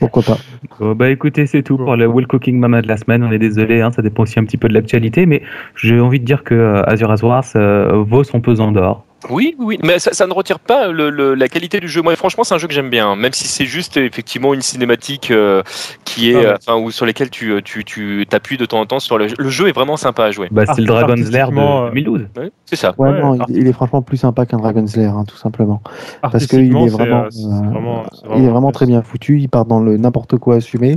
Pourquoi 0.00 0.22
pas? 0.22 0.38
Bon, 0.80 0.92
bah 0.94 1.08
écoutez, 1.08 1.46
c'est 1.46 1.62
tout 1.62 1.76
pour 1.78 1.96
le 1.96 2.06
Will 2.06 2.26
Cooking 2.26 2.58
Mama 2.58 2.82
de 2.82 2.88
la 2.88 2.96
semaine. 2.96 3.22
On 3.24 3.30
est 3.32 3.38
désolé, 3.38 3.80
hein, 3.80 3.90
ça 3.92 4.02
dépend 4.02 4.24
aussi 4.24 4.38
un 4.38 4.44
petit 4.44 4.56
peu 4.58 4.68
de 4.68 4.74
l'actualité, 4.74 5.24
mais 5.24 5.40
j'ai 5.76 5.98
envie 6.00 6.20
de 6.20 6.24
dire 6.24 6.42
que 6.44 6.54
euh, 6.54 6.82
Azure 6.84 7.14
Wars 7.22 7.44
euh, 7.56 8.02
vaut 8.06 8.24
son 8.24 8.40
pesant 8.40 8.72
d'or. 8.72 9.04
Oui, 9.30 9.54
oui, 9.58 9.78
mais 9.82 9.98
ça, 9.98 10.12
ça 10.12 10.26
ne 10.26 10.32
retire 10.32 10.58
pas 10.60 10.88
le, 10.88 11.08
le- 11.10 11.34
la 11.34 11.48
qualité 11.48 11.80
du 11.80 11.88
jeu. 11.88 12.02
Moi, 12.02 12.14
franchement, 12.16 12.44
c'est 12.44 12.54
un 12.54 12.58
jeu 12.58 12.68
que 12.68 12.74
j'aime 12.74 12.90
bien, 12.90 13.16
même 13.16 13.32
si 13.32 13.46
c'est 13.48 13.64
juste 13.64 13.96
effectivement 13.96 14.52
une 14.52 14.60
cinématique 14.60 15.30
euh, 15.30 15.62
qui 16.04 16.30
est, 16.30 16.34
Ah 16.34 16.38
ouais. 16.38 16.46
euh, 16.46 16.56
enfin, 16.56 16.76
ou 16.78 16.90
sur 16.90 17.06
lesquelles 17.06 17.30
tu, 17.30 17.60
tu, 17.64 17.84
tu 17.84 18.26
t'appuies 18.28 18.58
de 18.58 18.66
temps 18.66 18.80
en 18.80 18.86
temps 18.86 19.00
sur 19.00 19.16
le. 19.16 19.28
Le 19.38 19.48
jeu 19.48 19.68
est 19.68 19.72
vraiment 19.72 19.96
sympa 19.96 20.24
à 20.24 20.30
jouer. 20.30 20.48
Bah, 20.50 20.64
c'est 20.66 20.80
le 20.82 20.86
Dragon's 20.86 21.30
Lair 21.30 21.50
de 21.50 21.56
euh, 21.58 21.88
2012. 21.90 22.26
Ouais, 22.36 22.50
c'est 22.66 22.76
ça. 22.76 22.94
Ouais, 22.98 23.10
Ouais, 23.10 23.20
non, 23.20 23.38
il, 23.48 23.66
est 23.66 23.72
franchement 23.72 24.02
plus 24.02 24.16
sympa 24.18 24.44
qu'un 24.46 24.58
Dragon's 24.58 24.94
Lair, 24.96 25.14
hein, 25.16 25.24
tout 25.26 25.36
simplement. 25.36 25.82
Parce 26.20 26.46
qu'il 26.46 26.76
est 26.76 26.88
c'est, 26.88 26.94
vraiment, 26.96 27.22
euh, 27.24 27.28
c'est 27.30 27.44
euh, 27.46 27.70
vraiment- 27.70 28.04
c'est 28.12 28.38
il 28.38 28.44
est 28.44 28.48
vraiment 28.50 28.72
très 28.72 28.86
bien 28.86 29.02
foutu. 29.02 29.38
Il 29.40 29.48
part 29.48 29.64
dans 29.64 29.80
le 29.80 29.96
n'importe 29.96 30.36
quoi 30.38 30.56
assumé 30.56 30.96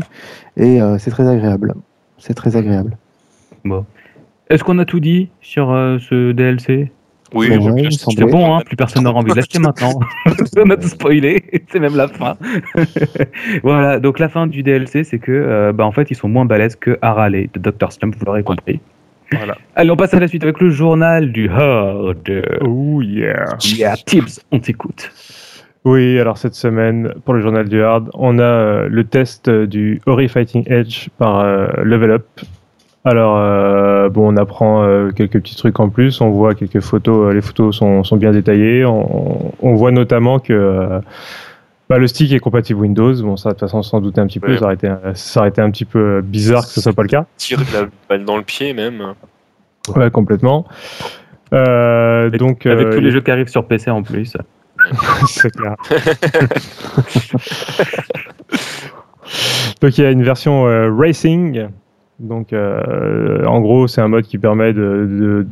et 0.58 0.82
euh, 0.82 0.98
c'est 0.98 1.12
très 1.12 1.28
agréable. 1.30 1.76
C'est 2.18 2.34
très 2.34 2.56
agréable. 2.58 2.98
Bon. 3.64 3.86
Est-ce 4.50 4.64
qu'on 4.64 4.80
a 4.80 4.86
tout 4.86 5.00
dit 5.00 5.30
sur 5.42 5.72
euh, 5.72 5.98
ce 6.00 6.32
DLC 6.32 6.92
Oui, 7.34 7.50
Ouais, 7.50 7.90
C'est 7.92 8.24
bon, 8.24 8.56
hein, 8.56 8.62
plus 8.66 8.76
personne 8.76 9.04
n'aura 9.04 9.20
envie 9.20 9.32
de 9.32 9.36
l'acheter 9.36 9.60
maintenant. 9.68 10.00
On 10.58 10.70
a 10.70 10.78
tout 10.78 10.88
spoilé, 10.88 11.44
c'est 11.72 11.80
même 11.80 11.96
la 11.96 12.08
fin. 12.08 12.38
voilà, 13.64 14.00
donc 14.00 14.20
la 14.20 14.30
fin 14.30 14.48
du 14.48 14.64
DLC, 14.64 15.04
c'est 15.04 15.20
que, 15.20 15.32
euh, 15.32 15.74
bah, 15.74 15.86
en 15.86 15.92
fait, 15.92 16.10
ils 16.12 16.16
sont 16.16 16.30
moins 16.30 16.46
balèzes 16.46 16.76
que 16.76 16.98
Harale 17.02 17.48
de 17.54 17.60
Dr. 17.60 17.92
Slump, 17.92 18.16
vous 18.18 18.26
l'aurez 18.26 18.44
compris. 18.44 18.80
Voilà. 19.32 19.58
Allez, 19.76 19.92
on 19.92 19.98
passe 19.98 20.14
à 20.14 20.20
la 20.20 20.28
suite 20.28 20.44
avec 20.44 20.62
le 20.62 20.70
journal 20.70 21.32
du 21.32 21.50
Hard. 21.50 22.30
Oh 22.62 23.02
yeah. 23.02 23.58
Yeah, 23.62 23.98
tips, 23.98 24.40
on 24.52 24.60
t'écoute. 24.60 25.12
Oui, 25.88 26.20
alors 26.20 26.38
cette 26.38 26.56
semaine, 26.56 27.14
pour 27.24 27.34
le 27.34 27.40
journal 27.42 27.70
du 27.70 27.82
Hard, 27.82 28.10
on 28.14 28.40
a 28.40 28.44
euh, 28.44 28.88
le 28.90 29.06
test 29.06 29.48
euh, 29.48 29.66
du 29.66 30.02
Ori 30.06 30.28
Fighting 30.28 30.66
Edge 30.68 31.08
par 31.18 31.40
euh, 31.40 31.68
Level 31.82 32.12
Up. 32.12 32.26
Alors, 33.08 33.38
euh, 33.38 34.10
bon, 34.10 34.34
on 34.34 34.36
apprend 34.36 34.84
euh, 34.84 35.12
quelques 35.12 35.40
petits 35.40 35.56
trucs 35.56 35.80
en 35.80 35.88
plus, 35.88 36.20
on 36.20 36.30
voit 36.30 36.56
quelques 36.56 36.82
photos, 36.82 37.30
euh, 37.30 37.34
les 37.34 37.40
photos 37.42 37.74
sont, 37.78 38.04
sont 38.04 38.18
bien 38.18 38.32
détaillées, 38.34 38.84
on, 38.84 39.54
on 39.62 39.76
voit 39.76 39.92
notamment 39.92 40.40
que 40.40 40.52
euh, 40.52 41.00
bah, 41.90 42.00
le 42.00 42.08
stick 42.08 42.34
est 42.34 42.40
compatible 42.40 42.82
Windows, 42.82 43.14
bon 43.24 43.38
ça 43.38 43.50
de 43.50 43.54
toute 43.54 43.62
façon 43.62 43.78
on 43.78 43.84
s'en 43.84 44.02
doutait 44.02 44.20
un 44.20 44.28
petit 44.28 44.42
peu, 44.42 44.58
ça 44.58 44.66
aurait, 44.66 44.74
été, 44.74 44.88
un- 44.90 45.00
ça 45.14 45.40
aurait 45.40 45.48
été 45.50 45.62
un 45.62 45.72
petit 45.72 45.86
peu 45.86 46.20
bizarre 46.22 46.64
que 46.64 46.70
ce 46.72 46.82
soit 46.82 46.92
pas 46.92 47.04
le 47.04 47.08
cas. 47.08 47.26
Tire 47.38 47.60
de 47.60 47.64
la 47.74 47.88
balle 48.10 48.26
dans 48.26 48.36
le 48.36 48.44
pied 48.44 48.74
même. 48.74 49.02
Ouais, 49.96 50.12
complètement. 50.12 50.66
Euh, 51.54 52.30
donc, 52.32 52.66
Avec 52.66 52.88
euh, 52.88 52.94
tous 52.94 53.00
les 53.00 53.12
jeux 53.12 53.22
qui 53.22 53.32
arrivent 53.32 53.48
sur 53.48 53.66
PC 53.66 53.90
en 53.90 54.04
plus. 54.04 54.36
C'est 55.28 55.50
clair. 55.56 55.76
Donc 59.82 59.98
il 59.98 60.04
y 60.04 60.06
a 60.06 60.12
une 60.12 60.24
version 60.24 60.68
euh, 60.68 60.92
racing. 60.94 61.68
Donc 62.20 62.52
euh, 62.54 63.46
en 63.46 63.62
gros 63.62 63.88
c'est 63.88 64.02
un 64.02 64.08
mode 64.08 64.26
qui 64.26 64.38
permet 64.38 64.74
de, 64.74 65.08
de, 65.10 65.48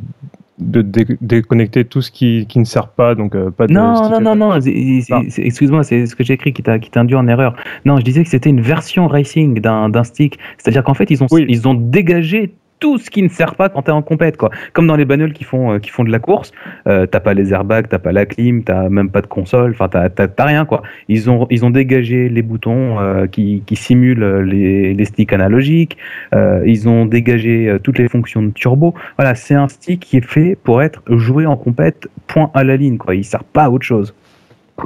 de 0.58 0.82
dé- 0.82 1.16
déconnecter 1.20 1.84
tout 1.84 2.02
ce 2.02 2.10
qui, 2.10 2.46
qui 2.48 2.58
ne 2.58 2.64
sert 2.64 2.88
pas. 2.88 3.14
Donc 3.14 3.34
euh, 3.34 3.50
pas 3.50 3.66
de 3.66 3.72
Non, 3.72 4.08
non, 4.10 4.20
non, 4.20 4.34
non, 4.34 4.60
c'est- 4.60 5.42
excuse-moi, 5.42 5.84
c'est 5.84 6.06
ce 6.06 6.16
que 6.16 6.24
j'ai 6.24 6.34
écrit 6.34 6.52
qui 6.52 6.62
t'a 6.62 6.78
induit 6.96 7.16
en 7.16 7.28
erreur. 7.28 7.54
Non, 7.84 7.98
je 7.98 8.02
disais 8.04 8.24
que 8.24 8.28
c'était 8.30 8.50
une 8.50 8.60
version 8.62 9.06
racing 9.06 9.60
d'un 9.60 9.88
d'un 9.88 10.02
stick. 10.04 10.38
C'est-à-dire 10.58 10.82
qu'en 10.82 10.94
fait, 10.94 11.10
ils 11.10 11.22
ont, 11.22 11.26
Oui. 11.30 11.44
ils 11.48 11.68
ont 11.68 11.74
dégagé 11.74 12.54
tout 12.78 12.98
ce 12.98 13.10
qui 13.10 13.22
ne 13.22 13.28
sert 13.28 13.54
pas 13.54 13.68
quand 13.68 13.82
t'es 13.82 13.90
en 13.90 14.02
compète, 14.02 14.36
quoi. 14.36 14.50
Comme 14.74 14.86
dans 14.86 14.96
les 14.96 15.04
bagnoles 15.06 15.32
qui 15.32 15.44
font, 15.44 15.72
euh, 15.72 15.78
qui 15.78 15.90
font 15.90 16.04
de 16.04 16.10
la 16.10 16.18
course, 16.18 16.52
euh, 16.86 17.06
t'as 17.06 17.20
pas 17.20 17.32
les 17.34 17.52
airbags, 17.52 17.88
t'as 17.88 17.98
pas 17.98 18.12
la 18.12 18.26
clim, 18.26 18.62
t'as 18.64 18.88
même 18.90 19.10
pas 19.10 19.22
de 19.22 19.26
console, 19.26 19.70
enfin 19.72 19.88
t'as 19.88 20.08
t'as- 20.10 20.28
t'as 20.28 20.44
rien, 20.44 20.64
quoi. 20.66 20.82
Ils 21.08 21.30
ont, 21.30 21.46
ils 21.50 21.64
ont 21.64 21.70
dégagé 21.70 22.28
les 22.28 22.42
boutons 22.42 23.00
euh, 23.00 23.26
qui, 23.26 23.62
qui 23.66 23.76
simulent 23.76 24.40
les, 24.44 24.92
les 24.94 25.04
sticks 25.06 25.32
analogiques, 25.32 25.96
euh, 26.34 26.62
ils 26.66 26.88
ont 26.88 27.06
dégagé 27.06 27.68
euh, 27.68 27.78
toutes 27.78 27.98
les 27.98 28.08
fonctions 28.08 28.42
de 28.42 28.50
turbo. 28.50 28.94
Voilà, 29.16 29.34
c'est 29.34 29.54
un 29.54 29.68
stick 29.68 30.00
qui 30.00 30.18
est 30.18 30.26
fait 30.26 30.58
pour 30.62 30.82
être 30.82 31.02
joué 31.08 31.46
en 31.46 31.56
compète, 31.56 32.08
point 32.26 32.50
à 32.54 32.62
la 32.62 32.76
ligne, 32.76 32.98
quoi. 32.98 33.14
Il 33.14 33.24
sert 33.24 33.44
pas 33.44 33.64
à 33.64 33.70
autre 33.70 33.86
chose. 33.86 34.14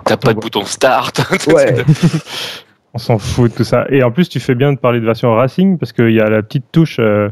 T'as 0.05 0.17
pas 0.17 0.33
de 0.33 0.39
bouton 0.39 0.65
start. 0.65 1.21
Ouais. 1.49 1.75
On 2.95 2.99
s'en 2.99 3.19
fout 3.19 3.51
de 3.53 3.57
tout 3.57 3.65
ça. 3.65 3.87
Et 3.89 4.03
en 4.03 4.11
plus 4.11 4.29
tu 4.29 4.41
fais 4.41 4.55
bien 4.57 4.73
de 4.73 4.79
parler 4.79 4.99
de 5.01 5.05
version 5.05 5.33
racing 5.35 5.79
parce 5.79 5.93
qu'il 5.93 6.11
y 6.11 6.21
a 6.21 6.29
la 6.29 6.43
petite 6.43 6.65
touche 6.73 6.97
euh, 6.99 7.29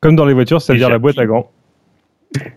comme 0.00 0.16
dans 0.16 0.24
les 0.24 0.34
voitures, 0.34 0.60
c'est-à-dire 0.60 0.88
la 0.90 0.98
boîte 0.98 1.18
à 1.18 1.26
gants. 1.26 1.50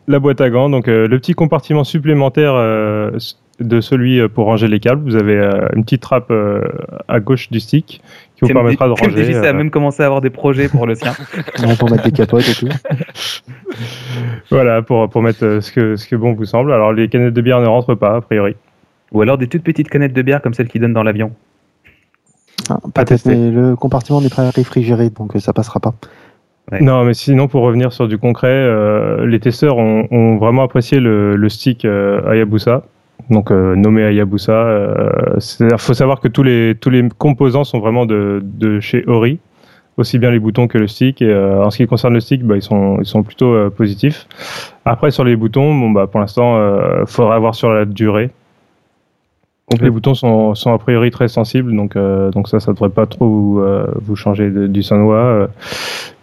La 0.08 0.20
boîte 0.20 0.42
à 0.42 0.50
gants, 0.50 0.70
donc 0.70 0.88
euh, 0.88 1.08
le 1.08 1.20
petit 1.20 1.34
compartiment 1.34 1.84
supplémentaire 1.84 2.54
euh, 2.56 3.12
de 3.60 3.82
celui 3.82 4.20
euh, 4.20 4.28
pour 4.28 4.46
ranger 4.46 4.68
les 4.68 4.80
câbles. 4.80 5.04
Vous 5.04 5.16
avez 5.16 5.38
euh, 5.38 5.68
une 5.76 5.84
petite 5.84 6.02
trappe 6.02 6.32
euh, 6.32 6.62
à 7.08 7.20
gauche 7.20 7.50
du 7.50 7.60
stick 7.60 8.02
qui 8.36 8.42
vous 8.42 8.48
permettra 8.48 8.88
de 8.88 8.92
ranger. 9.00 9.16
Davis 9.16 9.38
a 9.38 9.54
même 9.54 9.70
commencé 9.70 10.02
à 10.04 10.08
avoir 10.08 10.22
des 10.22 10.30
projets 10.30 10.70
pour 10.70 10.88
le 10.88 10.96
sien. 10.96 11.14
Peut 11.56 11.92
mettre 11.92 12.04
des 12.04 12.12
capotes 12.12 12.48
et 12.48 12.54
tout. 12.54 12.70
Voilà, 14.52 14.82
pour, 14.82 15.08
pour 15.10 15.22
mettre 15.22 15.46
euh, 15.46 15.62
ce 15.62 15.72
que, 15.72 15.96
ce 15.96 16.08
que 16.08 16.16
bon 16.16 16.34
vous 16.34 16.46
semble. 16.46 16.74
Alors, 16.74 16.92
les 16.92 17.08
canettes 17.08 17.34
de 17.36 17.42
bière 17.42 17.62
ne 17.62 17.68
rentrent 17.68 17.96
pas, 17.96 18.16
a 18.16 18.22
priori. 18.22 18.56
Ou 19.12 19.22
alors 19.22 19.38
des 19.38 19.48
toutes 19.48 19.64
petites 19.64 19.90
canettes 19.90 20.14
de 20.14 20.22
bière 20.22 20.42
comme 20.42 20.54
celles 20.56 20.68
qu'ils 20.68 20.82
donnent 20.82 20.94
dans 20.94 21.04
l'avion. 21.04 21.32
Ah, 22.70 22.80
Pas 22.94 23.06
Peut-être, 23.06 23.26
mais 23.28 23.52
le 23.52 23.76
compartiment 23.76 24.22
n'est 24.22 24.30
pas 24.30 24.50
réfrigéré, 24.50 25.12
donc 25.12 25.34
ça 25.40 25.54
passera 25.54 25.80
pas. 25.80 25.94
Non, 26.82 27.04
mais 27.04 27.14
sinon, 27.14 27.48
pour 27.48 27.64
revenir 27.64 27.92
sur 27.92 28.08
du 28.08 28.18
concret, 28.18 28.48
euh, 28.50 29.26
les 29.26 29.40
testeurs 29.40 29.78
ont, 29.78 30.38
vraiment 30.38 30.64
apprécié 30.64 31.00
le, 31.00 31.50
stick 31.50 31.86
euh, 31.86 32.22
Hayabusa. 32.30 32.84
Donc, 33.30 33.52
euh, 33.52 33.76
nommé 33.76 34.04
Hayabusa. 34.04 34.52
Euh, 34.54 35.40
Il 35.60 35.78
faut 35.78 35.94
savoir 35.94 36.20
que 36.20 36.28
tous 36.28 36.44
les, 36.44 36.76
tous 36.80 36.90
les 36.90 37.08
composants 37.18 37.64
sont 37.64 37.80
vraiment 37.80 38.06
de, 38.06 38.42
de 38.44 38.80
chez 38.80 39.04
Ori. 39.08 39.40
Aussi 39.98 40.18
bien 40.18 40.32
les 40.32 40.40
boutons 40.40 40.68
que 40.68 40.78
le 40.78 40.88
stick. 40.88 41.22
En 41.22 41.70
ce 41.70 41.78
qui 41.78 41.86
concerne 41.86 42.14
le 42.14 42.22
stick, 42.22 42.44
bah, 42.44 42.56
ils, 42.56 42.62
sont, 42.62 43.00
ils 43.00 43.06
sont 43.06 43.22
plutôt 43.22 43.70
positifs. 43.72 44.28
Après, 44.86 45.12
sur 45.12 45.26
les 45.26 45.36
boutons, 45.36 45.78
bon, 45.78 45.90
bah, 45.90 46.08
pour 46.08 46.22
l'instant, 46.22 46.58
il 47.02 47.08
faudra 47.08 47.38
voir 47.40 47.54
sur 47.54 47.70
la 47.70 47.84
durée. 47.84 48.30
Les 49.82 49.90
boutons 49.90 50.16
sont, 50.16 50.56
sont 50.56 50.74
a 50.74 50.78
priori 50.80 51.12
très 51.12 51.28
sensibles, 51.28 51.76
donc, 51.76 51.96
euh, 51.96 52.32
donc 52.32 52.48
ça, 52.48 52.60
ça 52.60 52.74
devrait 52.74 52.90
pas 52.90 53.06
trop 53.06 53.28
vous, 53.30 53.60
euh, 53.60 53.86
vous 54.02 54.16
changer 54.16 54.50
de- 54.50 54.68
du 54.68 54.82
Sanwa, 54.82 55.16
euh, 55.16 55.48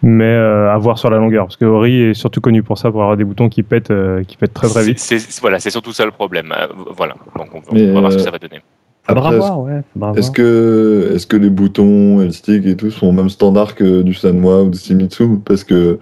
mais 0.03 0.24
euh, 0.24 0.72
à 0.72 0.78
voir 0.78 0.99
sur 0.99 1.11
la 1.11 1.18
longueur, 1.18 1.44
parce 1.47 1.57
que 1.57 1.64
Ori 1.64 2.01
est 2.03 2.14
surtout 2.14 2.40
connu 2.40 2.62
pour 2.62 2.76
ça, 2.78 2.90
pour 2.90 3.03
avoir 3.03 3.16
des 3.16 3.24
boutons 3.24 3.49
qui 3.49 3.62
pètent, 3.62 3.90
euh, 3.92 4.24
qui 4.24 4.36
pètent 4.36 4.55
très 4.55 4.68
très 4.68 4.84
vite. 4.84 5.14
Voilà, 5.40 5.59
c'est 5.61 5.70
surtout 5.70 5.92
ça 5.92 6.05
le 6.05 6.11
problème. 6.11 6.53
Euh, 6.59 6.66
Voilà. 6.97 7.14
Donc 7.36 7.49
on, 7.55 7.74
va 7.74 8.01
voir 8.01 8.12
ce 8.12 8.16
que 8.16 8.22
ça 8.22 8.30
va 8.30 8.38
donner. 8.38 8.61
Après, 9.09 9.38
ouais. 9.38 9.82
Est-ce 10.16 10.32
que, 10.32 11.12
est-ce 11.14 11.28
que 11.28 11.36
les 11.36 11.51
boutons 11.51 12.20
et 12.22 12.24
le 12.24 12.32
stick 12.32 12.66
et 12.66 12.76
tout 12.76 12.90
sont 12.90 13.07
au 13.07 13.12
même 13.12 13.28
standard 13.28 13.76
que 13.76 14.03
du 14.03 14.14
Sanwa 14.14 14.62
ou 14.64 14.70
du 14.70 14.78
Shimizu 14.78 15.38
Parce 15.44 15.62
que 15.62 16.01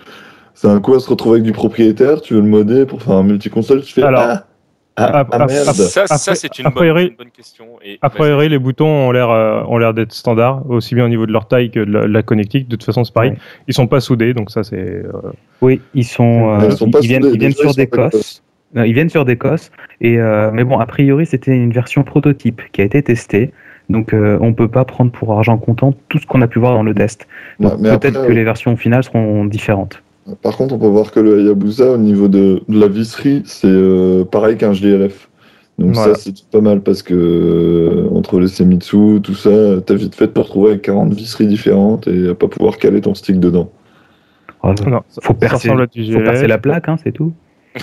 c'est 0.54 0.68
un 0.68 0.80
coup 0.80 0.94
à 0.94 1.00
se 1.00 1.10
retrouver 1.10 1.34
avec 1.34 1.44
du 1.44 1.52
propriétaire, 1.52 2.22
tu 2.22 2.32
veux 2.32 2.40
le 2.40 2.46
modder 2.48 2.86
pour 2.86 3.02
faire 3.02 3.16
un 3.16 3.22
multi-console, 3.22 3.82
tu 3.82 3.92
fais 3.92 4.02
Alors, 4.02 4.22
ah, 4.24 4.44
ah, 4.96 5.10
ah, 5.12 5.26
ah, 5.32 5.36
ah, 5.40 5.46
ah, 5.68 5.72
Ça, 5.74 6.06
ça 6.06 6.34
c'est 6.36 6.58
une, 6.58 6.66
a 6.66 6.70
bonne- 6.70 6.76
priori- 6.76 7.08
une 7.08 7.16
bonne 7.16 7.30
question. 7.30 7.64
Et, 7.84 7.98
A 8.00 8.10
priori, 8.10 8.48
les 8.48 8.58
boutons 8.58 8.86
ont 8.86 9.10
l'air, 9.10 9.28
euh, 9.30 9.62
ont 9.66 9.78
l'air 9.78 9.92
d'être 9.92 10.12
standards, 10.12 10.68
aussi 10.70 10.94
bien 10.94 11.04
au 11.04 11.08
niveau 11.08 11.26
de 11.26 11.32
leur 11.32 11.48
taille 11.48 11.70
que 11.70 11.80
de 11.80 11.90
la, 11.92 12.00
de 12.02 12.12
la 12.12 12.22
connectique. 12.22 12.68
De 12.68 12.76
toute 12.76 12.84
façon, 12.84 13.02
c'est 13.04 13.12
pareil. 13.12 13.30
Ouais. 13.32 13.36
Ils 13.66 13.74
sont 13.74 13.86
pas 13.88 14.00
soudés, 14.00 14.34
donc 14.34 14.50
ça, 14.50 14.62
c'est. 14.62 14.76
euh, 14.78 15.10
Oui, 15.62 15.80
ils 15.94 16.04
sont, 16.04 16.54
euh, 16.60 16.66
Ils 16.70 16.76
sont 16.76 16.90
pas 16.90 17.00
ils, 17.00 17.08
viennent, 17.08 17.22
soudés, 17.22 17.34
ils 17.34 17.38
viennent 17.40 17.50
déjà, 17.52 17.62
sur 17.62 17.74
des 17.74 17.86
cosses. 17.88 18.42
Non, 18.74 18.82
Ils 18.84 18.92
viennent 18.94 19.08
sur 19.10 19.24
des 19.24 19.36
cosses. 19.36 19.70
Et 20.00 20.18
euh, 20.18 20.50
mais 20.52 20.62
bon, 20.64 20.78
a 20.78 20.86
priori, 20.86 21.26
c'était 21.26 21.54
une 21.56 21.72
version 21.72 22.04
prototype 22.04 22.62
qui 22.72 22.80
a 22.80 22.84
été 22.84 23.02
testée. 23.02 23.52
Donc, 23.90 24.14
euh, 24.14 24.38
on 24.40 24.54
peut 24.54 24.68
pas 24.68 24.84
prendre 24.84 25.10
pour 25.10 25.32
argent 25.32 25.58
comptant 25.58 25.92
tout 26.08 26.18
ce 26.18 26.26
qu'on 26.26 26.40
a 26.40 26.46
pu 26.46 26.58
voir 26.60 26.72
dans 26.72 26.82
le 26.84 26.94
test. 26.94 27.26
Peut-être 27.60 28.26
que 28.26 28.32
les 28.32 28.44
versions 28.44 28.76
finales 28.76 29.02
seront 29.04 29.44
différentes. 29.44 30.02
Par 30.42 30.56
contre, 30.56 30.74
on 30.74 30.78
peut 30.78 30.86
voir 30.86 31.10
que 31.10 31.20
le 31.20 31.40
Hayabusa, 31.40 31.92
au 31.92 31.98
niveau 31.98 32.28
de, 32.28 32.62
de 32.68 32.80
la 32.80 32.88
visserie, 32.88 33.42
c'est 33.44 33.66
euh, 33.68 34.24
pareil 34.24 34.56
qu'un 34.56 34.72
HDLF. 34.72 35.28
Donc 35.78 35.94
Voilà. 35.94 36.14
ça, 36.14 36.20
c'est 36.20 36.48
pas 36.50 36.60
mal 36.60 36.80
parce 36.80 37.02
que 37.02 37.14
euh, 37.14 38.08
entre 38.16 38.38
les 38.40 38.48
Semitsu, 38.48 39.20
tout 39.22 39.34
ça, 39.34 39.50
t'as 39.84 39.94
vite 39.94 40.14
fait 40.14 40.28
de 40.28 40.32
te 40.32 40.40
retrouver 40.40 40.70
avec 40.70 40.82
40 40.82 41.12
visseries 41.12 41.46
différentes 41.46 42.06
et 42.06 42.28
à 42.30 42.34
pas 42.34 42.48
pouvoir 42.48 42.78
caler 42.78 43.00
ton 43.00 43.14
stick 43.14 43.40
dedans. 43.40 43.70
Ouais, 44.62 44.74
Non, 44.86 45.02
ça, 45.08 45.20
faut 45.22 45.34
percer, 45.34 45.68
faut 45.68 46.20
percer 46.20 46.46
la 46.46 46.58
plaque, 46.58 46.88
hein, 46.88 46.96
c'est 47.02 47.12
tout. 47.12 47.32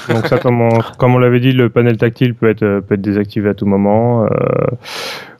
Donc 0.10 0.26
ça, 0.28 0.38
comme 0.40 0.62
on, 0.62 0.80
comme 0.98 1.16
on 1.16 1.20
l'avait 1.20 1.42
dit, 1.42 1.52
le 1.52 1.70
panel 1.70 1.98
tactile 1.98 2.34
peut 2.34 2.50
être, 2.50 2.80
peut 2.80 2.96
être 2.96 3.02
désactivé 3.02 3.50
à 3.50 3.54
tout 3.54 3.66
moment. 3.66 4.24
Euh, 4.26 4.28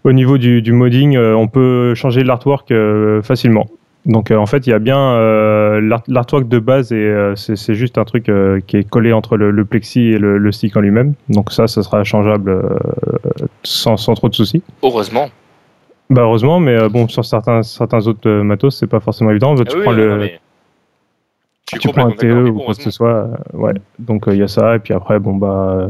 au 0.04 0.12
niveau 0.12 0.38
du, 0.38 0.62
du 0.62 0.72
modding, 0.74 1.16
euh, 1.16 1.34
on 1.36 1.48
peut 1.48 1.96
changer 1.96 2.24
l'artwork 2.24 2.72
euh, 2.72 3.22
facilement. 3.22 3.68
Donc 4.06 4.32
euh, 4.32 4.38
en 4.38 4.46
fait, 4.48 4.66
il 4.66 4.72
y 4.72 4.74
a 4.74 4.80
bien 4.80 4.98
euh, 5.00 5.80
l'art- 5.82 6.04
l'artwork 6.08 6.48
de 6.48 6.60
base 6.60 6.92
et 6.92 6.96
euh, 6.96 7.36
c'est 7.36 7.76
juste 7.76 7.98
un 7.98 8.04
truc 8.04 8.32
qui 8.68 8.78
est 8.78 8.90
collé 8.90 9.14
entre 9.14 9.38
le, 9.38 9.52
le 9.52 9.66
plexi 9.66 10.00
et 10.08 10.18
le, 10.18 10.38
le 10.38 10.52
stick 10.52 10.76
en 10.76 10.82
lui-même. 10.82 11.14
Donc 11.30 11.52
ça, 11.52 11.68
ça 11.68 11.84
sera 11.84 12.04
changeable 12.04 12.62
sans, 13.64 13.98
sans 13.98 14.14
trop 14.16 14.30
de 14.30 14.36
soucis. 14.36 14.64
Heureusement. 14.84 15.30
Bah 16.10 16.24
heureusement, 16.24 16.60
mais 16.60 16.90
bon 16.90 17.08
sur 17.08 17.24
certains 17.24 17.64
certains 17.64 18.06
autres 18.08 18.30
matos, 18.42 18.76
c'est 18.78 18.88
pas 18.88 19.00
forcément 19.00 19.30
évident. 19.32 19.56
Tu 19.56 19.64
Ah 19.68 19.74
oui, 19.78 19.82
prends 19.84 19.92
le 19.94 20.18
mais 20.18 20.40
suis 21.72 21.80
tu 21.80 21.90
prends 21.90 22.08
un 22.08 22.12
TE 22.12 22.26
mais 22.26 22.50
ou 22.50 22.60
quoi 22.60 22.74
que 22.74 22.82
ce 22.82 22.92
soit, 22.92 23.30
euh, 23.54 23.58
ouais. 23.58 23.74
Donc 24.00 24.26
il 24.28 24.38
y 24.38 24.44
a 24.44 24.48
ça 24.48 24.76
et 24.76 24.80
puis 24.80 24.94
après 24.94 25.20
bon 25.20 25.36
bah 25.36 25.78
euh, 25.80 25.88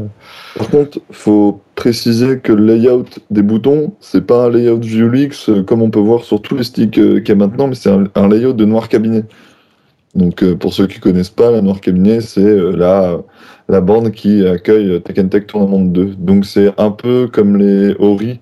Par 0.58 0.68
contre, 0.70 1.00
faut 1.10 1.60
préciser 1.74 2.38
que 2.38 2.52
le 2.52 2.64
layout 2.64 3.04
des 3.30 3.42
boutons, 3.42 3.94
c'est 4.00 4.26
pas 4.26 4.46
un 4.46 4.50
layout 4.50 4.80
euh, 5.48 5.62
comme 5.62 5.82
on 5.82 5.90
peut 5.90 6.00
voir 6.00 6.24
sur 6.24 6.40
tous 6.40 6.54
les 6.56 6.64
sticks 6.64 6.98
euh, 6.98 7.20
qu'il 7.20 7.30
y 7.30 7.32
a 7.32 7.34
maintenant, 7.34 7.66
mais 7.68 7.74
c'est 7.74 7.90
un, 7.90 8.04
un 8.14 8.28
layout 8.28 8.52
de 8.52 8.64
noir 8.64 8.88
cabinet. 8.88 9.24
Donc 10.14 10.42
euh, 10.42 10.54
pour 10.54 10.74
ceux 10.74 10.86
qui 10.86 11.00
connaissent 11.00 11.30
pas, 11.30 11.50
la 11.50 11.62
noir 11.62 11.80
cabinet, 11.80 12.20
c'est 12.20 12.40
euh, 12.44 12.72
la, 12.76 13.18
la 13.68 13.80
borne 13.80 14.10
qui 14.10 14.46
accueille 14.46 15.00
Tekken 15.02 15.28
Tech 15.30 15.46
Tournament 15.46 15.80
2. 15.86 16.14
Donc 16.18 16.44
c'est 16.44 16.70
un 16.78 16.90
peu 16.90 17.28
comme 17.32 17.56
les 17.56 17.94
Ori, 17.98 18.40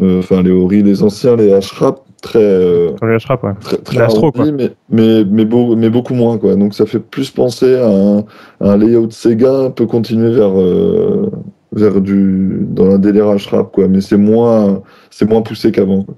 euh, 0.00 0.20
enfin 0.20 0.42
les 0.42 0.50
Ori, 0.50 0.82
les 0.82 1.02
anciens, 1.02 1.36
les 1.36 1.52
Ashrap, 1.52 2.00
très, 2.22 2.38
euh, 2.42 2.92
ouais. 3.02 3.18
très, 3.60 3.76
très 3.78 3.98
L'Astro, 3.98 4.30
arrondi, 4.34 4.52
mais, 4.52 4.70
mais, 4.88 5.24
mais, 5.30 5.44
beau- 5.44 5.76
mais 5.76 5.90
beaucoup 5.90 6.14
moins. 6.14 6.38
Quoi. 6.38 6.56
Donc 6.56 6.72
ça 6.72 6.86
fait 6.86 6.98
plus 7.00 7.30
penser 7.30 7.76
à 7.76 7.86
un, 7.86 8.18
à 8.60 8.72
un 8.72 8.76
layout 8.78 9.10
Sega, 9.10 9.68
peut 9.70 9.84
continuer 9.86 10.30
vers, 10.30 10.58
euh, 10.58 11.30
vers 11.72 12.00
du, 12.00 12.58
dans 12.62 12.90
un 12.94 12.98
délire 12.98 13.28
Ashrap, 13.28 13.70
quoi. 13.72 13.86
mais 13.88 14.00
c'est 14.00 14.16
moins, 14.16 14.82
c'est 15.10 15.28
moins 15.28 15.42
poussé 15.42 15.70
qu'avant. 15.72 16.04
quoi. 16.04 16.14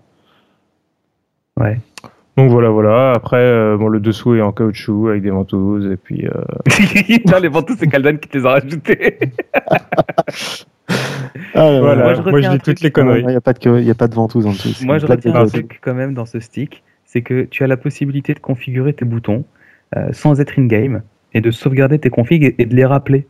Ouais. 1.60 1.78
Donc 2.36 2.50
voilà, 2.50 2.68
voilà. 2.70 3.12
Après, 3.12 3.36
euh, 3.38 3.76
bon, 3.76 3.86
le 3.88 4.00
dessous 4.00 4.34
est 4.34 4.40
en 4.40 4.50
caoutchouc 4.50 5.08
avec 5.08 5.22
des 5.22 5.30
ventouses 5.30 5.86
et 5.90 5.96
puis. 5.96 6.26
euh, 6.26 7.18
non, 7.30 7.38
les 7.40 7.48
ventouses, 7.48 7.76
c'est 7.78 7.86
Kaldan 7.86 8.16
qui 8.16 8.28
te 8.28 8.38
les 8.38 8.44
a 8.44 8.50
rajoutés. 8.50 9.18
Ah, 11.54 11.70
là, 11.70 11.80
voilà. 11.80 11.94
là, 11.94 12.02
moi, 12.02 12.04
Moi, 12.04 12.14
je 12.14 12.22
je, 12.22 12.34
retiens 12.34 12.50
un 12.50 12.54
dis 12.54 12.60
toutes 12.60 12.80
les 12.80 12.88
Il 12.88 12.92
conneries. 12.92 13.24
n'y 13.26 13.34
a, 13.36 13.40
pas 13.40 13.52
de 13.52 13.58
que- 13.58 13.78
il 13.80 13.84
y 13.86 13.90
a 13.90 13.94
pas 13.94 14.08
de 14.08 14.14
ventouse 14.14 14.46
en 14.46 14.50
dessous. 14.52 14.84
Moi, 14.84 14.98
je 14.98 15.06
retiens 15.06 15.34
un 15.34 15.46
truc 15.46 15.78
quand 15.82 15.94
même 15.94 16.14
dans 16.14 16.26
ce 16.26 16.40
stick, 16.40 16.82
c'est 17.04 17.22
que 17.22 17.42
tu 17.44 17.62
as 17.64 17.66
la 17.66 17.76
possibilité 17.76 18.34
de 18.34 18.40
configurer 18.40 18.92
tes 18.92 19.04
boutons 19.04 19.44
euh, 19.96 20.08
sans 20.12 20.40
être 20.40 20.58
in-game 20.58 21.02
et 21.32 21.40
de 21.40 21.50
sauvegarder 21.50 21.98
tes 21.98 22.10
configs 22.10 22.42
et, 22.44 22.54
et 22.62 22.66
de 22.66 22.74
les 22.74 22.84
rappeler. 22.84 23.26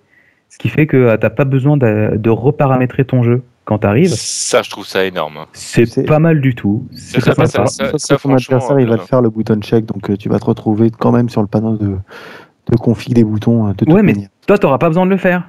Ce 0.49 0.59
qui 0.59 0.69
fait 0.69 0.87
que 0.87 1.17
tu 1.17 1.21
n'as 1.23 1.31
pas 1.31 1.45
besoin 1.45 1.77
de, 1.77 2.13
de 2.17 2.31
reparamétrer 2.31 3.05
ton 3.05 3.23
jeu 3.23 3.43
quand 3.65 3.79
tu 3.79 3.87
arrives. 3.87 4.11
Ça, 4.15 4.63
je 4.63 4.71
trouve 4.71 4.87
ça 4.87 5.05
énorme. 5.05 5.47
C'est 5.53 6.07
pas 6.07 6.19
mal 6.19 6.41
du 6.41 6.55
tout. 6.55 6.87
C'est 6.93 7.21
Ça, 7.21 7.33
très 7.35 7.47
ça, 7.47 7.67
ça, 7.67 7.99
ça, 7.99 8.17
ton 8.19 8.35
adversaire, 8.35 8.79
il 8.79 8.87
va 8.87 8.95
euh, 8.95 8.99
te 8.99 9.03
faire 9.03 9.23
le 9.23 9.31
bouton 9.31 9.61
check, 9.61 9.87
donc 9.87 10.11
euh, 10.11 10.17
tu 10.17 10.29
vas 10.29 10.39
te 10.39 10.45
retrouver 10.45 10.91
quand 10.91 11.13
même 11.13 11.29
sur 11.29 11.41
le 11.41 11.49
panneau 11.49 11.77
de, 11.77 11.97
de 12.71 12.77
config 12.77 13.15
des 13.15 13.25
boutons. 13.25 13.67
euh, 13.67 13.73
de 13.73 13.85
toute 13.85 13.89
Ouais, 13.93 14.03
mais 14.03 14.13
manière. 14.13 14.29
toi, 14.47 14.59
tu 14.59 14.67
pas 14.67 14.89
besoin 14.89 15.07
de 15.07 15.11
le 15.11 15.17
faire. 15.17 15.49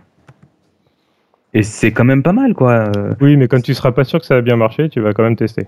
Et 1.56 1.64
c'est 1.64 1.93
quand 1.93 2.03
même 2.03 2.22
pas 2.22 2.34
mal, 2.34 2.53
quoi. 2.53 2.91
Oui, 3.22 3.38
mais 3.38 3.47
quand 3.47 3.62
tu 3.62 3.74
seras 3.74 3.93
pas 3.93 4.03
sûr 4.03 4.20
que 4.20 4.26
ça 4.26 4.36
va 4.36 4.41
bien 4.41 4.58
marcher, 4.58 4.89
tu 4.89 4.99
vas 4.99 5.14
quand 5.14 5.24
même 5.24 5.38
tester. 5.38 5.68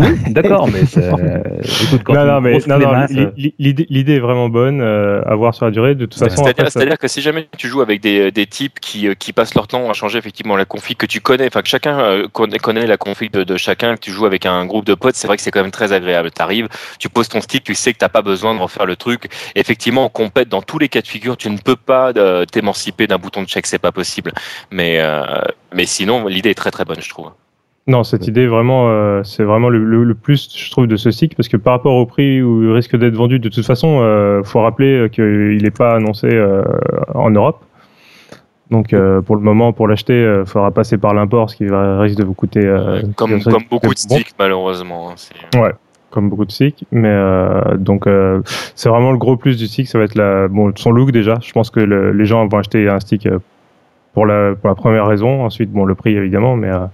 D'accord, 0.28 0.68
mais 0.68 0.84
ça- 0.86 1.00
écoute, 1.82 2.02
quand 2.04 2.14
non, 2.14 2.24
non, 2.26 2.40
mais 2.40 2.58
non, 2.66 2.78
non, 2.78 2.92
l'i- 3.36 3.54
l'idée 3.58 3.86
l'idée 3.90 4.14
est 4.16 4.20
vraiment 4.20 4.48
bonne 4.48 4.80
euh, 4.80 5.22
à 5.26 5.34
voir 5.34 5.54
sur 5.54 5.64
la 5.64 5.70
durée. 5.70 5.94
De 5.94 6.06
toute 6.06 6.18
façon, 6.30 6.44
C'est-à-dire 6.44 6.64
ça- 6.64 6.70
c'est-à-dire 6.80 6.98
que 6.98 7.08
si 7.08 7.20
jamais 7.22 7.48
tu 7.56 7.68
joues 7.68 7.80
avec 7.80 8.00
des, 8.00 8.30
des 8.30 8.46
types 8.46 8.80
qui, 8.80 9.08
euh, 9.08 9.14
qui 9.14 9.32
passent 9.32 9.54
leur 9.54 9.66
temps 9.68 9.90
à 9.90 9.92
changer 9.92 10.18
effectivement 10.18 10.56
la 10.56 10.64
config 10.64 10.96
que 10.96 11.06
tu 11.06 11.20
connais, 11.20 11.46
enfin 11.46 11.62
que 11.62 11.68
chacun 11.68 11.98
euh, 12.00 12.28
connaît, 12.28 12.58
connaît 12.58 12.86
la 12.86 12.96
config 12.96 13.30
de, 13.30 13.44
de 13.44 13.56
chacun, 13.56 13.94
que 13.96 14.00
tu 14.00 14.10
joues 14.12 14.26
avec 14.26 14.46
un 14.46 14.64
groupe 14.66 14.84
de 14.84 14.94
potes, 14.94 15.14
c'est 15.16 15.26
vrai 15.26 15.36
que 15.36 15.42
c'est 15.42 15.50
quand 15.50 15.62
même 15.62 15.70
très 15.70 15.92
agréable. 15.92 16.30
Tu 16.34 16.42
arrives, 16.42 16.68
tu 16.98 17.08
poses 17.08 17.28
ton 17.28 17.40
stick, 17.40 17.64
tu 17.64 17.74
sais 17.74 17.92
que 17.92 17.98
t'as 17.98 18.08
pas 18.08 18.22
besoin 18.22 18.54
de 18.54 18.60
refaire 18.60 18.86
le 18.86 18.96
truc. 18.96 19.24
Effectivement, 19.54 20.04
on 20.06 20.08
compète 20.08 20.48
dans 20.48 20.62
tous 20.62 20.78
les 20.78 20.88
cas 20.88 21.00
de 21.02 21.06
figure, 21.08 21.36
tu 21.36 21.50
ne 21.50 21.58
peux 21.58 21.76
pas 21.76 22.12
euh, 22.16 22.44
t'émanciper 22.44 23.06
d'un 23.06 23.18
bouton 23.18 23.42
de 23.42 23.48
check, 23.48 23.66
c'est 23.66 23.78
pas 23.78 23.92
possible. 23.92 24.32
Mais, 24.70 24.98
euh, 25.00 25.22
mais 25.74 25.86
sinon, 25.86 26.26
l'idée 26.26 26.50
est 26.50 26.54
très 26.54 26.70
très 26.70 26.84
bonne, 26.84 27.00
je 27.00 27.08
trouve. 27.08 27.30
Non, 27.90 28.04
cette 28.04 28.28
idée 28.28 28.46
vraiment, 28.46 28.88
euh, 28.88 29.22
c'est 29.24 29.42
vraiment 29.42 29.68
le, 29.68 29.78
le- 29.84 30.04
le 30.04 30.14
plus, 30.14 30.48
je 30.56 30.70
trouve, 30.70 30.86
de 30.86 30.96
ce 30.96 31.10
stick, 31.10 31.34
parce 31.34 31.48
que 31.48 31.56
par 31.56 31.72
rapport 31.72 31.94
au 31.96 32.06
prix 32.06 32.40
où 32.40 32.62
il 32.62 32.70
risque 32.70 32.96
d'être 32.96 33.16
vendu, 33.16 33.40
de 33.40 33.48
toute 33.48 33.66
façon, 33.66 33.98
euh, 34.00 34.42
faut 34.44 34.60
rappeler 34.60 35.08
qu'il 35.10 35.58
n'est 35.60 35.70
pas 35.72 35.96
annoncé 35.96 36.28
euh, 36.30 36.62
en 37.14 37.30
Europe. 37.30 37.64
Donc, 38.70 38.94
pour 39.26 39.34
le 39.34 39.42
moment, 39.42 39.72
pour 39.72 39.88
l'acheter, 39.88 40.22
il 40.40 40.46
faudra 40.46 40.70
passer 40.70 40.96
par 40.98 41.12
l'import, 41.14 41.50
ce 41.50 41.56
qui 41.56 41.66
va, 41.66 41.98
risque 42.00 42.16
de 42.18 42.22
vous 42.24 42.34
coûter. 42.34 42.60
comme, 43.16 43.30
comme 43.50 43.62
beaucoup 43.68 43.86
de 43.94 43.98
sticks, 43.98 44.34
malheureusement. 44.38 45.10
hein, 45.10 45.14
Ouais, 45.60 45.72
comme 46.10 46.28
beaucoup 46.30 46.44
de 46.44 46.52
sticks. 46.52 46.84
Mais 46.92 47.08
euh, 47.10 47.76
donc, 47.76 48.06
euh, 48.06 48.40
c'est 48.76 48.88
vraiment 48.88 49.10
le 49.10 49.18
gros 49.18 49.36
plus 49.36 49.56
du 49.58 49.66
stick, 49.66 49.88
ça 49.88 49.98
va 49.98 50.04
être 50.04 50.14
la, 50.14 50.46
bon, 50.46 50.72
son 50.76 50.92
look 50.92 51.10
déjà. 51.10 51.38
Je 51.42 51.50
pense 51.50 51.70
que 51.70 51.80
le- 51.80 52.12
les 52.12 52.24
gens 52.26 52.46
vont 52.46 52.58
acheter 52.58 52.88
un 52.88 53.00
stick 53.00 53.28
pour 54.14 54.24
la, 54.26 54.54
pour 54.54 54.68
la 54.68 54.76
première 54.76 55.06
raison. 55.08 55.44
Ensuite, 55.44 55.72
bon, 55.72 55.84
le 55.84 55.96
prix 55.96 56.14
évidemment, 56.16 56.54
mais. 56.54 56.68
euh, 56.68 56.86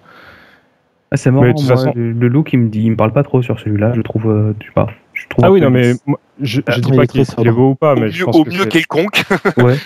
Ah, 1.12 1.16
c'est 1.16 1.30
marrant, 1.30 1.44
moi, 1.46 1.54
façon- 1.54 1.92
le, 1.94 2.12
le 2.12 2.28
look, 2.28 2.52
il 2.52 2.58
me 2.58 2.68
dit, 2.68 2.82
il 2.82 2.90
me 2.90 2.96
parle 2.96 3.12
pas 3.12 3.22
trop 3.22 3.40
sur 3.40 3.60
celui-là. 3.60 3.92
Je 3.94 4.00
trouve, 4.00 4.28
euh, 4.28 4.52
je 4.60 4.66
sais 4.66 4.72
pas. 4.72 4.88
Je 5.14 5.26
trouve 5.28 5.44
Ah 5.44 5.52
oui, 5.52 5.60
non, 5.60 5.70
mais 5.70 5.92
moi, 6.04 6.18
je, 6.40 6.56
je 6.56 6.62
Ah, 6.66 6.78
dis 6.80 6.96
pas 6.96 7.06
qu'il 7.06 7.20
est 7.20 7.50
beau 7.50 7.70
ou 7.70 7.74
pas, 7.76 7.94
Au 7.94 8.00
mais 8.00 8.10
je 8.10 8.18
mieux, 8.18 8.24
pense 8.26 8.36
au 8.36 8.44
que 8.44 8.50
mieux 8.50 8.64
quelconque. 8.66 9.22
Ouais. 9.56 9.76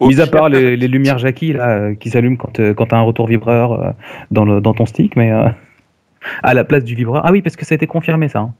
Au 0.00 0.08
Mis 0.08 0.20
à 0.20 0.26
part 0.26 0.48
les, 0.48 0.76
les 0.76 0.88
lumières 0.88 1.18
Jackie 1.18 1.52
là, 1.52 1.68
euh, 1.68 1.94
qui 1.94 2.10
s'allument 2.10 2.36
quand, 2.36 2.58
euh, 2.60 2.74
quand 2.74 2.86
tu 2.86 2.94
as 2.94 2.98
un 2.98 3.02
retour 3.02 3.26
vibreur 3.26 3.72
euh, 3.72 3.90
dans, 4.30 4.44
le, 4.44 4.60
dans 4.60 4.72
ton 4.72 4.86
stick, 4.86 5.16
mais 5.16 5.32
euh, 5.32 5.48
à 6.42 6.54
la 6.54 6.64
place 6.64 6.84
du 6.84 6.94
vibreur. 6.94 7.22
Ah 7.26 7.32
oui, 7.32 7.42
parce 7.42 7.56
que 7.56 7.64
ça 7.64 7.74
a 7.74 7.76
été 7.76 7.86
confirmé 7.88 8.28
ça. 8.28 8.38
hein. 8.40 8.54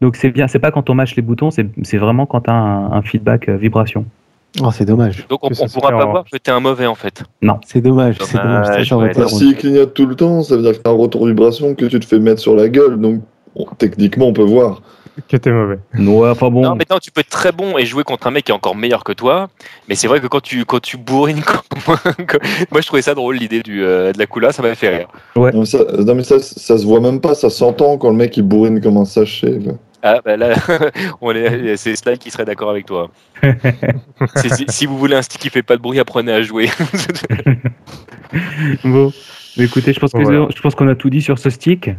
Donc 0.00 0.16
c'est 0.16 0.30
bien, 0.30 0.48
c'est 0.48 0.58
pas 0.58 0.70
quand 0.72 0.88
on 0.90 0.94
mâche 0.94 1.14
les 1.16 1.22
boutons, 1.22 1.50
c'est 1.50 1.96
vraiment 1.98 2.26
quand 2.26 2.40
tu 2.40 2.50
as 2.50 2.54
un, 2.54 2.90
un 2.92 3.02
feedback 3.02 3.48
euh, 3.48 3.56
vibration. 3.56 4.04
Oh, 4.60 4.70
c'est 4.70 4.84
dommage. 4.84 5.26
Donc 5.28 5.40
on, 5.42 5.54
se 5.54 5.72
pourra 5.72 5.90
pas 5.90 6.04
voir 6.04 6.24
que 6.30 6.36
t'es 6.36 6.50
un 6.50 6.60
mauvais 6.60 6.86
en 6.86 6.94
fait. 6.94 7.22
C'est 7.66 7.80
dommage. 7.80 8.16
C'est 8.20 8.36
dommage. 8.36 8.88
Ça 8.88 8.96
ouais. 8.98 9.12
drôle. 9.12 9.28
S'il 9.28 9.56
clignote 9.56 9.94
tout 9.94 10.06
le 10.06 10.14
temps, 10.14 10.42
ça 10.42 10.56
veut 10.56 10.62
dire 10.62 10.72
que 10.72 10.78
t'as 10.78 10.90
un 10.90 10.96
retour 10.96 11.26
vibration 11.26 11.74
que 11.74 11.86
tu 11.86 11.98
te 11.98 12.04
fais 12.04 12.18
mettre 12.18 12.40
sur 12.40 12.54
la 12.54 12.68
gueule, 12.68 13.00
donc 13.00 13.22
bon, 13.56 13.66
techniquement 13.78 14.26
on 14.26 14.32
peut 14.32 14.42
voir. 14.42 14.82
que 15.28 15.36
t'es 15.38 15.50
mauvais. 15.50 15.78
Ouais, 15.98 16.30
enfin 16.30 16.50
bon. 16.50 16.62
Non, 16.62 16.74
mais 16.74 16.84
non, 16.90 16.98
tu 16.98 17.10
peux 17.10 17.22
être 17.22 17.30
très 17.30 17.52
bon 17.52 17.78
et 17.78 17.86
jouer 17.86 18.04
contre 18.04 18.26
un 18.26 18.30
mec 18.30 18.44
qui 18.44 18.52
est 18.52 18.54
encore 18.54 18.76
meilleur 18.76 19.04
que 19.04 19.12
toi. 19.12 19.48
Mais 19.88 19.94
c'est 19.94 20.06
vrai 20.06 20.20
que 20.20 20.26
quand 20.26 20.42
tu, 20.42 20.66
quand 20.66 20.80
tu 20.80 20.98
bourrines, 20.98 21.42
comme- 21.42 21.96
moi 22.70 22.80
je 22.80 22.86
trouvais 22.86 23.02
ça 23.02 23.14
drôle 23.14 23.36
l'idée 23.36 23.62
du, 23.62 23.82
euh, 23.82 24.12
de 24.12 24.18
la 24.18 24.26
coula, 24.26 24.52
ça 24.52 24.62
m'a 24.62 24.74
fait 24.74 24.88
rire. 24.90 25.08
Non 25.36 25.50
mais, 25.60 25.64
ça, 25.64 25.78
non, 25.98 26.14
mais 26.14 26.24
ça, 26.24 26.38
ça 26.40 26.76
se 26.76 26.84
voit 26.84 27.00
même 27.00 27.20
pas, 27.20 27.34
ça 27.34 27.48
s'entend 27.48 27.96
quand 27.96 28.10
le 28.10 28.16
mec 28.16 28.36
il 28.36 28.42
bourrine 28.42 28.80
comme 28.82 28.98
un 28.98 29.06
sachet. 29.06 29.58
Ah, 30.02 30.20
bah 30.24 30.36
là, 30.36 30.54
c'est 31.76 31.96
Sly 31.96 32.18
qui 32.18 32.30
serait 32.30 32.44
d'accord 32.44 32.70
avec 32.70 32.86
toi. 32.86 33.10
Si, 34.36 34.64
si 34.68 34.86
vous 34.86 34.96
voulez 34.98 35.16
un 35.16 35.22
stick 35.22 35.40
qui 35.40 35.50
fait 35.50 35.62
pas 35.62 35.76
de 35.76 35.82
bruit, 35.82 35.98
apprenez 35.98 36.32
à 36.32 36.42
jouer. 36.42 36.68
Bon. 38.84 39.12
Mais 39.56 39.64
écoutez, 39.64 39.92
je 39.92 40.00
pense 40.00 40.12
que 40.12 40.22
Voilà. 40.22 40.46
je 40.54 40.60
pense 40.62 40.74
qu'on 40.74 40.88
a 40.88 40.94
tout 40.94 41.10
dit 41.10 41.20
sur 41.20 41.38
ce 41.38 41.50
stick. 41.50 41.90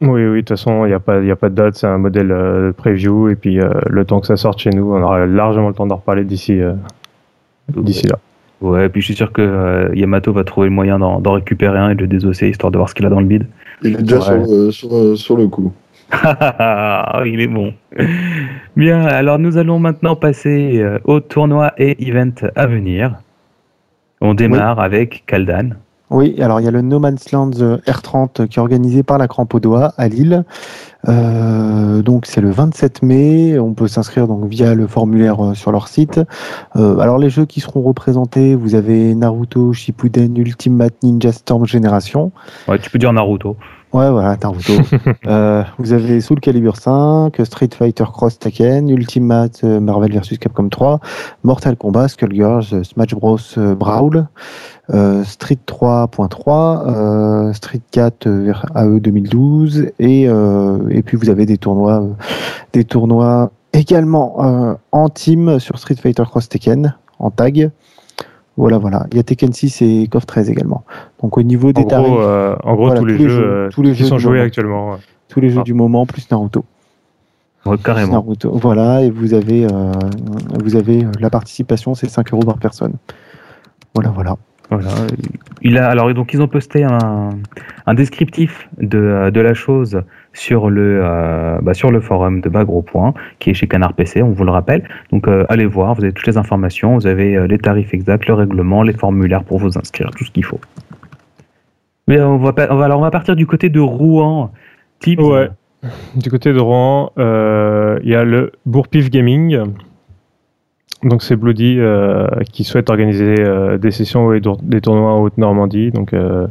Oui, 0.00 0.26
oui, 0.26 0.36
de 0.36 0.40
toute 0.40 0.48
façon, 0.50 0.84
il 0.84 0.88
n'y 0.88 0.94
a, 0.94 1.00
pas- 1.00 1.20
il 1.20 1.26
y 1.26 1.30
a 1.30 1.36
pas 1.36 1.48
de 1.50 1.54
date, 1.54 1.76
c'est 1.76 1.86
un 1.86 1.98
modèle 1.98 2.32
euh, 2.32 2.72
preview, 2.72 3.28
et 3.28 3.36
puis 3.36 3.60
euh, 3.60 3.70
le 3.86 4.04
temps 4.04 4.20
que 4.20 4.26
ça 4.26 4.36
sorte 4.36 4.58
chez 4.58 4.70
nous, 4.70 4.94
on 4.94 5.02
aura 5.02 5.26
largement 5.26 5.68
le 5.68 5.74
temps 5.74 5.86
d'en 5.86 5.96
reparler 5.96 6.24
d'ici 6.24 6.60
euh, 6.60 6.72
d'ici 7.76 8.06
là. 8.06 8.18
Ouais, 8.60 8.88
puis 8.88 9.00
je 9.02 9.06
suis 9.06 9.14
sûr 9.14 9.32
que 9.32 9.42
euh, 9.42 9.90
Yamato 9.94 10.32
va 10.32 10.44
trouver 10.44 10.68
le 10.68 10.74
moyen 10.74 10.98
d'en 10.98 11.32
récupérer 11.32 11.78
un 11.78 11.90
et 11.90 11.94
de 11.94 12.00
le 12.00 12.06
désosser 12.06 12.48
histoire 12.48 12.70
de 12.72 12.78
voir 12.78 12.88
ce 12.88 12.94
qu'il 12.94 13.04
a 13.06 13.10
dans 13.10 13.20
le 13.20 13.26
bide. 13.26 13.46
Il 13.82 13.94
est 13.94 14.02
déjà 14.02 14.18
Ouais. 14.18 14.24
sur, 14.44 14.54
le- 14.54 14.70
sur, 14.70 15.18
sur 15.18 15.36
le 15.36 15.48
coup. 15.48 15.72
Ah, 16.22 17.22
il 17.26 17.40
est 17.40 17.46
bon. 17.46 17.74
Bien, 18.76 19.04
alors 19.04 19.38
nous 19.38 19.56
allons 19.56 19.78
maintenant 19.78 20.16
passer 20.16 20.78
euh, 20.78 20.98
au 21.04 21.20
tournoi 21.20 21.72
et 21.78 22.08
event 22.08 22.32
à 22.56 22.66
venir. 22.66 23.16
On 24.20 24.34
démarre 24.34 24.80
avec 24.80 25.24
Kaldan. 25.26 25.70
Oui, 26.10 26.40
alors 26.40 26.60
il 26.60 26.64
y 26.64 26.68
a 26.68 26.70
le 26.70 26.82
No 26.82 26.98
Man's 26.98 27.32
Land 27.32 27.50
euh, 27.60 27.78
R30 27.86 28.46
qui 28.46 28.58
est 28.58 28.62
organisé 28.62 29.02
par 29.02 29.18
la 29.18 29.26
Crampe 29.26 29.58
Doigt 29.60 29.92
à 29.96 30.08
Lille. 30.08 30.44
Euh, 31.08 32.02
donc 32.02 32.26
c'est 32.26 32.40
le 32.40 32.50
27 32.50 33.02
mai. 33.02 33.58
On 33.58 33.74
peut 33.74 33.88
s'inscrire 33.88 34.28
donc 34.28 34.48
via 34.48 34.74
le 34.74 34.86
formulaire 34.86 35.44
euh, 35.44 35.54
sur 35.54 35.72
leur 35.72 35.88
site. 35.88 36.20
Euh, 36.76 36.98
alors 36.98 37.18
les 37.18 37.30
jeux 37.30 37.46
qui 37.46 37.60
seront 37.60 37.82
représentés, 37.82 38.54
vous 38.54 38.74
avez 38.74 39.14
Naruto 39.14 39.72
Shippuden 39.72 40.36
Ultimate 40.36 40.94
Ninja 41.02 41.32
Storm 41.32 41.66
Génération. 41.66 42.32
Ouais, 42.68 42.78
tu 42.78 42.90
peux 42.90 42.98
dire 42.98 43.12
Naruto. 43.12 43.56
Ouais, 43.94 44.10
voilà, 44.10 44.36
Naruto. 44.42 44.72
euh, 45.28 45.62
vous 45.78 45.92
avez 45.92 46.20
Soul 46.20 46.40
Calibur 46.40 46.76
5, 46.76 47.32
Street 47.44 47.68
Fighter 47.72 48.02
Cross 48.12 48.40
Tekken, 48.40 48.88
Ultimate 48.88 49.60
euh, 49.62 49.78
Marvel 49.78 50.18
vs 50.18 50.36
Capcom 50.40 50.68
3, 50.68 50.98
Mortal 51.44 51.76
Kombat, 51.76 52.08
Skullgirls, 52.08 52.64
euh, 52.72 52.82
Smash 52.82 53.14
Bros 53.14 53.38
Brawl, 53.56 54.26
euh, 54.92 55.22
Street 55.22 55.60
3.3, 55.64 56.88
euh, 56.88 57.52
Street 57.52 57.82
4 57.92 58.26
euh, 58.26 58.42
vers 58.46 58.66
AE 58.74 58.98
2012 58.98 59.86
et 60.00 60.24
et 60.24 61.02
puis 61.02 61.16
vous 61.16 61.30
avez 61.30 61.46
des 61.46 61.56
tournois 61.56 62.02
des 62.72 62.82
tournois 62.82 63.52
également 63.72 64.76
en 64.90 65.08
team 65.08 65.60
sur 65.60 65.78
Street 65.78 65.94
Fighter 65.94 66.24
Cross 66.24 66.48
Tekken, 66.48 66.96
en 67.20 67.30
tag. 67.30 67.70
Voilà, 68.56 68.78
voilà. 68.78 69.06
Il 69.10 69.16
y 69.16 69.20
a 69.20 69.22
Tekken 69.24 69.52
6 69.52 69.82
et 69.82 70.06
KOF 70.08 70.26
13 70.26 70.48
également. 70.50 70.84
Donc 71.22 71.36
au 71.38 71.42
niveau 71.42 71.72
des 71.72 71.82
En 71.82 71.86
tarifs, 71.86 72.06
gros, 72.08 72.20
euh, 72.20 72.54
en 72.62 72.74
gros 72.74 72.86
Voilà, 72.86 73.00
tous, 73.00 73.06
les 73.06 73.16
tous 73.16 73.22
les 73.24 73.28
jeux, 73.28 73.34
jeux- 73.36 73.44
euh, 73.46 73.68
tous 73.70 73.82
les 73.82 73.92
qui 73.92 73.98
jeux 73.98 74.04
sont 74.06 74.16
du 74.16 74.22
joués 74.22 74.32
moment. 74.34 74.44
actuellement. 74.46 74.90
ouais. 74.92 74.98
tous 75.28 75.40
les 75.40 75.50
jeux 75.50 75.60
ah. 75.60 75.64
du 75.64 75.74
moment 75.74 76.06
plus 76.06 76.30
Naruto. 76.30 76.64
Ouais, 77.66 77.76
Plus 77.76 77.82
carrément. 77.84 78.12
Naruto. 78.12 78.50
Voilà, 78.56 79.02
et 79.02 79.10
vous 79.10 79.34
avez, 79.34 79.64
euh, 79.64 79.90
vous 80.62 80.76
avez 80.76 81.04
euh, 81.04 81.10
la 81.18 81.30
participation, 81.30 81.94
c'est 81.94 82.08
5 82.08 82.32
euros 82.32 82.42
par 82.44 82.58
personne. 82.58 82.92
Voilà, 83.94 84.10
voilà. 84.10 84.36
Voilà. 84.70 84.88
Il 85.62 85.76
a, 85.78 85.88
alors, 85.88 86.12
donc, 86.14 86.32
ils 86.32 86.40
ont 86.40 86.48
posté 86.48 86.84
un, 86.84 87.30
un 87.86 87.94
descriptif 87.94 88.68
de, 88.78 89.30
de 89.30 89.40
la 89.40 89.54
chose 89.54 90.00
sur 90.34 90.68
le, 90.68 91.00
euh, 91.02 91.58
bah, 91.62 91.72
sur 91.72 91.90
le 91.90 92.00
forum 92.00 92.42
de 92.42 92.48
Bagro 92.50 92.82
Point, 92.82 93.14
qui 93.38 93.50
est 93.50 93.54
chez 93.54 93.66
Canard 93.66 93.94
PC, 93.94 94.22
on 94.22 94.32
vous 94.32 94.44
le 94.44 94.50
rappelle. 94.50 94.86
Donc, 95.10 95.26
euh, 95.26 95.46
allez 95.48 95.64
voir, 95.64 95.94
vous 95.94 96.02
avez 96.02 96.12
toutes 96.12 96.26
les 96.26 96.36
informations, 96.36 96.94
vous 96.94 97.06
avez 97.06 97.36
euh, 97.36 97.46
les 97.46 97.58
tarifs 97.58 97.94
exacts, 97.94 98.26
le 98.26 98.34
règlement, 98.34 98.82
les 98.82 98.92
formulaires 98.92 99.44
pour 99.44 99.58
vous 99.58 99.78
inscrire, 99.78 100.10
tout 100.10 100.24
ce 100.24 100.30
qu'il 100.30 100.44
faut. 100.44 100.60
Mais 102.06 102.20
on 102.20 102.36
va, 102.36 102.52
alors, 102.58 102.98
on 102.98 103.02
va 103.02 103.10
partir 103.10 103.34
du 103.34 103.46
côté 103.46 103.70
de 103.70 103.80
Rouen. 103.80 104.52
Tips. 104.98 105.22
Ouais. 105.22 105.48
Du 106.16 106.30
côté 106.30 106.52
de 106.52 106.58
Rouen, 106.58 107.12
il 107.16 108.08
y 108.08 108.14
a 108.14 108.24
le 108.24 108.52
Bourpif 108.66 109.10
Gaming. 109.10 109.58
Donc 111.04 111.22
c'est 111.22 111.36
Bloody 111.36 111.76
euh, 111.78 112.26
qui 112.52 112.64
souhaite 112.64 112.90
organiser 112.90 113.36
euh, 113.38 113.78
des 113.78 113.90
sessions 113.90 114.32
et 114.32 114.40
des 114.62 114.80
tournois 114.80 115.12
en 115.12 115.22
Haute-Normandie. 115.22 115.90
Donc 115.90 116.12
euh, 116.12 116.46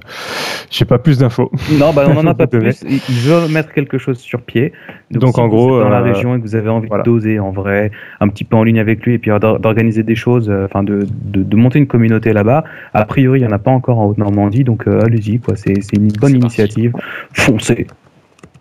j'ai 0.69 0.85
pas 0.85 0.99
plus 0.99 1.17
d'infos. 1.17 1.51
Non, 1.79 1.91
bah, 1.93 2.05
on 2.09 2.13
n'en 2.21 2.31
a 2.31 2.33
pas 2.35 2.47
plus. 2.47 2.83
Il 2.87 2.99
veut 3.29 3.47
mettre 3.51 3.73
quelque 3.73 3.97
chose 3.97 4.19
sur 4.19 4.41
pied. 4.41 4.73
Donc, 5.11 5.33
si 5.35 5.39
en 5.39 5.47
vous 5.47 5.55
gros, 5.55 5.77
êtes 5.79 5.83
dans 5.83 5.89
la 5.89 5.99
euh, 5.99 6.03
région 6.13 6.35
et 6.35 6.39
que 6.39 6.43
vous 6.43 6.55
avez 6.55 6.69
envie 6.69 6.87
voilà. 6.87 7.03
de 7.03 7.09
doser 7.09 7.39
en 7.39 7.51
vrai, 7.51 7.91
un 8.19 8.27
petit 8.29 8.43
peu 8.43 8.55
en 8.55 8.63
ligne 8.63 8.79
avec 8.79 9.03
lui 9.05 9.15
et 9.15 9.19
puis 9.19 9.31
d'or- 9.39 9.59
d'organiser 9.59 10.03
des 10.03 10.15
choses, 10.15 10.51
enfin 10.65 10.83
de, 10.83 11.05
de, 11.11 11.43
de 11.43 11.55
monter 11.55 11.79
une 11.79 11.87
communauté 11.87 12.33
là-bas. 12.33 12.63
A 12.93 13.05
priori, 13.05 13.39
il 13.39 13.43
n'y 13.45 13.49
en 13.49 13.55
a 13.55 13.59
pas 13.59 13.71
encore 13.71 13.99
en 13.99 14.05
Haute-Normandie, 14.05 14.63
donc 14.63 14.87
euh, 14.87 15.01
allez-y, 15.03 15.39
quoi. 15.39 15.55
C'est 15.55 15.81
c'est 15.81 15.97
une 15.97 16.09
bonne 16.19 16.35
initiative. 16.35 16.93
Foncez. 17.33 17.87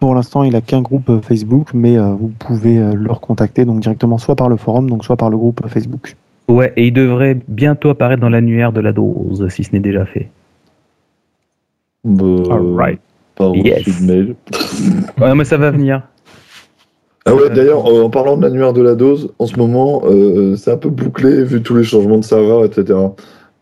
Pour 0.02 0.16
l'instant, 0.16 0.42
il 0.42 0.56
a 0.56 0.60
qu'un 0.60 0.82
groupe 0.82 1.08
euh, 1.10 1.20
Facebook, 1.20 1.68
mais 1.74 1.96
euh, 1.96 2.06
vous 2.06 2.32
pouvez 2.36 2.76
euh, 2.76 2.92
le 2.92 3.12
recontacter 3.12 3.64
donc 3.64 3.78
directement 3.78 4.18
soit 4.18 4.34
par 4.34 4.48
le 4.48 4.56
forum, 4.56 4.90
donc 4.90 5.04
soit 5.04 5.14
par 5.14 5.30
le 5.30 5.36
groupe 5.36 5.60
Facebook. 5.68 6.16
Ouais, 6.48 6.72
et 6.76 6.88
il 6.88 6.92
devrait 6.92 7.38
bientôt 7.46 7.88
apparaître 7.88 8.20
dans 8.20 8.28
l'annuaire 8.28 8.72
de 8.72 8.80
la 8.80 8.92
dose, 8.92 9.46
si 9.48 9.62
ce 9.62 9.70
n'est 9.72 9.78
déjà 9.78 10.04
fait. 10.04 10.28
Bah, 12.02 12.24
Alright. 12.50 12.98
Pas 13.36 13.46
reçu 13.46 13.60
Yes. 13.60 14.02
de 14.02 14.06
mail. 14.12 14.34
Ouais, 15.20 15.36
mais 15.36 15.44
ça 15.44 15.56
va 15.56 15.70
venir. 15.70 16.02
Ah 17.24 17.36
ouais, 17.36 17.48
d'ailleurs, 17.50 17.86
euh, 17.86 18.02
en 18.02 18.10
parlant 18.10 18.36
de 18.36 18.42
l'annuaire 18.42 18.72
de 18.72 18.82
la 18.82 18.96
dose, 18.96 19.32
en 19.38 19.46
ce 19.46 19.56
moment, 19.56 20.02
euh, 20.06 20.56
c'est 20.56 20.72
un 20.72 20.78
peu 20.78 20.90
bouclé 20.90 21.44
vu 21.44 21.62
tous 21.62 21.76
les 21.76 21.84
changements 21.84 22.18
de 22.18 22.24
serveur, 22.24 22.64
etc. 22.64 22.98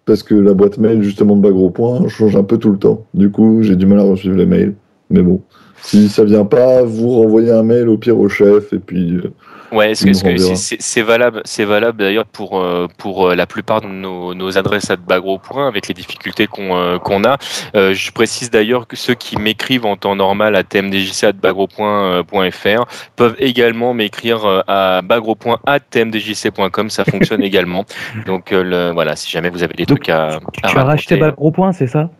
Parce 0.06 0.22
que 0.22 0.34
la 0.34 0.54
boîte 0.54 0.78
mail, 0.78 1.02
justement, 1.02 1.36
de 1.36 1.42
Bagro 1.42 1.68
Point 1.68 2.08
change 2.08 2.34
un 2.34 2.44
peu 2.44 2.56
tout 2.56 2.70
le 2.70 2.78
temps. 2.78 3.04
Du 3.12 3.30
coup, 3.30 3.58
j'ai 3.60 3.76
du 3.76 3.84
mal 3.84 3.98
à 3.98 4.04
recevoir 4.04 4.38
les 4.38 4.46
mails. 4.46 4.74
Mais 5.10 5.20
bon, 5.20 5.42
si 5.82 6.08
ça 6.08 6.24
vient 6.24 6.44
pas, 6.44 6.82
vous 6.82 7.10
renvoyez 7.20 7.52
un 7.52 7.62
mail 7.62 7.88
au 7.88 7.96
pire 7.98 8.18
au 8.18 8.28
chef 8.28 8.72
et 8.72 8.78
puis. 8.78 9.14
euh, 9.16 9.32
Ouais, 9.72 9.92
est-ce 9.92 10.04
que 10.04 10.12
c'est- 10.56 11.02
valable, 11.02 11.42
c'est 11.44 11.64
valable 11.64 11.98
d'ailleurs 11.98 12.24
pour 12.26 12.60
euh, 12.60 12.88
pour 12.98 13.28
euh, 13.28 13.36
la 13.36 13.46
plupart 13.46 13.80
de 13.80 13.86
nos, 13.86 14.34
nos 14.34 14.58
adresses 14.58 14.90
à 14.90 14.96
Bagro 14.96 15.38
Point 15.38 15.68
avec 15.68 15.86
les 15.86 15.94
difficultés 15.94 16.48
qu'on 16.48 16.98
qu'on 16.98 17.22
a. 17.22 17.36
Euh, 17.76 17.94
je 17.94 18.10
précise 18.10 18.50
d'ailleurs 18.50 18.88
que 18.88 18.96
ceux 18.96 19.14
qui 19.14 19.36
m'écrivent 19.38 19.86
en 19.86 19.94
temps 19.94 20.16
normal 20.16 20.56
à 20.56 20.64
tmdjc@bagro.fr 20.64 22.84
peuvent 23.14 23.36
également 23.38 23.94
m'écrire 23.94 24.64
à 24.66 25.02
bagro.tmdjc.com, 25.02 26.90
ça 26.90 27.04
fonctionne 27.04 27.42
également. 27.44 27.84
Donc 28.26 28.50
euh, 28.52 28.64
le- 28.64 28.90
voilà, 28.92 29.14
si 29.14 29.30
jamais 29.30 29.50
vous 29.50 29.62
avez 29.62 29.74
des 29.74 29.86
Donc, 29.86 29.98
trucs 30.00 30.08
à, 30.08 30.40
Tu 30.64 30.76
à 30.76 30.80
as 30.80 30.84
racheté 30.84 31.14
raconter. 31.14 31.30
Bagro 31.30 31.50
Point, 31.52 31.72
c'est 31.72 31.86
ça? 31.86 32.10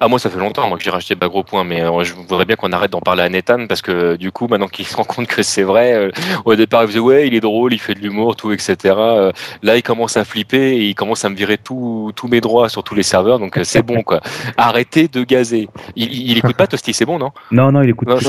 Ah 0.00 0.08
moi 0.08 0.18
ça 0.18 0.30
fait 0.30 0.38
longtemps 0.38 0.68
moi 0.68 0.78
que 0.78 0.84
j'ai 0.84 0.90
racheté 0.90 1.14
Bagro 1.14 1.42
Point 1.42 1.64
mais 1.64 1.82
euh, 1.82 2.04
je 2.04 2.14
voudrais 2.14 2.44
bien 2.44 2.56
qu'on 2.56 2.72
arrête 2.72 2.90
d'en 2.92 3.00
parler 3.00 3.22
à 3.22 3.28
Nathan 3.28 3.66
parce 3.66 3.82
que 3.82 4.16
du 4.16 4.32
coup 4.32 4.46
maintenant 4.48 4.68
qu'il 4.68 4.86
se 4.86 4.96
rend 4.96 5.04
compte 5.04 5.26
que 5.26 5.42
c'est 5.42 5.62
vrai 5.62 5.92
euh, 5.94 6.10
au 6.44 6.54
départ 6.54 6.82
il 6.82 6.88
faisait 6.88 6.98
ouais 6.98 7.26
il 7.26 7.34
est 7.34 7.40
drôle 7.40 7.72
il 7.72 7.78
fait 7.78 7.94
de 7.94 8.00
l'humour 8.00 8.36
tout 8.36 8.52
etc 8.52 8.76
Euh, 8.96 9.32
là 9.62 9.76
il 9.76 9.82
commence 9.82 10.16
à 10.16 10.24
flipper 10.24 10.76
et 10.76 10.84
il 10.88 10.94
commence 10.94 11.24
à 11.24 11.28
me 11.28 11.36
virer 11.36 11.58
tous 11.58 12.12
mes 12.30 12.40
droits 12.40 12.68
sur 12.68 12.82
tous 12.82 12.94
les 12.94 13.02
serveurs 13.02 13.38
donc 13.38 13.58
c'est 13.64 13.82
bon 13.82 14.02
quoi. 14.02 14.20
Arrêtez 14.56 15.08
de 15.08 15.22
gazer. 15.24 15.68
Il, 15.96 16.12
il, 16.12 16.30
il 16.32 16.38
écoute 16.38 16.56
pas 16.56 16.66
Toasty 16.66 16.92
c'est 16.92 17.04
bon 17.04 17.18
non, 17.18 17.30
Non, 17.50 17.72
non, 17.72 17.82
il 17.82 17.90
écoute 17.90 18.08
Non, 18.08 18.16
plus. 18.16 18.28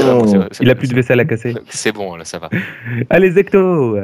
Il 0.62 0.70
a 0.70 0.76
plus 0.76 0.88
de 0.90 0.96
vaisselle 0.96 1.20
à 1.20 1.26
casser. 1.26 1.56
c'est 1.70 1.92
bon 1.92 2.16
là 2.16 2.26
ça 2.26 2.40
va. 2.40 2.50
Allez, 3.10 3.32
Zecto 3.32 3.98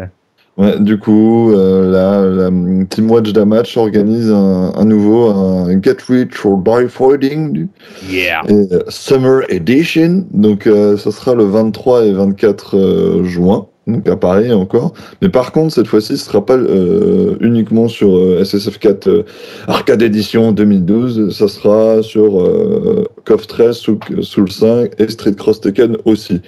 Ouais, 0.55 0.79
du 0.79 0.99
coup, 0.99 1.51
euh, 1.51 1.91
là, 1.91 2.23
la 2.29 2.47
hum, 2.49 2.85
Team 2.87 3.09
Watch 3.09 3.33
Damage 3.33 3.75
organise 3.75 4.29
un, 4.31 4.71
un 4.75 4.85
nouveau 4.85 5.29
un 5.29 5.81
Get 5.81 5.97
Rich 6.07 6.45
or 6.45 6.57
Die 6.59 6.87
Fighting 6.87 7.67
Yeah 8.07 8.43
et, 8.47 8.53
euh, 8.71 8.83
Summer 8.87 9.41
Edition. 9.49 10.25
Donc, 10.31 10.67
euh, 10.67 10.95
ça 10.97 11.11
sera 11.11 11.33
le 11.33 11.45
23 11.45 12.05
et 12.05 12.13
24 12.13 12.77
euh, 12.77 13.23
juin. 13.23 13.67
Donc 13.85 14.07
à 14.07 14.15
Paris 14.15 14.51
encore. 14.53 14.93
Mais 15.21 15.27
par 15.29 15.51
contre, 15.51 15.73
cette 15.73 15.87
fois-ci, 15.87 16.17
ce 16.17 16.25
sera 16.25 16.45
pas 16.45 16.55
euh, 16.55 17.35
uniquement 17.41 17.87
sur 17.89 18.15
euh, 18.15 18.41
SSF4 18.43 19.09
euh, 19.09 19.23
Arcade 19.67 20.01
Edition 20.01 20.53
2012. 20.53 21.35
Ça 21.37 21.47
sera 21.49 22.01
sur 22.01 22.41
euh, 22.41 23.03
KOF 23.25 23.45
13, 23.47 23.75
Soul, 23.75 23.97
Soul 24.21 24.49
5 24.51 24.91
et 24.99 25.07
Street 25.09 25.33
Cross 25.35 25.59
Tekken 25.61 25.97
aussi. 26.05 26.41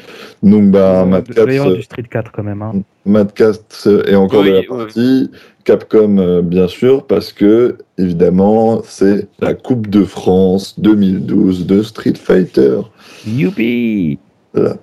Donc, 0.44 0.72
bah, 0.72 1.04
Il 1.06 1.10
Mad 1.12 1.26
doit 1.28 1.52
y 1.52 1.58
avoir 1.58 1.72
Cats, 1.72 1.76
du 1.76 1.84
Street 1.84 2.06
4 2.10 2.32
quand 2.32 2.44
même. 2.44 2.62
Hein. 2.62 2.72
Madcast 3.06 3.88
est 4.08 4.16
encore 4.16 4.42
Oui, 4.42 4.48
de 4.50 4.54
la 4.54 4.60
oui. 4.62 4.68
partie. 4.68 5.30
Capcom, 5.66 6.18
euh, 6.20 6.42
bien 6.44 6.68
sûr, 6.68 7.06
parce 7.08 7.34
que, 7.34 7.78
évidemment, 7.98 8.82
c'est 8.86 9.28
la 9.40 9.56
Coupe 9.56 9.90
de 9.90 10.04
France 10.06 10.80
2012 10.80 11.66
de 11.66 11.82
Street 11.82 12.14
Fighter. 12.16 12.78
Youpi. 13.28 14.20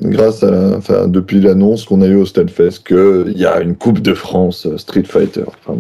Grâce 0.03 0.43
à 0.43 0.51
la, 0.51 0.77
enfin, 0.77 1.09
depuis 1.09 1.41
l'annonce 1.41 1.85
qu'on 1.85 2.03
a 2.03 2.07
eue 2.07 2.17
au 2.17 2.25
Stunfest 2.27 2.83
qu'il 2.87 3.35
y 3.37 3.45
a 3.47 3.61
une 3.61 3.75
Coupe 3.77 4.01
de 4.01 4.15
France 4.15 4.67
euh, 4.67 4.77
Street 4.79 5.05
Fighter. 5.05 5.45
Enfin, 5.47 5.79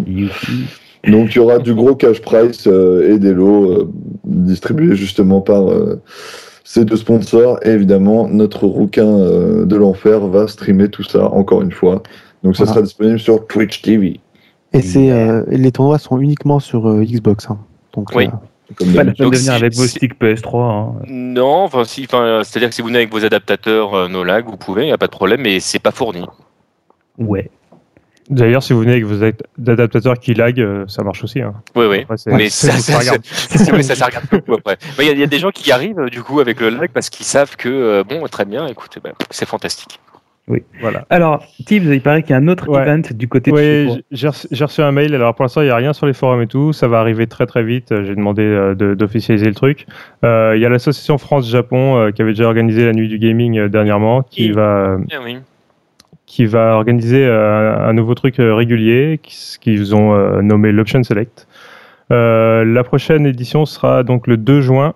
donc 1.08 1.34
il 1.34 1.36
y 1.36 1.38
aura 1.40 1.58
du 1.58 1.74
gros 1.74 1.94
cash 1.94 2.20
price 2.20 2.66
euh, 2.66 3.12
et 3.12 3.18
des 3.18 3.32
lots 3.32 3.70
euh, 3.72 3.90
distribués 4.24 4.94
justement 4.94 5.40
par 5.40 5.70
euh, 5.70 6.00
ces 6.64 6.84
deux 6.84 6.96
sponsors. 6.96 7.58
Et 7.64 7.70
évidemment, 7.70 8.28
notre 8.28 8.66
rouquin 8.66 9.06
euh, 9.08 9.64
de 9.66 9.76
l'enfer 9.76 10.20
va 10.28 10.46
streamer 10.48 10.88
tout 10.88 11.02
ça 11.02 11.26
encore 11.32 11.62
une 11.62 11.72
fois. 11.72 12.02
Donc 12.44 12.56
ça 12.56 12.64
Voilà. 12.64 12.74
sera 12.74 12.82
disponible 12.82 13.18
sur 13.18 13.46
Twitch 13.46 13.82
TV. 13.82 14.20
Et 14.72 14.80
c'est 14.80 15.10
euh, 15.10 15.42
les 15.48 15.70
tournois 15.72 15.98
sont 15.98 16.18
uniquement 16.18 16.58
sur 16.60 16.88
euh, 16.88 17.02
Xbox. 17.04 17.50
hein. 17.50 17.58
Donc, 17.94 18.08
Oui. 18.14 18.28
Comme 18.76 18.88
Pas 18.88 18.98
la 18.98 19.04
d'habitude. 19.04 19.16
peine 19.18 19.24
Donc, 19.26 19.32
de 19.34 19.38
venir 19.38 19.52
avec 19.54 19.74
vos 19.74 19.86
sticks 19.86 20.18
PS3. 20.18 20.70
hein. 20.70 20.94
non 21.08 21.62
enfin 21.64 21.84
si 21.84 22.04
enfin 22.04 22.40
c'est 22.44 22.56
à 22.56 22.60
dire 22.60 22.68
que 22.70 22.74
si 22.74 22.80
vous 22.80 22.88
venez 22.88 22.98
avec 23.00 23.10
vos 23.12 23.24
adaptateurs 23.24 23.92
euh, 23.94 24.08
no 24.08 24.24
lag 24.24 24.46
vous 24.46 24.56
pouvez 24.56 24.86
y 24.88 24.92
a 24.92 24.98
pas 24.98 25.06
de 25.08 25.12
problème 25.12 25.42
mais 25.42 25.60
c'est 25.60 25.78
pas 25.78 25.90
fourni 25.90 26.24
Ouais. 27.18 27.50
D'ailleurs, 28.30 28.62
si 28.62 28.72
vous 28.72 28.80
venez 28.80 28.92
avec 28.92 29.04
vos 29.04 29.22
ad- 29.22 29.42
adaptateurs 29.66 30.18
qui 30.18 30.32
lag, 30.32 30.58
euh, 30.60 30.84
ça 30.86 31.02
marche 31.02 31.22
aussi. 31.24 31.42
Hein. 31.42 31.52
oui 31.74 31.86
oui 31.86 32.00
Après, 32.08 32.16
mais 32.28 32.48
c'est- 32.48 32.68
ça, 32.70 32.72
ça 32.78 32.92
ça, 32.92 32.98
regarde. 33.00 33.24
ça, 33.26 33.72
mais 33.72 33.82
ça, 33.82 33.94
ça 33.96 34.06
regarde 34.06 34.24
beaucoup 34.30 34.54
après. 34.54 34.78
Il 35.00 35.04
y, 35.04 35.08
a- 35.10 35.12
il 35.12 35.18
y 35.18 35.22
a 35.22 35.26
des 35.26 35.38
gens 35.40 35.50
qui 35.50 35.68
y 35.68 35.72
arrivent 35.72 35.98
euh, 35.98 36.08
du 36.08 36.22
coup 36.22 36.40
avec 36.40 36.60
le 36.60 36.70
lag 36.70 36.88
parce 36.94 37.10
qu'ils 37.10 37.26
savent 37.26 37.56
que 37.56 37.68
euh, 37.68 38.04
bon 38.04 38.22
très 38.28 38.44
bien, 38.46 38.66
écoutez, 38.68 39.00
bah, 39.02 39.10
c'est 39.30 39.46
fantastique. 39.46 40.00
Voilà. 40.80 41.06
Alors, 41.08 41.44
Tibbs, 41.66 41.84
il 41.92 42.00
paraît 42.02 42.22
qu'il 42.22 42.32
y 42.32 42.34
a 42.34 42.38
un 42.38 42.48
autre 42.48 42.68
Ouais. 42.68 42.82
event 42.82 43.00
du 43.14 43.28
côté 43.28 43.50
de 43.50 43.56
Oui, 43.56 44.04
j'ai 44.10 44.28
reçu, 44.64 44.82
un 44.82 44.92
mail. 44.92 45.14
Alors 45.14 45.34
pour 45.34 45.44
l'instant, 45.44 45.60
il 45.62 45.66
n'y 45.66 45.70
a 45.70 45.76
rien 45.76 45.92
sur 45.92 46.06
les 46.06 46.12
forums 46.12 46.42
et 46.42 46.46
tout. 46.46 46.72
Ça 46.72 46.88
va 46.88 46.98
arriver 46.98 47.26
très 47.26 47.46
très 47.46 47.62
vite. 47.62 47.92
Euh, 47.92 48.04
J'ai 48.04 48.14
demandé 48.16 48.42
euh, 48.42 48.74
de- 48.74 48.94
d'officialiser 48.94 49.46
le 49.46 49.54
truc. 49.54 49.86
Euh, 50.24 50.52
Il 50.56 50.60
y 50.60 50.66
a 50.66 50.68
l'association 50.68 51.16
France-Japon 51.16 51.96
euh, 51.96 52.10
qui 52.10 52.20
avait 52.22 52.32
déjà 52.32 52.46
organisé 52.46 52.84
la 52.84 52.92
nuit 52.92 53.08
du 53.08 53.18
gaming 53.18 53.56
euh, 53.58 53.68
dernièrement, 53.68 54.22
qui 54.22 54.48
Oui. 54.48 54.52
va 54.52 54.96
oui. 55.24 55.38
qui 56.26 56.44
va 56.46 56.74
organiser 56.74 57.24
euh, 57.24 57.76
un 57.88 57.92
nouveau 57.92 58.14
truc 58.14 58.40
euh, 58.40 58.54
régulier 58.54 59.20
qui- 59.22 59.56
qu'ils 59.60 59.94
ont 59.94 60.12
euh, 60.14 60.42
nommé 60.42 60.72
l'Option 60.72 61.02
Select. 61.04 61.46
Euh, 62.10 62.64
la 62.64 62.82
prochaine 62.84 63.26
édition 63.26 63.64
sera 63.64 64.02
donc 64.02 64.26
le 64.26 64.36
2 64.36 64.60
juin. 64.60 64.94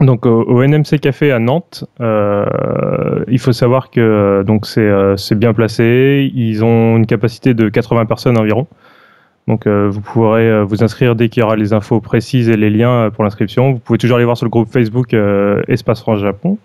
Donc 0.00 0.26
au, 0.26 0.62
NMC 0.64 1.00
Café 1.00 1.32
à 1.32 1.38
Nantes, 1.38 1.84
Euh, 2.00 3.24
il 3.28 3.38
faut 3.38 3.52
savoir 3.52 3.90
que 3.90 4.42
donc 4.46 4.66
c'est 4.66 4.80
euh, 4.80 5.16
bien 5.32 5.52
placé. 5.52 6.30
Ils 6.34 6.64
ont 6.64 6.96
une 6.96 7.06
capacité 7.06 7.54
de 7.54 7.68
80 7.68 8.06
personnes 8.06 8.38
environ. 8.38 8.66
Donc 9.46 9.66
euh, 9.66 9.88
vous 9.90 10.00
pourrez 10.00 10.48
euh, 10.48 10.62
vous 10.62 10.84
inscrire 10.84 11.14
dès 11.14 11.28
qu'il 11.28 11.40
y 11.40 11.44
aura 11.44 11.56
les 11.56 11.72
infos 11.72 12.00
précises 12.00 12.48
et 12.48 12.56
les 12.56 12.70
liens 12.70 13.10
pour 13.10 13.24
l'inscription. 13.24 13.72
Vous 13.72 13.78
pouvez 13.78 13.98
toujours 13.98 14.16
aller 14.16 14.24
voir 14.24 14.36
sur 14.36 14.46
le 14.46 14.50
groupe 14.50 14.70
Facebook 14.70 15.14
Espace 15.68 16.00
France 16.00 16.20
Japon. 16.20 16.58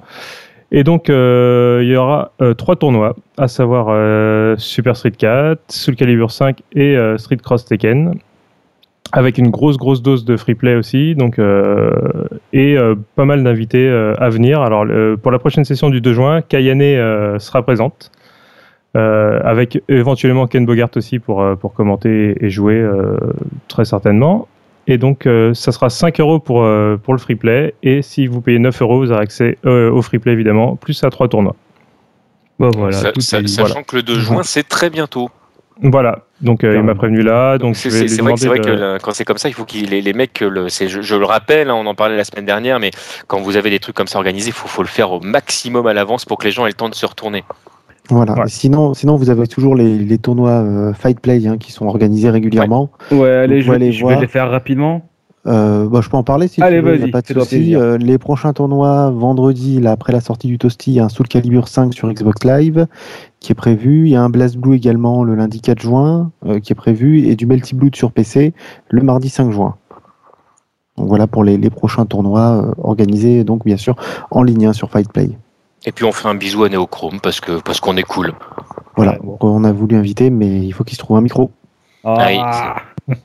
Et 0.72 0.84
donc 0.84 1.08
il 1.10 1.88
y 1.88 1.96
aura 1.96 2.32
trois 2.58 2.76
tournois, 2.76 3.16
à 3.38 3.48
savoir 3.48 4.58
Super 4.60 4.96
Street 4.98 5.12
4, 5.12 5.60
Soul 5.70 5.96
Calibur 5.96 6.32
5 6.32 6.62
et 6.76 6.98
Street 7.18 7.38
Cross 7.38 7.66
Tekken, 7.66 8.16
avec 9.12 9.38
une 9.38 9.50
grosse 9.50 9.78
grosse 9.78 10.02
dose 10.02 10.26
de 10.26 10.38
free 10.38 10.56
play 10.56 10.76
aussi. 10.76 11.14
Donc 11.16 11.38
euh, 11.40 11.92
et 12.54 12.78
euh, 12.78 12.96
pas 13.16 13.26
mal 13.26 13.44
d'invités 13.44 13.88
euh, 13.88 14.16
à 14.18 14.30
venir. 14.30 14.62
Alors 14.62 14.86
pour 15.22 15.32
la 15.32 15.40
prochaine 15.40 15.66
session 15.66 15.90
du 15.90 16.02
2 16.02 16.14
juin, 16.14 16.42
Kayane 16.42 16.82
euh, 16.82 17.40
sera 17.40 17.62
présente. 17.64 18.12
Euh, 18.96 19.40
avec 19.44 19.82
éventuellement 19.90 20.46
Ken 20.46 20.68
Bogart 20.68 20.90
aussi 20.98 21.18
pour, 21.18 21.42
euh, 21.42 21.56
pour 21.56 21.74
commenter 21.74 22.38
et 22.46 22.52
jouer 22.52 22.76
euh, 22.76 23.18
très 23.68 23.86
certainement. 23.86 24.48
Et 24.86 25.00
donc 25.00 25.26
euh, 25.26 25.54
ça 25.56 25.72
sera 25.72 25.90
5 25.90 26.20
euros 26.20 26.38
pour, 26.40 26.64
euh, 26.64 26.98
pour 27.02 27.16
le 27.16 27.20
free 27.20 27.34
play 27.36 27.74
et 27.82 28.04
si 28.04 28.28
vous 28.28 28.40
payez 28.40 28.60
9 28.60 28.82
euros 28.84 29.00
vous 29.00 29.12
aurez 29.12 29.22
accès 29.22 29.58
euh, 29.66 29.90
au 29.90 30.04
free 30.04 30.20
play 30.20 30.34
évidemment 30.34 30.76
plus 30.76 31.04
à 31.04 31.10
trois 31.10 31.28
tournois. 31.28 31.56
Bon, 32.60 32.70
voilà, 32.70 32.98
est- 33.16 33.22
sachant 33.22 33.66
voilà. 33.66 33.82
que 33.84 33.96
le 33.96 34.04
2 34.04 34.20
juin, 34.20 34.44
c'est 34.44 34.68
très 34.68 34.92
bientôt. 34.92 35.32
Voilà, 35.82 36.20
donc 36.44 36.64
euh, 36.64 36.76
il 36.76 36.84
m'a 36.84 36.94
prévenu 36.96 37.22
là, 37.24 37.58
donc 37.58 37.76
C'est 37.76 37.90
vrai, 37.90 38.30
que- 38.36 38.48
vrai 38.48 39.00
quand 39.02 39.12
c'est 39.14 39.26
comme 39.26 39.38
ça, 39.38 39.50
il 39.50 39.54
faut 39.54 39.66
que 39.66 39.74
les, 39.78 40.02
les 40.02 40.14
mecs, 40.14 40.42
le, 40.42 40.70
c'est- 40.70 40.88
je, 40.88 41.02
je 41.02 41.16
le 41.16 41.26
rappelle, 41.26 41.70
hein, 41.70 41.76
on 41.76 41.86
en 41.86 41.96
parlait 41.96 42.18
la 42.18 42.24
semaine 42.24 42.46
dernière, 42.46 42.80
mais 42.80 42.92
quand 43.28 43.40
vous 43.42 43.58
avez 43.58 43.70
des 43.70 43.80
trucs 43.80 43.96
comme 43.96 44.08
ça 44.08 44.18
organisés, 44.20 44.50
il 44.50 44.54
faut, 44.54 44.68
faut 44.68 44.84
le 44.84 44.88
faire 44.88 45.12
au 45.12 45.20
maximum 45.20 45.88
à 45.88 45.94
l'avance 45.94 46.26
pour 46.26 46.38
que 46.38 46.46
les 46.46 46.52
gens 46.52 46.66
aient 46.66 46.70
le 46.70 46.74
temps 46.76 46.90
de 46.90 46.96
se 46.96 47.06
retourner. 47.06 47.44
Voilà. 48.10 48.34
Ouais. 48.34 48.44
Sinon, 48.48 48.94
sinon, 48.94 49.16
vous 49.16 49.30
avez 49.30 49.48
toujours 49.48 49.76
les, 49.76 49.98
les 49.98 50.18
tournois 50.18 50.52
euh, 50.62 50.94
Fight 50.94 51.20
Play 51.20 51.48
hein, 51.48 51.58
qui 51.58 51.72
sont 51.72 51.86
organisés 51.88 52.30
régulièrement. 52.30 52.90
Ouais, 53.12 53.30
allez, 53.30 53.62
je, 53.62 53.72
vais 53.72 53.80
les 54.20 54.28
faire 54.28 54.50
rapidement. 54.52 55.10
Euh, 55.46 55.90
bah, 55.90 56.00
je 56.02 56.10
peux 56.10 56.16
en 56.16 56.24
parler 56.24 56.48
si 56.48 56.62
Allez, 56.62 56.80
tu 56.80 56.86
veux, 56.86 56.94
y 56.94 56.98
a 56.98 57.00
vas-y, 57.02 57.12
pas 57.12 57.22
de 57.22 57.34
souci. 57.34 57.76
Euh, 57.76 57.98
les 57.98 58.18
prochains 58.18 58.54
tournois, 58.54 59.10
vendredi, 59.12 59.80
là, 59.82 59.92
après 59.92 60.14
la 60.14 60.22
sortie 60.22 60.48
du 60.48 60.58
Toasty, 60.58 60.92
il 60.92 60.94
y 60.96 61.00
a 61.00 61.06
un 61.06 61.10
Soul 61.10 61.28
Calibur 61.28 61.68
5 61.68 61.94
sur 61.94 62.10
Xbox 62.12 62.46
Live 62.46 62.88
qui 63.40 63.52
est 63.52 63.56
prévu. 63.56 64.06
Il 64.06 64.12
y 64.12 64.16
a 64.16 64.22
un 64.22 64.30
Blast 64.30 64.56
Blue 64.56 64.76
également 64.76 65.24
le 65.24 65.36
lundi 65.36 65.60
4 65.60 65.82
juin 65.82 66.32
euh, 66.46 66.60
qui 66.60 66.72
est 66.72 66.76
prévu 66.76 67.28
et 67.28 67.36
du 67.36 67.46
Melty 67.46 67.76
Blood 67.76 67.96
sur 67.96 68.12
PC 68.12 68.54
le 68.90 69.02
mardi 69.02 69.30
5 69.30 69.52
juin. 69.52 69.76
Donc 70.98 71.08
voilà 71.08 71.28
pour 71.28 71.44
les, 71.44 71.58
les 71.58 71.70
prochains 71.70 72.06
tournois 72.06 72.64
euh, 72.64 72.72
organisés, 72.82 73.44
donc 73.44 73.66
bien 73.66 73.78
sûr 73.78 73.96
en 74.32 74.44
ligne 74.44 74.68
hein, 74.68 74.74
sur 74.74 74.90
Fight 74.90 75.12
Play. 75.12 75.32
Et 75.86 75.92
puis 75.92 76.06
on 76.06 76.14
fait 76.14 76.30
un 76.30 76.36
bisou 76.36 76.64
à 76.64 76.70
Neochrome 76.70 77.20
parce 77.20 77.42
que 77.42 77.60
parce 77.62 77.82
qu'on 77.82 77.98
est 77.98 78.04
cool. 78.04 78.32
Voilà, 78.96 79.14
Ouais, 79.14 79.20
bon. 79.22 79.32
Donc, 79.32 79.44
on 79.44 79.64
a 79.64 79.72
voulu 79.72 79.98
inviter, 79.98 80.30
mais 80.30 80.62
il 80.62 80.72
faut 80.72 80.84
qu'il 80.84 80.96
se 80.96 81.04
trouve 81.04 81.18
un 81.18 81.22
micro. 81.22 81.52
Ah. 82.06 82.76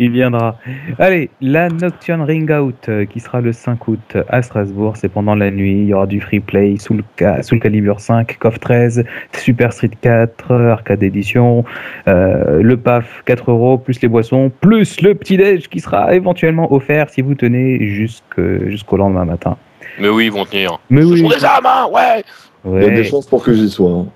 Il 0.00 0.12
viendra. 0.12 0.56
Allez, 1.00 1.28
la 1.40 1.68
Nocturne 1.68 2.22
Ring 2.22 2.48
Out 2.52 2.88
euh, 2.88 3.04
qui 3.04 3.18
sera 3.18 3.40
le 3.40 3.52
5 3.52 3.88
août 3.88 4.16
à 4.28 4.42
Strasbourg. 4.42 4.96
C'est 4.96 5.08
pendant 5.08 5.34
la 5.34 5.50
nuit. 5.50 5.72
Il 5.72 5.86
y 5.88 5.92
aura 5.94 6.06
du 6.06 6.20
free 6.20 6.38
play 6.38 6.76
sous 6.78 6.94
le, 6.94 7.02
ca- 7.18 7.42
sous 7.42 7.56
le 7.56 7.60
calibre 7.60 7.98
5, 7.98 8.38
CoF 8.38 8.60
13, 8.60 9.04
Super 9.36 9.72
Street 9.72 9.90
4, 10.00 10.52
Arcade 10.54 11.02
Edition, 11.02 11.64
euh, 12.06 12.62
le 12.62 12.76
PAF 12.76 13.22
4 13.24 13.50
euros, 13.50 13.76
plus 13.76 14.00
les 14.00 14.06
boissons, 14.06 14.52
plus 14.60 15.00
le 15.00 15.16
petit-déj 15.16 15.68
qui 15.68 15.80
sera 15.80 16.14
éventuellement 16.14 16.72
offert 16.72 17.10
si 17.10 17.20
vous 17.20 17.34
tenez 17.34 17.84
jusque- 17.88 18.40
jusqu'au 18.68 18.96
lendemain 18.98 19.24
matin. 19.24 19.56
Mais 19.98 20.08
oui, 20.08 20.26
ils 20.26 20.32
vont 20.32 20.44
tenir. 20.44 20.78
Mais 20.90 21.02
Ce 21.02 21.06
oui, 21.08 21.20
sont 21.22 21.28
des 21.28 21.44
âmes, 21.44 21.66
hein, 21.66 21.88
ouais. 21.92 22.22
Il 22.64 22.82
y 22.82 22.86
a 22.86 22.90
des 22.90 23.04
chances 23.04 23.26
pour 23.26 23.42
que 23.42 23.52
j'y 23.52 23.68
sois. 23.68 23.90
hein. 23.90 24.06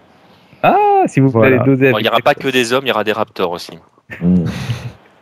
Ah, 0.62 1.02
si 1.06 1.18
vous 1.18 1.28
voulez 1.28 1.48
Voilà. 1.56 1.64
les 1.64 1.76
doser. 1.76 1.92
Il 1.98 2.02
n'y 2.02 2.08
aura 2.08 2.20
pas 2.20 2.34
que 2.36 2.46
des 2.46 2.72
hommes, 2.72 2.84
il 2.84 2.88
y 2.90 2.92
aura 2.92 3.02
des 3.02 3.10
raptors 3.10 3.50
aussi. 3.50 3.72
Mm. 4.20 4.44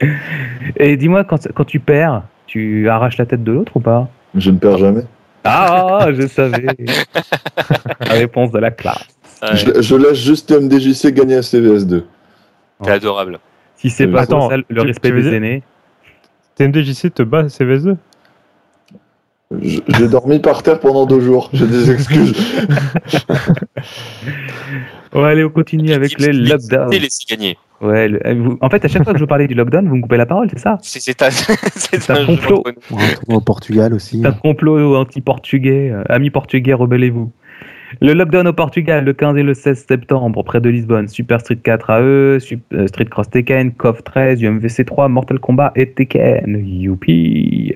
Et 0.76 0.96
dis-moi, 0.96 1.24
quand, 1.24 1.48
quand 1.55 1.64
tu 1.64 1.80
perds, 1.80 2.22
tu 2.46 2.88
arraches 2.88 3.18
la 3.18 3.26
tête 3.26 3.42
de 3.44 3.53
l'autre 3.53 3.76
ou 3.76 3.80
pas? 3.80 4.09
Je 4.34 4.51
ne 4.51 4.59
perds 4.59 4.78
jamais. 4.78 5.03
Ah, 5.44 6.09
je 6.12 6.26
savais. 6.26 6.66
la 8.01 8.12
réponse 8.14 8.51
de 8.53 8.59
la 8.59 8.70
classe. 8.70 9.07
Ouais, 9.42 9.57
Je, 9.57 9.80
je 9.80 9.96
laisse 9.96 10.18
juste 10.18 10.51
MDJC 10.51 11.12
gagner 11.14 11.36
à 11.36 11.40
CVS2. 11.40 12.03
C'est 12.82 12.90
adorable. 12.90 13.38
Si 13.76 13.88
c'est 13.90 14.07
Euh, 14.07 14.12
pas 14.12 14.22
attends, 14.22 14.51
ça, 14.51 14.57
le 14.59 14.64
tu- 14.68 14.80
respect 14.80 15.11
tu 15.11 15.22
des 15.22 15.34
aînés. 15.34 15.62
TMDJC 16.57 17.11
te 17.14 17.22
bat 17.22 17.44
CVS2 17.44 17.96
Je- 19.62 19.80
J'ai 19.88 20.09
dormi 20.09 20.38
par 20.40 20.62
terre 20.62 20.78
pendant 20.78 21.07
deux 21.07 21.20
jours. 21.20 21.48
J'ai 21.55 21.66
des 21.66 21.90
excuses. 21.94 22.34
Ouais, 25.14 25.24
allez, 25.30 25.44
on 25.44 25.51
continue 25.51 25.92
avec 25.92 26.18
les 26.20 26.32
lockdowns. 26.32 26.92
Et 26.92 26.98
laissez 26.98 27.24
gagner. 27.28 27.57
Ouais, 27.81 28.09
le- 28.09 28.26
euh, 28.26 28.35
vous- 28.35 28.59
en 28.61 28.68
fait, 28.68 28.85
à 28.85 28.89
chaque 28.89 29.05
fois 29.05 29.12
que 29.14 29.18
je 29.18 29.24
vous 29.24 29.28
parlais 29.28 29.47
du 29.47 29.55
lockdown, 29.55 29.89
vous 29.89 29.97
me 29.97 30.03
coupez 30.03 30.16
la 30.18 30.26
parole, 30.26 30.49
c'est 30.51 30.59
ça? 30.59 30.78
C'est 30.83 32.11
un, 32.11 32.26
complot. 32.26 32.62
au 33.28 33.41
Portugal 33.41 33.95
aussi. 33.95 34.20
C'est 34.20 34.26
un 34.28 34.33
complot 34.33 34.97
anti-portugais. 34.97 35.91
euh, 35.91 36.03
amis 36.11 36.31
portugais, 36.31 36.74
rebellez-vous. 36.74 37.33
Le 38.01 38.12
lockdown 38.12 38.47
au 38.47 38.53
Portugal, 38.53 39.05
le 39.05 39.12
15 39.14 39.37
et 39.37 39.43
le 39.43 39.53
16 39.55 39.85
septembre, 39.89 40.45
près 40.45 40.61
de 40.61 40.68
Lisbonne. 40.68 41.09
Super 41.09 41.41
Street 41.41 41.57
4 41.57 41.91
AE, 41.91 42.39
Sup- 42.39 42.61
euh, 42.72 42.87
Street 42.87 43.07
Cross 43.07 43.31
Tekken, 43.31 43.72
KOF 43.72 44.05
13, 44.05 44.41
UMVC 44.43 44.85
3, 44.85 45.09
Mortal 45.09 45.41
Kombat 45.41 45.72
et 45.74 45.91
Tekken. 45.91 46.62
Youpi 46.64 47.74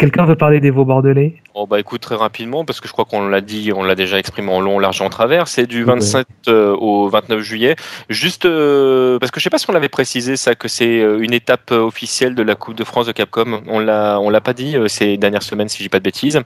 Quelqu'un 0.00 0.24
veut 0.24 0.34
parler 0.34 0.60
des 0.60 0.70
veaux 0.70 0.86
bordelais 0.86 1.34
Oh 1.52 1.66
bah 1.66 1.78
écoute 1.78 2.00
très 2.00 2.14
rapidement 2.14 2.64
parce 2.64 2.80
que 2.80 2.88
je 2.88 2.92
crois 2.92 3.04
qu'on 3.04 3.28
l'a 3.28 3.42
dit, 3.42 3.70
on 3.74 3.82
l'a 3.82 3.94
déjà 3.94 4.18
exprimé 4.18 4.50
en 4.50 4.60
long, 4.60 4.78
large 4.78 5.02
et 5.02 5.04
en 5.04 5.10
travers. 5.10 5.46
C'est 5.46 5.66
du 5.66 5.80
Ouais. 5.84 5.92
27 5.92 6.26
euh, 6.48 6.74
au 6.74 7.10
29 7.10 7.40
juillet. 7.40 7.76
Juste 8.08 8.46
euh, 8.46 9.18
parce 9.18 9.30
que 9.30 9.40
je 9.40 9.44
sais 9.44 9.50
pas 9.50 9.58
si 9.58 9.68
on 9.68 9.74
l'avait 9.74 9.90
précisé 9.90 10.36
ça 10.36 10.54
que 10.54 10.68
c'est 10.68 11.00
euh, 11.00 11.20
une 11.20 11.34
étape 11.34 11.70
officielle 11.72 12.34
de 12.34 12.42
la 12.42 12.54
Coupe 12.54 12.76
de 12.76 12.84
France 12.84 13.06
de 13.06 13.12
Capcom. 13.12 13.60
On 13.66 13.78
l'a 13.78 14.18
on 14.20 14.30
l'a 14.30 14.40
pas 14.40 14.54
dit 14.54 14.74
ces 14.86 15.18
dernières 15.18 15.42
semaines 15.42 15.68
si 15.68 15.78
je 15.78 15.82
dis 15.82 15.88
pas 15.90 15.98
de 15.98 16.04
bêtises. 16.04 16.40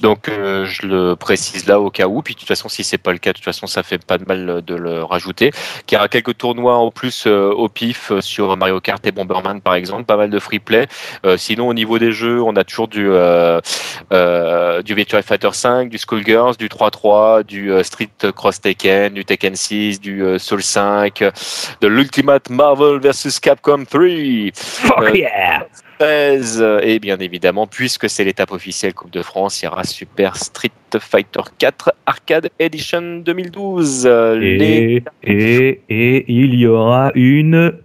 Donc 0.00 0.28
euh, 0.28 0.64
je 0.64 0.86
le 0.86 1.14
précise 1.14 1.66
là 1.68 1.80
au 1.80 1.90
cas 1.90 2.08
où. 2.08 2.22
Puis 2.22 2.34
de 2.34 2.40
toute 2.40 2.48
façon 2.48 2.68
si 2.68 2.82
c'est 2.82 2.98
pas 2.98 3.12
le 3.12 3.18
cas, 3.18 3.30
de 3.30 3.36
toute 3.36 3.44
façon 3.44 3.68
ça 3.68 3.84
fait 3.84 4.04
pas 4.04 4.18
de 4.18 4.24
mal 4.26 4.62
de 4.66 4.74
le 4.74 5.04
rajouter. 5.04 5.52
Qu'il 5.86 5.94
y 5.94 5.98
aura 5.98 6.08
quelques 6.08 6.38
tournois 6.38 6.76
en 6.76 6.90
plus 6.90 7.26
euh, 7.28 7.50
au 7.52 7.68
pif 7.68 8.10
sur 8.18 8.56
Mario 8.56 8.80
Kart 8.80 9.06
et 9.06 9.12
Bomberman 9.12 9.60
par 9.60 9.74
exemple, 9.74 10.04
pas 10.06 10.16
mal 10.16 10.30
de 10.30 10.38
free 10.40 10.58
play. 10.58 10.88
Sinon 11.36 11.68
au 11.68 11.74
niveau 11.74 11.98
des 11.98 12.10
jeux, 12.10 12.40
on 12.42 12.56
a 12.56 12.64
toujours 12.64 12.88
du 12.88 12.95
euh, 13.04 13.60
euh, 14.12 14.82
du 14.82 14.94
Virtua 14.94 15.22
Fighter 15.22 15.50
5, 15.52 15.88
du 15.88 15.98
Skullgirls, 15.98 16.56
du 16.56 16.68
3-3, 16.68 17.44
du 17.44 17.72
euh, 17.72 17.82
Street 17.82 18.08
Cross 18.34 18.60
Tekken, 18.60 19.14
du 19.14 19.24
Tekken 19.24 19.56
6, 19.56 20.00
du 20.00 20.24
Soul 20.38 20.62
5, 20.62 21.22
euh, 21.22 21.30
de 21.80 21.88
l'Ultimate 21.88 22.50
Marvel 22.50 23.00
vs 23.00 23.40
Capcom 23.40 23.84
3, 23.84 24.00
Fuck 24.54 25.14
yeah 25.14 25.66
13, 25.98 26.80
et 26.82 26.98
bien 26.98 27.18
évidemment, 27.18 27.66
puisque 27.66 28.08
c'est 28.10 28.24
l'étape 28.24 28.52
officielle 28.52 28.92
Coupe 28.94 29.10
de 29.10 29.22
France, 29.22 29.62
il 29.62 29.64
y 29.64 29.68
aura 29.68 29.84
Super 29.84 30.36
Street 30.36 30.70
Fighter 30.98 31.40
4 31.58 31.92
Arcade 32.06 32.50
Edition 32.58 33.18
2012. 33.18 34.06
Euh, 34.06 34.36
les... 34.38 35.02
et, 35.22 35.34
et, 35.34 35.80
et 35.88 36.24
il 36.28 36.54
y 36.54 36.66
aura 36.66 37.12
une 37.14 37.78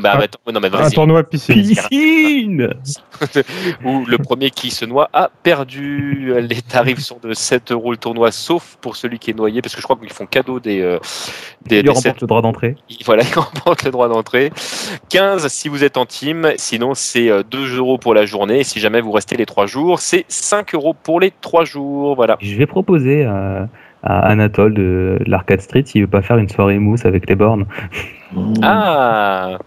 Bah, 0.00 0.18
attends, 0.24 0.38
non 0.52 0.60
mais 0.60 0.68
Un 0.74 0.90
tournoi 0.90 1.22
piscine. 1.22 1.54
piscine 1.62 2.74
où 3.84 4.04
le 4.04 4.18
premier 4.18 4.50
qui 4.50 4.70
se 4.70 4.84
noie 4.84 5.08
a 5.12 5.30
perdu. 5.42 6.32
Les 6.40 6.60
tarifs 6.62 6.98
sont 6.98 7.18
de 7.22 7.32
7 7.34 7.70
euros 7.72 7.92
le 7.92 7.96
tournoi, 7.96 8.32
sauf 8.32 8.76
pour 8.80 8.96
celui 8.96 9.18
qui 9.18 9.30
est 9.30 9.34
noyé, 9.36 9.62
parce 9.62 9.74
que 9.74 9.80
je 9.80 9.86
crois 9.86 9.96
qu'ils 9.96 10.12
font 10.12 10.26
cadeau 10.26 10.58
des, 10.60 10.80
euh, 10.80 10.98
des, 11.66 11.78
Il 11.78 11.82
des 11.84 11.88
remporte 11.88 12.02
sept- 12.04 12.20
le 12.20 12.26
droit 12.26 12.42
d'entrée. 12.42 12.74
Voilà, 13.06 13.22
ils 13.22 13.38
remportent 13.38 13.84
le 13.84 13.90
droit 13.90 14.08
d'entrée. 14.08 14.50
15 15.08 15.46
si 15.48 15.68
vous 15.68 15.84
êtes 15.84 15.96
en 15.96 16.06
team, 16.06 16.48
sinon 16.56 16.94
c'est 16.94 17.30
euh, 17.30 17.42
2 17.48 17.76
euros 17.76 17.98
pour 17.98 18.14
la 18.14 18.26
journée. 18.26 18.60
Et 18.60 18.64
si 18.64 18.80
jamais 18.80 19.00
vous 19.00 19.12
restez 19.12 19.36
les 19.36 19.46
3 19.46 19.66
jours, 19.66 20.00
c'est 20.00 20.24
5 20.28 20.74
euros 20.74 20.94
pour 20.94 21.20
les 21.20 21.32
3 21.40 21.64
jours. 21.64 22.16
Voilà. 22.16 22.36
Je 22.40 22.56
vais 22.56 22.66
proposer 22.66 23.24
à, 23.24 23.68
à 24.02 24.18
Anatole 24.28 24.74
de, 24.74 25.18
de 25.24 25.30
l'Arcade 25.30 25.60
Street 25.60 25.84
s'il 25.86 26.02
veut 26.02 26.08
pas 26.08 26.22
faire 26.22 26.38
une 26.38 26.48
soirée 26.48 26.78
mousse 26.78 27.04
avec 27.04 27.28
les 27.28 27.36
bornes. 27.36 27.66
Ah 28.62 29.58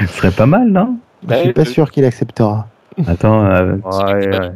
Ce 0.00 0.06
serait 0.06 0.30
pas 0.30 0.46
mal, 0.46 0.68
non 0.68 0.96
Je 1.28 1.34
suis 1.36 1.52
pas 1.52 1.64
sûr 1.64 1.90
qu'il 1.90 2.04
acceptera. 2.04 2.66
Attends, 3.06 3.44
euh, 3.46 3.76
Ouais, 3.84 4.28
ouais. 4.28 4.50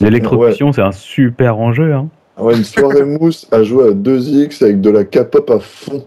l'électrocution, 0.00 0.72
c'est 0.72 0.82
un 0.82 0.92
super 0.92 1.58
enjeu. 1.58 1.92
Hein. 1.94 2.08
Ah 2.36 2.42
ouais, 2.44 2.56
une 2.56 2.64
soirée 2.64 3.04
mousse 3.04 3.46
à 3.52 3.62
jouer 3.62 3.88
à 3.88 3.92
2X 3.92 4.62
avec 4.64 4.80
de 4.80 4.90
la 4.90 5.04
K-pop 5.04 5.48
à 5.50 5.60
fond. 5.60 6.04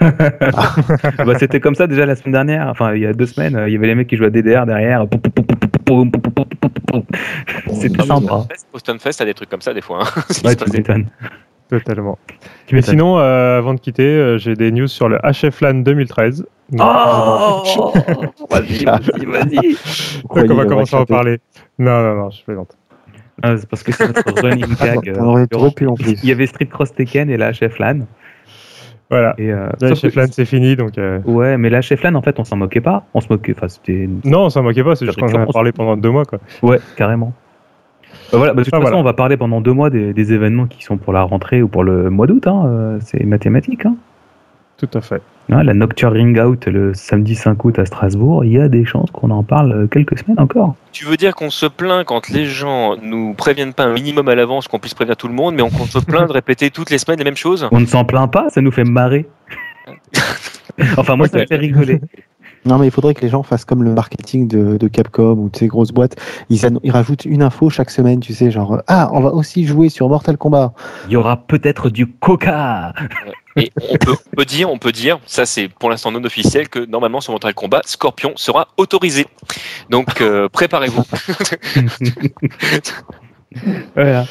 bah, 0.00 1.34
C'était 1.38 1.60
comme 1.60 1.74
ça 1.76 1.86
déjà 1.86 2.04
la 2.06 2.16
semaine 2.16 2.32
dernière, 2.32 2.66
enfin 2.68 2.94
il 2.94 3.02
y 3.02 3.06
a 3.06 3.12
deux 3.12 3.26
semaines, 3.26 3.54
euh, 3.56 3.68
il 3.68 3.72
y 3.72 3.76
avait 3.76 3.86
les 3.86 3.94
mecs 3.94 4.08
qui 4.08 4.16
jouaient 4.16 4.26
à 4.26 4.30
DDR 4.30 4.66
derrière. 4.66 5.06
C'était 7.72 8.02
sympa. 8.04 8.46
Au 8.72 8.78
Stunfest, 8.78 9.12
t'as 9.18 9.24
des 9.24 9.34
trucs 9.34 9.48
comme 9.48 9.60
ça 9.60 9.72
des 9.72 9.80
fois. 9.80 10.00
hein. 10.02 10.22
Ouais, 10.44 10.56
tu 10.56 10.70
m'étonnes. 10.72 11.06
Totalement. 11.78 12.18
Tu 12.66 12.74
Mais 12.74 12.82
sinon, 12.82 13.18
euh, 13.18 13.56
avant 13.58 13.72
de 13.72 13.80
quitter, 13.80 14.02
euh, 14.06 14.36
j'ai 14.36 14.54
des 14.54 14.70
news 14.70 14.88
sur 14.88 15.08
le 15.08 15.16
HF-LAN 15.24 15.82
2013. 15.82 16.44
Donc, 16.70 16.80
Oh 16.84 17.62
Vas-y, 18.50 18.84
vas-y, 18.84 19.24
vas-y 19.26 19.56
donc 20.22 20.50
on 20.50 20.54
va 20.54 20.66
commencer 20.66 20.96
à 20.96 21.00
en 21.00 21.06
parler. 21.06 21.38
Non, 21.78 22.02
non, 22.02 22.14
non, 22.14 22.30
je 22.30 22.44
plaisante. 22.44 22.76
Ah, 23.42 23.56
C'est 23.56 23.68
parce 23.68 23.82
que 23.82 23.92
c'est 23.92 24.06
notre 24.06 24.42
running 24.42 24.74
gag. 24.76 25.08
euh, 25.08 25.14
T'en 25.14 25.24
aurais 25.28 25.46
trop 25.46 25.70
pu 25.70 25.86
en 25.86 25.94
plus. 25.94 26.12
Il 26.22 26.28
y 26.28 26.32
avait 26.32 26.46
Street 26.46 26.66
Cross 26.66 26.94
Tekken 26.94 27.30
et 27.30 27.36
la 27.38 27.52
HF 27.52 27.78
LAN. 27.78 28.00
Voilà. 29.10 29.34
Et, 29.38 29.50
euh, 29.52 29.68
que- 29.80 29.94
HF-LAN, 29.94 30.26
c'est 30.30 30.44
fini, 30.44 30.76
donc... 30.76 30.96
euh, 30.98 31.20
Ouais, 31.24 31.56
mais 31.58 31.68
la 31.70 31.80
HF 31.80 32.02
LAN, 32.02 32.14
en 32.14 32.22
fait, 32.22 32.38
on 32.38 32.44
s'en 32.44 32.56
moquait 32.56 32.80
pas. 32.80 33.04
On 33.14 33.20
se 33.20 33.28
moquait, 33.30 33.54
enfin, 33.56 33.68
c'était. 33.68 34.08
Non, 34.24 34.44
on 34.44 34.50
s'en 34.50 34.62
moquait 34.62 34.84
pas, 34.84 34.94
c'est 34.96 35.06
juste 35.06 35.18
qu'on 35.18 35.32
en 35.34 35.42
a 35.42 35.46
parlé 35.46 35.72
pendant 35.72 35.96
deux 35.96 36.10
mois, 36.10 36.24
quoi. 36.24 36.38
Ouais, 36.62 36.78
carrément. 36.96 37.32
Bah 38.30 38.38
voilà, 38.38 38.54
bah, 38.54 38.60
de 38.60 38.64
toute 38.64 38.74
Ah, 38.74 38.78
façon, 38.78 38.90
voilà. 38.90 38.96
on 38.98 39.02
va 39.02 39.12
parler 39.12 39.36
pendant 39.36 39.60
deux 39.60 39.72
mois 39.72 39.90
des, 39.90 40.12
des 40.12 40.32
événements 40.32 40.66
qui 40.66 40.82
sont 40.82 40.96
pour 40.98 41.12
la 41.12 41.22
rentrée 41.22 41.62
ou 41.62 41.68
pour 41.68 41.84
le 41.84 42.10
mois 42.10 42.26
d'août. 42.26 42.46
Hein. 42.46 42.64
euh, 42.66 42.98
C'est 43.04 43.24
mathématique. 43.24 43.86
Hein. 43.86 43.96
Tout 44.78 44.88
à 44.94 45.00
fait. 45.00 45.22
Ah, 45.50 45.62
la 45.62 45.74
Nocturne 45.74 46.12
Ring 46.14 46.38
Out 46.40 46.66
le 46.66 46.94
samedi 46.94 47.34
5 47.34 47.64
août 47.64 47.78
à 47.78 47.84
Strasbourg, 47.84 48.44
il 48.44 48.52
y 48.52 48.58
a 48.60 48.68
des 48.68 48.84
chances 48.84 49.10
qu'on 49.10 49.30
en 49.30 49.42
parle 49.42 49.72
euh, 49.72 49.86
quelques 49.86 50.18
semaines 50.18 50.40
encore. 50.40 50.74
Tu 50.92 51.04
veux 51.04 51.16
dire 51.16 51.34
qu'on 51.34 51.50
se 51.50 51.66
plaint 51.66 52.04
quand 52.06 52.28
les 52.30 52.46
gens 52.46 52.96
nous 53.02 53.34
préviennent 53.34 53.74
pas 53.74 53.84
un 53.84 53.92
minimum 53.92 54.28
à 54.28 54.34
l'avance 54.34 54.66
qu'on 54.68 54.78
puisse 54.78 54.94
prévenir 54.94 55.16
tout 55.16 55.28
le 55.28 55.34
monde, 55.34 55.54
mais 55.54 55.62
on 55.62 55.70
se 55.70 55.98
plaint 55.98 56.26
de 56.26 56.32
répéter 56.32 56.70
toutes 56.70 56.90
les 56.90 56.98
semaines 56.98 57.18
les 57.18 57.24
mêmes 57.24 57.36
choses? 57.36 57.68
On 57.70 57.80
ne 57.80 57.86
s'en 57.86 58.04
plaint 58.04 58.30
pas, 58.30 58.48
ça 58.50 58.60
nous 58.60 58.70
fait 58.72 58.84
marrer. 58.84 59.26
enfin, 60.96 61.16
moi, 61.16 61.28
ça 61.28 61.38
me 61.38 61.46
fait 61.46 61.56
rigoler. 61.56 62.00
Non, 62.64 62.78
mais 62.78 62.86
il 62.86 62.90
faudrait 62.90 63.14
que 63.14 63.22
les 63.22 63.28
gens 63.28 63.42
fassent 63.42 63.64
comme 63.64 63.82
le 63.82 63.92
marketing 63.92 64.46
de, 64.46 64.76
de 64.76 64.88
Capcom 64.88 65.36
ou 65.36 65.48
de 65.48 65.56
ces 65.56 65.66
grosses 65.66 65.90
boîtes. 65.90 66.16
Ils, 66.48 66.60
ils 66.84 66.90
rajoutent 66.92 67.24
une 67.24 67.42
info 67.42 67.70
chaque 67.70 67.90
semaine, 67.90 68.20
tu 68.20 68.34
sais, 68.34 68.50
genre 68.50 68.74
euh, 68.74 68.82
Ah, 68.86 69.10
on 69.12 69.20
va 69.20 69.30
aussi 69.30 69.66
jouer 69.66 69.88
sur 69.88 70.08
Mortal 70.08 70.36
Kombat. 70.36 70.72
Il 71.06 71.12
y 71.12 71.16
aura 71.16 71.36
peut-être 71.36 71.90
du 71.90 72.06
coca. 72.06 72.94
Et 73.56 73.70
on 73.90 73.96
peut, 73.96 74.14
on 74.32 74.36
peut 74.36 74.44
dire, 74.44 74.70
on 74.70 74.78
peut 74.78 74.92
dire, 74.92 75.18
ça 75.26 75.44
c'est 75.44 75.68
pour 75.68 75.90
l'instant 75.90 76.10
non 76.10 76.24
officiel, 76.24 76.68
que 76.68 76.78
normalement 76.78 77.20
sur 77.20 77.32
Mortal 77.32 77.52
Kombat, 77.52 77.82
Scorpion 77.84 78.32
sera 78.36 78.68
autorisé. 78.76 79.26
Donc 79.90 80.20
euh, 80.20 80.48
préparez-vous. 80.52 81.02
Voilà. 83.94 84.24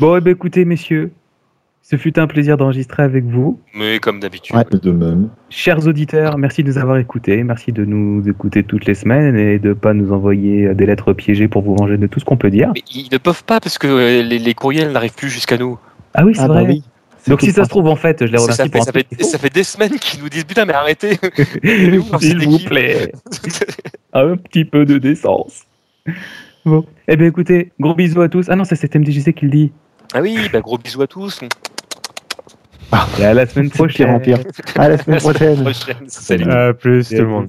Bon, 0.00 0.16
eh 0.16 0.20
ben, 0.22 0.30
écoutez, 0.30 0.64
messieurs, 0.64 1.12
ce 1.92 1.98
fut 1.98 2.18
un 2.18 2.26
plaisir 2.26 2.56
d'enregistrer 2.56 3.02
avec 3.02 3.24
vous. 3.26 3.60
Mais 3.74 3.98
comme 3.98 4.18
d'habitude. 4.18 4.56
Ouais. 4.56 4.64
De 4.72 4.90
même. 4.90 5.28
Chers 5.50 5.86
auditeurs, 5.86 6.38
merci 6.38 6.62
de 6.62 6.68
nous 6.68 6.78
avoir 6.78 6.96
écoutés. 6.96 7.42
Merci 7.44 7.70
de 7.70 7.84
nous 7.84 8.26
écouter 8.26 8.62
toutes 8.62 8.86
les 8.86 8.94
semaines 8.94 9.36
et 9.36 9.58
de 9.58 9.74
pas 9.74 9.92
nous 9.92 10.10
envoyer 10.10 10.74
des 10.74 10.86
lettres 10.86 11.12
piégées 11.12 11.48
pour 11.48 11.60
vous 11.60 11.76
venger 11.76 11.98
de 11.98 12.06
tout 12.06 12.18
ce 12.18 12.24
qu'on 12.24 12.38
peut 12.38 12.48
dire. 12.50 12.70
Mais 12.74 12.80
ils 12.94 13.08
ne 13.12 13.18
peuvent 13.18 13.44
pas 13.44 13.60
parce 13.60 13.76
que 13.76 13.86
euh, 13.88 14.22
les, 14.22 14.38
les 14.38 14.54
courriels 14.54 14.90
n'arrivent 14.90 15.12
plus 15.14 15.28
jusqu'à 15.28 15.58
nous. 15.58 15.78
Ah 16.14 16.24
oui, 16.24 16.34
c'est 16.34 16.40
Ah, 16.40 16.48
vrai. 16.48 16.62
bah 16.62 16.68
oui. 16.70 16.82
C'est 17.18 17.30
Donc 17.30 17.42
si 17.42 17.52
ça 17.52 17.64
se 17.64 17.68
trouve, 17.68 17.86
en 17.88 17.94
fait, 17.96 18.24
je 18.26 18.32
les 18.32 18.38
remercie 18.38 18.56
ça 18.56 18.68
pour 18.70 18.82
ça, 18.84 18.90
fait, 18.92 19.06
ça 19.22 19.48
des 19.50 19.62
semaines 19.62 19.98
qu'ils 20.00 20.22
nous 20.22 20.30
disent 20.30 20.44
putain 20.44 20.64
mais 20.64 20.72
arrêtez. 20.72 21.18
S'il 22.20 22.48
vous 22.48 22.58
plaît, 22.58 23.12
un 24.14 24.36
petit 24.38 24.64
peu 24.64 24.86
de 24.86 24.96
décence. 24.96 25.64
Bon, 26.64 26.86
eh 27.06 27.16
bien 27.16 27.26
écoutez, 27.26 27.70
gros 27.78 27.94
bisous 27.94 28.22
à 28.22 28.30
tous. 28.30 28.46
Ah 28.48 28.56
non, 28.56 28.64
ça 28.64 28.76
c'est 28.76 28.92
MDJC 28.94 29.34
qui 29.34 29.44
le 29.44 29.50
dit. 29.50 29.72
ah 30.14 30.22
oui, 30.22 30.36
bah 30.52 30.60
gros 30.62 30.78
bisous 30.78 31.02
à 31.02 31.06
tous. 31.06 31.38
Ah. 32.92 33.08
Et 33.18 33.24
à 33.24 33.34
la 33.34 33.46
semaine 33.46 33.70
prochaine. 33.70 34.10
Remplir. 34.10 34.38
À 34.76 34.88
la 34.88 34.98
semaine 34.98 35.18
prochaine. 35.18 35.72
Salut. 36.06 36.50
À 36.50 36.74
plus 36.74 37.08
tout 37.08 37.14
le 37.16 37.26
monde. 37.26 37.48